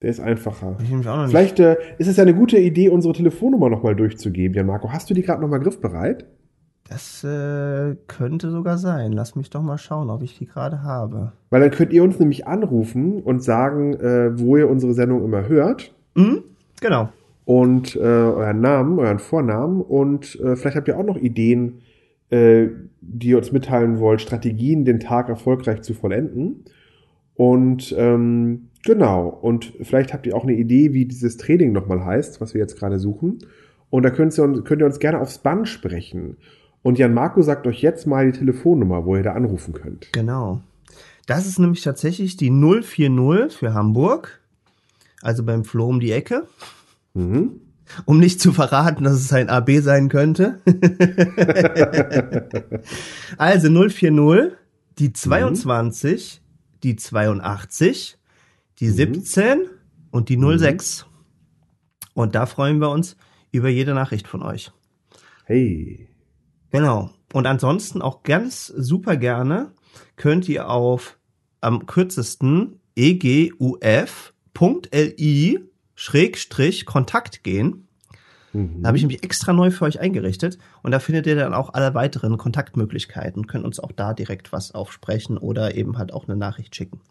Der 0.01 0.10
ist 0.10 0.20
einfacher. 0.20 0.78
Ich 0.84 0.91
auch 1.08 1.18
noch. 1.18 1.28
Vielleicht 1.30 1.60
äh, 1.60 1.78
ist 1.97 2.08
es 2.08 2.18
ja 2.18 2.24
eine 2.24 2.34
gute 2.36 2.58
Idee, 2.58 2.89
unsere 2.89 3.14
Telefonnummer 3.14 3.70
nochmal 3.70 3.95
durchzugeben. 3.95 4.56
Ja, 4.56 4.64
Marco, 4.64 4.91
hast 4.91 5.10
du 5.10 5.14
die 5.14 5.22
gerade 5.22 5.41
nochmal 5.41 5.62
griffbereit? 5.62 6.26
Das 6.89 7.23
äh, 7.23 7.95
könnte 8.07 8.51
sogar 8.51 8.77
sein. 8.77 9.13
Lass 9.13 9.36
mich 9.36 9.49
doch 9.49 9.61
mal 9.61 9.77
schauen, 9.77 10.09
ob 10.09 10.21
ich 10.21 10.38
die 10.38 10.45
gerade 10.45 10.84
habe. 10.84 11.31
Weil 11.49 11.61
dann 11.61 11.71
könnt 11.71 11.93
ihr 11.93 12.03
uns 12.03 12.19
nämlich 12.19 12.45
anrufen 12.45 13.21
und 13.21 13.41
sagen, 13.41 13.93
äh, 13.93 14.38
wo 14.38 14.57
ihr 14.57 14.69
unsere 14.69 14.93
Sendung 14.93 15.23
immer 15.23 15.47
hört 15.47 15.93
Mhm, 16.15 16.43
genau. 16.81 17.09
und 17.45 17.95
äh, 17.95 17.99
euren 17.99 18.59
Namen, 18.61 18.99
euren 18.99 19.19
Vornamen 19.19 19.81
und 19.81 20.39
äh, 20.41 20.55
vielleicht 20.55 20.75
habt 20.75 20.88
ihr 20.88 20.97
auch 20.97 21.05
noch 21.05 21.17
Ideen, 21.17 21.79
äh, 22.29 22.67
die 23.01 23.29
ihr 23.29 23.38
uns 23.38 23.51
mitteilen 23.51 23.99
wollt, 23.99 24.21
Strategien, 24.21 24.86
den 24.86 24.99
Tag 24.99 25.29
erfolgreich 25.29 25.81
zu 25.81 25.93
vollenden. 25.93 26.65
Und 27.36 27.95
ähm, 27.97 28.69
genau, 28.86 29.27
und 29.27 29.73
vielleicht 29.81 30.13
habt 30.13 30.27
ihr 30.27 30.36
auch 30.36 30.43
eine 30.43 30.53
Idee, 30.53 30.93
wie 30.93 31.05
dieses 31.05 31.38
Training 31.38 31.71
nochmal 31.71 32.03
heißt, 32.05 32.41
was 32.41 32.53
wir 32.53 32.61
jetzt 32.61 32.77
gerade 32.77 32.99
suchen. 32.99 33.39
Und 33.89 34.03
da 34.03 34.09
könnt 34.09 34.38
ihr, 34.38 34.43
uns, 34.43 34.63
könnt 34.65 34.81
ihr 34.81 34.86
uns 34.86 34.99
gerne 34.99 35.19
aufs 35.19 35.39
Band 35.39 35.67
sprechen. 35.67 36.38
Und 36.84 36.99
Jan 36.99 37.13
Marco 37.13 37.41
sagt 37.41 37.65
euch 37.65 37.81
jetzt 37.81 38.05
mal 38.05 38.31
die 38.31 38.38
Telefonnummer, 38.38 39.05
wo 39.05 39.15
ihr 39.15 39.23
da 39.23 39.34
anrufen 39.34 39.73
könnt. 39.73 40.11
Genau. 40.11 40.61
Das 41.25 41.47
ist 41.47 41.57
nämlich 41.57 41.81
tatsächlich 41.81 42.36
die 42.36 42.51
040 42.51 43.57
für 43.57 43.73
Hamburg. 43.73 44.41
Also 45.21 45.43
beim 45.43 45.63
Flo 45.63 45.88
um 45.88 46.01
die 46.01 46.11
Ecke. 46.11 46.45
Mhm. 47.13 47.61
Um 48.05 48.19
nicht 48.19 48.41
zu 48.41 48.51
verraten, 48.51 49.05
dass 49.05 49.13
es 49.13 49.31
ein 49.31 49.49
AB 49.49 49.79
sein 49.79 50.09
könnte. 50.09 50.59
also 53.38 53.69
040, 53.69 54.51
die 54.99 55.13
22, 55.13 56.41
die 56.84 56.95
82, 56.95 58.17
die 58.79 58.89
17 58.89 59.61
und 60.11 60.29
die 60.29 60.39
06. 60.39 61.05
Und 62.13 62.36
da 62.36 62.45
freuen 62.45 62.79
wir 62.79 62.89
uns 62.89 63.15
über 63.51 63.69
jede 63.69 63.93
Nachricht 63.93 64.27
von 64.27 64.41
euch. 64.41 64.71
Hey. 65.45 66.09
Genau. 66.74 67.09
Und 67.32 67.47
ansonsten 67.47 68.01
auch 68.01 68.24
ganz 68.24 68.67
super 68.67 69.15
gerne 69.15 69.71
könnt 70.17 70.49
ihr 70.49 70.69
auf 70.69 71.17
am 71.61 71.86
kürzesten 71.86 72.82
eguf.li 72.95 73.59
Schrägstrich 75.95 76.86
Kontakt 76.86 77.43
gehen. 77.43 77.88
Da 78.53 78.88
habe 78.88 78.97
ich 78.97 79.05
mich 79.07 79.24
extra 79.24 79.51
neu 79.51 79.71
für 79.71 79.86
euch 79.86 79.99
eingerichtet 79.99 80.59
und 80.84 80.91
da 80.91 80.99
findet 80.99 81.26
ihr 81.26 81.36
dann 81.36 81.55
auch 81.55 81.74
alle 81.74 81.95
weiteren 81.95 82.38
Kontaktmöglichkeiten, 82.38 83.47
könnt 83.47 83.65
uns 83.65 83.80
auch 83.80 83.91
da 83.91 84.13
direkt 84.13 84.51
was 84.51 84.76
aufsprechen 84.76 85.39
oder 85.39 85.74
eben 85.76 85.97
halt 85.97 86.13
auch 86.13 86.28
eine 86.28 86.38
Nachricht 86.38 86.76
schicken. 86.76 87.01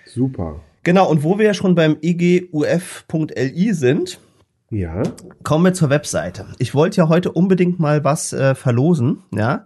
Super. 0.06 0.60
Genau, 0.86 1.10
und 1.10 1.24
wo 1.24 1.36
wir 1.36 1.46
ja 1.46 1.52
schon 1.54 1.74
beim 1.74 1.96
eguf.li 2.00 3.72
sind, 3.72 4.20
Ja. 4.70 5.02
kommen 5.42 5.64
wir 5.64 5.74
zur 5.74 5.90
Webseite. 5.90 6.46
Ich 6.60 6.76
wollte 6.76 6.98
ja 6.98 7.08
heute 7.08 7.32
unbedingt 7.32 7.80
mal 7.80 8.04
was 8.04 8.32
äh, 8.32 8.54
verlosen, 8.54 9.18
ja. 9.34 9.64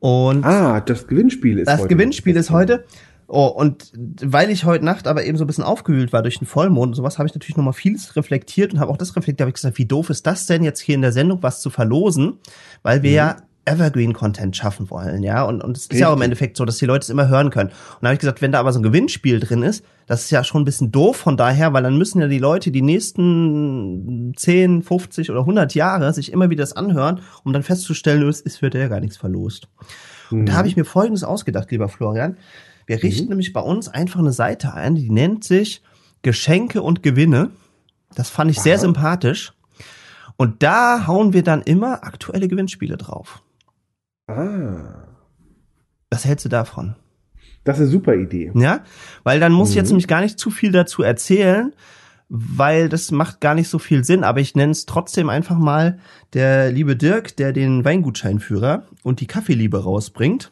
Und 0.00 0.44
Ah, 0.44 0.80
das 0.80 1.06
Gewinnspiel 1.06 1.60
ist 1.60 1.68
das 1.68 1.78
heute. 1.82 1.88
Gewinnspiel 1.94 2.34
ist 2.36 2.50
heute. 2.50 2.84
Oh, 3.28 3.46
und 3.46 3.92
weil 4.20 4.50
ich 4.50 4.64
heute 4.64 4.84
Nacht 4.84 5.06
aber 5.06 5.22
eben 5.24 5.38
so 5.38 5.44
ein 5.44 5.46
bisschen 5.46 5.62
aufgewühlt 5.62 6.12
war 6.12 6.22
durch 6.22 6.38
den 6.40 6.46
Vollmond 6.48 6.88
und 6.88 6.94
sowas, 6.94 7.18
habe 7.18 7.28
ich 7.28 7.34
natürlich 7.34 7.56
nochmal 7.56 7.72
vieles 7.74 8.16
reflektiert 8.16 8.72
und 8.72 8.80
habe 8.80 8.90
auch 8.90 8.96
das 8.96 9.14
reflektiert, 9.14 9.42
habe 9.42 9.50
ich 9.50 9.54
gesagt, 9.54 9.78
wie 9.78 9.86
doof 9.86 10.10
ist 10.10 10.26
das 10.26 10.46
denn 10.46 10.64
jetzt 10.64 10.80
hier 10.80 10.96
in 10.96 11.02
der 11.02 11.12
Sendung 11.12 11.40
was 11.42 11.60
zu 11.60 11.70
verlosen, 11.70 12.38
weil 12.82 13.04
wir 13.04 13.12
ja 13.12 13.36
Evergreen-Content 13.68 14.56
schaffen 14.56 14.90
wollen, 14.90 15.22
ja. 15.22 15.42
Und, 15.42 15.62
und 15.62 15.76
es 15.76 15.86
ist 15.86 15.98
ja 15.98 16.08
auch 16.08 16.16
im. 16.16 16.22
Endeffekt 16.22 16.56
so, 16.56 16.64
dass 16.64 16.78
die 16.78 16.86
Leute 16.86 17.04
es 17.04 17.10
immer 17.10 17.28
hören 17.28 17.50
können. 17.50 17.70
Und 17.70 18.02
da 18.02 18.08
habe 18.08 18.14
ich 18.14 18.20
gesagt, 18.20 18.42
wenn 18.42 18.52
da 18.52 18.60
aber 18.60 18.72
so 18.72 18.80
ein 18.80 18.82
Gewinnspiel 18.82 19.40
drin 19.40 19.62
ist, 19.62 19.84
das 20.06 20.24
ist 20.24 20.30
ja 20.30 20.42
schon 20.44 20.62
ein 20.62 20.64
bisschen 20.64 20.90
doof 20.90 21.16
von 21.16 21.36
daher, 21.36 21.72
weil 21.72 21.82
dann 21.82 21.96
müssen 21.98 22.20
ja 22.20 22.28
die 22.28 22.38
Leute 22.38 22.70
die 22.70 22.82
nächsten 22.82 24.32
10, 24.36 24.82
50 24.82 25.30
oder 25.30 25.40
100 25.40 25.74
Jahre 25.74 26.12
sich 26.12 26.32
immer 26.32 26.50
wieder 26.50 26.62
das 26.62 26.74
anhören, 26.74 27.20
um 27.44 27.52
dann 27.52 27.62
festzustellen, 27.62 28.28
es 28.28 28.40
ist 28.40 28.58
für 28.58 28.70
der 28.70 28.88
gar 28.88 29.00
nichts 29.00 29.16
verlost. 29.16 29.68
Und 30.30 30.46
da 30.46 30.54
habe 30.54 30.68
ich 30.68 30.76
mir 30.76 30.84
Folgendes 30.84 31.24
ausgedacht, 31.24 31.70
lieber 31.70 31.88
Florian. 31.88 32.36
Wir 32.86 33.02
richten 33.02 33.28
nämlich 33.28 33.52
bei 33.52 33.60
uns 33.60 33.88
einfach 33.88 34.20
eine 34.20 34.32
Seite 34.32 34.72
ein, 34.74 34.94
die 34.94 35.10
nennt 35.10 35.44
sich 35.44 35.82
Geschenke 36.22 36.82
und 36.82 37.02
Gewinne. 37.02 37.50
Das 38.14 38.30
fand 38.30 38.50
ich 38.50 38.60
sehr 38.60 38.76
Aha. 38.76 38.80
sympathisch. 38.80 39.52
Und 40.36 40.62
da 40.62 41.06
hauen 41.06 41.32
wir 41.32 41.42
dann 41.42 41.62
immer 41.62 42.04
aktuelle 42.04 42.48
Gewinnspiele 42.48 42.96
drauf. 42.96 43.42
Ah. 44.28 45.04
Was 46.10 46.24
hältst 46.24 46.44
du 46.44 46.48
davon? 46.48 46.94
Das 47.64 47.76
ist 47.78 47.82
eine 47.82 47.90
super 47.90 48.14
Idee. 48.14 48.50
Ja, 48.54 48.84
weil 49.24 49.40
dann 49.40 49.52
muss 49.52 49.70
ich 49.70 49.76
jetzt 49.76 49.86
Mhm. 49.88 49.94
nämlich 49.94 50.08
gar 50.08 50.20
nicht 50.20 50.38
zu 50.38 50.50
viel 50.50 50.72
dazu 50.72 51.02
erzählen, 51.02 51.74
weil 52.28 52.88
das 52.88 53.10
macht 53.10 53.40
gar 53.40 53.54
nicht 53.54 53.68
so 53.68 53.78
viel 53.78 54.04
Sinn. 54.04 54.24
Aber 54.24 54.40
ich 54.40 54.54
nenne 54.54 54.72
es 54.72 54.86
trotzdem 54.86 55.28
einfach 55.28 55.58
mal 55.58 55.98
der 56.34 56.70
liebe 56.70 56.96
Dirk, 56.96 57.36
der 57.36 57.52
den 57.52 57.84
Weingutscheinführer 57.84 58.84
und 59.02 59.20
die 59.20 59.26
Kaffeeliebe 59.26 59.82
rausbringt. 59.82 60.50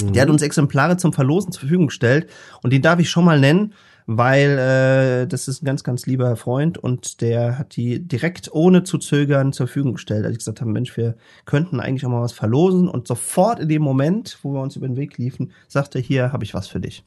Der 0.00 0.22
hat 0.22 0.28
uns 0.30 0.42
Exemplare 0.42 0.96
zum 0.96 1.12
Verlosen 1.12 1.52
zur 1.52 1.60
Verfügung 1.60 1.86
gestellt 1.86 2.28
und 2.62 2.72
den 2.72 2.82
darf 2.82 2.98
ich 2.98 3.08
schon 3.10 3.24
mal 3.24 3.38
nennen, 3.38 3.74
weil 4.06 4.58
äh, 4.58 5.26
das 5.26 5.48
ist 5.48 5.62
ein 5.62 5.66
ganz, 5.66 5.82
ganz 5.82 6.04
lieber 6.06 6.36
Freund 6.36 6.76
und 6.76 7.20
der 7.22 7.58
hat 7.58 7.76
die 7.76 8.06
direkt 8.06 8.52
ohne 8.52 8.82
zu 8.84 8.98
zögern 8.98 9.52
zur 9.52 9.66
Verfügung 9.66 9.94
gestellt. 9.94 10.24
Als 10.24 10.32
ich 10.32 10.38
gesagt 10.38 10.60
habe, 10.60 10.70
Mensch, 10.70 10.96
wir 10.96 11.16
könnten 11.46 11.80
eigentlich 11.80 12.04
auch 12.04 12.10
mal 12.10 12.20
was 12.20 12.32
verlosen 12.32 12.88
und 12.88 13.06
sofort 13.08 13.60
in 13.60 13.68
dem 13.68 13.82
Moment, 13.82 14.38
wo 14.42 14.52
wir 14.52 14.60
uns 14.60 14.76
über 14.76 14.86
den 14.86 14.96
Weg 14.96 15.16
liefen, 15.16 15.52
sagte 15.68 15.98
er, 15.98 16.04
hier 16.04 16.32
habe 16.32 16.44
ich 16.44 16.52
was 16.52 16.68
für 16.68 16.80
dich. 16.80 17.02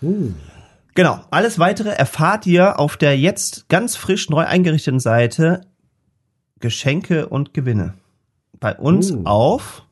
Hm. 0.00 0.34
Genau, 0.94 1.20
alles 1.30 1.58
weitere 1.58 1.88
erfahrt 1.88 2.46
ihr 2.46 2.78
auf 2.78 2.98
der 2.98 3.18
jetzt 3.18 3.68
ganz 3.70 3.96
frisch 3.96 4.28
neu 4.28 4.44
eingerichteten 4.44 5.00
Seite 5.00 5.62
Geschenke 6.60 7.28
und 7.28 7.54
Gewinne. 7.54 7.94
Bei 8.60 8.76
uns 8.76 9.10
Hm. 9.10 9.26
auf 9.26 9.84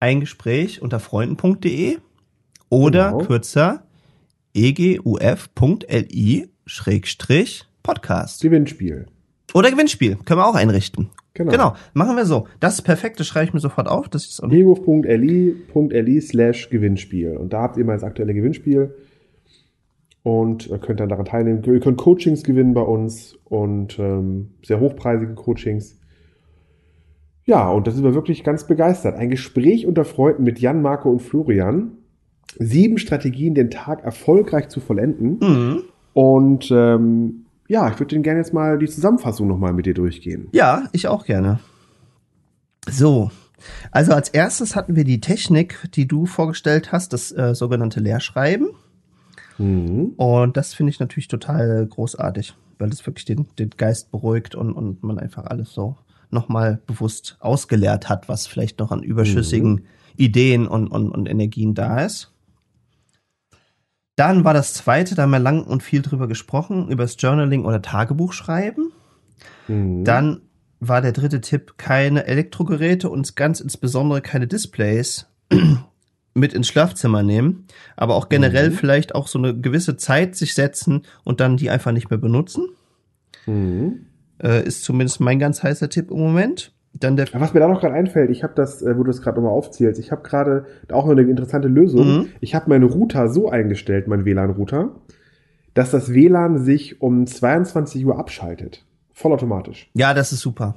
ein 0.00 0.18
Gespräch 0.20 0.82
unter 0.82 0.98
freunden.de 0.98 1.98
oder 2.68 3.12
Genau. 3.12 3.24
kürzer 3.24 3.85
eguf.li 4.56 6.48
Schrägstrich 6.64 7.64
Podcast. 7.82 8.40
Gewinnspiel. 8.40 9.06
Oder 9.54 9.70
Gewinnspiel, 9.70 10.16
können 10.24 10.40
wir 10.40 10.46
auch 10.46 10.54
einrichten. 10.54 11.10
Genau. 11.34 11.52
Genau, 11.52 11.74
machen 11.92 12.16
wir 12.16 12.24
so. 12.24 12.46
Das 12.58 12.74
ist 12.74 12.82
perfekt, 12.82 13.20
das 13.20 13.26
schreibe 13.26 13.44
ich 13.44 13.52
mir 13.52 13.60
sofort 13.60 13.86
auf. 13.86 14.08
Das 14.08 14.24
ist 14.24 14.42
Legov.li.li 14.42 16.20
slash 16.22 16.70
Gewinnspiel. 16.70 17.36
Und 17.36 17.52
da 17.52 17.60
habt 17.60 17.76
ihr 17.76 17.84
mal 17.84 17.92
das 17.92 18.02
aktuelle 18.02 18.32
Gewinnspiel 18.32 18.94
und 20.22 20.70
äh, 20.70 20.78
könnt 20.78 21.00
dann 21.00 21.10
daran 21.10 21.26
teilnehmen. 21.26 21.62
Ihr 21.62 21.80
könnt 21.80 21.98
Coachings 21.98 22.42
gewinnen 22.42 22.72
bei 22.72 22.80
uns 22.80 23.38
und 23.44 23.98
ähm, 23.98 24.54
sehr 24.64 24.80
hochpreisige 24.80 25.34
Coachings. 25.34 26.00
Ja, 27.44 27.70
und 27.70 27.86
da 27.86 27.90
sind 27.90 28.04
wir 28.04 28.14
wirklich 28.14 28.42
ganz 28.42 28.66
begeistert. 28.66 29.16
Ein 29.16 29.28
Gespräch 29.28 29.86
unter 29.86 30.06
Freunden 30.06 30.44
mit 30.44 30.58
Jan, 30.58 30.80
Marco 30.80 31.10
und 31.10 31.20
Florian. 31.20 31.98
Sieben 32.58 32.98
Strategien, 32.98 33.54
den 33.54 33.70
Tag 33.70 34.04
erfolgreich 34.04 34.68
zu 34.68 34.80
vollenden. 34.80 35.38
Mhm. 35.40 35.82
Und 36.12 36.70
ähm, 36.70 37.46
ja, 37.68 37.90
ich 37.90 37.98
würde 37.98 38.14
Ihnen 38.14 38.22
gerne 38.24 38.40
jetzt 38.40 38.54
mal 38.54 38.78
die 38.78 38.88
Zusammenfassung 38.88 39.48
nochmal 39.48 39.72
mit 39.72 39.86
dir 39.86 39.94
durchgehen. 39.94 40.48
Ja, 40.52 40.88
ich 40.92 41.08
auch 41.08 41.26
gerne. 41.26 41.58
So, 42.88 43.30
also 43.90 44.12
als 44.12 44.28
erstes 44.28 44.76
hatten 44.76 44.96
wir 44.96 45.04
die 45.04 45.20
Technik, 45.20 45.88
die 45.94 46.06
du 46.06 46.26
vorgestellt 46.26 46.92
hast, 46.92 47.12
das 47.12 47.32
äh, 47.32 47.54
sogenannte 47.54 48.00
Leerschreiben. 48.00 48.68
Mhm. 49.58 50.12
Und 50.16 50.56
das 50.56 50.74
finde 50.74 50.90
ich 50.90 51.00
natürlich 51.00 51.28
total 51.28 51.86
großartig, 51.86 52.54
weil 52.78 52.90
das 52.90 53.06
wirklich 53.06 53.24
den, 53.24 53.46
den 53.58 53.70
Geist 53.70 54.10
beruhigt 54.10 54.54
und, 54.54 54.72
und 54.72 55.02
man 55.02 55.18
einfach 55.18 55.46
alles 55.46 55.72
so 55.72 55.96
nochmal 56.30 56.80
bewusst 56.86 57.36
ausgeleert 57.40 58.08
hat, 58.08 58.28
was 58.28 58.46
vielleicht 58.46 58.78
noch 58.78 58.90
an 58.90 59.02
überschüssigen 59.02 59.84
Ideen 60.16 60.66
und, 60.66 60.88
und, 60.88 61.10
und 61.10 61.28
Energien 61.28 61.74
da 61.74 62.04
ist. 62.04 62.32
Dann 64.16 64.44
war 64.44 64.54
das 64.54 64.72
zweite, 64.74 65.14
da 65.14 65.22
haben 65.22 65.30
wir 65.30 65.38
lang 65.38 65.62
und 65.62 65.82
viel 65.82 66.02
drüber 66.02 66.26
gesprochen, 66.26 66.88
über 66.88 67.04
das 67.04 67.16
Journaling 67.18 67.64
oder 67.64 67.82
Tagebuch 67.82 68.32
schreiben. 68.32 68.92
Mhm. 69.68 70.04
Dann 70.04 70.40
war 70.80 71.02
der 71.02 71.12
dritte 71.12 71.40
Tipp 71.40 71.74
keine 71.76 72.26
Elektrogeräte 72.26 73.08
und 73.10 73.36
ganz 73.36 73.60
insbesondere 73.60 74.22
keine 74.22 74.46
Displays 74.46 75.26
mit 76.34 76.52
ins 76.54 76.68
Schlafzimmer 76.68 77.22
nehmen, 77.22 77.66
aber 77.96 78.14
auch 78.14 78.28
generell 78.28 78.70
Mhm. 78.70 78.74
vielleicht 78.74 79.14
auch 79.14 79.28
so 79.28 79.38
eine 79.38 79.58
gewisse 79.58 79.96
Zeit 79.96 80.34
sich 80.34 80.54
setzen 80.54 81.02
und 81.24 81.40
dann 81.40 81.56
die 81.56 81.70
einfach 81.70 81.92
nicht 81.92 82.10
mehr 82.10 82.18
benutzen. 82.18 82.68
Mhm. 83.46 84.06
Äh, 84.42 84.66
ist 84.66 84.84
zumindest 84.84 85.20
mein 85.20 85.38
ganz 85.38 85.62
heißer 85.62 85.88
Tipp 85.88 86.10
im 86.10 86.18
Moment. 86.18 86.72
Dann 86.98 87.16
der 87.16 87.28
Was 87.34 87.52
mir 87.52 87.60
da 87.60 87.68
noch 87.68 87.80
gerade 87.80 87.94
einfällt, 87.94 88.30
ich 88.30 88.42
habe 88.42 88.54
das, 88.54 88.80
äh, 88.82 88.96
wo 88.96 89.02
du 89.02 89.10
es 89.10 89.20
gerade 89.20 89.36
nochmal 89.36 89.52
aufzählst, 89.52 90.00
ich 90.00 90.12
habe 90.12 90.22
gerade 90.22 90.64
auch 90.90 91.04
noch 91.04 91.12
eine 91.12 91.22
interessante 91.22 91.68
Lösung. 91.68 92.06
Mhm. 92.06 92.28
Ich 92.40 92.54
habe 92.54 92.68
meinen 92.70 92.84
Router 92.84 93.28
so 93.28 93.50
eingestellt, 93.50 94.08
mein 94.08 94.24
WLAN-Router, 94.24 94.90
dass 95.74 95.90
das 95.90 96.12
WLAN 96.12 96.58
sich 96.58 97.02
um 97.02 97.26
22 97.26 98.06
Uhr 98.06 98.18
abschaltet. 98.18 98.84
Vollautomatisch. 99.12 99.90
Ja, 99.94 100.14
das 100.14 100.32
ist 100.32 100.40
super. 100.40 100.76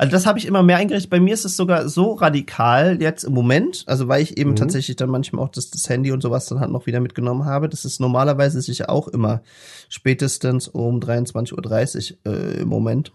Also 0.00 0.12
das 0.12 0.26
habe 0.26 0.38
ich 0.38 0.46
immer 0.46 0.62
mehr 0.62 0.76
eingerichtet. 0.76 1.10
Bei 1.10 1.18
mir 1.18 1.34
ist 1.34 1.44
es 1.44 1.56
sogar 1.56 1.88
so 1.88 2.12
radikal 2.12 3.02
jetzt 3.02 3.24
im 3.24 3.32
Moment, 3.32 3.82
also 3.88 4.06
weil 4.06 4.22
ich 4.22 4.38
eben 4.38 4.50
Mhm. 4.50 4.56
tatsächlich 4.56 4.94
dann 4.96 5.10
manchmal 5.10 5.44
auch 5.44 5.48
das, 5.48 5.70
das 5.70 5.88
Handy 5.88 6.12
und 6.12 6.22
sowas 6.22 6.46
dann 6.46 6.60
halt 6.60 6.70
noch 6.70 6.86
wieder 6.86 7.00
mitgenommen 7.00 7.44
habe. 7.44 7.68
Das 7.68 7.84
ist 7.84 7.98
normalerweise 8.00 8.60
sich 8.62 8.88
auch 8.88 9.08
immer 9.08 9.42
spätestens 9.88 10.68
um 10.68 11.00
23.30 11.00 12.14
Uhr 12.24 12.32
äh, 12.32 12.60
im 12.60 12.68
Moment 12.68 13.12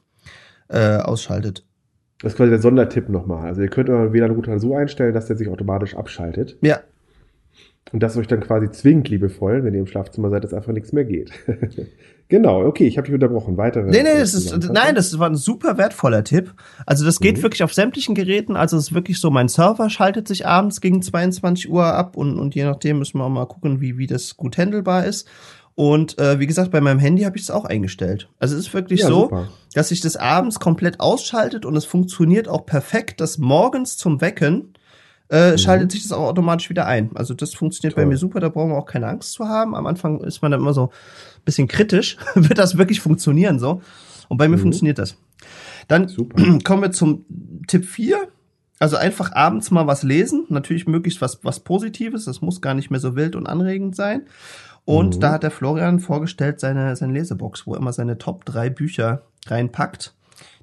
äh, 0.67 0.97
ausschaltet. 0.97 1.65
Das 2.23 2.31
ist 2.33 2.37
quasi 2.37 2.49
der 2.49 2.59
Sondertipp 2.61 3.09
nochmal. 3.09 3.45
Also 3.47 3.61
ihr 3.61 3.67
könnt 3.67 3.89
euren 3.89 4.11
WLAN-Router 4.13 4.57
so 4.57 4.75
einstellen, 4.75 5.13
dass 5.13 5.27
der 5.27 5.35
sich 5.37 5.49
automatisch 5.49 5.95
abschaltet. 5.95 6.57
Ja, 6.61 6.79
Und 7.91 8.01
das 8.01 8.17
euch 8.17 8.27
dann 8.27 8.39
quasi 8.39 8.71
zwingt, 8.71 9.09
liebevoll, 9.09 9.63
wenn 9.63 9.73
ihr 9.75 9.81
im 9.81 9.87
Schlafzimmer 9.87 10.29
seid, 10.31 10.43
dass 10.43 10.53
einfach 10.53 10.71
nichts 10.73 10.93
mehr 10.93 11.03
geht. 11.05 11.31
genau, 12.29 12.65
okay, 12.65 12.87
ich 12.87 12.97
habe 12.97 13.05
dich 13.05 13.13
unterbrochen. 13.13 13.57
Weitere. 13.57 13.89
Nee, 13.89 14.03
nee, 14.03 14.17
das 14.17 14.33
ist, 14.33 14.57
nein, 14.71 14.95
das 14.95 15.19
war 15.19 15.29
ein 15.29 15.35
super 15.35 15.77
wertvoller 15.77 16.23
Tipp. 16.23 16.53
Also 16.85 17.05
das 17.05 17.19
geht 17.19 17.37
Mhm. 17.37 17.43
wirklich 17.43 17.61
auf 17.63 17.73
sämtlichen 17.73 18.15
Geräten. 18.15 18.55
Also 18.55 18.77
es 18.77 18.87
ist 18.89 18.93
wirklich 18.93 19.19
so, 19.19 19.29
mein 19.29 19.49
Server 19.49 19.89
schaltet 19.89 20.27
sich 20.27 20.47
abends 20.47 20.81
gegen 20.81 21.01
22 21.01 21.69
Uhr 21.69 21.85
ab 21.85 22.15
und, 22.17 22.39
und 22.39 22.55
je 22.55 22.63
nachdem 22.63 22.99
müssen 22.99 23.19
wir 23.19 23.25
auch 23.25 23.29
mal 23.29 23.45
gucken, 23.45 23.81
wie, 23.81 23.97
wie 23.97 24.07
das 24.07 24.37
gut 24.37 24.57
handelbar 24.57 25.05
ist. 25.05 25.27
Und 25.75 26.19
äh, 26.19 26.39
wie 26.39 26.45
gesagt, 26.47 26.69
bei 26.71 26.81
meinem 26.81 26.99
Handy 26.99 27.23
habe 27.23 27.35
ich 27.37 27.43
es 27.43 27.51
auch 27.51 27.65
eingestellt. 27.65 28.29
Also 28.39 28.55
es 28.55 28.67
ist 28.67 28.73
wirklich 28.73 28.99
Ja, 29.01 29.07
so, 29.07 29.21
super. 29.23 29.47
dass 29.73 29.89
sich 29.89 30.01
das 30.01 30.15
abends 30.17 30.59
komplett 30.59 30.99
ausschaltet 30.99 31.65
und 31.65 31.75
es 31.75 31.85
funktioniert 31.85 32.47
auch 32.47 32.65
perfekt, 32.65 33.19
dass 33.21 33.39
morgens 33.39 33.97
zum 33.97 34.21
Wecken 34.21 34.73
äh, 35.29 35.57
schaltet 35.57 35.91
sich 35.91 36.03
das 36.03 36.11
auch 36.11 36.27
automatisch 36.27 36.69
wieder 36.69 36.85
ein. 36.85 37.09
Also 37.15 37.33
das 37.33 37.55
funktioniert 37.55 37.95
bei 37.95 38.01
Mhm. 38.01 38.05
Toll. 38.05 38.13
mir 38.13 38.17
super, 38.17 38.39
da 38.39 38.49
brauchen 38.49 38.69
wir 38.69 38.77
auch 38.77 38.85
keine 38.85 39.07
Angst 39.07 39.33
zu 39.33 39.47
haben. 39.47 39.73
Am 39.73 39.87
Anfang 39.87 40.21
ist 40.21 40.43
man 40.43 40.51
dann 40.51 40.59
immer 40.61 40.73
so 40.75 40.83
ein 40.87 41.43
bisschen 41.45 41.67
kritisch, 41.67 42.17
wird 42.35 42.59
das 42.59 42.77
wirklich 42.77 42.99
funktionieren 43.01 43.57
so. 43.57 43.81
Und 44.29 44.37
bei 44.37 44.47
mir 44.47 44.57
Mhm. 44.57 44.61
funktioniert 44.61 44.99
das. 44.99 45.15
Dann 45.87 46.07
Super. 46.07 46.59
kommen 46.63 46.83
wir 46.83 46.91
zum 46.91 47.25
Tipp 47.67 47.85
4. 47.85 48.27
Also 48.79 48.97
einfach 48.97 49.31
abends 49.33 49.71
mal 49.71 49.87
was 49.87 50.03
lesen, 50.03 50.45
natürlich 50.49 50.87
möglichst 50.87 51.21
was, 51.21 51.39
was 51.43 51.61
Positives, 51.61 52.25
das 52.25 52.41
muss 52.41 52.59
gar 52.61 52.73
nicht 52.73 52.91
mehr 52.91 52.99
so 52.99 53.15
wild 53.15 53.35
und 53.35 53.47
anregend 53.47 53.95
sein. 53.95 54.23
Und 54.85 55.15
Mhm. 55.15 55.19
da 55.21 55.31
hat 55.33 55.43
der 55.43 55.51
Florian 55.51 55.99
vorgestellt 55.99 56.59
seine, 56.59 56.95
seine 56.95 57.13
Lesebox, 57.13 57.65
wo 57.65 57.73
er 57.73 57.79
immer 57.79 57.93
seine 57.93 58.17
Top 58.17 58.43
drei 58.45 58.69
Bücher 58.69 59.23
reinpackt, 59.47 60.13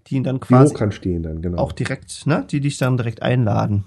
die 0.06 0.16
ihn 0.16 0.24
dann 0.24 0.40
quasi 0.40 0.74
hoch 0.74 0.78
kann 0.78 0.92
stehen 0.92 1.22
dann, 1.22 1.40
genau. 1.42 1.58
auch 1.58 1.72
direkt, 1.72 2.26
ne, 2.26 2.44
die 2.50 2.60
dich 2.60 2.76
dann 2.78 2.96
direkt 2.96 3.22
einladen, 3.22 3.84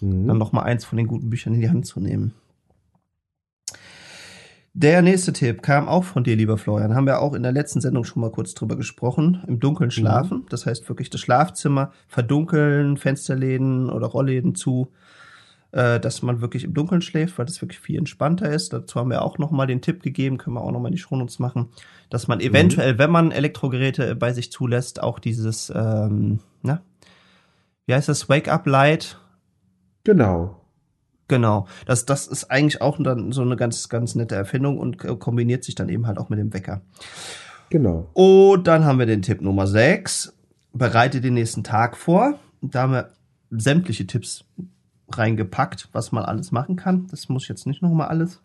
Mhm. 0.00 0.28
dann 0.28 0.38
noch 0.38 0.52
mal 0.52 0.62
eins 0.62 0.84
von 0.84 0.96
den 0.98 1.06
guten 1.08 1.30
Büchern 1.30 1.54
in 1.54 1.60
die 1.60 1.70
Hand 1.70 1.86
zu 1.86 2.00
nehmen. 2.00 2.34
Der 4.78 5.00
nächste 5.00 5.32
Tipp 5.32 5.62
kam 5.62 5.88
auch 5.88 6.04
von 6.04 6.22
dir, 6.22 6.36
lieber 6.36 6.58
Florian. 6.58 6.94
Haben 6.94 7.06
wir 7.06 7.20
auch 7.20 7.32
in 7.32 7.42
der 7.42 7.52
letzten 7.52 7.80
Sendung 7.80 8.04
schon 8.04 8.20
mal 8.20 8.30
kurz 8.30 8.52
drüber 8.52 8.76
gesprochen. 8.76 9.42
Im 9.48 9.58
Dunkeln 9.58 9.90
schlafen. 9.90 10.44
Das 10.50 10.66
heißt 10.66 10.86
wirklich 10.90 11.08
das 11.08 11.22
Schlafzimmer 11.22 11.92
verdunkeln, 12.08 12.98
Fensterläden 12.98 13.88
oder 13.88 14.06
Rollläden 14.06 14.54
zu, 14.54 14.92
äh, 15.72 15.98
dass 16.00 16.22
man 16.22 16.40
wirklich 16.40 16.64
im 16.64 16.74
Dunkeln 16.74 17.02
schläft, 17.02 17.38
weil 17.38 17.46
das 17.46 17.60
wirklich 17.60 17.80
viel 17.80 17.98
entspannter 17.98 18.50
ist. 18.50 18.72
Dazu 18.72 18.98
haben 19.00 19.10
wir 19.10 19.22
auch 19.22 19.38
noch 19.38 19.50
mal 19.50 19.66
den 19.66 19.82
Tipp 19.82 20.02
gegeben, 20.02 20.38
können 20.38 20.54
wir 20.56 20.62
auch 20.62 20.72
noch 20.72 20.80
mal 20.80 20.88
in 20.88 20.94
die 20.94 20.98
Shownotes 21.00 21.38
machen, 21.38 21.68
dass 22.10 22.28
man 22.28 22.40
eventuell, 22.40 22.98
wenn 22.98 23.10
man 23.10 23.32
Elektrogeräte 23.32 24.14
bei 24.16 24.32
sich 24.32 24.50
zulässt, 24.52 25.02
auch 25.02 25.18
dieses, 25.18 25.72
ähm, 25.74 26.40
na, 26.62 26.82
wie 27.86 27.94
heißt 27.94 28.08
das, 28.08 28.28
Wake-up-Light 28.28 29.18
Genau. 30.04 30.60
Genau. 31.28 31.66
Das, 31.86 32.06
das 32.06 32.28
ist 32.28 32.44
eigentlich 32.52 32.80
auch 32.80 32.96
dann 33.02 33.32
so 33.32 33.42
eine 33.42 33.56
ganz, 33.56 33.88
ganz 33.88 34.14
nette 34.14 34.36
Erfindung 34.36 34.78
und 34.78 34.98
k- 34.98 35.16
kombiniert 35.16 35.64
sich 35.64 35.74
dann 35.74 35.88
eben 35.88 36.06
halt 36.06 36.18
auch 36.18 36.28
mit 36.28 36.38
dem 36.38 36.52
Wecker. 36.54 36.82
Genau. 37.70 38.08
Und 38.14 38.68
dann 38.68 38.84
haben 38.84 39.00
wir 39.00 39.06
den 39.06 39.22
Tipp 39.22 39.40
Nummer 39.40 39.66
6. 39.66 40.32
Bereite 40.72 41.20
den 41.20 41.34
nächsten 41.34 41.64
Tag 41.64 41.96
vor. 41.96 42.38
Da 42.62 42.82
haben 42.82 42.92
wir 42.92 43.10
sämtliche 43.50 44.06
Tipps 44.06 44.44
reingepackt, 45.10 45.88
was 45.92 46.12
man 46.12 46.24
alles 46.24 46.52
machen 46.52 46.76
kann. 46.76 47.06
Das 47.10 47.28
muss 47.28 47.44
ich 47.44 47.48
jetzt 47.48 47.66
nicht 47.66 47.82
nochmal 47.82 48.08
alles. 48.08 48.42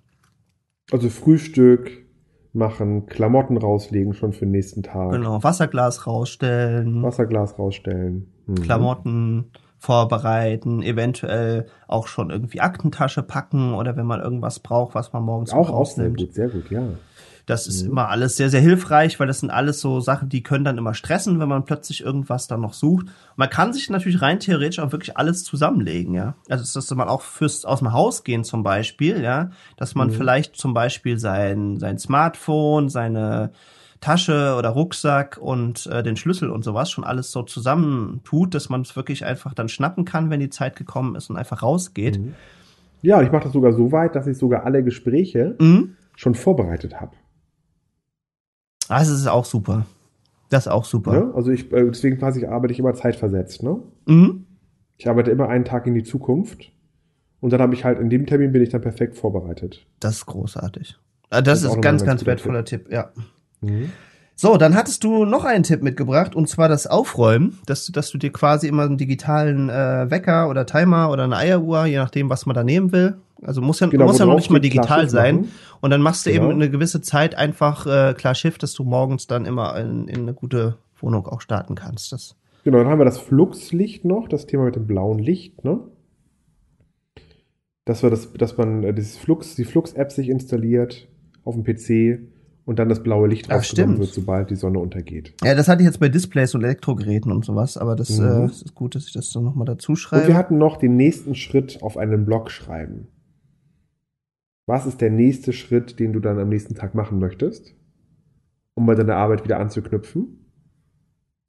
Also 0.92 1.10
Frühstück 1.10 2.06
machen, 2.54 3.06
Klamotten 3.06 3.58
rauslegen 3.58 4.14
schon 4.14 4.34
für 4.34 4.46
den 4.46 4.52
nächsten 4.52 4.84
Tag. 4.84 5.12
Genau. 5.12 5.42
Wasserglas 5.44 6.06
rausstellen, 6.08 7.02
Wasserglas 7.02 7.58
rausstellen. 7.58 8.28
Mhm. 8.46 8.56
Klamotten 8.56 9.52
vorbereiten, 9.78 10.84
eventuell 10.84 11.66
auch 11.88 12.08
schon 12.08 12.30
irgendwie 12.30 12.62
Aktentasche 12.62 13.24
packen 13.24 13.74
oder 13.74 13.96
wenn 13.96 14.06
man 14.06 14.22
irgendwas 14.22 14.60
braucht, 14.60 14.94
was 14.94 15.12
man 15.12 15.24
morgens 15.24 15.52
Auch, 15.54 15.60
auch 15.60 15.66
sehr 15.66 15.74
rausnimmt. 15.76 16.18
gut, 16.18 16.34
sehr 16.34 16.50
gut, 16.50 16.70
ja. 16.70 16.84
Das 17.52 17.68
ist 17.68 17.84
Mhm. 17.84 17.90
immer 17.92 18.08
alles 18.08 18.38
sehr, 18.38 18.50
sehr 18.50 18.62
hilfreich, 18.62 19.20
weil 19.20 19.28
das 19.28 19.42
sind 19.42 19.50
alles 19.50 19.82
so 19.82 20.00
Sachen, 20.00 20.30
die 20.30 20.42
können 20.42 20.64
dann 20.64 20.78
immer 20.78 20.94
stressen, 20.94 21.42
wenn 21.42 21.50
man 21.50 21.66
plötzlich 21.66 22.02
irgendwas 22.02 22.48
dann 22.48 22.62
noch 22.62 22.72
sucht. 22.74 23.08
Man 23.36 23.50
kann 23.50 23.74
sich 23.74 23.90
natürlich 23.90 24.22
rein 24.22 24.40
theoretisch 24.40 24.80
auch 24.80 24.94
wirklich 24.94 25.18
alles 25.18 25.44
zusammenlegen, 25.44 26.14
ja. 26.14 26.36
Also, 26.48 26.64
dass 26.80 26.90
man 26.96 27.10
auch 27.10 27.22
fürs 27.22 27.66
aus 27.66 27.80
dem 27.80 27.92
Haus 27.92 28.24
gehen 28.24 28.46
zum 28.46 28.64
Beispiel, 28.64 29.22
ja, 29.22 29.50
dass 29.76 29.96
man 29.96 30.08
Mhm. 30.08 30.12
vielleicht 30.14 30.56
zum 30.56 30.74
Beispiel 30.74 31.20
sein, 31.20 31.78
sein 31.78 31.98
Smartphone, 32.00 32.88
seine 32.88 33.52
Tasche 34.00 34.56
oder 34.58 34.70
Rucksack 34.70 35.38
und 35.38 35.88
äh, 35.88 36.04
den 36.04 36.16
Schlüssel 36.16 36.50
und 36.52 36.64
sowas 36.64 36.90
schon 36.90 37.04
alles 37.04 37.32
so 37.34 37.44
zusammen 37.44 38.22
tut, 38.24 38.56
dass 38.56 38.70
man 38.70 38.80
es 38.80 38.96
wirklich 38.96 39.26
einfach 39.26 39.54
dann 39.54 39.68
schnappen 39.68 40.06
kann, 40.06 40.30
wenn 40.30 40.40
die 40.40 40.50
Zeit 40.50 40.78
gekommen 40.78 41.16
ist 41.16 41.30
und 41.30 41.36
einfach 41.36 41.64
rausgeht. 41.64 42.18
Mhm. 42.18 42.34
Ja, 43.02 43.18
und 43.20 43.26
ich 43.26 43.32
mache 43.34 43.44
das 43.44 43.52
sogar 43.52 43.74
so 43.74 43.92
weit, 43.92 44.16
dass 44.16 44.26
ich 44.26 44.38
sogar 44.38 44.64
alle 44.64 44.84
Gespräche 44.86 45.56
Mhm. 45.60 45.98
schon 46.16 46.34
vorbereitet 46.34 47.02
habe. 47.02 47.12
Ah, 48.88 49.00
Das 49.00 49.10
ist 49.10 49.28
auch 49.28 49.46
super. 49.46 49.86
Das 50.50 50.66
ist 50.66 50.72
auch 50.72 50.86
super. 50.86 51.14
Ne? 51.14 51.32
Also 51.34 51.52
ich, 51.52 51.72
äh, 51.72 51.86
deswegen 51.90 52.18
quasi 52.18 52.46
arbeite 52.46 52.74
ich 52.74 52.80
immer 52.80 52.94
zeitversetzt. 52.94 53.64
Ne? 53.64 53.78
Mhm. 54.06 54.46
Ich 54.98 55.08
arbeite 55.10 55.32
immer 55.32 55.48
einen 55.50 55.66
Tag 55.66 55.88
in 55.88 55.96
die 55.96 56.04
Zukunft 56.04 56.72
und 57.40 57.52
dann 57.54 57.62
habe 57.62 57.74
ich 57.74 57.86
halt 57.86 58.00
in 58.00 58.10
dem 58.10 58.26
Termin 58.26 58.52
bin 58.52 58.62
ich 58.62 58.70
dann 58.70 58.82
perfekt 58.82 59.16
vorbereitet. 59.16 59.86
Das 60.00 60.16
ist 60.16 60.26
großartig. 60.26 60.98
Ah, 61.30 61.42
Das 61.42 61.64
ist 61.64 61.74
ist 61.74 61.82
ganz, 61.82 62.02
ein 62.02 62.06
ganz 62.08 62.26
wertvoller 62.26 62.66
Tipp. 62.66 62.92
ja. 62.92 63.12
Mhm. 63.62 63.92
So, 64.42 64.58
dann 64.58 64.74
hattest 64.74 65.04
du 65.04 65.24
noch 65.24 65.46
einen 65.46 65.62
Tipp 65.62 65.84
mitgebracht 65.84 66.36
und 66.36 66.50
zwar 66.50 66.68
das 66.68 66.88
Aufräumen, 66.88 67.60
dass 67.68 67.86
du, 67.86 67.92
dass 67.92 68.10
du 68.10 68.18
dir 68.18 68.32
quasi 68.32 68.68
immer 68.68 68.82
einen 68.86 68.98
digitalen 68.98 69.70
äh, 69.70 70.10
Wecker 70.10 70.50
oder 70.50 70.66
Timer 70.66 71.12
oder 71.12 71.26
eine 71.26 71.38
Eieruhr, 71.38 71.86
je 71.86 71.98
nachdem, 71.98 72.28
was 72.28 72.48
man 72.48 72.56
da 72.56 72.64
nehmen 72.64 72.92
will. 72.92 73.18
Also 73.44 73.62
muss 73.62 73.82
ja, 73.82 73.86
Genau, 73.86 74.06
muss 74.06 74.18
ja 74.18 74.26
noch 74.26 74.38
nicht 74.38 74.50
mal 74.50 74.60
digital 74.60 75.08
sein. 75.10 75.36
machen. 75.42 75.52
Und 75.82 75.92
dann 75.92 76.02
machst 76.02 76.26
du 76.26 76.32
Genau. 76.32 76.46
eben 76.46 76.54
eine 76.56 76.72
gewisse 76.72 77.02
Zeit 77.02 77.36
einfach 77.36 77.86
äh, 77.86 78.16
klar 78.16 78.34
Shift, 78.34 78.64
dass 78.64 78.74
du 78.74 78.84
morgens 78.84 79.28
dann 79.28 79.46
immer 79.46 79.78
in, 79.80 80.08
in 80.08 80.22
eine 80.22 80.34
gute 80.34 80.80
Wohnung 81.00 81.28
auch 81.28 81.42
starten 81.42 81.76
kannst. 81.76 82.12
Das, 82.12 82.36
Genau, 82.64 82.80
dann 82.80 82.88
haben 82.88 83.00
wir 83.00 83.06
das 83.06 83.20
Fluxlicht 83.20 84.06
noch, 84.06 84.28
das 84.28 84.48
Thema 84.48 84.66
mit 84.66 84.76
dem 84.76 84.88
blauen 84.88 85.20
Licht, 85.20 85.64
ne? 85.64 85.82
Dass 87.86 88.02
wir 88.02 88.10
das, 88.10 88.34
dass 88.34 88.58
man 88.58 88.84
äh, 88.84 88.92
dieses 88.92 89.18
Flux, 89.18 89.54
die 89.56 89.66
Flux-App 89.66 90.12
sich 90.12 90.30
installiert 90.30 91.08
auf 91.44 91.54
dem 91.54 91.64
PC 91.64 92.24
und 92.72 92.80
dann 92.80 92.90
das 92.90 93.04
blaue 93.04 93.28
Licht 93.28 93.48
Ach, 93.50 93.58
rausgenommen 93.58 93.96
stimmt. 93.98 94.00
wird, 94.08 94.14
sobald 94.16 94.50
die 94.50 94.56
Sonne 94.56 94.80
untergeht. 94.80 95.34
ja, 95.44 95.54
das 95.56 95.68
hatte 95.68 95.82
ich 95.84 95.86
jetzt 95.88 96.00
bei 96.00 96.10
Displays 96.10 96.56
und 96.56 96.64
Elektrogeräten 96.64 97.32
und 97.32 97.46
sowas, 97.46 97.78
aber 97.78 97.96
das, 97.96 98.18
Mhm. 98.18 98.26
äh, 98.26 98.46
ist 98.46 98.74
gut, 98.74 98.96
dass 98.96 99.06
ich 99.06 99.14
das 99.14 99.32
dann 99.32 99.44
nochmal 99.44 99.66
dazu 99.66 99.92
Und 99.92 99.98
schreibe. 99.98 100.28
wir 100.30 100.36
hatten 100.38 100.58
noch 100.58 100.78
den 100.78 100.96
nächsten 100.96 101.36
Schritt 101.36 101.80
auf 101.84 101.98
einen 101.98 102.26
Blog 102.26 102.50
schreiben. 102.50 103.08
Was 104.68 104.86
ist 104.86 105.02
der 105.02 105.10
nächste 105.10 105.54
Schritt, 105.54 106.00
den 106.00 106.14
du 106.14 106.20
dann 106.20 106.40
am 106.40 106.50
nächsten 106.50 106.76
Tag 106.76 106.96
machen 106.96 107.20
möchtest, 107.20 107.74
um 108.74 108.86
bei 108.86 108.96
deiner 108.96 109.16
Arbeit 109.18 109.44
wieder 109.44 109.60
anzuknüpfen? 109.60 110.46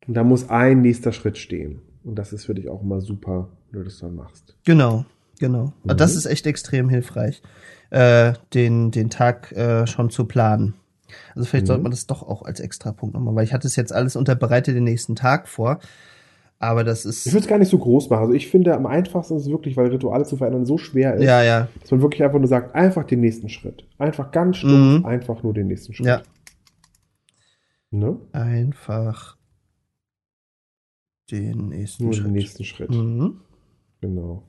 Und 0.08 0.14
da 0.14 0.24
muss 0.24 0.50
ein 0.50 0.80
nächster 0.82 1.12
Schritt 1.12 1.38
stehen. 1.38 1.82
Und 2.02 2.16
das 2.16 2.32
ist 2.32 2.46
für 2.46 2.54
dich 2.54 2.68
auch 2.68 2.82
immer 2.82 3.00
super, 3.00 3.50
wenn 3.70 3.80
du 3.80 3.84
das 3.84 3.98
dann 3.98 4.16
machst. 4.16 4.56
Genau, 4.64 5.04
genau. 5.38 5.72
Mhm. 5.84 5.96
Das 5.96 6.16
ist 6.16 6.26
echt 6.26 6.46
extrem 6.48 6.88
hilfreich, 6.88 7.42
äh, 7.90 8.32
den, 8.54 8.90
den 8.90 9.10
Tag 9.10 9.52
äh, 9.52 9.86
schon 9.86 10.10
zu 10.10 10.24
planen. 10.24 10.74
Also 11.34 11.46
vielleicht 11.46 11.64
Mhm. 11.64 11.68
sollte 11.68 11.82
man 11.82 11.90
das 11.92 12.06
doch 12.06 12.22
auch 12.22 12.42
als 12.42 12.60
Extrapunkt 12.60 13.14
nochmal, 13.14 13.34
weil 13.34 13.44
ich 13.44 13.52
hatte 13.52 13.66
es 13.66 13.76
jetzt 13.76 13.92
alles 13.92 14.16
unter 14.16 14.34
bereite 14.34 14.72
den 14.74 14.84
nächsten 14.84 15.14
Tag 15.16 15.48
vor. 15.48 15.78
Aber 16.58 16.84
das 16.84 17.04
ist. 17.04 17.26
Ich 17.26 17.32
würde 17.32 17.42
es 17.42 17.48
gar 17.48 17.58
nicht 17.58 17.70
so 17.70 17.78
groß 17.78 18.08
machen. 18.08 18.20
Also 18.22 18.34
ich 18.34 18.48
finde, 18.48 18.74
am 18.76 18.86
einfachsten 18.86 19.36
ist 19.36 19.42
es 19.46 19.50
wirklich, 19.50 19.76
weil 19.76 19.88
Rituale 19.88 20.24
zu 20.24 20.36
verändern 20.36 20.64
so 20.64 20.78
schwer 20.78 21.14
ist, 21.16 21.24
ja, 21.24 21.42
ja. 21.42 21.66
dass 21.80 21.90
man 21.90 22.02
wirklich 22.02 22.22
einfach 22.22 22.38
nur 22.38 22.46
sagt, 22.46 22.74
einfach 22.76 23.02
den 23.04 23.20
nächsten 23.20 23.48
Schritt. 23.48 23.84
Einfach 23.98 24.30
ganz 24.30 24.58
stumpf, 24.58 25.00
Mhm. 25.00 25.04
einfach 25.06 25.42
nur 25.42 25.54
den 25.54 25.66
nächsten 25.66 25.92
Schritt. 25.92 26.06
Ja. 26.06 26.22
Ne? 27.90 28.16
Einfach 28.32 29.36
den 31.30 31.68
nächsten 31.68 32.04
Nur 32.04 32.12
Schritt. 32.14 32.26
den 32.26 32.32
nächsten 32.32 32.64
Schritt. 32.64 32.90
Mhm. 32.90 33.40
Genau. 34.00 34.44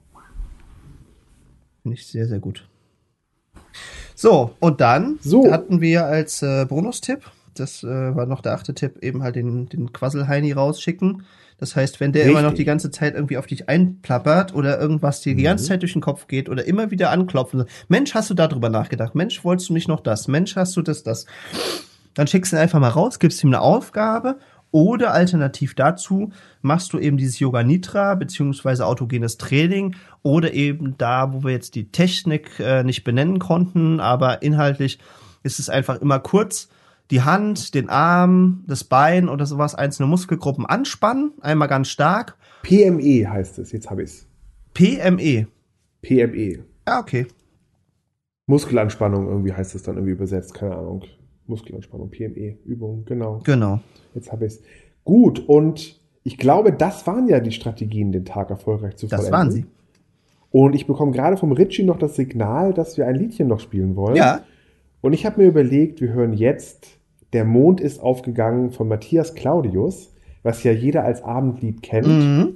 Finde 1.82 1.96
ich 1.98 2.06
sehr, 2.08 2.28
sehr 2.28 2.40
gut. 2.40 2.70
So, 4.16 4.56
und 4.60 4.82
dann 4.82 5.18
So. 5.22 5.52
hatten 5.52 5.82
wir 5.82 6.06
als 6.06 6.42
äh, 6.42 6.66
Bonustipp, 6.66 7.22
das 7.56 7.84
äh, 7.84 7.88
war 8.16 8.26
noch 8.26 8.42
der 8.42 8.54
achte 8.54 8.74
Tipp, 8.74 8.98
eben 9.02 9.24
halt 9.24 9.36
den, 9.36 9.68
den 9.70 9.94
Quasselheini 9.94 10.52
rausschicken. 10.52 11.24
Das 11.60 11.76
heißt, 11.76 12.00
wenn 12.00 12.12
der 12.12 12.24
immer 12.26 12.42
noch 12.42 12.50
Richtig. 12.50 12.58
die 12.58 12.66
ganze 12.66 12.92
Zeit 12.92 13.14
irgendwie 13.16 13.38
auf 13.38 13.46
dich 13.46 13.70
einplappert 13.70 14.54
oder 14.54 14.80
irgendwas 14.80 15.22
dir 15.22 15.36
die 15.36 15.42
Mhm. 15.42 15.46
ganze 15.46 15.66
Zeit 15.66 15.82
durch 15.82 15.94
den 15.94 16.02
Kopf 16.02 16.28
geht 16.28 16.50
oder 16.50 16.66
immer 16.66 16.92
wieder 16.92 17.12
anklopfen, 17.12 17.66
Mensch, 17.88 18.14
hast 18.16 18.30
du 18.30 18.34
darüber 18.34 18.70
nachgedacht? 18.70 19.16
Mensch, 19.16 19.44
wolltest 19.46 19.70
du 19.70 19.74
nicht 19.74 19.88
noch 19.88 20.00
das? 20.02 20.28
Mensch, 20.28 20.56
hast 20.56 20.76
du 20.76 20.82
das, 20.82 21.04
das? 21.04 21.26
Dann 22.16 22.28
schickst 22.28 22.52
du 22.52 22.58
ihn 22.58 22.62
einfach 22.62 22.80
mal 22.80 22.90
raus, 22.90 23.18
gibst 23.20 23.44
ihm 23.44 23.50
eine 23.50 23.62
Aufgabe 23.62 24.38
oder 24.74 25.14
alternativ 25.14 25.76
dazu 25.76 26.32
machst 26.62 26.92
du 26.92 27.00
eben 27.00 27.16
dieses 27.16 27.40
Yoga 27.40 27.64
Nitra 27.64 28.16
beziehungsweise 28.16 28.86
autogenes 28.86 29.38
Training 29.38 29.96
oder 30.24 30.54
eben 30.54 30.98
da, 30.98 31.32
wo 31.32 31.44
wir 31.44 31.52
jetzt 31.52 31.76
die 31.76 31.92
Technik 31.92 32.60
äh, 32.60 32.84
nicht 32.84 33.04
benennen 33.04 33.40
konnten, 33.40 34.00
aber 34.00 34.42
inhaltlich 34.42 35.00
ist 35.44 35.60
es 35.60 35.70
einfach 35.70 36.02
immer 36.02 36.20
kurz 36.20 36.70
die 37.12 37.22
Hand, 37.22 37.76
den 37.76 37.90
Arm, 37.90 38.64
das 38.66 38.84
Bein 38.84 39.30
oder 39.30 39.46
sowas, 39.46 39.76
einzelne 39.76 40.08
Muskelgruppen 40.08 40.66
anspannen, 40.66 41.34
einmal 41.42 41.68
ganz 41.68 41.90
stark. 41.90 42.36
PME 42.64 43.30
heißt 43.30 43.60
es, 43.60 43.72
jetzt 43.72 43.92
habe 43.92 44.02
ich 44.02 44.10
es. 44.10 44.28
PME. 44.74 45.48
PME. 46.02 46.64
Ja, 46.88 47.00
okay. 47.00 47.28
Muskelanspannung 48.48 49.28
irgendwie 49.28 49.54
heißt 49.54 49.76
es 49.76 49.84
dann 49.84 49.96
irgendwie 49.96 50.14
übersetzt, 50.14 50.56
keine 50.56 50.76
Ahnung. 50.76 51.04
Muskelanspannung, 51.48 52.10
PME, 52.10 52.58
Übung, 52.66 53.04
genau. 53.06 53.42
Genau. 53.44 53.80
Jetzt 54.14 54.32
habe 54.32 54.46
ich 54.46 54.54
es. 54.54 54.62
Gut, 55.04 55.40
und 55.48 56.00
ich 56.24 56.38
glaube, 56.38 56.72
das 56.72 57.06
waren 57.06 57.28
ja 57.28 57.40
die 57.40 57.52
Strategien, 57.52 58.12
den 58.12 58.26
Tag 58.26 58.50
erfolgreich 58.50 58.96
zu 58.96 59.08
Das 59.08 59.26
vollenden. 59.28 59.34
waren 59.40 59.52
sie. 59.52 59.66
Und 60.52 60.76
ich 60.76 60.88
bekomme 60.88 61.12
gerade 61.12 61.36
vom 61.36 61.52
Ritchie 61.52 61.84
noch 61.84 61.98
das 61.98 62.16
Signal, 62.16 62.74
dass 62.74 62.98
wir 62.98 63.08
ein 63.08 63.16
Liedchen 63.16 63.48
noch 63.48 63.60
spielen 63.60 63.96
wollen. 63.96 64.16
Ja. 64.16 64.42
Und 65.02 65.14
ich 65.14 65.26
habe 65.26 65.42
mir 65.42 65.48
überlegt, 65.48 66.00
wir 66.00 66.14
hören 66.14 66.34
jetzt 66.34 67.00
Der 67.34 67.44
Mond 67.46 67.82
ist 67.82 68.00
aufgegangen 68.00 68.70
von 68.72 68.88
Matthias 68.88 69.34
Claudius, 69.34 70.14
was 70.44 70.64
ja 70.64 70.72
jeder 70.72 71.04
als 71.04 71.24
Abendlied 71.24 71.82
kennt. 71.82 72.08
Mhm. 72.08 72.56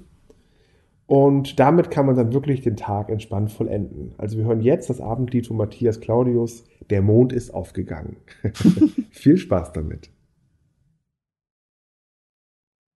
Und 1.08 1.60
damit 1.60 1.90
kann 1.90 2.06
man 2.06 2.16
dann 2.18 2.34
wirklich 2.34 2.62
den 2.62 2.76
Tag 2.76 3.10
entspannt 3.10 3.52
vollenden. 3.52 4.14
Also 4.18 4.38
wir 4.38 4.46
hören 4.46 4.62
jetzt 4.62 4.90
das 4.90 5.00
Abendlied 5.02 5.48
von 5.48 5.58
Matthias 5.58 6.00
Claudius, 6.02 6.66
Der 6.90 7.02
Mond 7.02 7.32
ist 7.34 7.54
aufgegangen. 7.54 8.18
Viel 9.12 9.38
Spaß 9.38 9.72
damit. 9.72 10.10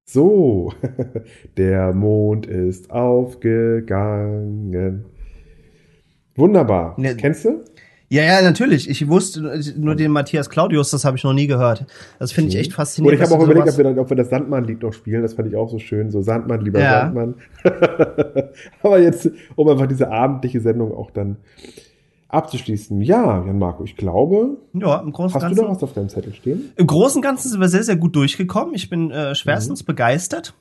So, 0.09 0.73
der 1.57 1.93
Mond 1.93 2.45
ist 2.47 2.91
aufgegangen. 2.91 5.05
Wunderbar. 6.35 6.99
Ne- 6.99 7.15
Kennst 7.15 7.45
du? 7.45 7.63
Ja, 8.13 8.23
ja, 8.23 8.41
natürlich. 8.41 8.89
Ich 8.89 9.07
wusste 9.07 9.61
nur 9.77 9.95
den 9.95 10.11
Matthias 10.11 10.49
Claudius, 10.49 10.91
das 10.91 11.05
habe 11.05 11.15
ich 11.15 11.23
noch 11.23 11.31
nie 11.31 11.47
gehört. 11.47 11.85
Das 12.19 12.33
finde 12.33 12.49
ich 12.49 12.57
echt 12.57 12.71
Oder 12.71 12.75
faszinierend. 12.75 13.21
ich 13.21 13.25
habe 13.25 13.35
auch 13.35 13.45
du 13.45 13.51
überlegt, 13.51 13.69
ob 13.69 13.77
wir, 13.77 13.83
dann, 13.85 13.99
ob 13.99 14.09
wir 14.09 14.17
das 14.17 14.29
Sandmann-Lied 14.29 14.81
noch 14.83 14.91
spielen. 14.91 15.21
Das 15.21 15.35
fand 15.35 15.47
ich 15.47 15.55
auch 15.55 15.69
so 15.69 15.79
schön. 15.79 16.11
So 16.11 16.21
Sandmann, 16.21 16.59
lieber 16.59 16.81
Ja. 16.81 17.03
Sandmann. 17.03 17.35
Aber 18.83 18.99
jetzt, 18.99 19.29
um 19.55 19.69
einfach 19.69 19.87
diese 19.87 20.11
abendliche 20.11 20.59
Sendung 20.59 20.93
auch 20.93 21.11
dann 21.11 21.37
abzuschließen. 22.27 23.01
Ja, 23.01 23.45
Jan-Marco, 23.45 23.83
ich 23.83 23.95
glaube, 23.97 24.57
ja, 24.73 24.99
im 24.99 25.11
Großen 25.11 25.35
und 25.37 25.43
hast 25.43 25.51
du 25.51 25.55
Ganzen. 25.55 25.61
noch 25.63 25.75
was 25.75 25.83
auf 25.83 25.93
deinem 25.93 26.09
Zettel 26.09 26.33
stehen? 26.33 26.71
Im 26.75 26.87
Großen 26.87 27.17
und 27.17 27.21
Ganzen 27.21 27.49
sind 27.49 27.59
wir 27.59 27.69
sehr, 27.69 27.83
sehr 27.83 27.95
gut 27.97 28.15
durchgekommen. 28.15 28.73
Ich 28.75 28.89
bin 28.89 29.11
äh, 29.11 29.29
Mhm. 29.29 29.35
schwerstens 29.35 29.83
begeistert. 29.83 30.53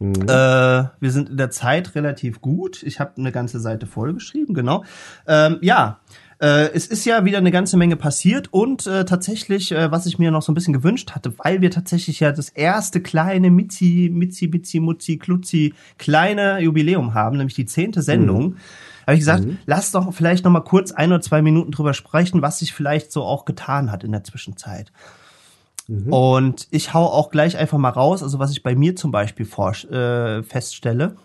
Äh, 0.00 0.04
wir 0.26 1.10
sind 1.10 1.28
in 1.30 1.36
der 1.36 1.50
Zeit 1.50 1.94
relativ 1.96 2.40
gut. 2.40 2.82
Ich 2.84 3.00
habe 3.00 3.12
eine 3.18 3.32
ganze 3.32 3.58
Seite 3.58 3.86
vollgeschrieben, 3.86 4.54
genau. 4.54 4.84
Ähm, 5.26 5.58
ja, 5.60 5.98
äh, 6.40 6.70
es 6.72 6.86
ist 6.86 7.04
ja 7.04 7.24
wieder 7.24 7.38
eine 7.38 7.50
ganze 7.50 7.76
Menge 7.76 7.96
passiert 7.96 8.52
und 8.52 8.86
äh, 8.86 9.04
tatsächlich, 9.04 9.72
äh, 9.72 9.90
was 9.90 10.06
ich 10.06 10.18
mir 10.18 10.30
noch 10.30 10.42
so 10.42 10.52
ein 10.52 10.54
bisschen 10.54 10.72
gewünscht 10.72 11.12
hatte, 11.12 11.32
weil 11.38 11.60
wir 11.60 11.70
tatsächlich 11.70 12.20
ja 12.20 12.32
das 12.32 12.48
erste 12.48 13.00
kleine 13.00 13.50
Mitzi, 13.50 14.10
Mitzi, 14.12 14.46
Mitzi, 14.48 14.80
Mutzi, 14.80 15.16
Klutzi 15.16 15.74
kleine 15.98 16.60
Jubiläum 16.60 17.14
haben, 17.14 17.38
nämlich 17.38 17.54
die 17.54 17.66
zehnte 17.66 18.02
Sendung. 18.02 18.56
Habe 19.06 19.14
ich 19.14 19.20
gesagt, 19.20 19.44
lass 19.64 19.90
doch 19.90 20.12
vielleicht 20.12 20.44
noch 20.44 20.50
mal 20.52 20.60
kurz 20.60 20.92
ein 20.92 21.10
oder 21.10 21.22
zwei 21.22 21.40
Minuten 21.40 21.70
drüber 21.70 21.94
sprechen, 21.94 22.42
was 22.42 22.58
sich 22.58 22.74
vielleicht 22.74 23.10
so 23.10 23.22
auch 23.22 23.46
getan 23.46 23.90
hat 23.90 24.04
in 24.04 24.12
der 24.12 24.22
Zwischenzeit. 24.22 24.92
Und 26.10 26.68
ich 26.70 26.92
hau 26.92 27.06
auch 27.06 27.30
gleich 27.30 27.56
einfach 27.56 27.78
mal 27.78 27.88
raus, 27.88 28.22
also 28.22 28.38
was 28.38 28.50
ich 28.50 28.62
bei 28.62 28.74
mir 28.74 28.94
zum 28.94 29.10
Beispiel 29.10 29.46
vor, 29.46 29.72
äh, 29.90 30.42
feststelle. 30.42 31.16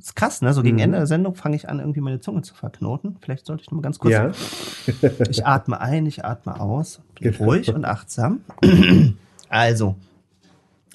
Ist 0.00 0.16
krass, 0.16 0.42
ne? 0.42 0.52
So 0.54 0.62
gegen 0.62 0.78
Ende 0.78 0.98
der 0.98 1.06
Sendung 1.06 1.34
fange 1.34 1.56
ich 1.56 1.68
an, 1.68 1.78
irgendwie 1.80 2.00
meine 2.00 2.20
Zunge 2.20 2.42
zu 2.42 2.54
verknoten. 2.54 3.16
Vielleicht 3.20 3.46
sollte 3.46 3.62
ich 3.62 3.70
mal 3.70 3.80
ganz 3.82 3.98
kurz. 3.98 4.12
Ja. 4.12 4.30
Ich 5.30 5.46
atme 5.46 5.80
ein, 5.80 6.06
ich 6.06 6.24
atme 6.24 6.58
aus. 6.60 7.00
Bin 7.20 7.32
Genau. 7.32 7.44
ruhig 7.44 7.72
und 7.72 7.84
achtsam. 7.84 8.40
Also, 9.48 9.96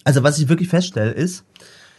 also 0.03 0.23
was 0.23 0.39
ich 0.39 0.49
wirklich 0.49 0.69
feststelle 0.69 1.11
ist, 1.11 1.45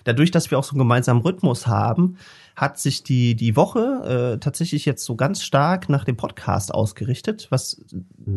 dadurch, 0.04 0.30
dass 0.30 0.50
wir 0.50 0.59
auch 0.59 0.64
so 0.64 0.72
einen 0.72 0.78
gemeinsamen 0.80 1.20
Rhythmus 1.22 1.66
haben, 1.66 2.16
hat 2.57 2.78
sich 2.78 3.02
die, 3.02 3.34
die 3.34 3.54
Woche 3.54 4.34
äh, 4.34 4.38
tatsächlich 4.38 4.86
jetzt 4.86 5.04
so 5.04 5.14
ganz 5.14 5.42
stark 5.42 5.90
nach 5.90 6.04
dem 6.04 6.16
Podcast 6.16 6.72
ausgerichtet, 6.72 7.48
was 7.50 7.84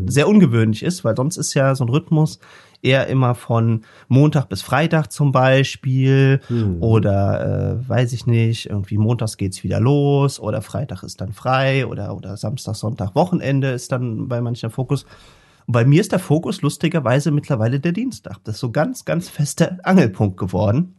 sehr 0.08 0.28
ungewöhnlich 0.28 0.84
ist, 0.84 1.06
weil 1.06 1.16
sonst 1.16 1.38
ist 1.38 1.54
ja 1.54 1.74
so 1.74 1.86
ein 1.86 1.90
Rhythmus 1.90 2.40
eher 2.82 3.08
immer 3.08 3.34
von 3.34 3.86
Montag 4.10 4.50
bis 4.50 4.62
Freitag 4.62 5.12
zum 5.12 5.32
Beispiel 5.32 6.42
oder 6.82 7.80
äh, 7.80 7.90
weiß 7.90 8.12
ich 8.12 8.26
nicht, 8.26 8.70
irgendwie 8.70 8.98
montags 8.98 9.38
geht's 9.38 9.64
wieder 9.64 9.80
los 9.80 10.40
oder 10.40 10.62
Freitag 10.62 11.04
ist 11.04 11.22
dann 11.22 11.32
frei 11.32 11.86
oder, 11.86 12.16
oder 12.16 12.36
Samstag, 12.36 12.76
Sonntag, 12.76 13.16
Wochenende 13.16 13.72
ist 13.72 13.92
dann 13.92 14.28
bei 14.28 14.42
manchen 14.42 14.62
der 14.62 14.70
Fokus. 14.70 15.06
Bei 15.68 15.86
mir 15.86 16.02
ist 16.02 16.12
der 16.12 16.20
Fokus 16.20 16.62
lustigerweise 16.62 17.32
mittlerweile 17.32 17.80
der 17.80 17.92
Dienstag. 17.92 18.40
Das 18.44 18.56
ist 18.56 18.62
so 18.62 18.72
ganz, 18.72 19.06
ganz 19.06 19.30
fester 19.30 19.78
Angelpunkt 19.84 20.36
geworden. 20.38 20.96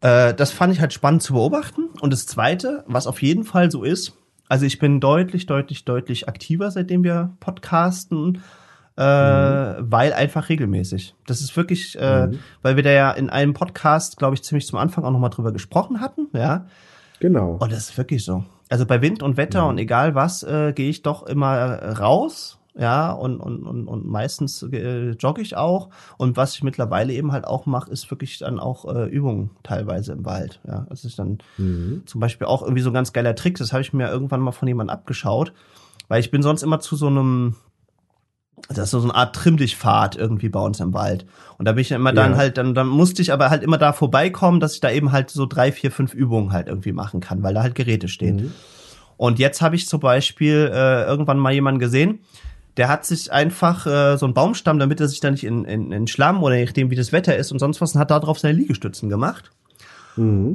Äh, 0.00 0.34
das 0.34 0.50
fand 0.50 0.72
ich 0.72 0.80
halt 0.80 0.92
spannend 0.92 1.22
zu 1.22 1.34
beobachten. 1.34 1.90
Und 2.00 2.12
das 2.12 2.26
Zweite, 2.26 2.84
was 2.86 3.06
auf 3.06 3.22
jeden 3.22 3.44
Fall 3.44 3.70
so 3.70 3.82
ist, 3.82 4.16
also 4.48 4.66
ich 4.66 4.78
bin 4.78 5.00
deutlich, 5.00 5.46
deutlich, 5.46 5.84
deutlich 5.84 6.28
aktiver, 6.28 6.70
seitdem 6.70 7.04
wir 7.04 7.36
podcasten, 7.38 8.42
äh, 8.96 9.02
weil 9.02 10.12
einfach 10.12 10.48
regelmäßig. 10.48 11.14
Das 11.26 11.40
ist 11.40 11.56
wirklich, 11.56 11.96
äh, 11.98 12.28
weil 12.62 12.76
wir 12.76 12.82
da 12.82 12.90
ja 12.90 13.10
in 13.12 13.30
einem 13.30 13.54
Podcast, 13.54 14.18
glaube 14.18 14.34
ich, 14.34 14.42
ziemlich 14.42 14.66
zum 14.66 14.78
Anfang 14.78 15.04
auch 15.04 15.12
nochmal 15.12 15.30
drüber 15.30 15.52
gesprochen 15.52 16.00
hatten, 16.00 16.28
ja. 16.32 16.66
Genau. 17.20 17.58
Und 17.60 17.70
das 17.70 17.90
ist 17.90 17.98
wirklich 17.98 18.24
so. 18.24 18.44
Also 18.68 18.86
bei 18.86 19.02
Wind 19.02 19.22
und 19.22 19.36
Wetter 19.36 19.66
und 19.66 19.78
egal 19.78 20.14
was, 20.14 20.42
äh, 20.42 20.72
gehe 20.72 20.90
ich 20.90 21.02
doch 21.02 21.24
immer 21.24 21.98
raus, 21.98 22.59
ja, 22.80 23.12
und, 23.12 23.40
und, 23.40 23.64
und, 23.66 23.86
und 23.86 24.06
meistens 24.06 24.62
äh, 24.62 25.10
jogge 25.10 25.42
ich 25.42 25.54
auch. 25.54 25.90
Und 26.16 26.38
was 26.38 26.54
ich 26.54 26.62
mittlerweile 26.62 27.12
eben 27.12 27.30
halt 27.30 27.46
auch 27.46 27.66
mache, 27.66 27.90
ist 27.90 28.10
wirklich 28.10 28.38
dann 28.38 28.58
auch 28.58 28.86
äh, 28.86 29.04
Übungen 29.04 29.50
teilweise 29.62 30.12
im 30.12 30.24
Wald. 30.24 30.60
Ja, 30.66 30.86
das 30.88 31.04
ist 31.04 31.18
dann 31.18 31.38
zum 32.06 32.20
Beispiel 32.20 32.46
auch 32.46 32.62
irgendwie 32.62 32.80
so 32.80 32.88
ein 32.88 32.94
ganz 32.94 33.12
geiler 33.12 33.34
Trick. 33.34 33.58
Das 33.58 33.74
habe 33.74 33.82
ich 33.82 33.92
mir 33.92 34.08
irgendwann 34.08 34.40
mal 34.40 34.52
von 34.52 34.66
jemandem 34.66 34.94
abgeschaut, 34.94 35.52
weil 36.08 36.20
ich 36.20 36.30
bin 36.30 36.40
sonst 36.42 36.62
immer 36.62 36.80
zu 36.80 36.96
so 36.96 37.08
einem 37.08 37.56
das 38.68 38.78
ist 38.78 38.90
so 38.90 39.02
eine 39.02 39.14
Art 39.14 39.34
Trimm-dich-Pfad 39.36 40.16
irgendwie 40.16 40.48
bei 40.48 40.60
uns 40.60 40.80
im 40.80 40.94
Wald. 40.94 41.26
Und 41.58 41.66
da 41.66 41.72
bin 41.72 41.80
ich 41.82 41.90
immer 41.92 42.12
dann 42.12 42.32
Ja. 42.32 42.36
halt, 42.36 42.56
dann, 42.56 42.74
dann 42.74 42.88
musste 42.88 43.20
ich 43.22 43.32
aber 43.32 43.50
halt 43.50 43.62
immer 43.62 43.78
da 43.78 43.92
vorbeikommen, 43.92 44.60
dass 44.60 44.74
ich 44.74 44.80
da 44.80 44.90
eben 44.90 45.12
halt 45.12 45.30
so 45.30 45.46
drei, 45.46 45.72
vier, 45.72 45.90
fünf 45.90 46.14
Übungen 46.14 46.52
halt 46.52 46.68
irgendwie 46.68 46.92
machen 46.92 47.20
kann, 47.20 47.42
weil 47.42 47.54
da 47.54 47.62
halt 47.62 47.74
Geräte 47.74 48.08
stehen. 48.08 48.36
Und 49.16 49.38
jetzt 49.38 49.60
habe 49.60 49.76
ich 49.76 49.86
zum 49.88 50.00
Beispiel 50.00 50.70
äh, 50.72 51.04
irgendwann 51.04 51.38
mal 51.38 51.52
jemanden 51.52 51.78
gesehen, 51.80 52.20
der 52.76 52.88
hat 52.88 53.04
sich 53.04 53.32
einfach 53.32 53.86
äh, 53.86 54.16
so 54.16 54.26
einen 54.26 54.34
Baumstamm, 54.34 54.78
damit 54.78 55.00
er 55.00 55.08
sich 55.08 55.20
da 55.20 55.30
nicht 55.30 55.44
in, 55.44 55.64
in, 55.64 55.92
in 55.92 56.06
Schlamm 56.06 56.42
oder 56.42 56.56
je 56.56 56.64
nachdem, 56.64 56.90
wie 56.90 56.96
das 56.96 57.12
Wetter 57.12 57.36
ist 57.36 57.52
und 57.52 57.58
sonst 57.58 57.80
was, 57.80 57.94
und 57.94 58.00
hat 58.00 58.10
da 58.10 58.20
drauf 58.20 58.38
seine 58.38 58.58
Liegestützen 58.58 59.08
gemacht. 59.08 59.50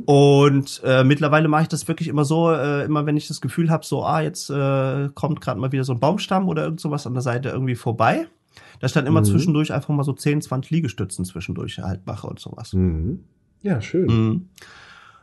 Und 0.05 0.82
äh, 0.84 1.03
mittlerweile 1.03 1.47
mache 1.47 1.63
ich 1.63 1.68
das 1.68 1.88
wirklich 1.88 2.07
immer 2.07 2.26
so, 2.26 2.51
äh, 2.51 2.84
immer 2.86 3.05
wenn 3.05 3.18
ich 3.18 3.28
das 3.28 3.41
Gefühl 3.41 3.70
habe, 3.70 3.86
so, 3.86 4.03
ah, 4.03 4.22
jetzt 4.22 4.49
äh, 4.49 5.09
kommt 5.13 5.41
gerade 5.41 5.59
mal 5.59 5.72
wieder 5.72 5.84
so 5.84 5.93
ein 5.93 5.99
Baumstamm 5.99 6.47
oder 6.47 6.63
irgend 6.63 6.80
sowas 6.82 7.07
an 7.07 7.13
der 7.13 7.22
Seite 7.24 7.49
irgendwie 7.49 7.76
vorbei, 7.76 8.28
dass 8.80 8.91
ich 8.91 8.95
dann 8.95 9.07
immer 9.07 9.24
zwischendurch 9.24 9.74
einfach 9.74 9.89
mal 9.89 10.03
so 10.03 10.13
10, 10.13 10.41
20 10.41 10.72
Liegestützen 10.72 11.26
zwischendurch 11.26 11.80
halt 11.80 12.05
mache 12.05 12.28
und 12.28 12.39
sowas. 12.39 12.74
Mhm. 12.74 13.24
Ja, 13.63 13.82
schön. 13.82 14.49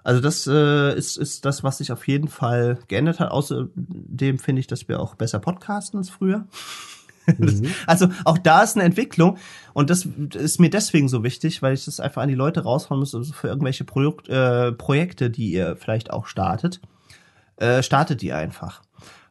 Mhm. 0.03 0.09
Also 0.09 0.21
das 0.21 0.47
äh, 0.47 0.97
ist, 0.97 1.17
ist 1.17 1.45
das, 1.45 1.63
was 1.63 1.79
sich 1.79 1.93
auf 1.93 2.07
jeden 2.09 2.29
Fall 2.29 2.79
geändert 2.89 3.21
hat. 3.21 3.31
Außerdem 3.31 4.39
finde 4.39 4.61
ich, 4.61 4.67
dass 4.67 4.89
wir 4.89 5.01
auch 5.01 5.15
besser 5.15 5.39
podcasten 5.39 5.99
als 5.99 6.11
früher. 6.11 6.47
Das, 7.39 7.63
also 7.87 8.09
auch 8.25 8.39
da 8.39 8.63
ist 8.63 8.77
eine 8.77 8.85
Entwicklung 8.85 9.39
und 9.75 9.91
das 9.91 10.09
ist 10.35 10.59
mir 10.59 10.71
deswegen 10.71 11.09
so 11.09 11.23
wichtig, 11.23 11.63
weil 11.63 11.75
ich 11.75 11.85
das 11.85 12.01
einfach 12.01 12.23
an 12.23 12.29
die 12.29 12.35
Leute 12.35 12.65
raushauen 12.65 12.99
muss, 12.99 13.15
also 13.15 13.33
für 13.33 13.49
irgendwelche 13.49 13.85
Produkt, 13.85 14.29
äh, 14.29 14.73
Projekte, 14.73 15.31
die 15.31 15.53
ihr 15.53 15.77
vielleicht 15.77 16.11
auch 16.11 16.27
startet, 16.27 16.81
äh, 17.57 17.83
startet 17.83 18.23
die 18.23 18.33
einfach. 18.33 18.83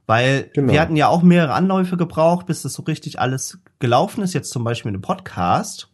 Weil 0.07 0.49
Genau. 0.53 0.73
wir 0.73 0.81
hatten 0.81 0.95
ja 0.95 1.07
auch 1.09 1.21
mehrere 1.21 1.53
Anläufe 1.53 1.97
gebraucht, 1.97 2.45
bis 2.45 2.61
das 2.63 2.73
so 2.73 2.83
richtig 2.83 3.19
alles 3.19 3.59
gelaufen 3.79 4.23
ist, 4.23 4.33
jetzt 4.33 4.51
zum 4.51 4.63
Beispiel 4.63 4.91
mit 4.91 5.01
dem 5.01 5.03
Podcast. 5.03 5.90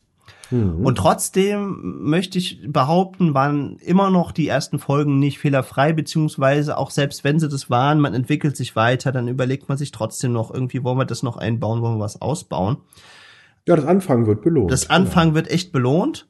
Und 0.52 0.98
trotzdem 0.98 2.04
möchte 2.04 2.38
ich 2.38 2.62
behaupten, 2.66 3.34
waren 3.34 3.78
immer 3.78 4.10
noch 4.10 4.32
die 4.32 4.48
ersten 4.48 4.80
Folgen 4.80 5.20
nicht 5.20 5.40
fehlerfrei, 5.40 5.94
beziehungsweise 5.94 6.78
auch 6.78 6.90
selbst 6.90 7.24
wenn 7.24 7.40
sie 7.40 7.50
das 7.50 7.70
waren, 7.70 8.00
man 8.00 8.14
entwickelt 8.14 8.56
sich 8.56 8.76
weiter, 8.76 9.12
dann 9.12 9.28
überlegt 9.28 9.68
man 9.68 9.78
sich 9.78 9.92
trotzdem 9.92 10.32
noch, 10.32 10.54
irgendwie 10.54 10.84
wollen 10.84 10.98
wir 10.98 11.06
das 11.06 11.24
noch 11.24 11.38
einbauen, 11.38 11.82
wollen 11.82 11.98
wir 11.98 12.04
was 12.04 12.22
ausbauen. 12.22 12.78
Ja, 13.68 13.76
das 13.76 13.86
Anfangen 13.86 14.26
wird 14.26 14.42
belohnt. 14.42 14.72
Das 14.72 14.90
Anfangen 14.90 15.36
wird 15.36 15.50
echt 15.50 15.74
belohnt 15.74 16.28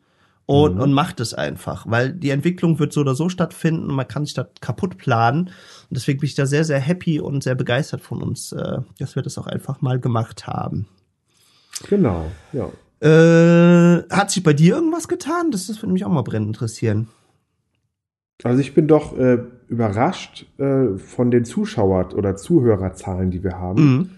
und, 0.47 0.79
und 0.79 0.93
macht 0.93 1.19
es 1.19 1.33
einfach, 1.33 1.85
weil 1.87 2.13
die 2.13 2.31
Entwicklung 2.31 2.79
wird 2.79 2.93
so 2.93 3.01
oder 3.01 3.13
so 3.13 3.29
stattfinden 3.29 3.89
und 3.89 3.95
man 3.95 4.07
kann 4.07 4.25
sich 4.25 4.33
da 4.33 4.47
kaputt 4.61 4.97
planen. 4.97 5.47
Und 5.47 5.51
deswegen 5.91 6.19
bin 6.19 6.27
ich 6.27 6.35
da 6.35 6.45
sehr, 6.47 6.63
sehr 6.63 6.79
happy 6.79 7.19
und 7.19 7.43
sehr 7.43 7.53
begeistert 7.53 8.01
von 8.01 8.23
uns, 8.23 8.53
äh, 8.53 8.79
dass 8.97 9.15
wir 9.15 9.21
das 9.21 9.37
auch 9.37 9.45
einfach 9.45 9.81
mal 9.81 9.99
gemacht 9.99 10.47
haben. 10.47 10.87
Genau, 11.89 12.31
ja. 12.53 12.69
Äh, 12.99 14.03
hat 14.09 14.31
sich 14.31 14.43
bei 14.43 14.53
dir 14.53 14.75
irgendwas 14.75 15.07
getan? 15.07 15.51
Das, 15.51 15.67
das 15.67 15.81
würde 15.81 15.93
mich 15.93 16.05
auch 16.05 16.11
mal 16.11 16.23
brennend 16.23 16.49
interessieren. 16.49 17.07
Also 18.43 18.59
ich 18.59 18.73
bin 18.73 18.87
doch 18.87 19.17
äh, 19.17 19.39
überrascht 19.67 20.45
äh, 20.59 20.97
von 20.97 21.31
den 21.31 21.43
Zuschauer- 21.43 22.13
oder 22.15 22.35
Zuhörerzahlen, 22.35 23.31
die 23.31 23.43
wir 23.43 23.59
haben. 23.59 23.81
Mhm. 23.81 24.09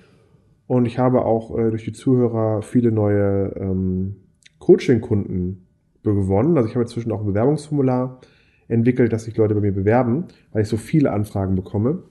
Und 0.67 0.85
ich 0.85 0.99
habe 0.99 1.25
auch 1.25 1.57
äh, 1.57 1.69
durch 1.69 1.85
die 1.85 1.93
Zuhörer 1.93 2.61
viele 2.61 2.91
neue 2.91 3.53
ähm, 3.55 4.17
Coaching-Kunden 4.59 5.65
gewonnen. 6.03 6.57
Also 6.57 6.69
ich 6.69 6.75
habe 6.75 6.83
inzwischen 6.83 7.11
auch 7.11 7.21
ein 7.21 7.25
Bewerbungsformular 7.25 8.19
entwickelt, 8.67 9.11
dass 9.11 9.23
sich 9.23 9.35
Leute 9.35 9.55
bei 9.55 9.61
mir 9.61 9.73
bewerben, 9.73 10.25
weil 10.51 10.61
ich 10.61 10.67
so 10.67 10.77
viele 10.77 11.11
Anfragen 11.11 11.55
bekomme. 11.55 12.03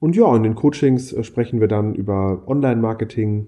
Und 0.00 0.16
ja, 0.16 0.34
in 0.34 0.42
den 0.42 0.54
Coachings 0.54 1.12
äh, 1.12 1.22
sprechen 1.22 1.60
wir 1.60 1.68
dann 1.68 1.94
über 1.94 2.42
Online-Marketing 2.46 3.46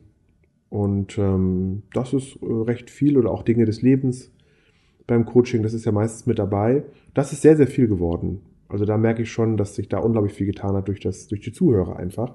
und 0.73 1.19
ähm, 1.19 1.83
das 1.93 2.15
ist 2.15 2.39
äh, 2.41 2.47
recht 2.47 2.89
viel 2.89 3.19
oder 3.19 3.31
auch 3.31 3.43
Dinge 3.43 3.67
des 3.67 3.83
Lebens 3.83 4.33
beim 5.07 5.27
Coaching, 5.27 5.63
das 5.63 5.75
ist 5.75 5.85
ja 5.85 5.93
meistens 5.93 6.25
mit 6.25 6.39
dabei. 6.39 6.85
Das 7.13 7.31
ist 7.35 7.43
sehr, 7.43 7.59
sehr 7.59 7.67
viel 7.67 7.89
geworden. 7.89 8.41
Also 8.71 8.87
da 8.87 8.97
merke 8.97 9.21
ich 9.21 9.31
schon, 9.31 9.59
dass 9.59 9.75
sich 9.75 9.91
da 9.91 9.99
unglaublich 9.99 10.33
viel 10.33 10.47
getan 10.47 10.75
hat 10.75 10.89
durch, 10.89 11.01
das, 11.01 11.29
durch 11.29 11.43
die 11.43 11.53
Zuhörer 11.53 11.97
einfach. 11.97 12.33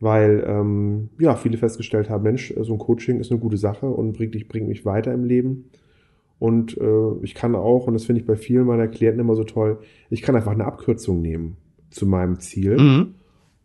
Weil 0.00 0.42
ähm, 0.48 1.10
ja, 1.20 1.36
viele 1.36 1.58
festgestellt 1.58 2.10
haben, 2.10 2.24
Mensch, 2.24 2.52
so 2.58 2.72
ein 2.72 2.80
Coaching 2.80 3.20
ist 3.20 3.30
eine 3.30 3.38
gute 3.38 3.56
Sache 3.56 3.86
und 3.86 4.14
bringt, 4.14 4.34
dich, 4.34 4.48
bringt 4.48 4.66
mich 4.66 4.84
weiter 4.84 5.14
im 5.14 5.22
Leben. 5.22 5.66
Und 6.40 6.76
äh, 6.76 7.12
ich 7.22 7.36
kann 7.36 7.54
auch, 7.54 7.86
und 7.86 7.94
das 7.94 8.06
finde 8.06 8.20
ich 8.20 8.26
bei 8.26 8.34
vielen 8.34 8.66
meiner 8.66 8.88
Klienten 8.88 9.20
immer 9.20 9.36
so 9.36 9.44
toll, 9.44 9.78
ich 10.10 10.22
kann 10.22 10.34
einfach 10.34 10.50
eine 10.50 10.64
Abkürzung 10.64 11.22
nehmen 11.22 11.56
zu 11.90 12.04
meinem 12.04 12.40
Ziel. 12.40 12.78
Mhm. 12.78 13.14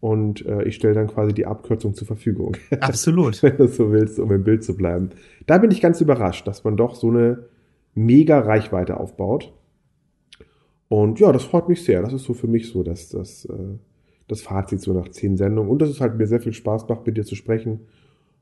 Und 0.04 0.46
äh, 0.46 0.64
ich 0.64 0.76
stelle 0.76 0.96
dann 0.96 1.08
quasi 1.08 1.32
die 1.32 1.46
Abkürzung 1.46 1.94
zur 1.94 2.06
Verfügung. 2.06 2.58
Absolut. 2.82 3.42
wenn 3.42 3.56
du 3.56 3.70
so 3.70 3.90
willst, 3.90 4.20
um 4.20 4.34
im 4.34 4.44
Bild 4.44 4.62
zu 4.62 4.76
bleiben. 4.76 5.12
Da 5.46 5.60
bin 5.60 5.72
ich 5.72 5.80
ganz 5.80 6.02
überrascht, 6.02 6.46
dass 6.46 6.66
man 6.66 6.76
doch 6.76 6.96
so 6.96 7.08
eine 7.08 7.46
mega 7.96 8.40
Reichweite 8.40 9.00
aufbaut. 9.00 9.54
Und 10.90 11.22
ja, 11.22 11.32
das 11.32 11.46
freut 11.46 11.70
mich 11.70 11.86
sehr. 11.86 12.02
Das 12.02 12.12
ist 12.12 12.26
so 12.26 12.34
für 12.34 12.48
mich 12.48 12.68
so, 12.68 12.84
dass 12.84 13.08
das, 13.08 13.46
äh, 13.46 13.78
das 14.28 14.42
Fazit 14.42 14.82
so 14.82 14.92
nach 14.92 15.08
zehn 15.08 15.38
Sendungen. 15.38 15.72
Und 15.72 15.82
dass 15.82 15.90
es 15.90 16.02
halt 16.02 16.18
mir 16.18 16.28
sehr 16.28 16.42
viel 16.42 16.52
Spaß 16.52 16.90
macht, 16.90 17.06
mit 17.06 17.16
dir 17.16 17.24
zu 17.24 17.36
sprechen. 17.36 17.88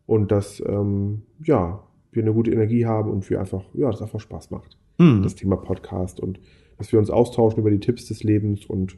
Und 0.07 0.31
dass, 0.31 0.63
ähm, 0.65 1.21
ja, 1.45 1.83
wir 2.11 2.23
eine 2.23 2.33
gute 2.33 2.49
Energie 2.49 2.87
haben 2.87 3.11
und 3.11 3.29
wir 3.29 3.39
einfach, 3.39 3.65
ja, 3.75 3.91
das 3.91 4.01
einfach 4.01 4.19
Spaß 4.19 4.49
macht. 4.49 4.79
Hm. 4.97 5.21
Das 5.21 5.35
Thema 5.35 5.57
Podcast 5.57 6.21
und 6.21 6.39
dass 6.79 6.91
wir 6.91 6.97
uns 6.97 7.11
austauschen 7.11 7.59
über 7.59 7.69
die 7.69 7.79
Tipps 7.79 8.07
des 8.07 8.23
Lebens 8.23 8.65
und 8.65 8.97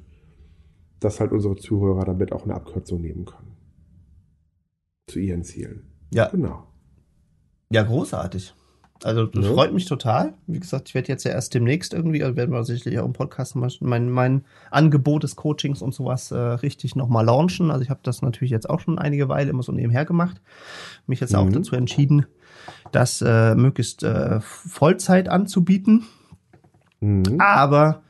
dass 0.99 1.19
halt 1.19 1.31
unsere 1.31 1.55
Zuhörer 1.55 2.05
damit 2.05 2.31
auch 2.31 2.43
eine 2.43 2.55
Abkürzung 2.55 3.01
nehmen 3.01 3.25
können. 3.25 3.51
Zu 5.07 5.19
ihren 5.19 5.43
Zielen. 5.43 5.83
Ja. 6.13 6.27
Genau. 6.29 6.63
Ja, 7.71 7.83
großartig. 7.83 8.53
Also 9.03 9.25
das 9.25 9.45
Ja. 9.45 9.51
freut 9.51 9.73
mich 9.73 9.85
total. 9.85 10.33
Wie 10.47 10.59
gesagt, 10.59 10.87
ich 10.87 10.95
werde 10.95 11.09
jetzt 11.09 11.25
ja 11.25 11.31
erst 11.31 11.53
demnächst 11.53 11.93
irgendwie, 11.93 12.23
also 12.23 12.37
werden 12.37 12.51
wir 12.51 12.63
sicherlich 12.63 12.99
auch 12.99 13.05
im 13.05 13.11
Podcast 13.11 13.55
mein, 13.81 14.09
mein 14.09 14.45
Angebot 14.71 15.23
des 15.23 15.35
Coachings 15.35 15.81
und 15.81 15.93
sowas 15.93 16.31
äh, 16.31 16.37
richtig 16.37 16.95
nochmal 16.95 17.25
launchen. 17.25 17.69
Also 17.69 17.83
ich 17.83 17.89
habe 17.89 17.99
das 18.03 18.21
natürlich 18.21 18.51
jetzt 18.51 18.69
auch 18.69 18.79
schon 18.79 18.97
einige 18.99 19.27
Weile 19.27 19.49
immer 19.49 19.63
so 19.63 19.73
nebenher 19.73 20.05
gemacht. 20.05 20.41
Mich 21.05 21.19
jetzt 21.19 21.35
auch 21.35 21.43
Mhm. 21.45 21.51
dazu 21.53 21.75
entschieden, 21.75 22.27
das 22.93 23.21
äh, 23.21 23.55
möglichst 23.55 24.03
äh, 24.03 24.39
Vollzeit 24.39 25.27
anzubieten. 25.27 26.05
Mhm. 27.01 27.41
Aber 27.41 28.02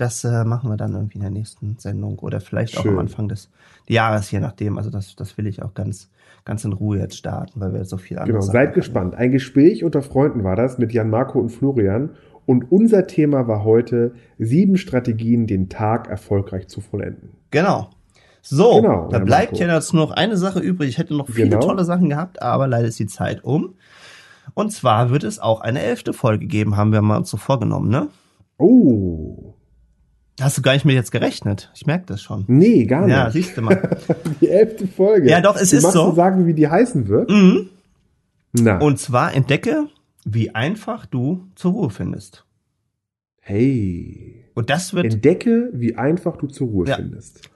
das 0.00 0.24
äh, 0.24 0.44
machen 0.44 0.70
wir 0.70 0.76
dann 0.76 0.94
irgendwie 0.94 1.16
in 1.16 1.22
der 1.22 1.30
nächsten 1.30 1.76
Sendung 1.78 2.18
oder 2.20 2.40
vielleicht 2.40 2.76
auch 2.78 2.82
Schön. 2.82 2.92
am 2.92 2.98
Anfang 3.00 3.28
des 3.28 3.50
Jahres, 3.88 4.30
je 4.30 4.40
nachdem. 4.40 4.78
Also 4.78 4.90
das, 4.90 5.14
das 5.16 5.36
will 5.38 5.46
ich 5.46 5.62
auch 5.62 5.74
ganz, 5.74 6.10
ganz 6.44 6.64
in 6.64 6.72
Ruhe 6.72 6.98
jetzt 6.98 7.16
starten, 7.16 7.60
weil 7.60 7.72
wir 7.74 7.84
so 7.84 7.96
viel 7.96 8.16
Genau, 8.16 8.26
anderes 8.26 8.46
seid 8.46 8.74
gespannt. 8.74 9.14
Ein 9.14 9.30
Gespräch 9.32 9.84
unter 9.84 10.02
Freunden 10.02 10.42
war 10.44 10.56
das 10.56 10.78
mit 10.78 10.92
Jan 10.92 11.10
Marco 11.10 11.38
und 11.38 11.50
Florian. 11.50 12.10
Und 12.46 12.72
unser 12.72 13.06
Thema 13.06 13.46
war 13.46 13.62
heute 13.64 14.12
sieben 14.38 14.76
Strategien, 14.76 15.46
den 15.46 15.68
Tag 15.68 16.08
erfolgreich 16.08 16.66
zu 16.68 16.80
vollenden. 16.80 17.30
Genau. 17.50 17.90
So, 18.42 18.80
Genau, 18.80 19.08
da 19.08 19.18
bleibt 19.18 19.52
Marco. 19.52 19.64
ja 19.66 19.74
jetzt 19.74 19.92
nur 19.92 20.06
noch 20.06 20.12
eine 20.12 20.36
Sache 20.38 20.60
übrig. 20.60 20.88
Ich 20.88 20.98
hätte 20.98 21.14
noch 21.14 21.28
viele 21.28 21.50
Genau. 21.50 21.60
tolle 21.60 21.84
Sachen 21.84 22.08
gehabt, 22.08 22.40
aber 22.42 22.66
leider 22.66 22.88
ist 22.88 22.98
die 22.98 23.06
Zeit 23.06 23.44
um. 23.44 23.74
Und 24.54 24.72
zwar 24.72 25.10
wird 25.10 25.22
es 25.24 25.38
auch 25.38 25.60
eine 25.60 25.80
elfte 25.82 26.12
Folge 26.12 26.46
geben, 26.46 26.76
haben 26.76 26.92
wir 26.92 27.02
mal 27.02 27.18
uns 27.18 27.30
so 27.30 27.36
vorgenommen, 27.36 27.88
ne? 27.90 28.08
Oh, 28.58 29.49
Hast 30.40 30.56
du 30.58 30.62
gar 30.62 30.72
nicht 30.72 30.84
mit 30.84 30.94
jetzt 30.94 31.12
gerechnet? 31.12 31.70
Ich 31.74 31.86
merke 31.86 32.06
das 32.06 32.22
schon. 32.22 32.44
nee, 32.48 32.84
gar 32.86 33.06
Ja, 33.08 33.24
nicht. 33.24 33.32
siehst 33.34 33.56
du 33.56 33.62
mal. 33.62 33.98
Die 34.40 34.48
elfte 34.48 34.86
Folge. 34.86 35.28
Ja, 35.28 35.40
doch, 35.40 35.56
es 35.56 35.70
du 35.70 35.76
ist 35.76 35.82
machst 35.82 35.94
so. 35.94 36.10
Du 36.10 36.16
sagen, 36.16 36.46
wie 36.46 36.54
die 36.54 36.68
heißen 36.68 37.08
wird? 37.08 37.30
mhm. 37.30 37.68
Na, 38.52 38.78
Und 38.78 38.98
zwar 38.98 39.34
entdecke, 39.34 39.86
wie 40.24 40.54
einfach 40.54 41.06
du 41.06 41.46
zur 41.54 41.72
Ruhe 41.72 41.90
findest. 41.90 42.44
hey. 43.40 44.44
Und 44.54 44.68
das 44.70 44.92
wird 44.94 45.06
Entdecke, 45.14 45.70
wie 45.72 45.96
einfach 45.96 46.36
du 46.36 46.46
zur 46.48 46.68
Ruhe 46.68 46.88
Ja. 46.88 46.96
findest. 46.96 47.48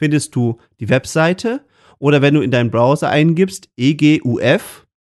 findest 0.01 0.35
du 0.35 0.59
die 0.81 0.89
Webseite 0.89 1.61
oder 1.99 2.23
wenn 2.23 2.33
du 2.33 2.41
in 2.41 2.51
deinen 2.51 2.71
Browser 2.71 3.11
eingibst 3.11 3.69
eguf.li 3.77 4.97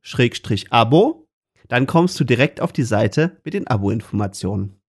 schrägstrich 0.00 0.72
abo, 0.72 1.26
dann 1.66 1.88
kommst 1.88 2.20
du 2.20 2.24
direkt 2.24 2.60
auf 2.60 2.72
die 2.72 2.84
Seite 2.84 3.40
mit 3.42 3.54
den 3.54 3.66
Abo-Informationen. 3.66 4.80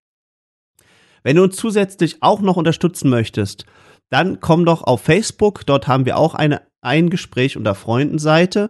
Wenn 1.23 1.37
du 1.37 1.43
uns 1.43 1.55
zusätzlich 1.55 2.21
auch 2.21 2.41
noch 2.41 2.55
unterstützen 2.55 3.09
möchtest, 3.09 3.65
dann 4.09 4.39
komm 4.41 4.63
doch 4.63 4.83
auf 4.83 5.01
Facebook. 5.01 5.65
Dort 5.65 5.87
haben 5.87 6.05
wir 6.05 6.17
auch 6.17 6.35
eine 6.35 6.61
ein 6.81 7.09
Gespräch 7.09 7.57
unter 7.57 7.73
Freunden-Seite. 7.73 8.69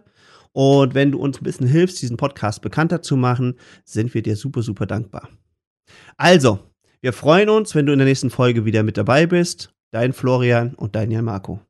Und 0.52 0.94
wenn 0.94 1.12
du 1.12 1.18
uns 1.18 1.38
ein 1.38 1.44
bisschen 1.44 1.66
hilfst, 1.66 2.00
diesen 2.00 2.16
Podcast 2.16 2.62
bekannter 2.62 3.02
zu 3.02 3.16
machen, 3.16 3.58
sind 3.84 4.14
wir 4.14 4.22
dir 4.22 4.36
super, 4.36 4.62
super 4.62 4.86
dankbar. 4.86 5.28
Also, 6.16 6.60
wir 7.02 7.12
freuen 7.12 7.50
uns, 7.50 7.74
wenn 7.74 7.84
du 7.84 7.92
in 7.92 7.98
der 7.98 8.08
nächsten 8.08 8.30
Folge 8.30 8.64
wieder 8.64 8.84
mit 8.84 8.96
dabei 8.96 9.26
bist. 9.26 9.73
Dein 9.94 10.12
Florian 10.12 10.74
und 10.74 10.96
dein 10.96 11.12
Jan 11.12 11.24
Marco. 11.24 11.60